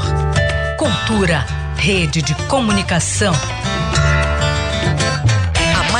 Cultura, 0.79 1.45
rede 1.77 2.23
de 2.23 2.33
comunicação. 2.47 3.33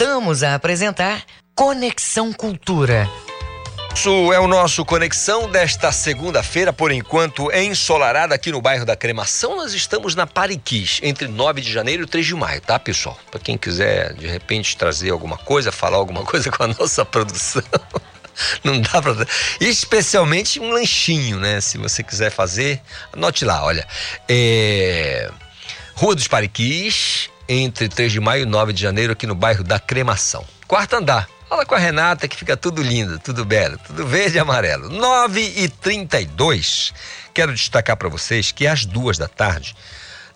Voltamos 0.00 0.42
a 0.42 0.54
apresentar 0.54 1.22
Conexão 1.54 2.32
Cultura. 2.32 3.06
Isso 3.94 4.32
é 4.32 4.40
o 4.40 4.48
nosso 4.48 4.82
Conexão 4.82 5.46
desta 5.46 5.92
segunda-feira, 5.92 6.72
por 6.72 6.90
enquanto 6.90 7.52
ensolarada 7.52 8.34
aqui 8.34 8.50
no 8.50 8.62
bairro 8.62 8.86
da 8.86 8.96
Cremação. 8.96 9.56
Nós 9.56 9.74
estamos 9.74 10.14
na 10.14 10.26
Pariquis, 10.26 11.00
entre 11.02 11.28
9 11.28 11.60
de 11.60 11.70
janeiro 11.70 12.04
e 12.04 12.06
3 12.06 12.24
de 12.24 12.34
maio, 12.34 12.62
tá, 12.62 12.78
pessoal? 12.78 13.20
Para 13.30 13.40
quem 13.40 13.58
quiser, 13.58 14.14
de 14.14 14.26
repente, 14.26 14.74
trazer 14.74 15.10
alguma 15.10 15.36
coisa, 15.36 15.70
falar 15.70 15.98
alguma 15.98 16.24
coisa 16.24 16.50
com 16.50 16.62
a 16.62 16.68
nossa 16.68 17.04
produção. 17.04 17.62
Não 18.64 18.80
dá 18.80 19.02
pra. 19.02 19.14
Especialmente 19.60 20.58
um 20.58 20.70
lanchinho, 20.70 21.38
né? 21.38 21.60
Se 21.60 21.76
você 21.76 22.02
quiser 22.02 22.30
fazer, 22.30 22.80
anote 23.12 23.44
lá, 23.44 23.62
olha. 23.62 23.86
É... 24.26 25.30
Rua 25.94 26.14
dos 26.14 26.26
Pariquis, 26.26 27.28
entre 27.52 27.88
3 27.88 28.12
de 28.12 28.20
maio 28.20 28.42
e 28.42 28.46
9 28.46 28.72
de 28.72 28.80
janeiro, 28.80 29.12
aqui 29.12 29.26
no 29.26 29.34
bairro 29.34 29.64
da 29.64 29.80
Cremação. 29.80 30.44
Quarto 30.68 30.94
andar. 30.94 31.28
Fala 31.48 31.66
com 31.66 31.74
a 31.74 31.78
Renata 31.78 32.28
que 32.28 32.36
fica 32.36 32.56
tudo 32.56 32.80
lindo, 32.80 33.18
tudo 33.18 33.44
belo, 33.44 33.76
tudo 33.78 34.06
verde 34.06 34.36
e 34.36 34.38
amarelo. 34.38 34.88
9 34.88 35.40
e 35.56 35.68
32 35.68 36.94
Quero 37.34 37.52
destacar 37.52 37.96
para 37.96 38.08
vocês 38.08 38.52
que 38.52 38.68
às 38.68 38.84
duas 38.84 39.18
da 39.18 39.26
tarde, 39.26 39.74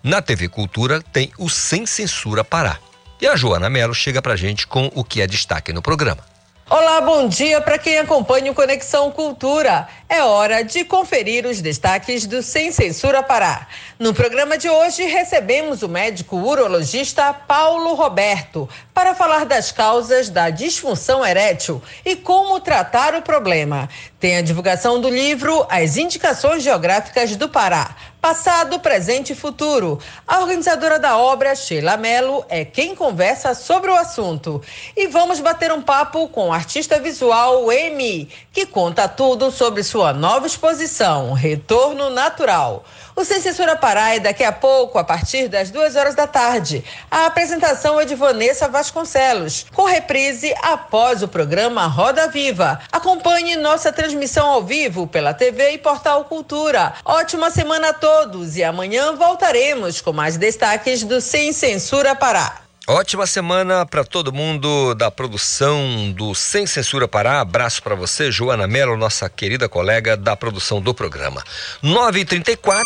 na 0.03 0.21
TV 0.21 0.49
Cultura, 0.49 1.01
tem 1.01 1.31
o 1.37 1.49
Sem 1.49 1.85
Censura 1.85 2.43
Pará. 2.43 2.79
E 3.21 3.27
a 3.27 3.35
Joana 3.35 3.69
Mello 3.69 3.93
chega 3.93 4.21
pra 4.21 4.35
gente 4.35 4.67
com 4.67 4.91
o 4.93 5.03
que 5.03 5.21
é 5.21 5.27
destaque 5.27 5.71
no 5.71 5.81
programa. 5.81 6.34
Olá, 6.67 6.99
bom 6.99 7.27
dia 7.27 7.61
para 7.61 7.77
quem 7.77 7.99
acompanha 7.99 8.51
o 8.51 8.55
Conexão 8.55 9.11
Cultura. 9.11 9.87
É 10.09 10.23
hora 10.23 10.63
de 10.63 10.83
conferir 10.83 11.45
os 11.45 11.61
destaques 11.61 12.25
do 12.25 12.41
Sem 12.41 12.71
Censura 12.71 13.21
Pará. 13.21 13.67
No 13.99 14.15
programa 14.15 14.57
de 14.57 14.67
hoje, 14.67 15.03
recebemos 15.03 15.83
o 15.83 15.87
médico 15.87 16.37
urologista 16.37 17.31
Paulo 17.31 17.93
Roberto 17.93 18.67
para 18.95 19.13
falar 19.13 19.45
das 19.45 19.71
causas 19.71 20.27
da 20.27 20.49
disfunção 20.49 21.23
erétil 21.23 21.79
e 22.03 22.15
como 22.15 22.59
tratar 22.59 23.13
o 23.13 23.21
problema. 23.21 23.87
Tem 24.17 24.37
a 24.37 24.41
divulgação 24.41 25.01
do 25.01 25.09
livro 25.09 25.67
As 25.69 25.97
Indicações 25.97 26.63
Geográficas 26.63 27.35
do 27.35 27.49
Pará, 27.49 27.93
passado, 28.21 28.79
presente 28.79 29.33
e 29.33 29.35
futuro. 29.35 29.99
A 30.25 30.39
organizadora 30.39 30.97
da 30.97 31.17
obra, 31.17 31.53
Sheila 31.53 31.97
Mello, 31.97 32.45
é 32.47 32.63
quem 32.63 32.95
conversa 32.95 33.53
sobre 33.53 33.91
o 33.91 33.95
assunto. 33.95 34.61
E 34.95 35.07
vamos 35.07 35.41
bater 35.41 35.69
um 35.71 35.81
papo 35.81 36.29
com 36.29 36.47
o 36.47 36.53
artista 36.53 36.97
visual 36.97 37.69
Emi, 37.69 38.29
que 38.53 38.65
conta 38.65 39.07
tudo 39.09 39.51
sobre 39.51 39.83
sua 39.83 40.13
nova 40.13 40.47
exposição, 40.47 41.33
Retorno 41.33 42.09
Natural. 42.09 42.85
O 43.15 43.23
Sem 43.23 43.39
Censura 43.39 43.77
Pará 43.77 44.13
é 44.13 44.19
daqui 44.19 44.43
a 44.43 44.51
pouco, 44.51 44.97
a 44.97 45.03
partir 45.03 45.47
das 45.47 45.71
duas 45.71 45.95
horas 45.95 46.15
da 46.15 46.27
tarde. 46.27 46.83
A 47.09 47.27
apresentação 47.27 47.97
é 47.97 48.03
de 48.03 48.13
Vanessa 48.13 48.67
Vasconcelos, 48.67 49.65
com 49.73 49.85
reprise 49.85 50.53
após 50.61 51.23
o 51.23 51.27
programa 51.29 51.87
Roda 51.87 52.27
Viva. 52.27 52.81
Acompanhe 52.91 53.55
nossa 53.55 53.89
transmissão 53.89 54.45
ao 54.47 54.61
vivo 54.61 55.07
pela 55.07 55.33
TV 55.33 55.71
e 55.71 55.77
Portal 55.77 56.25
Cultura. 56.25 56.93
Ótima 57.05 57.49
semana 57.49 57.91
a 57.91 57.93
todos 57.93 58.57
e 58.57 58.63
amanhã 58.65 59.15
voltaremos 59.15 60.01
com 60.01 60.11
mais 60.11 60.35
destaques 60.35 61.01
do 61.03 61.21
Sem 61.21 61.53
Censura 61.53 62.15
Pará. 62.15 62.64
Ótima 62.87 63.25
semana 63.25 63.83
para 63.83 64.03
todo 64.03 64.31
mundo 64.31 64.93
da 64.93 65.09
produção 65.09 66.11
do 66.11 66.35
Sem 66.35 66.67
Censura 66.67 67.07
Pará. 67.07 67.41
Abraço 67.41 67.81
para 67.81 67.95
você, 67.95 68.31
Joana 68.31 68.67
Mello, 68.67 68.95
nossa 68.95 69.27
querida 69.27 69.67
colega 69.67 70.15
da 70.15 70.35
produção 70.35 70.79
do 70.79 70.93
programa. 70.93 71.43
9h34, 71.83 72.83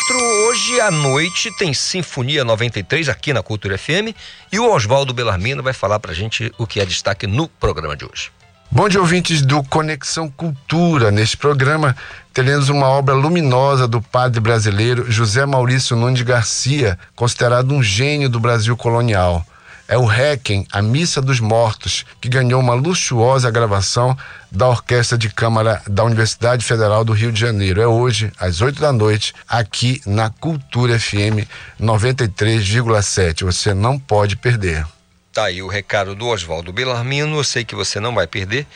hoje 0.48 0.80
à 0.80 0.90
noite 0.90 1.54
tem 1.58 1.74
Sinfonia 1.74 2.42
93 2.46 3.10
aqui 3.10 3.34
na 3.34 3.42
Cultura 3.42 3.76
FM 3.76 4.16
e 4.50 4.58
o 4.58 4.72
Oswaldo 4.72 5.12
Belarmino 5.12 5.62
vai 5.62 5.74
falar 5.74 6.00
para 6.00 6.14
gente 6.14 6.50
o 6.56 6.66
que 6.66 6.80
é 6.80 6.86
destaque 6.86 7.26
no 7.26 7.46
programa 7.46 7.94
de 7.94 8.06
hoje. 8.06 8.32
Bom 8.70 8.88
dia, 8.88 9.00
ouvintes 9.00 9.42
do 9.42 9.62
Conexão 9.64 10.30
Cultura. 10.30 11.10
Neste 11.10 11.36
programa, 11.36 11.94
teremos 12.32 12.70
uma 12.70 12.88
obra 12.88 13.14
luminosa 13.14 13.86
do 13.86 14.00
padre 14.00 14.40
brasileiro 14.40 15.12
José 15.12 15.44
Maurício 15.44 15.94
Nunes 15.94 16.22
Garcia, 16.22 16.98
considerado 17.14 17.74
um 17.74 17.82
gênio 17.82 18.30
do 18.30 18.40
Brasil 18.40 18.74
colonial 18.78 19.44
é 19.90 19.98
o 19.98 20.04
Requiem, 20.04 20.64
a 20.70 20.80
Missa 20.80 21.20
dos 21.20 21.40
Mortos, 21.40 22.06
que 22.20 22.28
ganhou 22.28 22.60
uma 22.60 22.74
luxuosa 22.74 23.50
gravação 23.50 24.16
da 24.48 24.68
Orquestra 24.68 25.18
de 25.18 25.28
Câmara 25.28 25.82
da 25.84 26.04
Universidade 26.04 26.64
Federal 26.64 27.04
do 27.04 27.12
Rio 27.12 27.32
de 27.32 27.40
Janeiro. 27.40 27.82
É 27.82 27.88
hoje, 27.88 28.30
às 28.38 28.60
8 28.60 28.80
da 28.80 28.92
noite, 28.92 29.34
aqui 29.48 30.00
na 30.06 30.30
Cultura 30.30 30.96
FM 30.96 31.42
93,7. 31.80 33.44
Você 33.44 33.74
não 33.74 33.98
pode 33.98 34.36
perder. 34.36 34.86
Tá 35.32 35.46
aí 35.46 35.60
o 35.60 35.66
recado 35.66 36.14
do 36.14 36.28
Oswaldo 36.28 36.72
Belarmino, 36.72 37.38
eu 37.38 37.44
sei 37.44 37.64
que 37.64 37.74
você 37.74 37.98
não 37.98 38.14
vai 38.14 38.28
perder. 38.28 38.68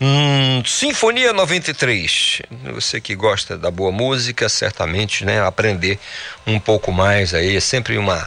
Hum, 0.00 0.64
Sinfonia 0.66 1.32
93. 1.32 2.42
Você 2.74 3.00
que 3.00 3.14
gosta 3.14 3.56
da 3.56 3.70
boa 3.70 3.92
música, 3.92 4.48
certamente, 4.48 5.24
né, 5.24 5.40
aprender 5.40 5.96
um 6.44 6.58
pouco 6.58 6.90
mais 6.90 7.34
aí 7.34 7.54
é 7.54 7.60
sempre 7.60 7.96
uma 7.96 8.26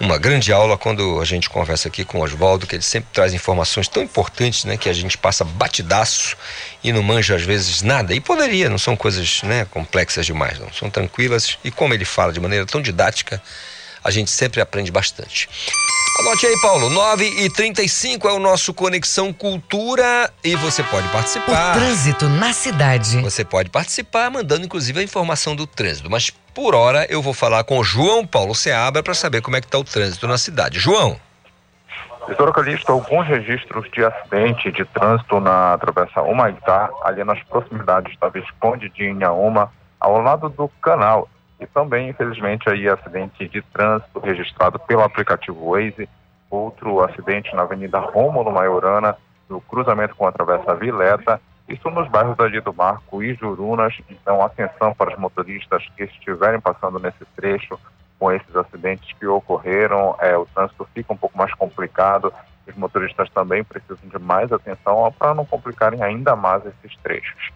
uma 0.00 0.16
grande 0.16 0.52
aula 0.52 0.78
quando 0.78 1.20
a 1.20 1.24
gente 1.24 1.50
conversa 1.50 1.88
aqui 1.88 2.04
com 2.04 2.18
o 2.18 2.22
Oswaldo, 2.22 2.66
que 2.66 2.76
ele 2.76 2.82
sempre 2.82 3.10
traz 3.12 3.34
informações 3.34 3.88
tão 3.88 4.02
importantes, 4.02 4.64
né, 4.64 4.76
que 4.76 4.88
a 4.88 4.92
gente 4.92 5.18
passa 5.18 5.44
batidaço 5.44 6.36
e 6.82 6.92
não 6.92 7.02
manja 7.02 7.34
às 7.34 7.42
vezes 7.42 7.82
nada. 7.82 8.14
E 8.14 8.20
poderia, 8.20 8.70
não 8.70 8.78
são 8.78 8.96
coisas, 8.96 9.42
né, 9.42 9.66
complexas 9.70 10.24
demais, 10.24 10.58
não, 10.58 10.72
são 10.72 10.88
tranquilas 10.88 11.58
e 11.64 11.70
como 11.70 11.94
ele 11.94 12.04
fala 12.04 12.32
de 12.32 12.40
maneira 12.40 12.64
tão 12.64 12.80
didática, 12.80 13.42
a 14.08 14.10
gente 14.10 14.30
sempre 14.30 14.58
aprende 14.58 14.90
bastante. 14.90 15.48
Anote 16.20 16.46
aí, 16.46 16.60
Paulo. 16.62 16.88
9 16.88 17.24
e 17.44 17.50
35 17.50 18.26
é 18.26 18.32
o 18.32 18.38
nosso 18.38 18.72
Conexão 18.72 19.34
Cultura 19.34 20.32
e 20.42 20.56
você 20.56 20.82
pode 20.82 21.06
participar. 21.08 21.76
O 21.76 21.78
trânsito 21.78 22.26
na 22.26 22.54
cidade. 22.54 23.20
Você 23.20 23.44
pode 23.44 23.68
participar, 23.68 24.30
mandando 24.30 24.64
inclusive 24.64 24.98
a 24.98 25.02
informação 25.02 25.54
do 25.54 25.66
trânsito. 25.66 26.10
Mas 26.10 26.30
por 26.30 26.74
hora 26.74 27.06
eu 27.10 27.20
vou 27.20 27.34
falar 27.34 27.62
com 27.64 27.78
o 27.78 27.84
João 27.84 28.26
Paulo 28.26 28.54
Seabra 28.54 29.02
para 29.02 29.12
saber 29.12 29.42
como 29.42 29.56
é 29.56 29.60
que 29.60 29.66
está 29.66 29.78
o 29.78 29.84
trânsito 29.84 30.26
na 30.26 30.38
cidade. 30.38 30.80
João. 30.80 31.20
Doutor 32.26 32.52
Calixto, 32.52 32.90
alguns 32.90 33.26
registros 33.26 33.90
de 33.90 34.02
acidente 34.02 34.72
de 34.72 34.86
trânsito 34.86 35.38
na 35.38 35.76
Travessa 35.78 36.22
Humaitá, 36.22 36.88
ali 37.04 37.22
nas 37.24 37.42
proximidades 37.44 38.18
da 38.18 38.28
Visconde 38.30 38.88
de 38.88 39.04
Inhaúma, 39.04 39.70
ao 40.00 40.20
lado 40.20 40.48
do 40.48 40.68
canal. 40.80 41.28
E 41.60 41.66
também, 41.66 42.08
infelizmente, 42.08 42.68
aí 42.68 42.88
acidente 42.88 43.48
de 43.48 43.62
trânsito 43.62 44.20
registrado 44.20 44.78
pelo 44.78 45.02
aplicativo 45.02 45.72
Waze, 45.72 46.08
outro 46.50 47.00
acidente 47.02 47.54
na 47.54 47.62
Avenida 47.62 47.98
Rômulo 47.98 48.52
Maiorana, 48.52 49.16
no 49.48 49.60
cruzamento 49.60 50.14
com 50.14 50.26
a 50.26 50.32
Travessa 50.32 50.74
Vileta, 50.74 51.40
isso 51.68 51.90
nos 51.90 52.08
bairros 52.08 52.38
ali 52.40 52.60
do 52.60 52.72
Marco 52.72 53.22
e 53.22 53.34
Jurunas. 53.34 53.94
Então, 54.08 54.42
atenção 54.42 54.94
para 54.94 55.12
os 55.12 55.18
motoristas 55.18 55.86
que 55.96 56.04
estiverem 56.04 56.60
passando 56.60 56.98
nesse 56.98 57.24
trecho 57.36 57.78
com 58.18 58.32
esses 58.32 58.56
acidentes 58.56 59.12
que 59.18 59.26
ocorreram. 59.26 60.16
É, 60.18 60.36
o 60.36 60.46
trânsito 60.46 60.88
fica 60.94 61.12
um 61.12 61.16
pouco 61.16 61.36
mais 61.36 61.52
complicado. 61.54 62.32
Os 62.66 62.74
motoristas 62.74 63.28
também 63.30 63.62
precisam 63.62 64.08
de 64.08 64.18
mais 64.18 64.50
atenção 64.50 65.12
para 65.18 65.34
não 65.34 65.44
complicarem 65.44 66.02
ainda 66.02 66.34
mais 66.34 66.64
esses 66.64 66.96
trechos. 67.02 67.50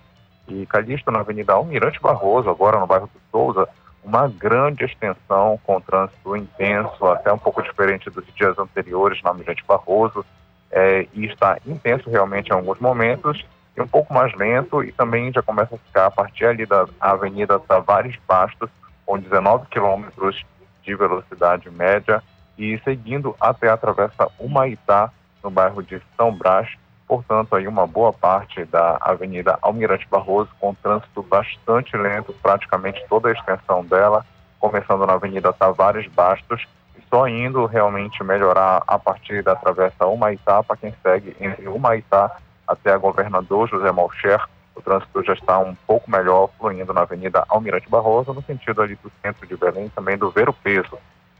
E 0.47 0.67
Calixto, 0.67 1.11
na 1.11 1.21
Avenida 1.21 1.55
Almirante 1.55 2.01
Barroso, 2.01 2.51
agora 2.51 2.79
no 2.79 2.87
bairro 2.87 3.07
do 3.07 3.21
Souza, 3.31 3.67
uma 4.03 4.29
grande 4.29 4.85
extensão 4.85 5.59
com 5.65 5.81
trânsito 5.81 6.37
intenso, 6.37 7.07
até 7.07 7.33
um 7.33 7.39
pouco 7.39 7.63
diferente 7.63 8.11
dos 8.11 8.25
dias 8.35 8.59
anteriores 8.59 9.23
na 9.23 9.31
Almirante 9.31 9.65
Barroso, 9.67 10.25
é, 10.71 11.07
e 11.13 11.27
está 11.27 11.59
intenso 11.67 12.11
realmente 12.11 12.49
em 12.49 12.55
alguns 12.55 12.81
momentos, 12.81 13.45
e 13.77 13.81
um 13.81 13.87
pouco 13.87 14.13
mais 14.13 14.35
lento, 14.35 14.83
e 14.83 14.91
também 14.93 15.33
já 15.33 15.43
começa 15.43 15.75
a 15.75 15.79
ficar 15.79 16.07
a 16.07 16.11
partir 16.11 16.47
ali 16.47 16.67
da 16.67 16.87
Avenida 17.01 17.59
Tavares 17.61 18.17
Bastos, 18.27 18.69
com 19.07 19.19
19 19.19 19.67
quilômetros 19.67 20.45
de 20.83 20.95
velocidade 20.95 21.71
média, 21.71 22.23
e 22.59 22.79
seguindo 22.85 23.37
até 23.41 23.69
a 23.69 23.77
Travessa 23.77 24.29
Humaitá, 24.39 25.11
no 25.43 25.51
bairro 25.51 25.83
de 25.83 26.01
São 26.17 26.33
Brás, 26.33 26.69
portanto, 27.13 27.55
aí 27.55 27.69
uma 27.69 27.87
boa 27.87 28.11
parte 28.11 28.65
da 28.65 28.97
Avenida 28.99 29.59
Almirante 29.61 30.09
Barroso 30.11 30.49
com 30.59 30.73
trânsito 30.73 31.23
bastante 31.23 31.95
lento, 31.95 32.35
praticamente 32.43 33.05
toda 33.07 33.29
a 33.29 33.33
extensão 33.33 33.85
dela, 33.85 34.25
começando 34.59 35.05
na 35.05 35.13
Avenida 35.13 35.53
Tavares 35.53 36.07
Bastos, 36.07 36.67
e 36.97 37.03
só 37.11 37.29
indo 37.29 37.67
realmente 37.67 38.25
melhorar 38.25 38.83
a 38.87 38.99
partir 38.99 39.43
da 39.43 39.55
Travessa 39.55 40.07
Humaitá, 40.07 40.63
para 40.63 40.79
quem 40.79 40.95
segue 41.03 41.37
entre 41.39 41.69
Humaitá 41.69 42.35
até 42.67 42.91
a 42.91 42.97
Governador 42.97 43.69
José 43.69 43.93
Malcher, 43.93 44.43
o 44.75 44.81
trânsito 44.81 45.23
já 45.23 45.35
está 45.35 45.59
um 45.59 45.75
pouco 45.87 46.11
melhor, 46.11 46.49
fluindo 46.59 46.95
na 46.95 47.03
Avenida 47.03 47.45
Almirante 47.47 47.91
Barroso, 47.91 48.33
no 48.33 48.43
sentido 48.43 48.81
ali 48.81 48.95
do 48.95 49.13
centro 49.21 49.47
de 49.47 49.55
Belém, 49.55 49.91
também 49.91 50.17
do 50.17 50.31
Ver 50.31 50.49
o 50.49 50.55
Peso. 50.55 50.97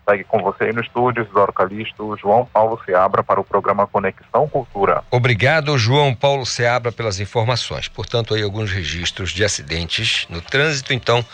Segue 0.09 0.25
com 0.25 0.43
você 0.43 0.65
aí 0.65 0.73
no 0.73 0.81
estúdio, 0.81 1.23
Isidoro 1.23 1.53
Calixto, 1.53 2.17
João 2.21 2.45
Paulo 2.45 2.81
Seabra 2.85 3.23
para 3.23 3.41
o 3.41 3.45
programa 3.45 3.87
Conexão 3.87 4.49
Cultura. 4.49 5.05
Obrigado, 5.11 5.79
João 5.79 6.13
Paulo 6.13 6.45
Seabra, 6.45 6.91
pelas 6.91 7.21
informações. 7.21 7.87
Portanto, 7.87 8.35
aí 8.35 8.43
alguns 8.43 8.71
registros 8.71 9.31
de 9.31 9.45
acidentes 9.45 10.27
no 10.29 10.41
trânsito, 10.41 10.93
então 10.93 11.25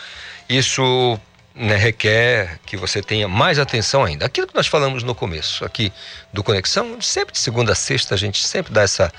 isso 0.47 1.19
né, 1.55 1.75
requer 1.75 2.59
que 2.63 2.77
você 2.77 3.01
tenha 3.01 3.27
mais 3.27 3.57
atenção 3.57 4.03
ainda. 4.03 4.27
Aquilo 4.27 4.45
que 4.45 4.55
nós 4.55 4.67
falamos 4.67 5.01
no 5.01 5.15
começo 5.15 5.65
aqui 5.65 5.91
do 6.31 6.43
Conexão, 6.43 7.01
sempre 7.01 7.33
de 7.33 7.39
segunda 7.39 7.71
a 7.71 7.75
sexta 7.75 8.13
a 8.13 8.17
gente 8.17 8.45
sempre 8.45 8.71
dá 8.71 8.83
essa, 8.83 9.11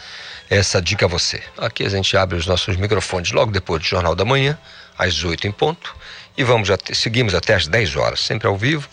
essa 0.49 0.81
dica 0.81 1.07
a 1.07 1.09
você. 1.09 1.43
Aqui 1.59 1.85
a 1.85 1.89
gente 1.89 2.17
abre 2.17 2.37
os 2.37 2.47
nossos 2.47 2.77
microfones 2.77 3.33
logo 3.33 3.51
depois 3.51 3.83
do 3.83 3.87
Jornal 3.87 4.15
da 4.15 4.25
Manhã, 4.25 4.57
às 4.97 5.25
oito 5.25 5.49
em 5.49 5.53
ponto, 5.53 5.95
e 6.37 6.45
vamos 6.45 6.71
até, 6.71 6.95
seguimos 6.95 7.35
até 7.35 7.55
às 7.55 7.67
10 7.67 7.97
horas, 7.97 8.21
sempre 8.21 8.47
ao 8.47 8.57
vivo 8.57 8.89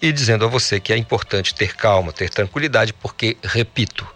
e 0.00 0.12
dizendo 0.12 0.44
a 0.44 0.48
você 0.48 0.78
que 0.78 0.92
é 0.92 0.96
importante 0.96 1.54
ter 1.54 1.74
calma, 1.74 2.12
ter 2.12 2.30
tranquilidade, 2.30 2.92
porque, 2.92 3.36
repito, 3.42 4.06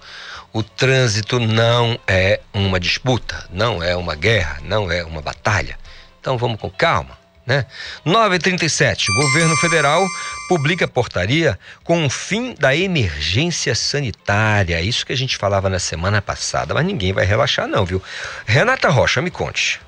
O 0.52 0.65
trânsito 0.65 1.39
não 1.39 1.98
é 2.09 2.40
uma 2.52 2.81
disputa, 2.81 3.47
não 3.51 3.81
é 3.81 3.94
uma 3.94 4.16
guerra, 4.16 4.59
não 4.65 4.90
é 4.90 5.05
uma 5.05 5.23
batalha. 5.23 5.78
Então 6.20 6.36
vamos 6.36 6.61
com 6.61 6.69
calma. 6.69 7.19
Né? 7.47 7.66
937. 8.05 9.11
O 9.11 9.15
governo 9.15 9.57
federal 9.57 10.07
publica 10.48 10.86
portaria 10.86 11.59
com 11.85 12.05
o 12.05 12.11
fim 12.11 12.55
da 12.59 12.74
emergência 12.77 13.74
sanitária. 13.74 14.81
Isso 14.81 15.07
que 15.07 15.12
a 15.12 15.16
gente 15.16 15.36
falava 15.36 15.69
na 15.69 15.78
semana 15.78 16.20
passada, 16.20 16.74
mas 16.74 16.85
ninguém 16.85 17.12
vai 17.12 17.24
relaxar, 17.24 17.66
não, 17.66 17.85
viu? 17.85 18.02
Renata 18.44 18.89
Rocha, 18.89 19.23
me 19.23 19.31
conte. 19.31 19.81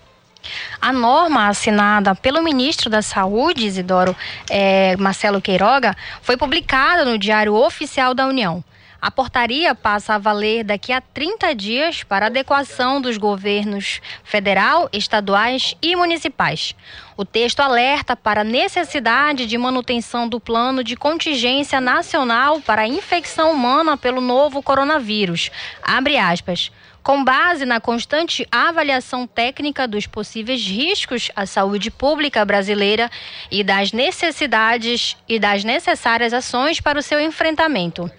A 0.80 0.92
norma 0.92 1.48
assinada 1.48 2.14
pelo 2.14 2.42
ministro 2.42 2.90
da 2.90 3.02
Saúde, 3.02 3.66
Isidoro 3.66 4.16
eh, 4.50 4.96
Marcelo 4.98 5.40
Queiroga, 5.40 5.96
foi 6.20 6.36
publicada 6.36 7.04
no 7.04 7.18
Diário 7.18 7.54
Oficial 7.54 8.14
da 8.14 8.26
União. 8.26 8.64
A 9.02 9.10
portaria 9.10 9.74
passa 9.74 10.14
a 10.14 10.18
valer 10.18 10.62
daqui 10.62 10.92
a 10.92 11.00
30 11.00 11.56
dias 11.56 12.04
para 12.04 12.26
adequação 12.26 13.00
dos 13.00 13.16
governos 13.16 14.00
federal, 14.22 14.88
estaduais 14.92 15.74
e 15.82 15.96
municipais. 15.96 16.72
O 17.16 17.24
texto 17.24 17.58
alerta 17.58 18.14
para 18.14 18.42
a 18.42 18.44
necessidade 18.44 19.44
de 19.46 19.58
manutenção 19.58 20.28
do 20.28 20.38
plano 20.38 20.84
de 20.84 20.94
contingência 20.94 21.80
nacional 21.80 22.60
para 22.60 22.82
a 22.82 22.86
infecção 22.86 23.50
humana 23.50 23.96
pelo 23.96 24.20
novo 24.20 24.62
coronavírus. 24.62 25.50
Abre 25.82 26.16
aspas 26.16 26.70
com 27.02 27.24
base 27.24 27.64
na 27.64 27.80
constante 27.80 28.46
avaliação 28.50 29.26
técnica 29.26 29.88
dos 29.88 30.06
possíveis 30.06 30.62
riscos 30.62 31.30
à 31.34 31.44
saúde 31.46 31.90
pública 31.90 32.44
brasileira 32.44 33.10
e 33.50 33.64
das 33.64 33.92
necessidades 33.92 35.16
e 35.28 35.38
das 35.38 35.64
necessárias 35.64 36.32
ações 36.32 36.80
para 36.80 36.98
o 36.98 37.02
seu 37.02 37.20
enfrentamento. 37.20 38.10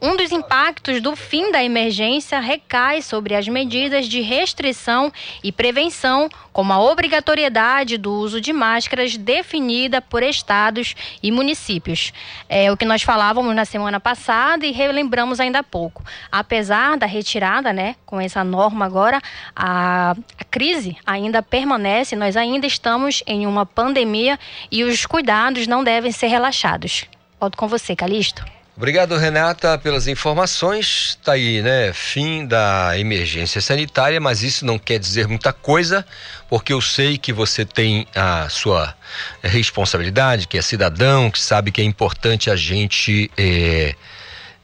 Um 0.00 0.16
dos 0.16 0.32
impactos 0.32 1.00
do 1.00 1.14
fim 1.14 1.52
da 1.52 1.62
emergência 1.62 2.40
recai 2.40 3.00
sobre 3.00 3.34
as 3.34 3.46
medidas 3.46 4.06
de 4.06 4.20
restrição 4.20 5.12
e 5.42 5.52
prevenção, 5.52 6.28
como 6.52 6.72
a 6.72 6.80
obrigatoriedade 6.80 7.96
do 7.96 8.12
uso 8.12 8.40
de 8.40 8.52
máscaras 8.52 9.16
definida 9.16 10.00
por 10.00 10.22
estados 10.22 10.94
e 11.22 11.32
municípios. 11.32 12.12
É 12.48 12.70
o 12.70 12.76
que 12.76 12.84
nós 12.84 13.02
falávamos 13.02 13.54
na 13.54 13.64
semana 13.64 13.98
passada 13.98 14.66
e 14.66 14.70
relembramos 14.70 15.40
ainda 15.40 15.60
há 15.60 15.62
pouco. 15.62 16.04
Apesar 16.30 16.96
da 16.96 17.06
retirada, 17.06 17.72
né, 17.72 17.96
com 18.04 18.20
essa 18.20 18.44
norma 18.44 18.84
agora, 18.84 19.20
a, 19.54 20.14
a 20.38 20.44
crise 20.44 20.96
ainda 21.06 21.42
permanece, 21.42 22.14
nós 22.14 22.36
ainda 22.36 22.66
estamos 22.66 23.22
em 23.26 23.46
uma 23.46 23.64
pandemia 23.64 24.38
e 24.70 24.84
os 24.84 25.06
cuidados 25.06 25.66
não 25.66 25.82
devem 25.82 26.12
ser 26.12 26.26
relaxados. 26.26 27.06
Volto 27.40 27.56
com 27.56 27.66
você, 27.66 27.96
Calixto. 27.96 28.61
Obrigado, 28.74 29.18
Renata, 29.18 29.76
pelas 29.76 30.08
informações. 30.08 31.16
Está 31.20 31.32
aí, 31.32 31.60
né? 31.60 31.92
Fim 31.92 32.46
da 32.46 32.98
emergência 32.98 33.60
sanitária, 33.60 34.18
mas 34.18 34.42
isso 34.42 34.64
não 34.64 34.78
quer 34.78 34.98
dizer 34.98 35.28
muita 35.28 35.52
coisa, 35.52 36.06
porque 36.48 36.72
eu 36.72 36.80
sei 36.80 37.18
que 37.18 37.34
você 37.34 37.66
tem 37.66 38.06
a 38.14 38.48
sua 38.48 38.94
responsabilidade, 39.42 40.48
que 40.48 40.56
é 40.56 40.62
cidadão, 40.62 41.30
que 41.30 41.38
sabe 41.38 41.70
que 41.70 41.82
é 41.82 41.84
importante 41.84 42.50
a 42.50 42.56
gente 42.56 43.30
é, 43.36 43.94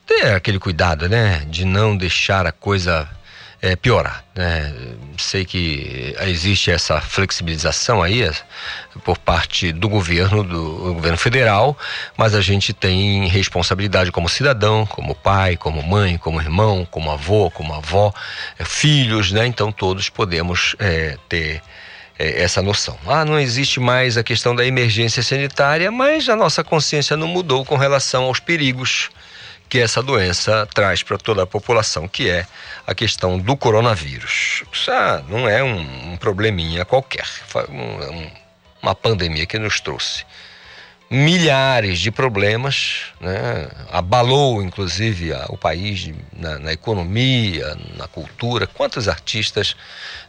ter 0.07 0.33
aquele 0.33 0.59
cuidado, 0.59 1.07
né? 1.07 1.45
De 1.47 1.67
não 1.67 1.95
deixar 1.95 2.47
a 2.47 2.53
coisa 2.53 3.07
é, 3.61 3.75
piorar. 3.75 4.25
Né? 4.35 4.73
Sei 5.17 5.45
que 5.45 6.15
existe 6.21 6.71
essa 6.71 7.01
flexibilização 7.01 8.03
aí 8.03 8.23
é, 8.23 8.33
por 9.05 9.19
parte 9.19 9.73
do 9.73 9.89
governo, 9.89 10.45
do 10.45 10.95
governo 10.95 11.19
federal, 11.19 11.77
mas 12.17 12.35
a 12.35 12.41
gente 12.41 12.73
tem 12.73 13.27
responsabilidade 13.27 14.13
como 14.13 14.29
cidadão, 14.29 14.87
como 14.87 15.15
pai, 15.15 15.57
como 15.57 15.83
mãe, 15.83 16.17
como 16.17 16.41
irmão, 16.41 16.87
como 16.91 17.11
avô, 17.11 17.51
como 17.51 17.75
avó, 17.75 18.13
é, 18.59 18.65
filhos, 18.65 19.33
né? 19.33 19.47
Então 19.47 19.73
todos 19.73 20.09
podemos 20.09 20.77
é, 20.79 21.17
ter 21.29 21.61
é, 22.19 22.43
essa 22.43 22.63
noção. 22.63 22.97
Ah, 23.07 23.25
não 23.25 23.39
existe 23.39 23.81
mais 23.81 24.17
a 24.17 24.23
questão 24.23 24.55
da 24.55 24.65
emergência 24.65 25.23
sanitária, 25.23 25.91
mas 25.91 26.29
a 26.29 26.37
nossa 26.37 26.63
consciência 26.63 27.17
não 27.17 27.29
mudou 27.29 27.65
com 27.65 27.77
relação 27.77 28.25
aos 28.25 28.39
perigos 28.39 29.11
que 29.69 29.79
essa 29.79 30.03
doença 30.03 30.67
traz 30.73 31.03
para 31.03 31.19
toda 31.19 31.43
a 31.43 31.47
população, 31.47 32.09
que 32.09 32.29
é 32.29 32.47
a 32.87 32.95
questão 32.95 33.39
do 33.39 33.57
coronavírus. 33.57 34.63
Isso 34.73 34.91
ah, 34.91 35.23
não 35.29 35.49
é 35.49 35.63
um, 35.63 36.13
um 36.13 36.17
probleminha 36.17 36.85
qualquer, 36.85 37.27
um, 37.69 38.31
uma 38.83 38.95
pandemia 38.95 39.47
que 39.47 39.59
nos 39.59 39.81
trouxe 39.81 40.25
milhares 41.11 42.01
de 42.01 42.11
problemas, 42.11 43.05
né? 43.21 43.69
abalou 43.91 44.63
inclusive 44.63 45.33
o 45.49 45.57
país 45.57 46.11
na, 46.33 46.59
na, 46.59 46.73
economia, 46.73 47.77
na 47.97 48.07
cultura. 48.07 48.67
Quantos 48.67 49.09
artistas 49.09 49.75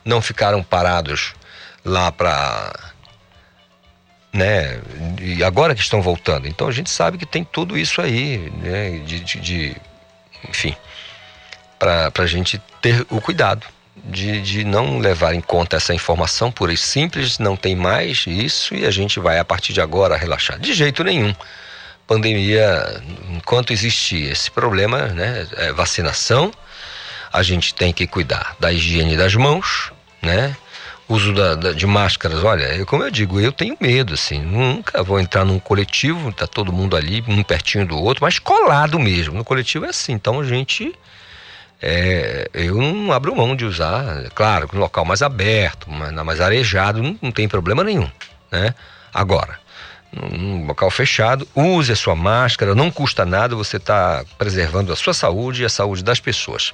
não 0.06 0.22
ficaram 0.22 0.64
parados 0.64 1.34
lá 1.84 2.11
para 2.11 2.89
né? 4.31 4.80
E 5.22 5.43
agora 5.43 5.76
que 5.76 5.81
estão 5.81 6.01
voltando. 6.01 6.47
Então 6.47 6.68
a 6.68 6.72
gente 6.72 6.89
sabe 6.89 7.18
que 7.18 7.26
tem 7.26 7.43
tudo 7.43 7.77
isso 7.77 8.01
aí, 8.01 8.51
né? 8.61 8.99
De, 8.99 9.19
de, 9.19 9.39
de 9.39 9.76
enfim, 10.47 10.76
para 11.77 12.11
a 12.18 12.26
gente 12.26 12.61
ter 12.81 13.06
o 13.10 13.19
cuidado 13.19 13.65
de, 14.03 14.41
de 14.41 14.64
não 14.64 14.99
levar 14.99 15.34
em 15.34 15.41
conta 15.41 15.77
essa 15.77 15.93
informação 15.93 16.51
pura 16.51 16.73
e 16.73 16.77
simples, 16.77 17.38
não 17.39 17.56
tem 17.56 17.76
mais 17.76 18.26
isso 18.27 18.73
e 18.76 18.85
a 18.85 18.91
gente 18.91 19.19
vai 19.19 19.39
a 19.39 19.45
partir 19.45 19.73
de 19.73 19.81
agora 19.81 20.18
relaxar. 20.18 20.60
De 20.60 20.73
jeito 20.73 21.03
nenhum. 21.03 21.35
Pandemia, 22.07 23.03
enquanto 23.30 23.72
existir 23.72 24.31
esse 24.31 24.49
problema, 24.49 25.07
né? 25.10 25.47
É 25.57 25.72
vacinação, 25.72 26.51
a 27.31 27.43
gente 27.43 27.73
tem 27.73 27.93
que 27.93 28.07
cuidar 28.07 28.56
da 28.60 28.73
higiene 28.73 29.15
das 29.15 29.35
mãos, 29.35 29.91
né? 30.22 30.56
Uso 31.10 31.34
da, 31.34 31.56
da, 31.56 31.72
de 31.73 31.88
máscaras, 31.88 32.44
olha, 32.44 32.76
eu, 32.76 32.86
como 32.86 33.03
eu 33.03 33.10
digo, 33.10 33.40
eu 33.40 33.52
tenho 33.52 33.76
medo, 33.81 34.14
assim, 34.14 34.40
nunca 34.40 35.02
vou 35.02 35.19
entrar 35.19 35.44
num 35.44 35.60
coletivo, 35.60 36.31
tá 36.31 36.45
todo 36.45 36.72
mundo 36.72 36.95
ali, 36.95 37.23
um 37.27 37.41
pertinho 37.44 37.86
do 37.86 37.98
outro, 37.98 38.23
mas 38.23 38.38
colado 38.38 38.99
mesmo. 38.99 39.34
No 39.34 39.44
coletivo 39.44 39.86
é 39.86 39.90
assim, 39.90 40.14
então 40.14 40.40
a 40.40 40.44
gente. 40.44 40.94
É, 41.81 42.49
eu 42.53 42.76
não 42.76 43.11
abro 43.14 43.34
mão 43.34 43.56
de 43.56 43.64
usar, 43.64 44.30
claro, 44.36 44.69
no 44.73 44.81
local 44.81 45.06
mais 45.06 45.22
aberto, 45.22 45.90
mais, 45.90 46.11
mais 46.11 46.41
arejado, 46.41 47.02
não, 47.02 47.18
não 47.22 47.31
tem 47.31 47.48
problema 47.48 47.86
nenhum, 47.86 48.10
né? 48.52 48.76
Agora, 49.14 49.57
num 50.11 50.65
local 50.65 50.90
fechado, 50.90 51.48
use 51.56 51.91
a 51.91 51.95
sua 51.95 52.15
máscara, 52.15 52.73
não 52.73 52.90
custa 52.90 53.26
nada, 53.26 53.56
você 53.56 53.77
está 53.77 54.23
preservando 54.38 54.91
a 54.91 54.95
sua 54.95 55.14
saúde 55.14 55.61
e 55.61 55.65
a 55.65 55.69
saúde 55.69 56.03
das 56.03 56.19
pessoas. 56.19 56.73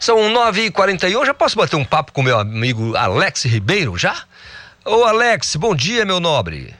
São 0.00 0.16
9h41, 0.32 1.26
já 1.26 1.34
posso 1.34 1.56
bater 1.56 1.76
um 1.76 1.84
papo 1.84 2.12
com 2.12 2.22
meu 2.22 2.38
amigo 2.38 2.96
Alex 2.96 3.44
Ribeiro, 3.44 3.96
já? 3.98 4.22
Ô 4.84 5.04
Alex, 5.04 5.56
bom 5.56 5.74
dia, 5.74 6.04
meu 6.04 6.18
nobre. 6.18 6.74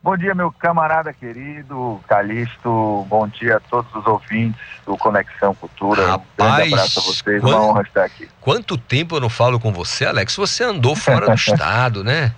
Bom 0.00 0.16
dia, 0.16 0.34
meu 0.34 0.52
camarada 0.52 1.12
querido, 1.12 2.00
Calixto, 2.08 3.04
bom 3.10 3.26
dia 3.26 3.56
a 3.56 3.60
todos 3.60 3.92
os 3.94 4.06
ouvintes 4.06 4.60
do 4.86 4.96
Conexão 4.96 5.52
Cultura. 5.54 6.06
Rapaz, 6.06 6.24
um 6.38 6.56
grande 6.56 6.74
abraço 6.74 7.00
a 7.00 7.02
vocês, 7.02 7.40
quant... 7.42 7.52
uma 7.52 7.62
honra 7.62 7.82
estar 7.82 8.04
aqui. 8.04 8.28
Quanto 8.40 8.78
tempo 8.78 9.16
eu 9.16 9.20
não 9.20 9.28
falo 9.28 9.58
com 9.58 9.72
você, 9.72 10.06
Alex? 10.06 10.36
Você 10.36 10.62
andou 10.62 10.94
fora 10.94 11.26
do 11.26 11.34
estado, 11.36 12.04
né? 12.04 12.32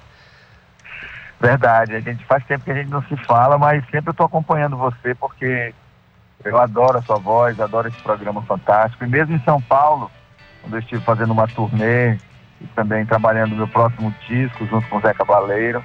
Verdade, 1.40 1.94
a 1.94 2.00
gente 2.00 2.24
faz 2.26 2.44
tempo 2.44 2.64
que 2.64 2.70
a 2.70 2.74
gente 2.74 2.90
não 2.90 3.02
se 3.04 3.16
fala, 3.24 3.56
mas 3.56 3.82
sempre 3.90 4.10
eu 4.10 4.12
estou 4.12 4.26
acompanhando 4.26 4.76
você 4.76 5.14
porque 5.14 5.72
eu 6.44 6.58
adoro 6.58 6.98
a 6.98 7.02
sua 7.02 7.16
voz, 7.16 7.58
adoro 7.58 7.88
esse 7.88 8.00
programa 8.02 8.42
fantástico. 8.42 9.04
E 9.04 9.08
mesmo 9.08 9.34
em 9.34 9.40
São 9.40 9.60
Paulo, 9.60 10.10
quando 10.60 10.74
eu 10.74 10.80
estive 10.80 11.02
fazendo 11.02 11.32
uma 11.32 11.48
turnê 11.48 12.18
e 12.60 12.66
também 12.74 13.06
trabalhando 13.06 13.52
no 13.52 13.56
meu 13.56 13.68
próximo 13.68 14.14
disco 14.28 14.66
junto 14.66 14.86
com 14.88 14.98
o 14.98 15.00
Zé 15.00 15.14
Cabaleiro, 15.14 15.82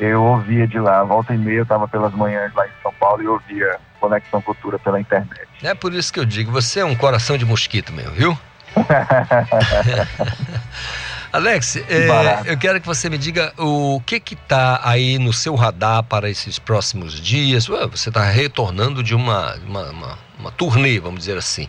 eu 0.00 0.22
ouvia 0.22 0.66
de 0.66 0.80
lá, 0.80 1.04
volta 1.04 1.32
e 1.32 1.38
meia, 1.38 1.58
eu 1.58 1.62
estava 1.62 1.86
pelas 1.86 2.12
manhãs 2.12 2.52
lá 2.54 2.66
em 2.66 2.70
São 2.82 2.92
Paulo 2.94 3.22
e 3.22 3.28
ouvia 3.28 3.78
Conexão 4.00 4.42
Cultura 4.42 4.80
pela 4.80 5.00
internet. 5.00 5.46
É 5.62 5.74
por 5.74 5.94
isso 5.94 6.12
que 6.12 6.18
eu 6.18 6.24
digo, 6.24 6.50
você 6.50 6.80
é 6.80 6.84
um 6.84 6.96
coração 6.96 7.38
de 7.38 7.44
mosquito 7.44 7.92
meu, 7.92 8.10
viu? 8.10 8.36
Alex, 11.30 11.76
é, 11.76 12.50
eu 12.50 12.56
quero 12.56 12.80
que 12.80 12.86
você 12.86 13.10
me 13.10 13.18
diga 13.18 13.52
o 13.58 14.00
que 14.06 14.18
que 14.18 14.34
tá 14.34 14.80
aí 14.82 15.18
no 15.18 15.32
seu 15.32 15.54
radar 15.54 16.02
para 16.02 16.30
esses 16.30 16.58
próximos 16.58 17.20
dias. 17.20 17.66
Você 17.66 18.08
está 18.08 18.24
retornando 18.24 19.02
de 19.02 19.14
uma, 19.14 19.54
uma, 19.56 19.90
uma, 19.90 20.18
uma, 20.38 20.50
turnê, 20.50 20.98
vamos 20.98 21.20
dizer 21.20 21.36
assim. 21.36 21.68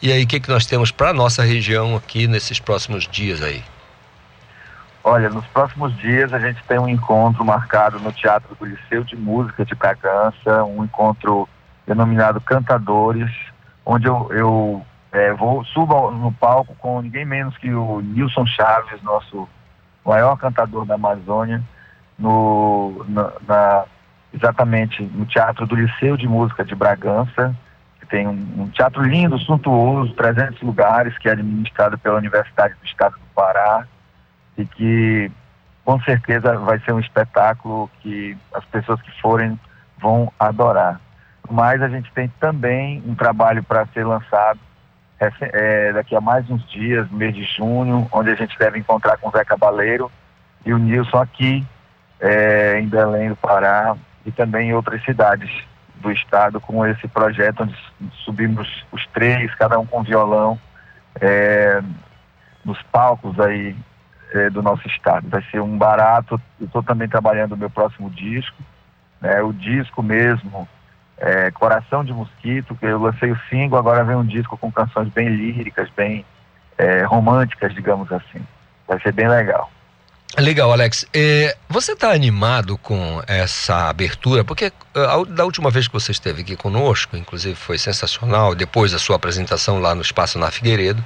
E 0.00 0.12
aí, 0.12 0.22
o 0.22 0.26
que 0.26 0.38
que 0.38 0.48
nós 0.48 0.64
temos 0.64 0.92
para 0.92 1.12
nossa 1.12 1.42
região 1.42 1.96
aqui 1.96 2.28
nesses 2.28 2.60
próximos 2.60 3.08
dias 3.08 3.42
aí? 3.42 3.64
Olha, 5.02 5.28
nos 5.28 5.44
próximos 5.46 5.96
dias 5.98 6.32
a 6.32 6.38
gente 6.38 6.62
tem 6.64 6.78
um 6.78 6.88
encontro 6.88 7.44
marcado 7.44 7.98
no 7.98 8.12
Teatro 8.12 8.54
do 8.54 8.64
Liceu 8.64 9.02
de 9.02 9.16
Música 9.16 9.64
de 9.64 9.74
Bragança, 9.74 10.64
um 10.64 10.84
encontro 10.84 11.48
denominado 11.86 12.40
Cantadores, 12.40 13.30
onde 13.84 14.06
eu, 14.06 14.30
eu 14.32 14.86
é, 15.14 15.32
vou 15.32 15.64
subo 15.64 16.10
no 16.10 16.32
palco 16.32 16.74
com 16.76 17.00
ninguém 17.00 17.24
menos 17.24 17.56
que 17.58 17.72
o 17.72 18.00
Nilson 18.00 18.44
Chaves, 18.46 19.00
nosso 19.02 19.48
maior 20.04 20.36
cantador 20.36 20.84
da 20.84 20.96
Amazônia, 20.96 21.62
no, 22.18 23.04
na, 23.08 23.32
na, 23.46 23.84
exatamente 24.32 25.02
no 25.02 25.24
Teatro 25.24 25.66
do 25.66 25.76
Liceu 25.76 26.16
de 26.16 26.26
Música 26.26 26.64
de 26.64 26.74
Bragança, 26.74 27.54
tem 28.14 28.28
um, 28.28 28.62
um 28.62 28.68
teatro 28.68 29.02
lindo, 29.02 29.36
suntuoso, 29.40 30.12
300 30.14 30.62
lugares, 30.62 31.18
que 31.18 31.28
é 31.28 31.32
administrado 31.32 31.98
pela 31.98 32.18
Universidade 32.18 32.74
do 32.74 32.86
Estado 32.86 33.14
do 33.14 33.34
Pará 33.34 33.86
e 34.56 34.64
que 34.64 35.32
com 35.84 36.00
certeza 36.02 36.56
vai 36.58 36.78
ser 36.80 36.92
um 36.92 37.00
espetáculo 37.00 37.90
que 38.00 38.36
as 38.54 38.64
pessoas 38.66 39.02
que 39.02 39.10
forem 39.20 39.58
vão 39.98 40.32
adorar. 40.38 41.00
Mas 41.50 41.82
a 41.82 41.88
gente 41.88 42.10
tem 42.12 42.28
também 42.38 43.02
um 43.04 43.16
trabalho 43.16 43.64
para 43.64 43.84
ser 43.86 44.04
lançado 44.06 44.60
é, 45.40 45.92
daqui 45.92 46.14
a 46.14 46.20
mais 46.20 46.48
uns 46.50 46.68
dias, 46.70 47.10
mês 47.10 47.34
de 47.34 47.44
junho, 47.44 48.08
onde 48.12 48.30
a 48.30 48.34
gente 48.34 48.58
deve 48.58 48.78
encontrar 48.78 49.16
com 49.18 49.28
o 49.28 49.32
Zé 49.32 49.44
Cabaleiro 49.44 50.10
e 50.64 50.72
o 50.72 50.78
Nilson 50.78 51.18
aqui 51.18 51.64
é, 52.20 52.80
em 52.80 52.88
Belém 52.88 53.28
do 53.28 53.36
Pará 53.36 53.96
e 54.24 54.32
também 54.32 54.70
em 54.70 54.74
outras 54.74 55.02
cidades 55.04 55.50
do 55.96 56.10
estado 56.10 56.60
com 56.60 56.86
esse 56.86 57.06
projeto 57.08 57.62
onde 57.62 57.76
subimos 58.24 58.84
os 58.92 59.06
três, 59.08 59.54
cada 59.54 59.78
um 59.78 59.86
com 59.86 60.02
violão, 60.02 60.58
é, 61.20 61.82
nos 62.64 62.80
palcos 62.84 63.38
aí 63.40 63.76
é, 64.32 64.50
do 64.50 64.62
nosso 64.62 64.86
estado. 64.88 65.28
Vai 65.28 65.42
ser 65.50 65.60
um 65.60 65.76
barato. 65.78 66.40
Eu 66.60 66.66
estou 66.66 66.82
também 66.82 67.08
trabalhando 67.08 67.52
o 67.52 67.56
meu 67.56 67.70
próximo 67.70 68.10
disco, 68.10 68.56
né, 69.20 69.42
o 69.42 69.52
disco 69.52 70.02
mesmo, 70.02 70.68
é, 71.18 71.50
Coração 71.50 72.04
de 72.04 72.12
Mosquito, 72.12 72.74
que 72.74 72.86
eu 72.86 73.00
lancei 73.00 73.30
o 73.30 73.38
single, 73.48 73.78
agora 73.78 74.04
vem 74.04 74.16
um 74.16 74.26
disco 74.26 74.56
com 74.56 74.70
canções 74.70 75.08
bem 75.08 75.28
líricas, 75.28 75.88
bem 75.96 76.24
é, 76.76 77.02
românticas, 77.02 77.74
digamos 77.74 78.10
assim. 78.12 78.44
Vai 78.86 79.00
ser 79.00 79.12
bem 79.12 79.28
legal. 79.28 79.70
Legal, 80.36 80.72
Alex. 80.72 81.06
É, 81.14 81.56
você 81.68 81.92
está 81.92 82.10
animado 82.10 82.76
com 82.78 83.22
essa 83.26 83.88
abertura? 83.88 84.44
Porque 84.44 84.72
a, 84.92 85.24
da 85.28 85.44
última 85.44 85.70
vez 85.70 85.86
que 85.86 85.94
você 85.94 86.10
esteve 86.10 86.42
aqui 86.42 86.56
conosco, 86.56 87.16
inclusive 87.16 87.54
foi 87.54 87.78
sensacional, 87.78 88.52
depois 88.54 88.90
da 88.90 88.98
sua 88.98 89.14
apresentação 89.14 89.78
lá 89.78 89.94
no 89.94 90.02
Espaço 90.02 90.36
na 90.36 90.50
Figueiredo, 90.50 91.04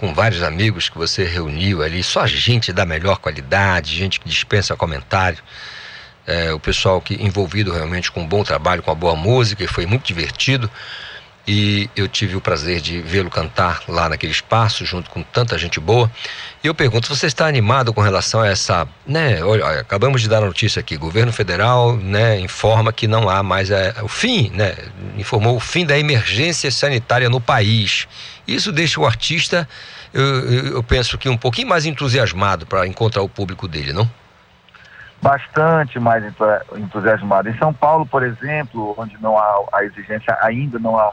com 0.00 0.12
vários 0.12 0.42
amigos 0.42 0.88
que 0.88 0.98
você 0.98 1.22
reuniu 1.22 1.82
ali, 1.82 2.02
só 2.02 2.26
gente 2.26 2.72
da 2.72 2.84
melhor 2.84 3.18
qualidade, 3.18 3.94
gente 3.94 4.18
que 4.18 4.28
dispensa 4.28 4.74
comentário. 4.74 5.38
É, 6.26 6.52
o 6.52 6.60
pessoal 6.60 7.00
que 7.00 7.14
envolvido 7.22 7.72
realmente 7.72 8.10
com 8.10 8.22
um 8.22 8.26
bom 8.26 8.42
trabalho, 8.42 8.82
com 8.82 8.90
uma 8.90 8.96
boa 8.96 9.14
música, 9.14 9.62
e 9.62 9.66
foi 9.66 9.84
muito 9.84 10.06
divertido 10.06 10.70
e 11.46 11.90
eu 11.94 12.08
tive 12.08 12.36
o 12.36 12.40
prazer 12.40 12.80
de 12.80 13.00
vê-lo 13.00 13.28
cantar 13.28 13.82
lá 13.86 14.08
naquele 14.08 14.32
espaço, 14.32 14.84
junto 14.84 15.10
com 15.10 15.22
tanta 15.22 15.58
gente 15.58 15.78
boa. 15.78 16.10
E 16.62 16.66
eu 16.66 16.74
pergunto, 16.74 17.14
você 17.14 17.26
está 17.26 17.46
animado 17.46 17.92
com 17.92 18.00
relação 18.00 18.40
a 18.40 18.48
essa, 18.48 18.88
né, 19.06 19.44
olha, 19.44 19.80
acabamos 19.80 20.22
de 20.22 20.28
dar 20.28 20.38
a 20.38 20.46
notícia 20.46 20.80
aqui, 20.80 20.96
governo 20.96 21.32
federal, 21.32 21.96
né, 21.96 22.40
informa 22.40 22.92
que 22.92 23.06
não 23.06 23.28
há 23.28 23.42
mais 23.42 23.70
é, 23.70 23.94
o 24.02 24.08
fim, 24.08 24.50
né, 24.54 24.74
informou 25.18 25.56
o 25.56 25.60
fim 25.60 25.84
da 25.84 25.98
emergência 25.98 26.70
sanitária 26.70 27.28
no 27.28 27.40
país. 27.40 28.08
Isso 28.48 28.72
deixa 28.72 28.98
o 28.98 29.06
artista, 29.06 29.68
eu, 30.14 30.74
eu 30.76 30.82
penso 30.82 31.18
que 31.18 31.28
um 31.28 31.36
pouquinho 31.36 31.68
mais 31.68 31.84
entusiasmado 31.84 32.64
para 32.64 32.86
encontrar 32.86 33.22
o 33.22 33.28
público 33.28 33.68
dele, 33.68 33.92
não? 33.92 34.08
Bastante 35.24 35.98
mais 35.98 36.22
entusiasmado. 36.76 37.48
Em 37.48 37.56
São 37.56 37.72
Paulo, 37.72 38.04
por 38.04 38.22
exemplo, 38.22 38.94
onde 38.98 39.16
não 39.22 39.38
há 39.38 39.64
a 39.72 39.82
exigência, 39.82 40.36
ainda 40.42 40.78
não 40.78 40.98
há 40.98 41.12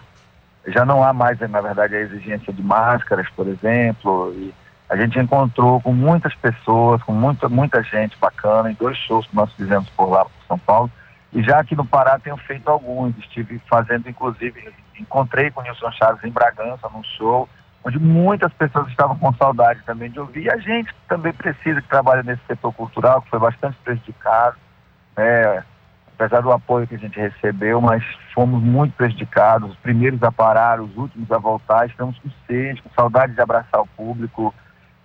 já 0.67 0.85
não 0.85 1.01
há 1.01 1.13
mais, 1.13 1.39
na 1.39 1.61
verdade, 1.61 1.95
a 1.95 2.01
exigência 2.01 2.51
de 2.51 2.61
máscaras, 2.61 3.27
por 3.29 3.47
exemplo, 3.47 4.33
e 4.35 4.53
a 4.89 4.97
gente 4.97 5.17
encontrou 5.17 5.79
com 5.79 5.93
muitas 5.93 6.35
pessoas, 6.35 7.01
com 7.03 7.13
muita, 7.13 7.47
muita 7.47 7.81
gente 7.81 8.17
bacana, 8.19 8.69
em 8.69 8.75
dois 8.75 8.97
shows 8.97 9.25
que 9.25 9.35
nós 9.35 9.51
fizemos 9.53 9.89
por 9.91 10.09
lá, 10.09 10.25
por 10.25 10.31
São 10.45 10.59
Paulo, 10.59 10.91
e 11.31 11.41
já 11.41 11.59
aqui 11.59 11.73
no 11.73 11.85
Pará 11.85 12.19
tenho 12.19 12.35
feito 12.35 12.67
alguns, 12.69 13.17
estive 13.17 13.61
fazendo, 13.69 14.09
inclusive, 14.09 14.73
encontrei 14.99 15.49
com 15.49 15.61
o 15.61 15.63
Nilson 15.63 15.91
Chaves 15.93 16.21
em 16.25 16.29
Bragança, 16.31 16.89
num 16.93 17.03
show, 17.17 17.47
onde 17.83 17.99
muitas 17.99 18.53
pessoas 18.53 18.87
estavam 18.87 19.17
com 19.17 19.33
saudade 19.33 19.81
também 19.85 20.09
de 20.11 20.19
ouvir, 20.19 20.43
e 20.43 20.51
a 20.51 20.57
gente 20.57 20.93
também 21.07 21.33
precisa 21.33 21.81
que 21.81 21.87
trabalha 21.87 22.23
nesse 22.23 22.41
setor 22.47 22.71
cultural, 22.73 23.21
que 23.21 23.29
foi 23.29 23.39
bastante 23.39 23.77
prejudicado, 23.83 24.55
né, 25.17 25.63
apesar 26.15 26.41
do 26.41 26.51
apoio 26.51 26.87
que 26.87 26.95
a 26.95 26.99
gente 26.99 27.19
recebeu, 27.19 27.81
mas 27.81 28.03
fomos 28.33 28.61
muito 28.61 28.93
prejudicados, 28.93 29.71
os 29.71 29.77
primeiros 29.77 30.21
a 30.21 30.31
parar, 30.31 30.79
os 30.79 30.95
últimos 30.95 31.31
a 31.31 31.39
voltar, 31.39 31.87
estamos 31.87 32.17
com 32.19 32.29
sede, 32.45 32.81
com 32.81 32.89
saudade 32.95 33.33
de 33.33 33.41
abraçar 33.41 33.81
o 33.81 33.87
público, 33.87 34.53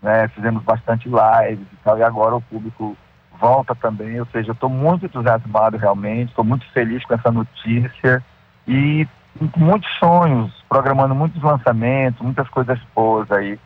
né? 0.03 0.29
fizemos 0.29 0.63
bastante 0.63 1.09
lives 1.09 1.67
e 1.73 1.77
tal, 1.83 1.99
e 1.99 2.03
agora 2.03 2.37
o 2.37 2.43
público 2.43 2.97
volta 3.41 3.75
também, 3.75 4.21
ou 4.21 4.27
seja, 4.27 4.51
eu 4.51 4.55
estou 4.55 4.69
muito 4.69 5.07
entusiasmado 5.07 5.79
realmente, 5.79 6.31
estou 6.31 6.45
muito 6.45 6.67
feliz 6.73 7.05
com 7.05 7.15
essa 7.15 7.31
notícia 7.31 8.23
e 8.67 9.07
com 9.53 9.61
muitos 9.61 9.91
sonhos, 9.99 10.56
programando 10.69 11.15
muitos 11.15 11.43
lançamentos, 11.43 12.21
muitas 12.21 12.49
coisas 12.49 12.79
boas 12.95 13.31
aí 13.31 13.59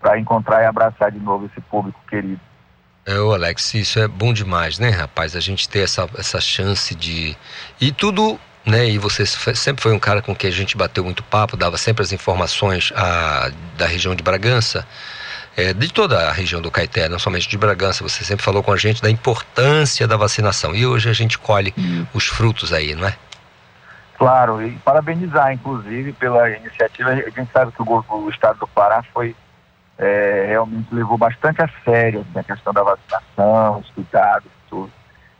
para 0.00 0.18
encontrar 0.18 0.62
e 0.62 0.66
abraçar 0.66 1.10
de 1.10 1.18
novo 1.18 1.46
esse 1.46 1.60
público 1.62 1.98
querido. 2.08 2.40
É, 3.06 3.18
o 3.18 3.32
Alex, 3.32 3.74
isso 3.74 3.98
é 3.98 4.08
bom 4.08 4.32
demais, 4.32 4.78
né, 4.78 4.88
rapaz? 4.88 5.36
A 5.36 5.40
gente 5.40 5.68
ter 5.68 5.80
essa, 5.80 6.08
essa 6.16 6.40
chance 6.40 6.94
de. 6.94 7.36
E 7.80 7.92
tudo, 7.92 8.38
né? 8.64 8.88
E 8.88 8.98
você 8.98 9.26
sempre 9.26 9.82
foi 9.82 9.92
um 9.92 9.98
cara 9.98 10.22
com 10.22 10.34
quem 10.34 10.48
a 10.48 10.52
gente 10.52 10.76
bateu 10.76 11.04
muito 11.04 11.22
papo, 11.22 11.56
dava 11.56 11.76
sempre 11.76 12.02
as 12.02 12.12
informações 12.12 12.92
a, 12.96 13.50
da 13.76 13.86
região 13.86 14.14
de 14.14 14.22
Bragança, 14.22 14.86
é, 15.54 15.74
de 15.74 15.92
toda 15.92 16.28
a 16.28 16.32
região 16.32 16.62
do 16.62 16.70
Caeté, 16.70 17.08
não 17.08 17.18
somente 17.18 17.46
de 17.46 17.58
Bragança. 17.58 18.02
Você 18.02 18.24
sempre 18.24 18.42
falou 18.42 18.62
com 18.62 18.72
a 18.72 18.76
gente 18.76 19.02
da 19.02 19.10
importância 19.10 20.08
da 20.08 20.16
vacinação. 20.16 20.74
E 20.74 20.86
hoje 20.86 21.10
a 21.10 21.12
gente 21.12 21.38
colhe 21.38 21.74
hum. 21.76 22.06
os 22.14 22.26
frutos 22.26 22.72
aí, 22.72 22.94
não 22.94 23.06
é? 23.06 23.14
Claro, 24.16 24.62
e 24.62 24.72
parabenizar, 24.78 25.52
inclusive, 25.52 26.12
pela 26.12 26.48
iniciativa. 26.50 27.10
A 27.10 27.16
gente 27.16 27.50
sabe 27.52 27.72
que 27.72 27.82
o, 27.82 28.04
o 28.08 28.30
estado 28.30 28.60
do 28.60 28.68
Pará 28.68 29.02
foi 29.12 29.34
é, 29.98 30.46
realmente 30.48 30.92
levou 30.92 31.16
bastante 31.16 31.62
a 31.62 31.68
sério 31.84 32.20
assim, 32.20 32.38
a 32.38 32.42
questão 32.42 32.72
da 32.72 32.82
vacinação, 32.82 33.78
os 33.78 33.90
cuidados, 33.90 34.50
tudo. 34.68 34.90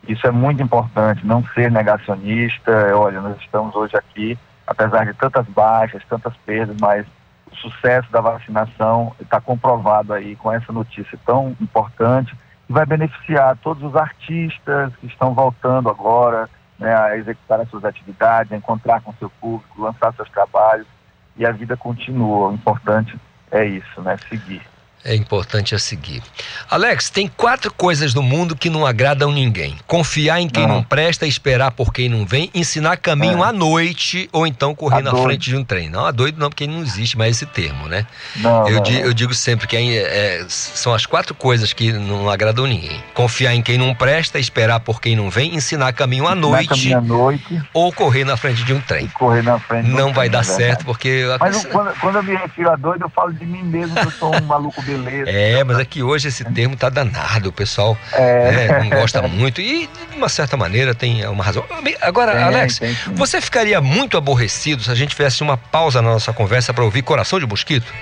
Isso 0.07 0.27
é 0.27 0.31
muito 0.31 0.63
importante, 0.63 1.27
não 1.27 1.45
ser 1.49 1.71
negacionista. 1.71 2.73
Olha, 2.97 3.21
nós 3.21 3.39
estamos 3.41 3.75
hoje 3.75 3.97
aqui, 3.97 4.39
apesar 4.67 5.07
de 5.07 5.15
tantas 5.15 5.47
baixas, 5.47 6.03
tantas 6.09 6.37
perdas, 6.39 6.77
mas 6.81 7.07
o 7.51 7.57
sucesso 7.57 8.11
da 8.11 8.21
vacinação 8.21 9.15
está 9.21 9.41
comprovado 9.41 10.13
aí 10.13 10.37
com 10.37 10.53
essa 10.53 10.73
notícia 10.73 11.19
tão 11.25 11.57
importante 11.61 12.37
vai 12.69 12.87
beneficiar 12.87 13.57
todos 13.59 13.83
os 13.83 13.95
artistas 13.95 14.91
que 14.97 15.07
estão 15.07 15.35
voltando 15.35 15.89
agora 15.89 16.49
né, 16.85 16.95
a 16.95 17.17
executar 17.17 17.61
as 17.61 17.69
suas 17.71 17.85
atividades, 17.85 18.53
a 18.53 18.57
encontrar 18.57 19.01
com 19.01 19.13
seu 19.15 19.31
público, 19.31 19.81
lançar 19.81 20.13
seus 20.15 20.29
trabalhos 20.29 20.87
e 21.35 21.47
a 21.47 21.51
vida 21.51 21.77
continua. 21.77 22.51
O 22.51 22.55
importante 22.55 23.19
é 23.51 23.65
isso, 23.65 24.03
né? 24.03 24.17
Seguir. 24.29 24.63
É 25.05 25.15
importante 25.15 25.75
a 25.75 25.79
seguir. 25.79 26.23
Alex, 26.71 27.11
tem 27.11 27.29
quatro 27.29 27.71
coisas 27.73 28.15
no 28.15 28.23
mundo 28.23 28.57
que 28.57 28.71
não 28.71 28.87
agradam 28.87 29.31
ninguém: 29.31 29.77
confiar 29.87 30.41
em 30.41 30.49
quem 30.49 30.67
não, 30.67 30.77
não 30.77 30.83
presta, 30.83 31.27
esperar 31.27 31.73
por 31.73 31.93
quem 31.93 32.09
não 32.09 32.25
vem, 32.25 32.51
ensinar 32.55 32.97
caminho 32.97 33.45
é. 33.45 33.49
à 33.49 33.53
noite 33.53 34.31
ou 34.33 34.47
então 34.47 34.75
correr 34.75 35.01
a 35.01 35.03
na 35.03 35.11
doido. 35.11 35.25
frente 35.25 35.51
de 35.51 35.57
um 35.57 35.63
trem. 35.63 35.91
Não, 35.91 36.07
a 36.07 36.11
doido 36.11 36.39
não, 36.39 36.49
porque 36.49 36.67
não 36.67 36.81
existe 36.81 37.19
mais 37.19 37.37
esse 37.37 37.45
termo, 37.45 37.87
né? 37.87 38.07
Não, 38.37 38.67
eu, 38.67 38.77
não, 38.77 38.83
digo, 38.83 38.99
eu 38.99 39.13
digo 39.13 39.35
sempre 39.35 39.67
que 39.67 39.77
é, 39.77 40.41
é, 40.41 40.47
são 40.49 40.95
as 40.95 41.05
quatro 41.05 41.35
coisas 41.35 41.75
que 41.75 41.93
não 41.93 42.31
agradam 42.31 42.67
ninguém: 42.67 43.03
confiar 43.13 43.55
em 43.55 43.61
quem 43.61 43.77
não 43.77 43.95
presta, 43.95 44.39
esperar 44.39 44.81
por 44.81 45.03
quem 45.03 45.15
não 45.15 45.29
vem, 45.29 45.55
ensinar 45.55 45.93
caminho 45.93 46.27
à 46.27 46.35
noite, 46.35 46.69
caminho 46.69 46.97
à 46.97 47.01
noite 47.03 47.63
ou 47.75 47.93
correr 47.93 48.25
na 48.25 48.39
frente 48.39 48.65
de 48.65 48.73
um 48.73 48.81
trem. 48.81 49.07
Correr 49.09 49.43
na 49.43 49.59
frente. 49.59 49.91
Não 49.91 50.15
vai 50.15 50.31
dar 50.31 50.45
certo 50.45 50.87
porque. 50.87 51.25
Mas 51.39 51.63
quando, 51.67 51.95
quando 52.01 52.17
eu 52.17 52.23
me 52.23 52.35
refiro 52.35 52.71
a 52.71 52.77
doido, 52.77 53.03
eu 53.03 53.11
falo 53.11 53.35
de 53.35 53.45
mim 53.45 53.63
mesmo 53.63 53.95
que 53.95 54.07
eu 54.07 54.11
sou 54.11 54.35
um 54.35 54.41
maluco 54.47 54.81
beleza. 54.99 55.31
É, 55.31 55.65
mas 55.65 55.79
é 55.79 55.85
que 55.85 56.03
hoje 56.03 56.29
esse 56.29 56.45
termo 56.45 56.77
tá 56.77 56.89
danado, 56.89 57.49
o 57.49 57.53
pessoal 57.53 57.97
é. 58.13 58.51
né, 58.51 58.79
não 58.81 58.91
gosta 58.91 59.23
muito 59.23 59.61
e 59.61 59.87
de 60.11 60.17
uma 60.17 60.29
certa 60.29 60.57
maneira 60.57 60.95
tem 60.95 61.27
uma 61.27 61.43
razão. 61.43 61.65
Agora, 62.01 62.33
tem, 62.33 62.43
Alex, 62.43 62.79
tem, 62.79 62.95
você 63.15 63.41
ficaria 63.41 63.81
muito 63.81 64.17
aborrecido 64.17 64.83
se 64.83 64.91
a 64.91 64.95
gente 64.95 65.15
fizesse 65.15 65.43
uma 65.43 65.57
pausa 65.57 66.01
na 66.01 66.11
nossa 66.11 66.33
conversa 66.33 66.73
para 66.73 66.85
ouvir 66.85 67.03
Coração 67.03 67.39
de 67.39 67.47
Mosquito? 67.47 67.93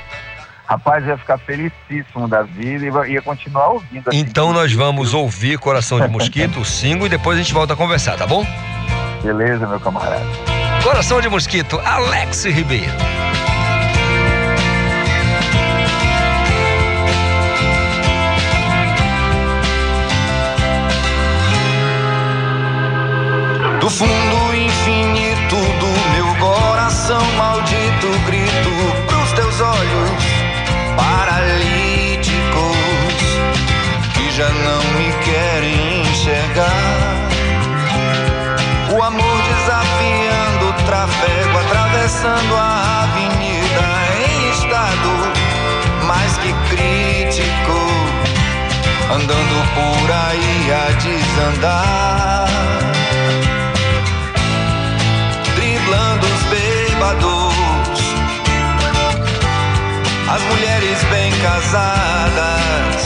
Rapaz, 0.66 1.04
ia 1.06 1.18
ficar 1.18 1.38
felicíssimo 1.38 2.26
da 2.28 2.42
vida 2.42 3.06
e 3.06 3.12
ia 3.12 3.20
continuar 3.20 3.68
ouvindo. 3.68 4.08
Assim, 4.08 4.18
então 4.18 4.52
nós 4.52 4.72
vamos 4.72 5.12
ouvir 5.12 5.58
Coração 5.58 6.00
de 6.00 6.08
Mosquito, 6.08 6.60
o 6.60 6.64
single, 6.64 7.06
e 7.06 7.10
depois 7.10 7.38
a 7.38 7.42
gente 7.42 7.52
volta 7.52 7.74
a 7.74 7.76
conversar, 7.76 8.16
tá 8.16 8.26
bom? 8.26 8.46
Beleza, 9.22 9.66
meu 9.66 9.78
camarada. 9.78 10.24
Coração 10.82 11.20
de 11.20 11.28
Mosquito, 11.28 11.78
Alex 11.84 12.44
Ribeiro. 12.44 12.92
Do 23.82 23.90
fundo 23.90 24.54
infinito 24.54 25.56
do 25.56 25.90
meu 26.12 26.32
coração 26.36 27.20
maldito, 27.36 28.06
grito 28.26 28.70
pros 29.08 29.32
teus 29.32 29.60
olhos 29.60 30.22
paralíticos 30.96 32.76
que 34.14 34.30
já 34.30 34.48
não 34.48 34.84
me 34.84 35.12
querem 35.24 36.02
enxergar. 36.02 37.28
O 38.96 39.02
amor 39.02 39.42
desafiando 39.42 40.68
o 40.68 40.72
trafego, 40.86 41.58
atravessando 41.58 42.54
a 42.56 43.02
avenida 43.02 43.82
em 44.28 44.48
estado 44.50 45.10
mais 46.06 46.38
que 46.38 46.52
crítico, 46.70 47.80
andando 49.12 49.56
por 49.74 50.08
aí 50.08 50.72
a 50.72 50.92
desandar. 51.00 52.41
As 60.42 60.54
mulheres 60.54 61.04
bem 61.04 61.30
casadas, 61.40 63.04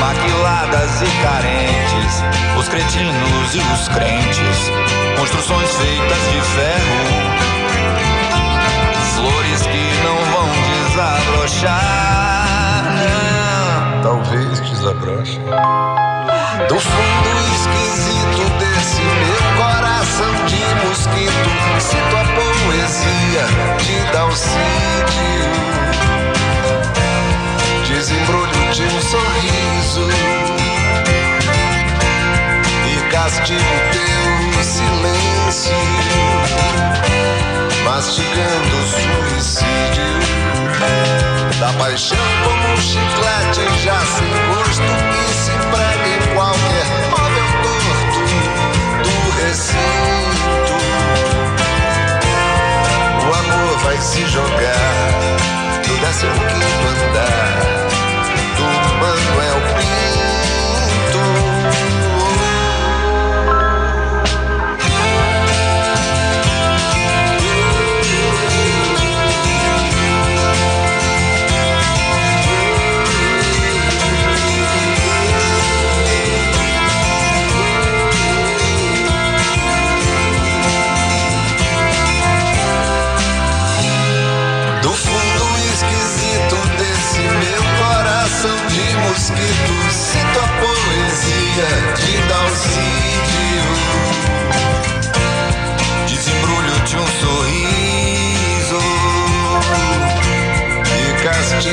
maquiladas 0.00 1.02
e 1.02 1.22
carentes, 1.22 2.24
os 2.58 2.68
cretinos 2.68 3.54
e 3.54 3.58
os 3.58 3.88
crentes, 3.88 4.70
construções 5.18 5.70
feitas 5.76 6.30
de 6.30 6.40
ferro 6.40 7.32
flores 9.16 9.66
que 9.66 9.84
não 10.02 10.16
vão 10.32 10.48
desabrochar. 10.88 12.01
Desabroche. 14.82 15.38
Do 16.68 16.78
fundo 16.80 17.30
esquisito 17.54 18.42
desse 18.58 19.00
meu 19.00 19.42
coração 19.56 20.34
de 20.46 20.62
mosquito, 20.84 21.50
cito 21.78 22.16
a 22.16 22.24
poesia 22.34 23.46
de 23.78 23.96
Dalcídio. 24.12 25.46
Desembrulho 27.86 28.62
de 28.72 28.82
um 28.82 29.00
sorriso 29.02 30.08
e 32.88 32.90
castigo 33.12 33.76
teu 33.92 34.64
silêncio 34.64 35.80
mastigando 37.84 38.76
o 38.76 38.84
suicídio 39.30 40.10
da 41.62 41.72
paixão 41.74 42.18
como 42.42 42.72
um 42.72 42.76
chiclete 42.76 43.60
já 43.84 43.96
sem 44.00 44.32
gosto 44.48 44.82
que 45.12 45.24
se 45.32 45.52
prega 45.70 46.08
em 46.08 46.34
qualquer 46.34 46.86
móvel 47.08 47.50
torto 47.62 48.22
do 49.04 49.16
recinto. 49.44 50.74
O 53.28 53.32
amor 53.32 53.78
vai 53.84 53.96
se 53.98 54.26
jogar 54.26 54.92
no 55.86 55.96
décimo 55.98 56.34
quinto 56.34 56.84
andar 56.88 57.81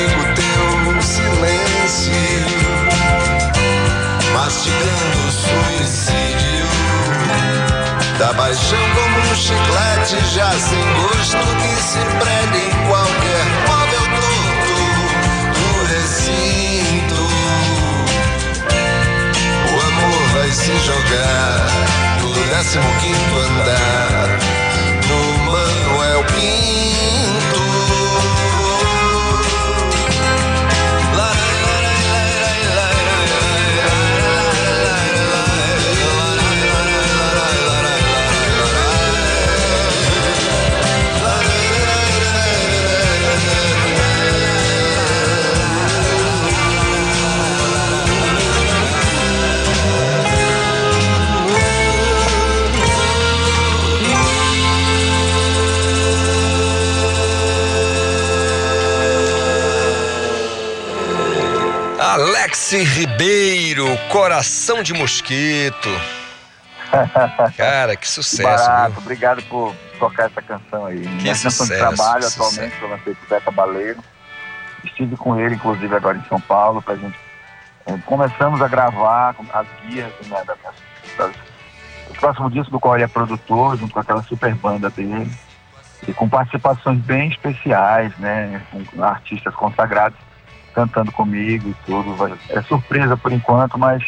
castigo 0.00 0.24
teu 0.34 1.02
silêncio, 1.02 2.14
mastigando 4.32 5.18
o 5.26 5.32
suicídio 5.32 6.66
da 8.18 8.32
paixão 8.34 8.78
como 8.94 9.18
um 9.18 9.34
chiclete 9.34 10.16
já 10.34 10.50
sem 10.52 10.84
gosto 10.94 11.38
que 11.56 11.82
se 11.82 11.98
prega 12.18 12.58
em 12.58 12.70
qualquer 12.88 13.44
móvel 13.68 14.04
torto 14.16 14.74
do 15.58 15.66
recinto. 15.92 17.20
O 19.66 19.80
amor 19.86 20.22
vai 20.32 20.50
se 20.50 20.78
jogar 20.78 21.66
no 22.20 22.32
15 22.32 22.78
quinto 23.00 23.34
andar 23.38 24.28
no 25.08 25.20
Manuel 25.44 26.24
Pinto. 26.24 26.99
Alex 62.70 62.96
Ribeiro, 62.96 63.84
Coração 64.08 64.80
de 64.80 64.92
Mosquito. 64.94 65.88
Cara, 67.56 67.96
que 67.96 68.08
sucesso. 68.08 68.44
Barato, 68.44 68.92
viu? 68.92 69.00
obrigado 69.02 69.42
por 69.44 69.74
tocar 69.98 70.26
essa 70.26 70.40
canção 70.40 70.86
aí. 70.86 71.00
Minha 71.00 71.32
canção 71.32 71.50
de 71.50 71.56
sucesso, 71.56 71.96
trabalho 71.96 72.20
que 72.20 72.26
atualmente 72.26 72.76
que 72.76 72.82
eu 72.82 72.90
lancei 72.90 73.14
com 73.14 73.24
o 73.24 73.28
Beto 73.28 73.52
Baleiro. 73.52 74.04
Estive 74.84 75.16
com 75.16 75.38
ele, 75.38 75.56
inclusive, 75.56 75.94
agora 75.96 76.16
em 76.16 76.24
São 76.28 76.40
Paulo, 76.40 76.80
pra 76.80 76.94
gente. 76.94 77.18
eh, 77.86 77.98
começamos 78.06 78.62
a 78.62 78.68
gravar 78.68 79.34
as 79.52 79.66
guias 79.84 80.12
né, 80.26 80.42
da 80.46 80.54
minha, 80.54 80.72
das, 81.18 81.34
o 82.08 82.14
próximo 82.14 82.50
disco 82.50 82.70
do 82.70 82.78
qual 82.78 82.94
ele 82.94 83.04
é 83.04 83.08
produtor, 83.08 83.76
junto 83.78 83.92
com 83.92 84.00
aquela 84.00 84.22
super 84.22 84.54
banda 84.54 84.88
dele. 84.90 85.30
E 86.06 86.14
com 86.14 86.28
participações 86.28 87.00
bem 87.00 87.30
especiais, 87.30 88.16
né? 88.18 88.62
Com 88.70 89.02
artistas 89.02 89.54
consagrados 89.56 90.16
cantando 90.80 91.12
comigo 91.12 91.68
e 91.68 91.74
tudo. 91.86 92.14
Vai- 92.14 92.32
É 92.48 92.62
surpresa 92.62 93.16
por 93.16 93.32
enquanto, 93.32 93.78
mas 93.78 94.02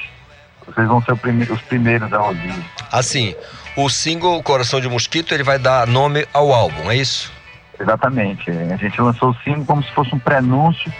vocês 0.67 0.87
vão 0.89 1.03
ser 1.03 1.13
os 1.13 1.63
primeiros 1.63 2.13
a 2.13 2.23
ouvir. 2.23 2.55
Assim, 2.91 3.35
o 3.77 3.89
single 3.91 4.43
Coração 4.43 4.81
de 4.81 4.89
Mosquito 4.89 5.35
ele 5.35 5.43
vai 5.43 5.59
dar 5.59 5.87
nome 5.87 6.27
ao 6.33 6.53
álbum, 6.53 6.91
é 6.91 6.97
isso? 6.97 7.33
Exatamente. 7.79 8.51
A 8.51 8.77
gente 8.77 9.01
lançou 9.01 9.31
o 9.31 9.35
single 9.43 9.65
como 9.65 9.83
se 9.83 9.91
fosse 9.93 10.15
um 10.15 10.19
prenúncio 10.19 10.93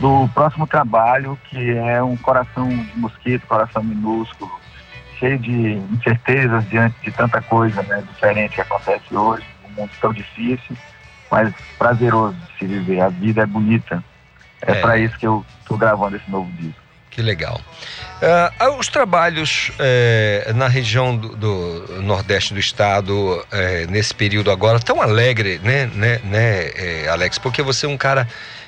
do 0.00 0.28
próximo 0.34 0.66
trabalho, 0.66 1.38
que 1.48 1.70
é 1.76 2.02
um 2.02 2.16
coração 2.16 2.68
de 2.68 2.98
mosquito, 2.98 3.46
coração 3.46 3.82
minúsculo, 3.82 4.50
cheio 5.18 5.38
de 5.38 5.72
incertezas 5.92 6.68
diante 6.68 6.96
de 7.02 7.10
tanta 7.12 7.40
coisa 7.42 7.82
né, 7.84 8.02
diferente 8.12 8.54
que 8.54 8.60
acontece 8.60 9.14
hoje, 9.14 9.44
um 9.64 9.80
mundo 9.80 9.90
tão 10.00 10.12
difícil, 10.12 10.76
mas 11.30 11.52
prazeroso 11.78 12.34
de 12.34 12.58
se 12.58 12.66
viver. 12.66 13.00
A 13.00 13.08
vida 13.08 13.42
é 13.42 13.46
bonita. 13.46 14.02
É, 14.66 14.72
É. 14.72 14.74
para 14.80 14.98
isso 14.98 15.16
que 15.18 15.26
eu 15.26 15.44
estou 15.60 15.76
gravando 15.78 16.16
esse 16.16 16.30
novo 16.30 16.50
disco. 16.58 16.80
Que 17.10 17.22
legal. 17.22 17.60
Ah, 18.58 18.70
os 18.78 18.88
trabalhos 18.88 19.70
eh, 19.78 20.50
na 20.56 20.66
região 20.66 21.16
do, 21.16 21.36
do 21.36 22.02
nordeste 22.02 22.52
do 22.54 22.58
estado, 22.58 23.44
eh, 23.52 23.86
nesse 23.88 24.12
período 24.14 24.50
agora, 24.50 24.80
tão 24.80 25.00
alegre, 25.00 25.60
né, 25.62 25.88
né, 25.94 26.20
né 26.24 26.70
eh, 26.74 27.08
Alex? 27.08 27.38
Porque 27.38 27.62
você 27.62 27.86
é 27.86 27.88
um 27.88 27.96
cara 27.96 28.26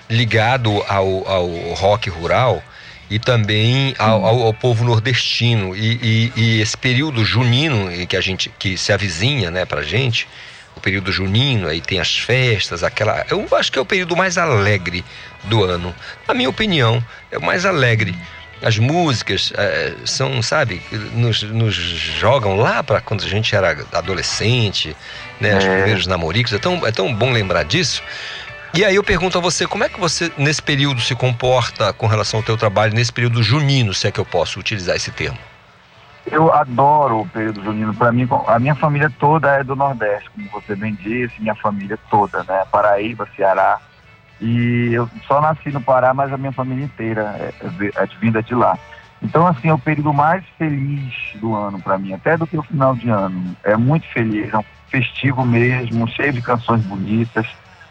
ligado 0.09 0.71
ao, 0.89 1.27
ao 1.29 1.49
rock 1.75 2.09
rural 2.09 2.63
e 3.11 3.19
também 3.19 3.95
ao, 3.99 4.25
ao- 4.25 4.43
ao 4.43 4.55
povo 4.55 4.85
nordestino. 4.85 5.75
E, 5.75 5.99
e- 6.01 6.33
e 6.37 6.61
esse 6.61 6.77
período 6.77 7.25
junino 7.25 7.89
que 8.07 8.17
a 8.17 8.21
gente 8.21 8.49
que 8.59 8.77
se 8.79 8.93
avizinha 8.93 9.51
né, 9.51 9.65
pra 9.65 9.83
gente, 9.83 10.29
o 10.77 10.81
período 10.81 11.11
junino, 11.11 11.67
aí 11.69 11.81
tem 11.81 11.99
as 11.99 12.17
festas, 12.17 12.85
aquela. 12.85 13.25
Eu 13.31 13.45
acho 13.57 13.73
que 13.73 13.79
é 13.79 13.83
o 13.83 13.87
período 13.87 14.15
mais 14.15 14.37
alegre 14.39 15.05
do 15.47 15.65
ano. 15.65 15.95
Na 16.27 16.35
minha 16.35 16.49
opinião, 16.49 17.03
é 17.31 17.39
o 17.39 17.43
mais 17.43 17.65
alegre. 17.67 18.15
As 18.63 18.79
músicas 18.79 19.53
eh, 19.55 19.95
são, 20.07 20.41
sabe, 20.43 20.81
nos, 21.13 21.43
nos 21.43 21.75
jogam 21.75 22.57
lá 22.57 22.83
para 22.83 23.01
quando 23.03 23.23
a 23.23 23.29
gente 23.29 23.55
era 23.55 23.77
adolescente, 23.93 24.97
né? 25.41 25.59
Os 25.59 25.65
É. 25.65 25.77
primeiros 25.77 26.07
namoricos. 26.07 26.53
É 26.55 26.59
tão, 26.59 26.87
é 26.87 26.91
tão 26.91 27.13
bom 27.15 27.31
lembrar 27.33 27.65
disso. 27.65 28.03
E 28.75 28.85
aí 28.85 28.95
eu 28.95 29.05
pergunto 29.05 29.37
a 29.39 29.41
você, 29.41 29.67
como 29.67 29.85
é 29.85 29.89
que 29.89 30.01
você, 30.01 30.33
nesse 30.37 30.63
período, 30.63 31.01
se 31.01 31.15
comporta 31.15 31.93
com 31.93 32.07
relação 32.07 32.41
ao 32.41 32.45
teu 32.45 32.57
trabalho, 32.57 32.95
nesse 32.95 33.13
período 33.13 33.43
junino, 33.43 33.93
se 33.95 34.07
é 34.07 34.11
que 34.11 34.19
eu 34.21 34.25
posso 34.25 34.59
utilizar 34.59 34.97
esse 34.97 35.11
termo? 35.11 35.39
Eu 36.31 36.53
adoro 36.53 37.21
o 37.21 37.29
período 37.29 37.63
junino. 37.63 37.95
Para 37.95 38.11
mim, 38.11 38.27
a 38.47 38.59
minha 38.59 38.75
família 38.75 39.11
toda 39.19 39.51
é 39.51 39.63
do 39.65 39.77
Nordeste, 39.77 40.29
como 40.31 40.49
você 40.51 40.75
bem 40.75 40.95
disse, 40.95 41.41
minha 41.41 41.55
família 41.55 41.99
toda, 42.11 42.43
né? 42.45 42.65
Paraíba, 42.71 43.29
Ceará. 43.37 43.79
E 44.41 44.91
eu 44.93 45.09
só 45.27 45.41
nasci 45.41 45.71
no 45.71 45.81
Pará, 45.81 46.13
mas 46.13 46.33
a 46.33 46.37
minha 46.37 46.53
família 46.53 46.85
inteira 46.85 47.35
é, 47.39 47.53
é, 47.63 48.05
é 48.05 48.07
vinda 48.21 48.43
de 48.43 48.55
lá. 48.55 48.79
Então, 49.23 49.47
assim, 49.47 49.69
é 49.69 49.75
o 49.75 49.79
período 49.79 50.13
mais 50.13 50.45
feliz 50.59 51.15
do 51.37 51.55
ano 51.55 51.81
para 51.81 51.99
mim, 51.99 52.13
até 52.13 52.37
do 52.37 52.47
que 52.47 52.57
o 52.57 52.63
final 52.63 52.95
de 52.95 53.09
ano. 53.09 53.57
É 53.65 53.77
muito 53.77 54.07
feliz, 54.09 54.53
é 54.53 54.59
um 54.59 54.65
festivo 54.89 55.45
mesmo, 55.45 56.07
cheio 56.09 56.33
de 56.33 56.43
canções 56.43 56.83
bonitas. 56.83 57.47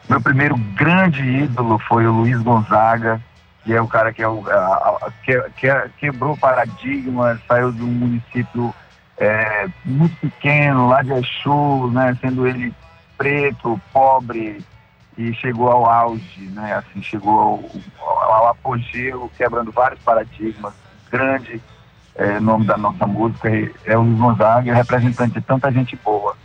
Meu 0.08 0.22
primeiro 0.22 0.56
grande 0.76 1.22
ídolo 1.22 1.80
foi 1.80 2.06
o 2.06 2.12
Luiz 2.12 2.40
Gonzaga, 2.42 3.20
que 3.64 3.74
é 3.74 3.82
o 3.82 3.88
cara 3.88 4.14
que, 4.14 4.22
é 4.22 4.28
o, 4.28 4.48
a, 4.48 4.54
a, 4.54 5.12
que, 5.24 5.42
que 5.58 5.68
quebrou 5.98 6.38
paradigmas, 6.38 7.40
saiu 7.48 7.72
de 7.72 7.82
um 7.82 7.88
município 7.88 8.74
é, 9.18 9.68
muito 9.84 10.16
pequeno, 10.18 10.88
lá 10.88 11.02
de 11.02 11.12
Exu, 11.14 11.90
né, 11.92 12.16
sendo 12.22 12.46
ele 12.46 12.72
preto, 13.18 13.82
pobre, 13.92 14.64
e 15.18 15.34
chegou 15.36 15.70
ao 15.70 15.90
auge, 15.90 16.42
né, 16.54 16.76
assim, 16.76 17.02
chegou 17.02 17.70
ao, 18.00 18.34
ao 18.34 18.48
apogeu, 18.50 19.32
quebrando 19.38 19.72
vários 19.72 20.00
paradigmas, 20.02 20.74
grande 21.10 21.62
é, 22.16 22.40
nome 22.40 22.66
da 22.66 22.78
nossa 22.78 23.06
música 23.06 23.50
é 23.86 23.98
o 23.98 24.02
Luiz 24.02 24.18
Gonzaga, 24.18 24.72
é 24.72 24.74
representante 24.74 25.34
de 25.34 25.42
tanta 25.42 25.72
gente 25.72 25.96
boa. 25.98 26.36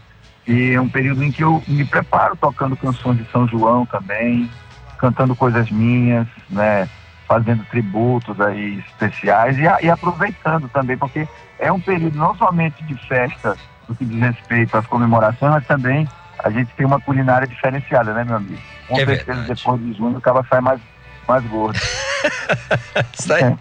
E 0.47 0.73
é 0.73 0.81
um 0.81 0.89
período 0.89 1.23
em 1.23 1.31
que 1.31 1.45
eu 1.45 1.63
me 1.69 1.85
preparo 1.85 2.37
tocando 2.37 2.77
canções 2.77 3.19
de 3.19 3.31
São 3.31 3.47
João 3.47 3.87
também, 3.87 4.51
cantando 4.99 5.35
coisas 5.37 5.71
minhas, 5.71 6.27
né? 6.49 6.89
Fazendo 7.27 7.65
tributos 7.71 8.41
aí 8.41 8.81
especiais 8.81 9.57
e, 9.57 9.63
e 9.63 9.89
aproveitando 9.89 10.69
também, 10.69 10.97
porque 10.97 11.29
é 11.59 11.71
um 11.71 11.79
período 11.79 12.19
não 12.19 12.35
somente 12.35 12.83
de 12.85 12.95
festa 13.07 13.57
no 13.89 13.95
que 13.95 14.05
diz 14.05 14.21
respeito 14.21 14.77
às 14.77 14.87
comemorações, 14.87 15.53
mas 15.53 15.67
também 15.67 16.09
a 16.43 16.51
gente 16.51 16.71
tem 16.77 16.87
uma 16.87 17.01
culinária 17.01 17.47
diferenciada, 17.47 18.13
né, 18.13 18.25
meu 18.25 18.37
amigo? 18.37 18.61
Com 18.89 18.95
é 18.95 19.07
certeza 19.07 19.25
verdade. 19.25 19.55
depois 19.55 19.81
de 19.81 19.93
junho 19.95 20.19
o 20.19 20.21
cara 20.21 20.45
sai 20.49 20.61
mais, 20.61 20.81
mais 21.27 21.45
gordo. 21.45 21.79
sai. 23.15 23.57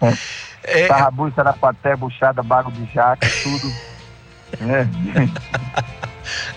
É... 0.62 0.86
Sarrabu, 0.88 1.32
sarapaté, 1.34 1.96
buchada, 1.96 2.42
bago 2.42 2.70
de 2.70 2.84
jaca, 2.92 3.26
tudo. 3.42 3.72
É. 4.60 4.86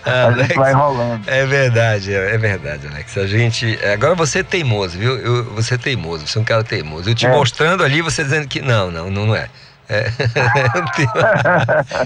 Ah, 0.05 0.25
Alex, 0.25 0.55
vai 0.55 0.73
rolando. 0.73 1.29
É 1.29 1.45
verdade, 1.45 2.13
é, 2.13 2.35
é, 2.35 2.37
verdade, 2.37 2.87
Alex. 2.87 3.17
A 3.17 3.25
gente. 3.25 3.79
Agora 3.85 4.13
você 4.13 4.39
é 4.39 4.43
teimoso, 4.43 4.97
viu? 4.97 5.17
Eu, 5.17 5.45
você 5.55 5.75
é 5.75 5.77
teimoso, 5.77 6.27
você 6.27 6.37
é 6.37 6.41
um 6.41 6.43
cara 6.43 6.63
teimoso. 6.63 7.09
Eu 7.09 7.15
te 7.15 7.25
é. 7.25 7.31
mostrando 7.31 7.83
ali, 7.83 8.01
você 8.01 8.23
dizendo 8.23 8.47
que. 8.47 8.61
Não, 8.61 8.91
não, 8.91 9.09
não 9.09 9.35
é. 9.35 9.49
É, 9.93 10.11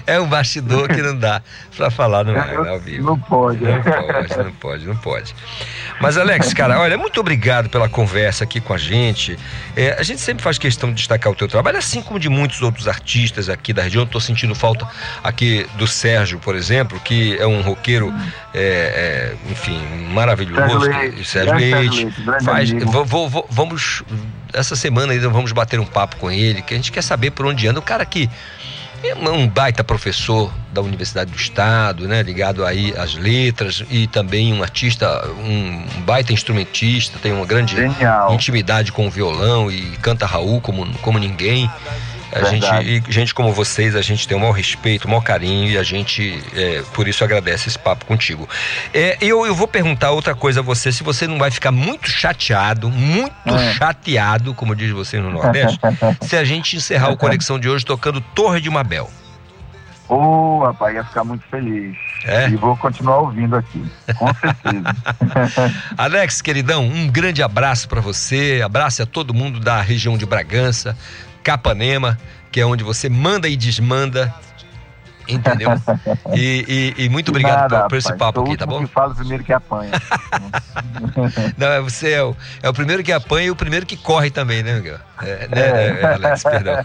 é 0.16 0.20
um 0.20 0.28
bastidor 0.28 0.90
que 0.90 1.02
não 1.02 1.18
dá 1.18 1.42
para 1.76 1.90
falar 1.90 2.26
no 2.26 2.38
ao 2.70 2.80
vivo. 2.80 3.06
Não 3.06 3.18
pode. 3.20 3.64
Não 3.64 3.82
pode, 3.82 4.38
não 4.38 4.52
pode, 4.52 4.88
não 4.88 4.98
pode. 4.98 5.36
Mas, 6.02 6.18
Alex, 6.18 6.54
cara, 6.54 6.80
olha, 6.80 6.98
muito 6.98 7.20
obrigado 7.20 7.70
pela 7.70 7.88
conversa 7.88 8.44
aqui 8.44 8.60
com 8.60 8.74
a 8.74 8.78
gente. 8.78 9.38
É, 9.76 9.96
a 9.98 10.04
gente 10.04 10.20
sempre 10.20 10.44
faz 10.44 10.58
questão 10.58 10.90
de 10.90 10.96
destacar 10.96 11.32
o 11.32 11.36
teu 11.36 11.48
trabalho, 11.48 11.78
assim 11.78 12.02
como 12.02 12.20
de 12.20 12.30
muitos 12.30 12.62
outros 12.62 12.88
artistas 12.88 13.50
aqui 13.50 13.72
da 13.72 13.84
região. 13.84 14.04
Estou 14.04 14.20
sentindo 14.22 14.54
falta 14.54 14.88
aqui 15.24 15.66
do 15.78 15.88
Sérgio, 15.88 16.40
por 16.40 16.56
exemplo, 16.56 17.00
que 17.00 17.38
é 17.38 17.48
um 17.48 17.62
roqueiro, 17.62 18.14
é, 18.54 19.34
é, 19.34 19.52
enfim, 19.52 19.80
maravilhoso. 20.12 20.82
Sérgio 20.82 20.94
Leite. 20.94 21.26
Sérgio 21.26 21.56
Leite. 21.56 22.44
Faz, 22.44 22.72
vou, 22.72 23.06
vou, 23.06 23.48
vamos 23.50 24.04
essa 24.54 24.76
semana 24.76 25.14
ainda 25.14 25.30
vamos 25.30 25.52
bater 25.52 25.80
um 25.80 25.86
papo 25.86 26.18
com 26.18 26.32
ele, 26.32 26.62
que 26.62 26.74
a 26.74 26.78
gente 26.78 26.92
quer 26.92 27.02
saber 27.02 27.32
por 27.32 27.46
onde 27.46 27.68
anda. 27.68 27.80
O 27.80 27.84
cara 27.84 28.06
que 28.06 28.30
é 29.04 29.14
um 29.30 29.48
baita 29.48 29.84
professor 29.84 30.52
da 30.74 30.82
Universidade 30.82 31.32
do 31.32 31.38
Estado, 31.38 32.08
né, 32.08 32.24
ligado 32.24 32.66
aí 32.66 32.94
às 32.98 33.16
letras 33.16 33.84
e 33.90 34.08
também 34.08 34.54
um 34.54 34.64
artista, 34.64 35.28
um 35.40 35.86
baita 36.04 36.34
instrumentista, 36.34 37.20
tem 37.20 37.32
uma 37.32 37.46
grande 37.46 37.76
Genial. 37.76 38.34
intimidade 38.34 38.92
com 38.92 39.08
o 39.08 39.10
violão 39.10 39.72
e 39.72 39.82
canta 40.02 40.26
Raul 40.26 40.60
como, 40.62 40.88
como 41.00 41.20
ninguém. 41.20 41.70
A 42.32 42.44
gente, 42.44 42.68
e 42.84 43.12
gente 43.12 43.34
como 43.34 43.54
vocês, 43.54 43.96
a 43.96 44.02
gente 44.02 44.28
tem 44.28 44.36
o 44.36 44.40
maior 44.40 44.52
respeito, 44.52 45.06
o 45.06 45.08
maior 45.10 45.22
carinho 45.22 45.70
e 45.70 45.78
a 45.78 45.84
gente, 45.84 46.44
é, 46.54 46.84
por 46.94 47.08
isso, 47.08 47.24
agradece 47.24 47.70
esse 47.70 47.80
papo 47.80 48.06
contigo. 48.06 48.48
É, 48.94 49.18
eu, 49.22 49.46
eu 49.46 49.56
vou 49.56 49.68
perguntar 49.68 50.12
outra 50.12 50.36
coisa 50.36 50.60
a 50.60 50.64
você, 50.64 50.92
se 50.92 51.04
você 51.04 51.28
não 51.28 51.38
vai 51.38 51.52
ficar 51.52 51.72
muito 51.72 52.10
chateado, 52.10 52.90
muito 52.90 53.56
é. 53.56 53.74
chateado, 53.74 54.54
como 54.54 54.76
diz 54.76 54.92
você 54.92 55.20
no 55.20 55.32
Nordeste, 55.32 55.80
se 56.22 56.36
a 56.36 56.44
gente 56.44 56.76
encerrar 56.76 57.10
o 57.10 57.18
Conexão 57.18 57.60
de 57.60 57.70
hoje 57.70 57.86
tocando 57.86 58.20
Torre 58.20 58.60
de 58.60 58.70
Mabel. 58.70 59.10
Ô, 60.10 60.16
oh, 60.16 60.66
rapaz, 60.66 60.96
ia 60.96 61.04
ficar 61.04 61.26
muito 61.26 61.44
feliz. 61.48 61.98
É? 62.24 62.48
E 62.48 62.56
vou 62.56 62.78
continuar 62.78 63.18
ouvindo 63.18 63.58
aqui, 63.58 63.86
com 64.18 64.28
certeza. 64.34 65.74
Alex, 65.98 66.42
queridão, 66.42 66.86
um 66.86 67.10
grande 67.10 67.44
abraço 67.44 67.90
para 67.90 68.00
você, 68.00 68.62
abraço 68.64 69.04
a 69.04 69.06
todo 69.06 69.34
mundo 69.34 69.60
da 69.60 69.82
região 69.82 70.18
de 70.18 70.26
Bragança, 70.26 70.98
Capanema, 71.48 72.20
que 72.52 72.60
é 72.60 72.66
onde 72.66 72.84
você 72.84 73.08
manda 73.08 73.48
e 73.48 73.56
desmanda. 73.56 74.34
Entendeu? 75.30 75.70
E, 76.34 76.94
e, 76.98 77.06
e 77.06 77.10
muito 77.10 77.30
obrigado 77.30 77.72
Nada, 77.72 77.82
por, 77.84 77.90
por 77.90 77.98
esse 77.98 78.14
papo 78.16 78.42
aqui, 78.42 78.58
tá 78.58 78.66
bom? 78.66 78.82
que 78.82 78.88
fala 78.88 79.16
primeiro 79.16 79.44
que 79.44 79.54
apanha. 79.54 79.92
Não, 81.58 81.68
é 81.68 81.80
você 81.80 82.12
é 82.12 82.24
o, 82.24 82.36
é 82.62 82.70
o 82.70 82.74
primeiro 82.74 83.02
que 83.02 83.12
apanha 83.12 83.48
e 83.48 83.52
o 83.52 83.56
primeiro 83.56 83.86
que 83.86 83.96
corre 83.96 84.30
também, 84.30 84.62
né, 84.62 84.74
Miguel? 84.74 85.00
É, 85.22 85.48
né, 85.48 85.62
é. 85.62 86.00
é 86.02 86.14
Alex, 86.14 86.44
perdão. 86.44 86.76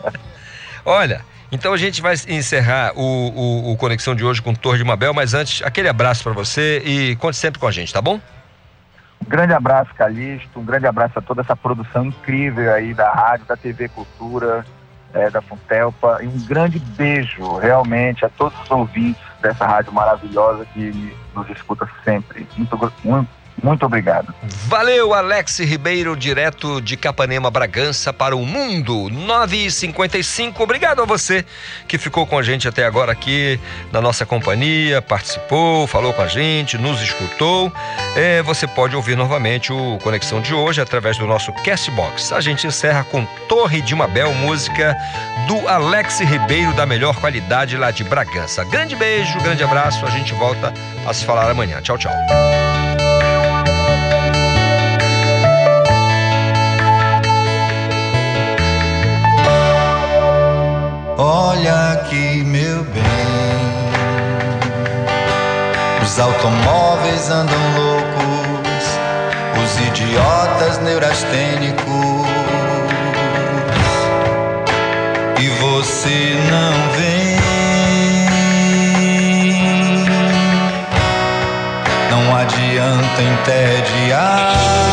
Olha, 0.84 1.24
então 1.50 1.72
a 1.72 1.76
gente 1.78 2.02
vai 2.02 2.14
encerrar 2.28 2.92
o, 2.94 3.02
o, 3.02 3.72
o, 3.72 3.76
Conexão 3.76 4.14
de 4.14 4.22
hoje 4.22 4.42
com 4.42 4.54
Torre 4.54 4.78
de 4.78 4.84
Mabel, 4.84 5.14
mas 5.14 5.32
antes, 5.32 5.62
aquele 5.64 5.88
abraço 5.88 6.22
para 6.22 6.32
você 6.32 6.82
e 6.84 7.16
conte 7.16 7.38
sempre 7.38 7.58
com 7.58 7.66
a 7.66 7.72
gente, 7.72 7.92
tá 7.92 8.02
bom? 8.02 8.20
Um 9.24 9.28
grande 9.28 9.52
abraço, 9.52 9.94
Calixto, 9.94 10.60
um 10.60 10.64
grande 10.64 10.86
abraço 10.86 11.18
a 11.18 11.22
toda 11.22 11.42
essa 11.42 11.56
produção 11.56 12.06
incrível 12.06 12.72
aí 12.72 12.94
da 12.94 13.10
rádio, 13.12 13.46
da 13.46 13.56
TV 13.56 13.88
Cultura, 13.88 14.64
é, 15.12 15.30
da 15.30 15.40
Funtelpa, 15.40 16.18
e 16.22 16.26
um 16.26 16.46
grande 16.46 16.78
beijo 16.78 17.56
realmente 17.56 18.24
a 18.24 18.28
todos 18.28 18.58
os 18.62 18.70
ouvintes 18.70 19.22
dessa 19.40 19.66
rádio 19.66 19.92
maravilhosa 19.92 20.64
que 20.66 21.14
nos 21.34 21.48
escuta 21.50 21.88
sempre. 22.04 22.46
Muito, 22.56 22.92
muito, 23.04 23.28
muito 23.62 23.84
obrigado. 23.84 24.34
Valeu, 24.66 25.14
Alex 25.14 25.58
Ribeiro, 25.60 26.16
direto 26.16 26.80
de 26.80 26.96
Capanema, 26.96 27.50
Bragança, 27.50 28.12
para 28.12 28.36
o 28.36 28.44
mundo. 28.44 29.08
9h55. 29.10 30.60
Obrigado 30.60 31.02
a 31.02 31.04
você 31.04 31.44
que 31.86 31.98
ficou 31.98 32.26
com 32.26 32.38
a 32.38 32.42
gente 32.42 32.68
até 32.68 32.84
agora 32.84 33.12
aqui 33.12 33.58
na 33.92 34.00
nossa 34.00 34.24
companhia, 34.24 35.02
participou, 35.02 35.86
falou 35.86 36.12
com 36.12 36.22
a 36.22 36.28
gente, 36.28 36.78
nos 36.78 37.00
escutou. 37.02 37.72
É, 38.16 38.42
você 38.42 38.66
pode 38.66 38.94
ouvir 38.94 39.16
novamente 39.16 39.72
o 39.72 39.98
Conexão 40.02 40.40
de 40.40 40.54
hoje 40.54 40.80
através 40.80 41.16
do 41.16 41.26
nosso 41.26 41.52
Castbox. 41.64 42.32
A 42.32 42.40
gente 42.40 42.66
encerra 42.66 43.04
com 43.04 43.24
Torre 43.48 43.80
de 43.80 43.94
Mabel, 43.94 44.32
música 44.34 44.96
do 45.46 45.66
Alex 45.68 46.20
Ribeiro, 46.20 46.72
da 46.74 46.84
melhor 46.84 47.16
qualidade 47.16 47.76
lá 47.76 47.90
de 47.90 48.04
Bragança. 48.04 48.64
Grande 48.64 48.94
beijo, 48.94 49.40
grande 49.40 49.64
abraço. 49.64 50.04
A 50.04 50.10
gente 50.10 50.34
volta 50.34 50.72
a 51.06 51.14
se 51.14 51.24
falar 51.24 51.50
amanhã. 51.50 51.80
Tchau, 51.80 51.96
tchau. 51.96 52.12
Olha 61.20 61.94
aqui, 61.94 62.44
meu 62.44 62.84
bem. 62.84 63.02
Os 66.00 66.16
automóveis 66.16 67.28
andam 67.28 67.58
loucos, 67.76 68.84
os 69.60 69.80
idiotas 69.88 70.78
neurastênicos. 70.78 71.84
E 75.40 75.48
você 75.60 76.36
não 76.52 76.72
vem. 76.96 77.38
Não 82.12 82.36
adianta 82.36 83.22
entediar. 83.22 84.87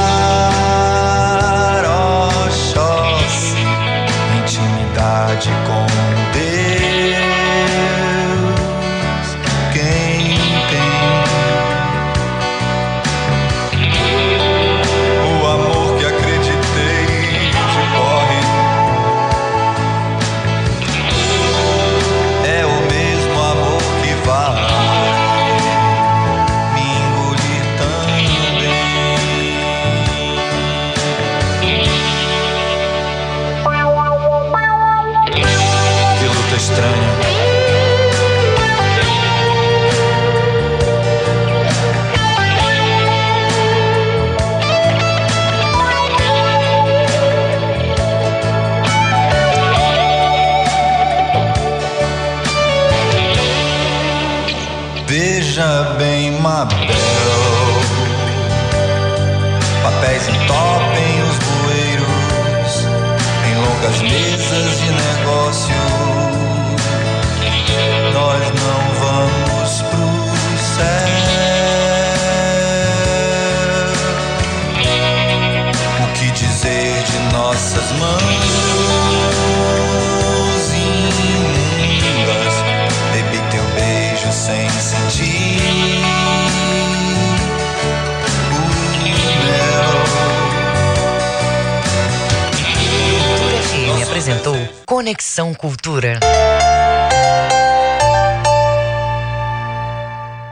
Conexão 94.96 95.54
Cultura. 95.54 96.22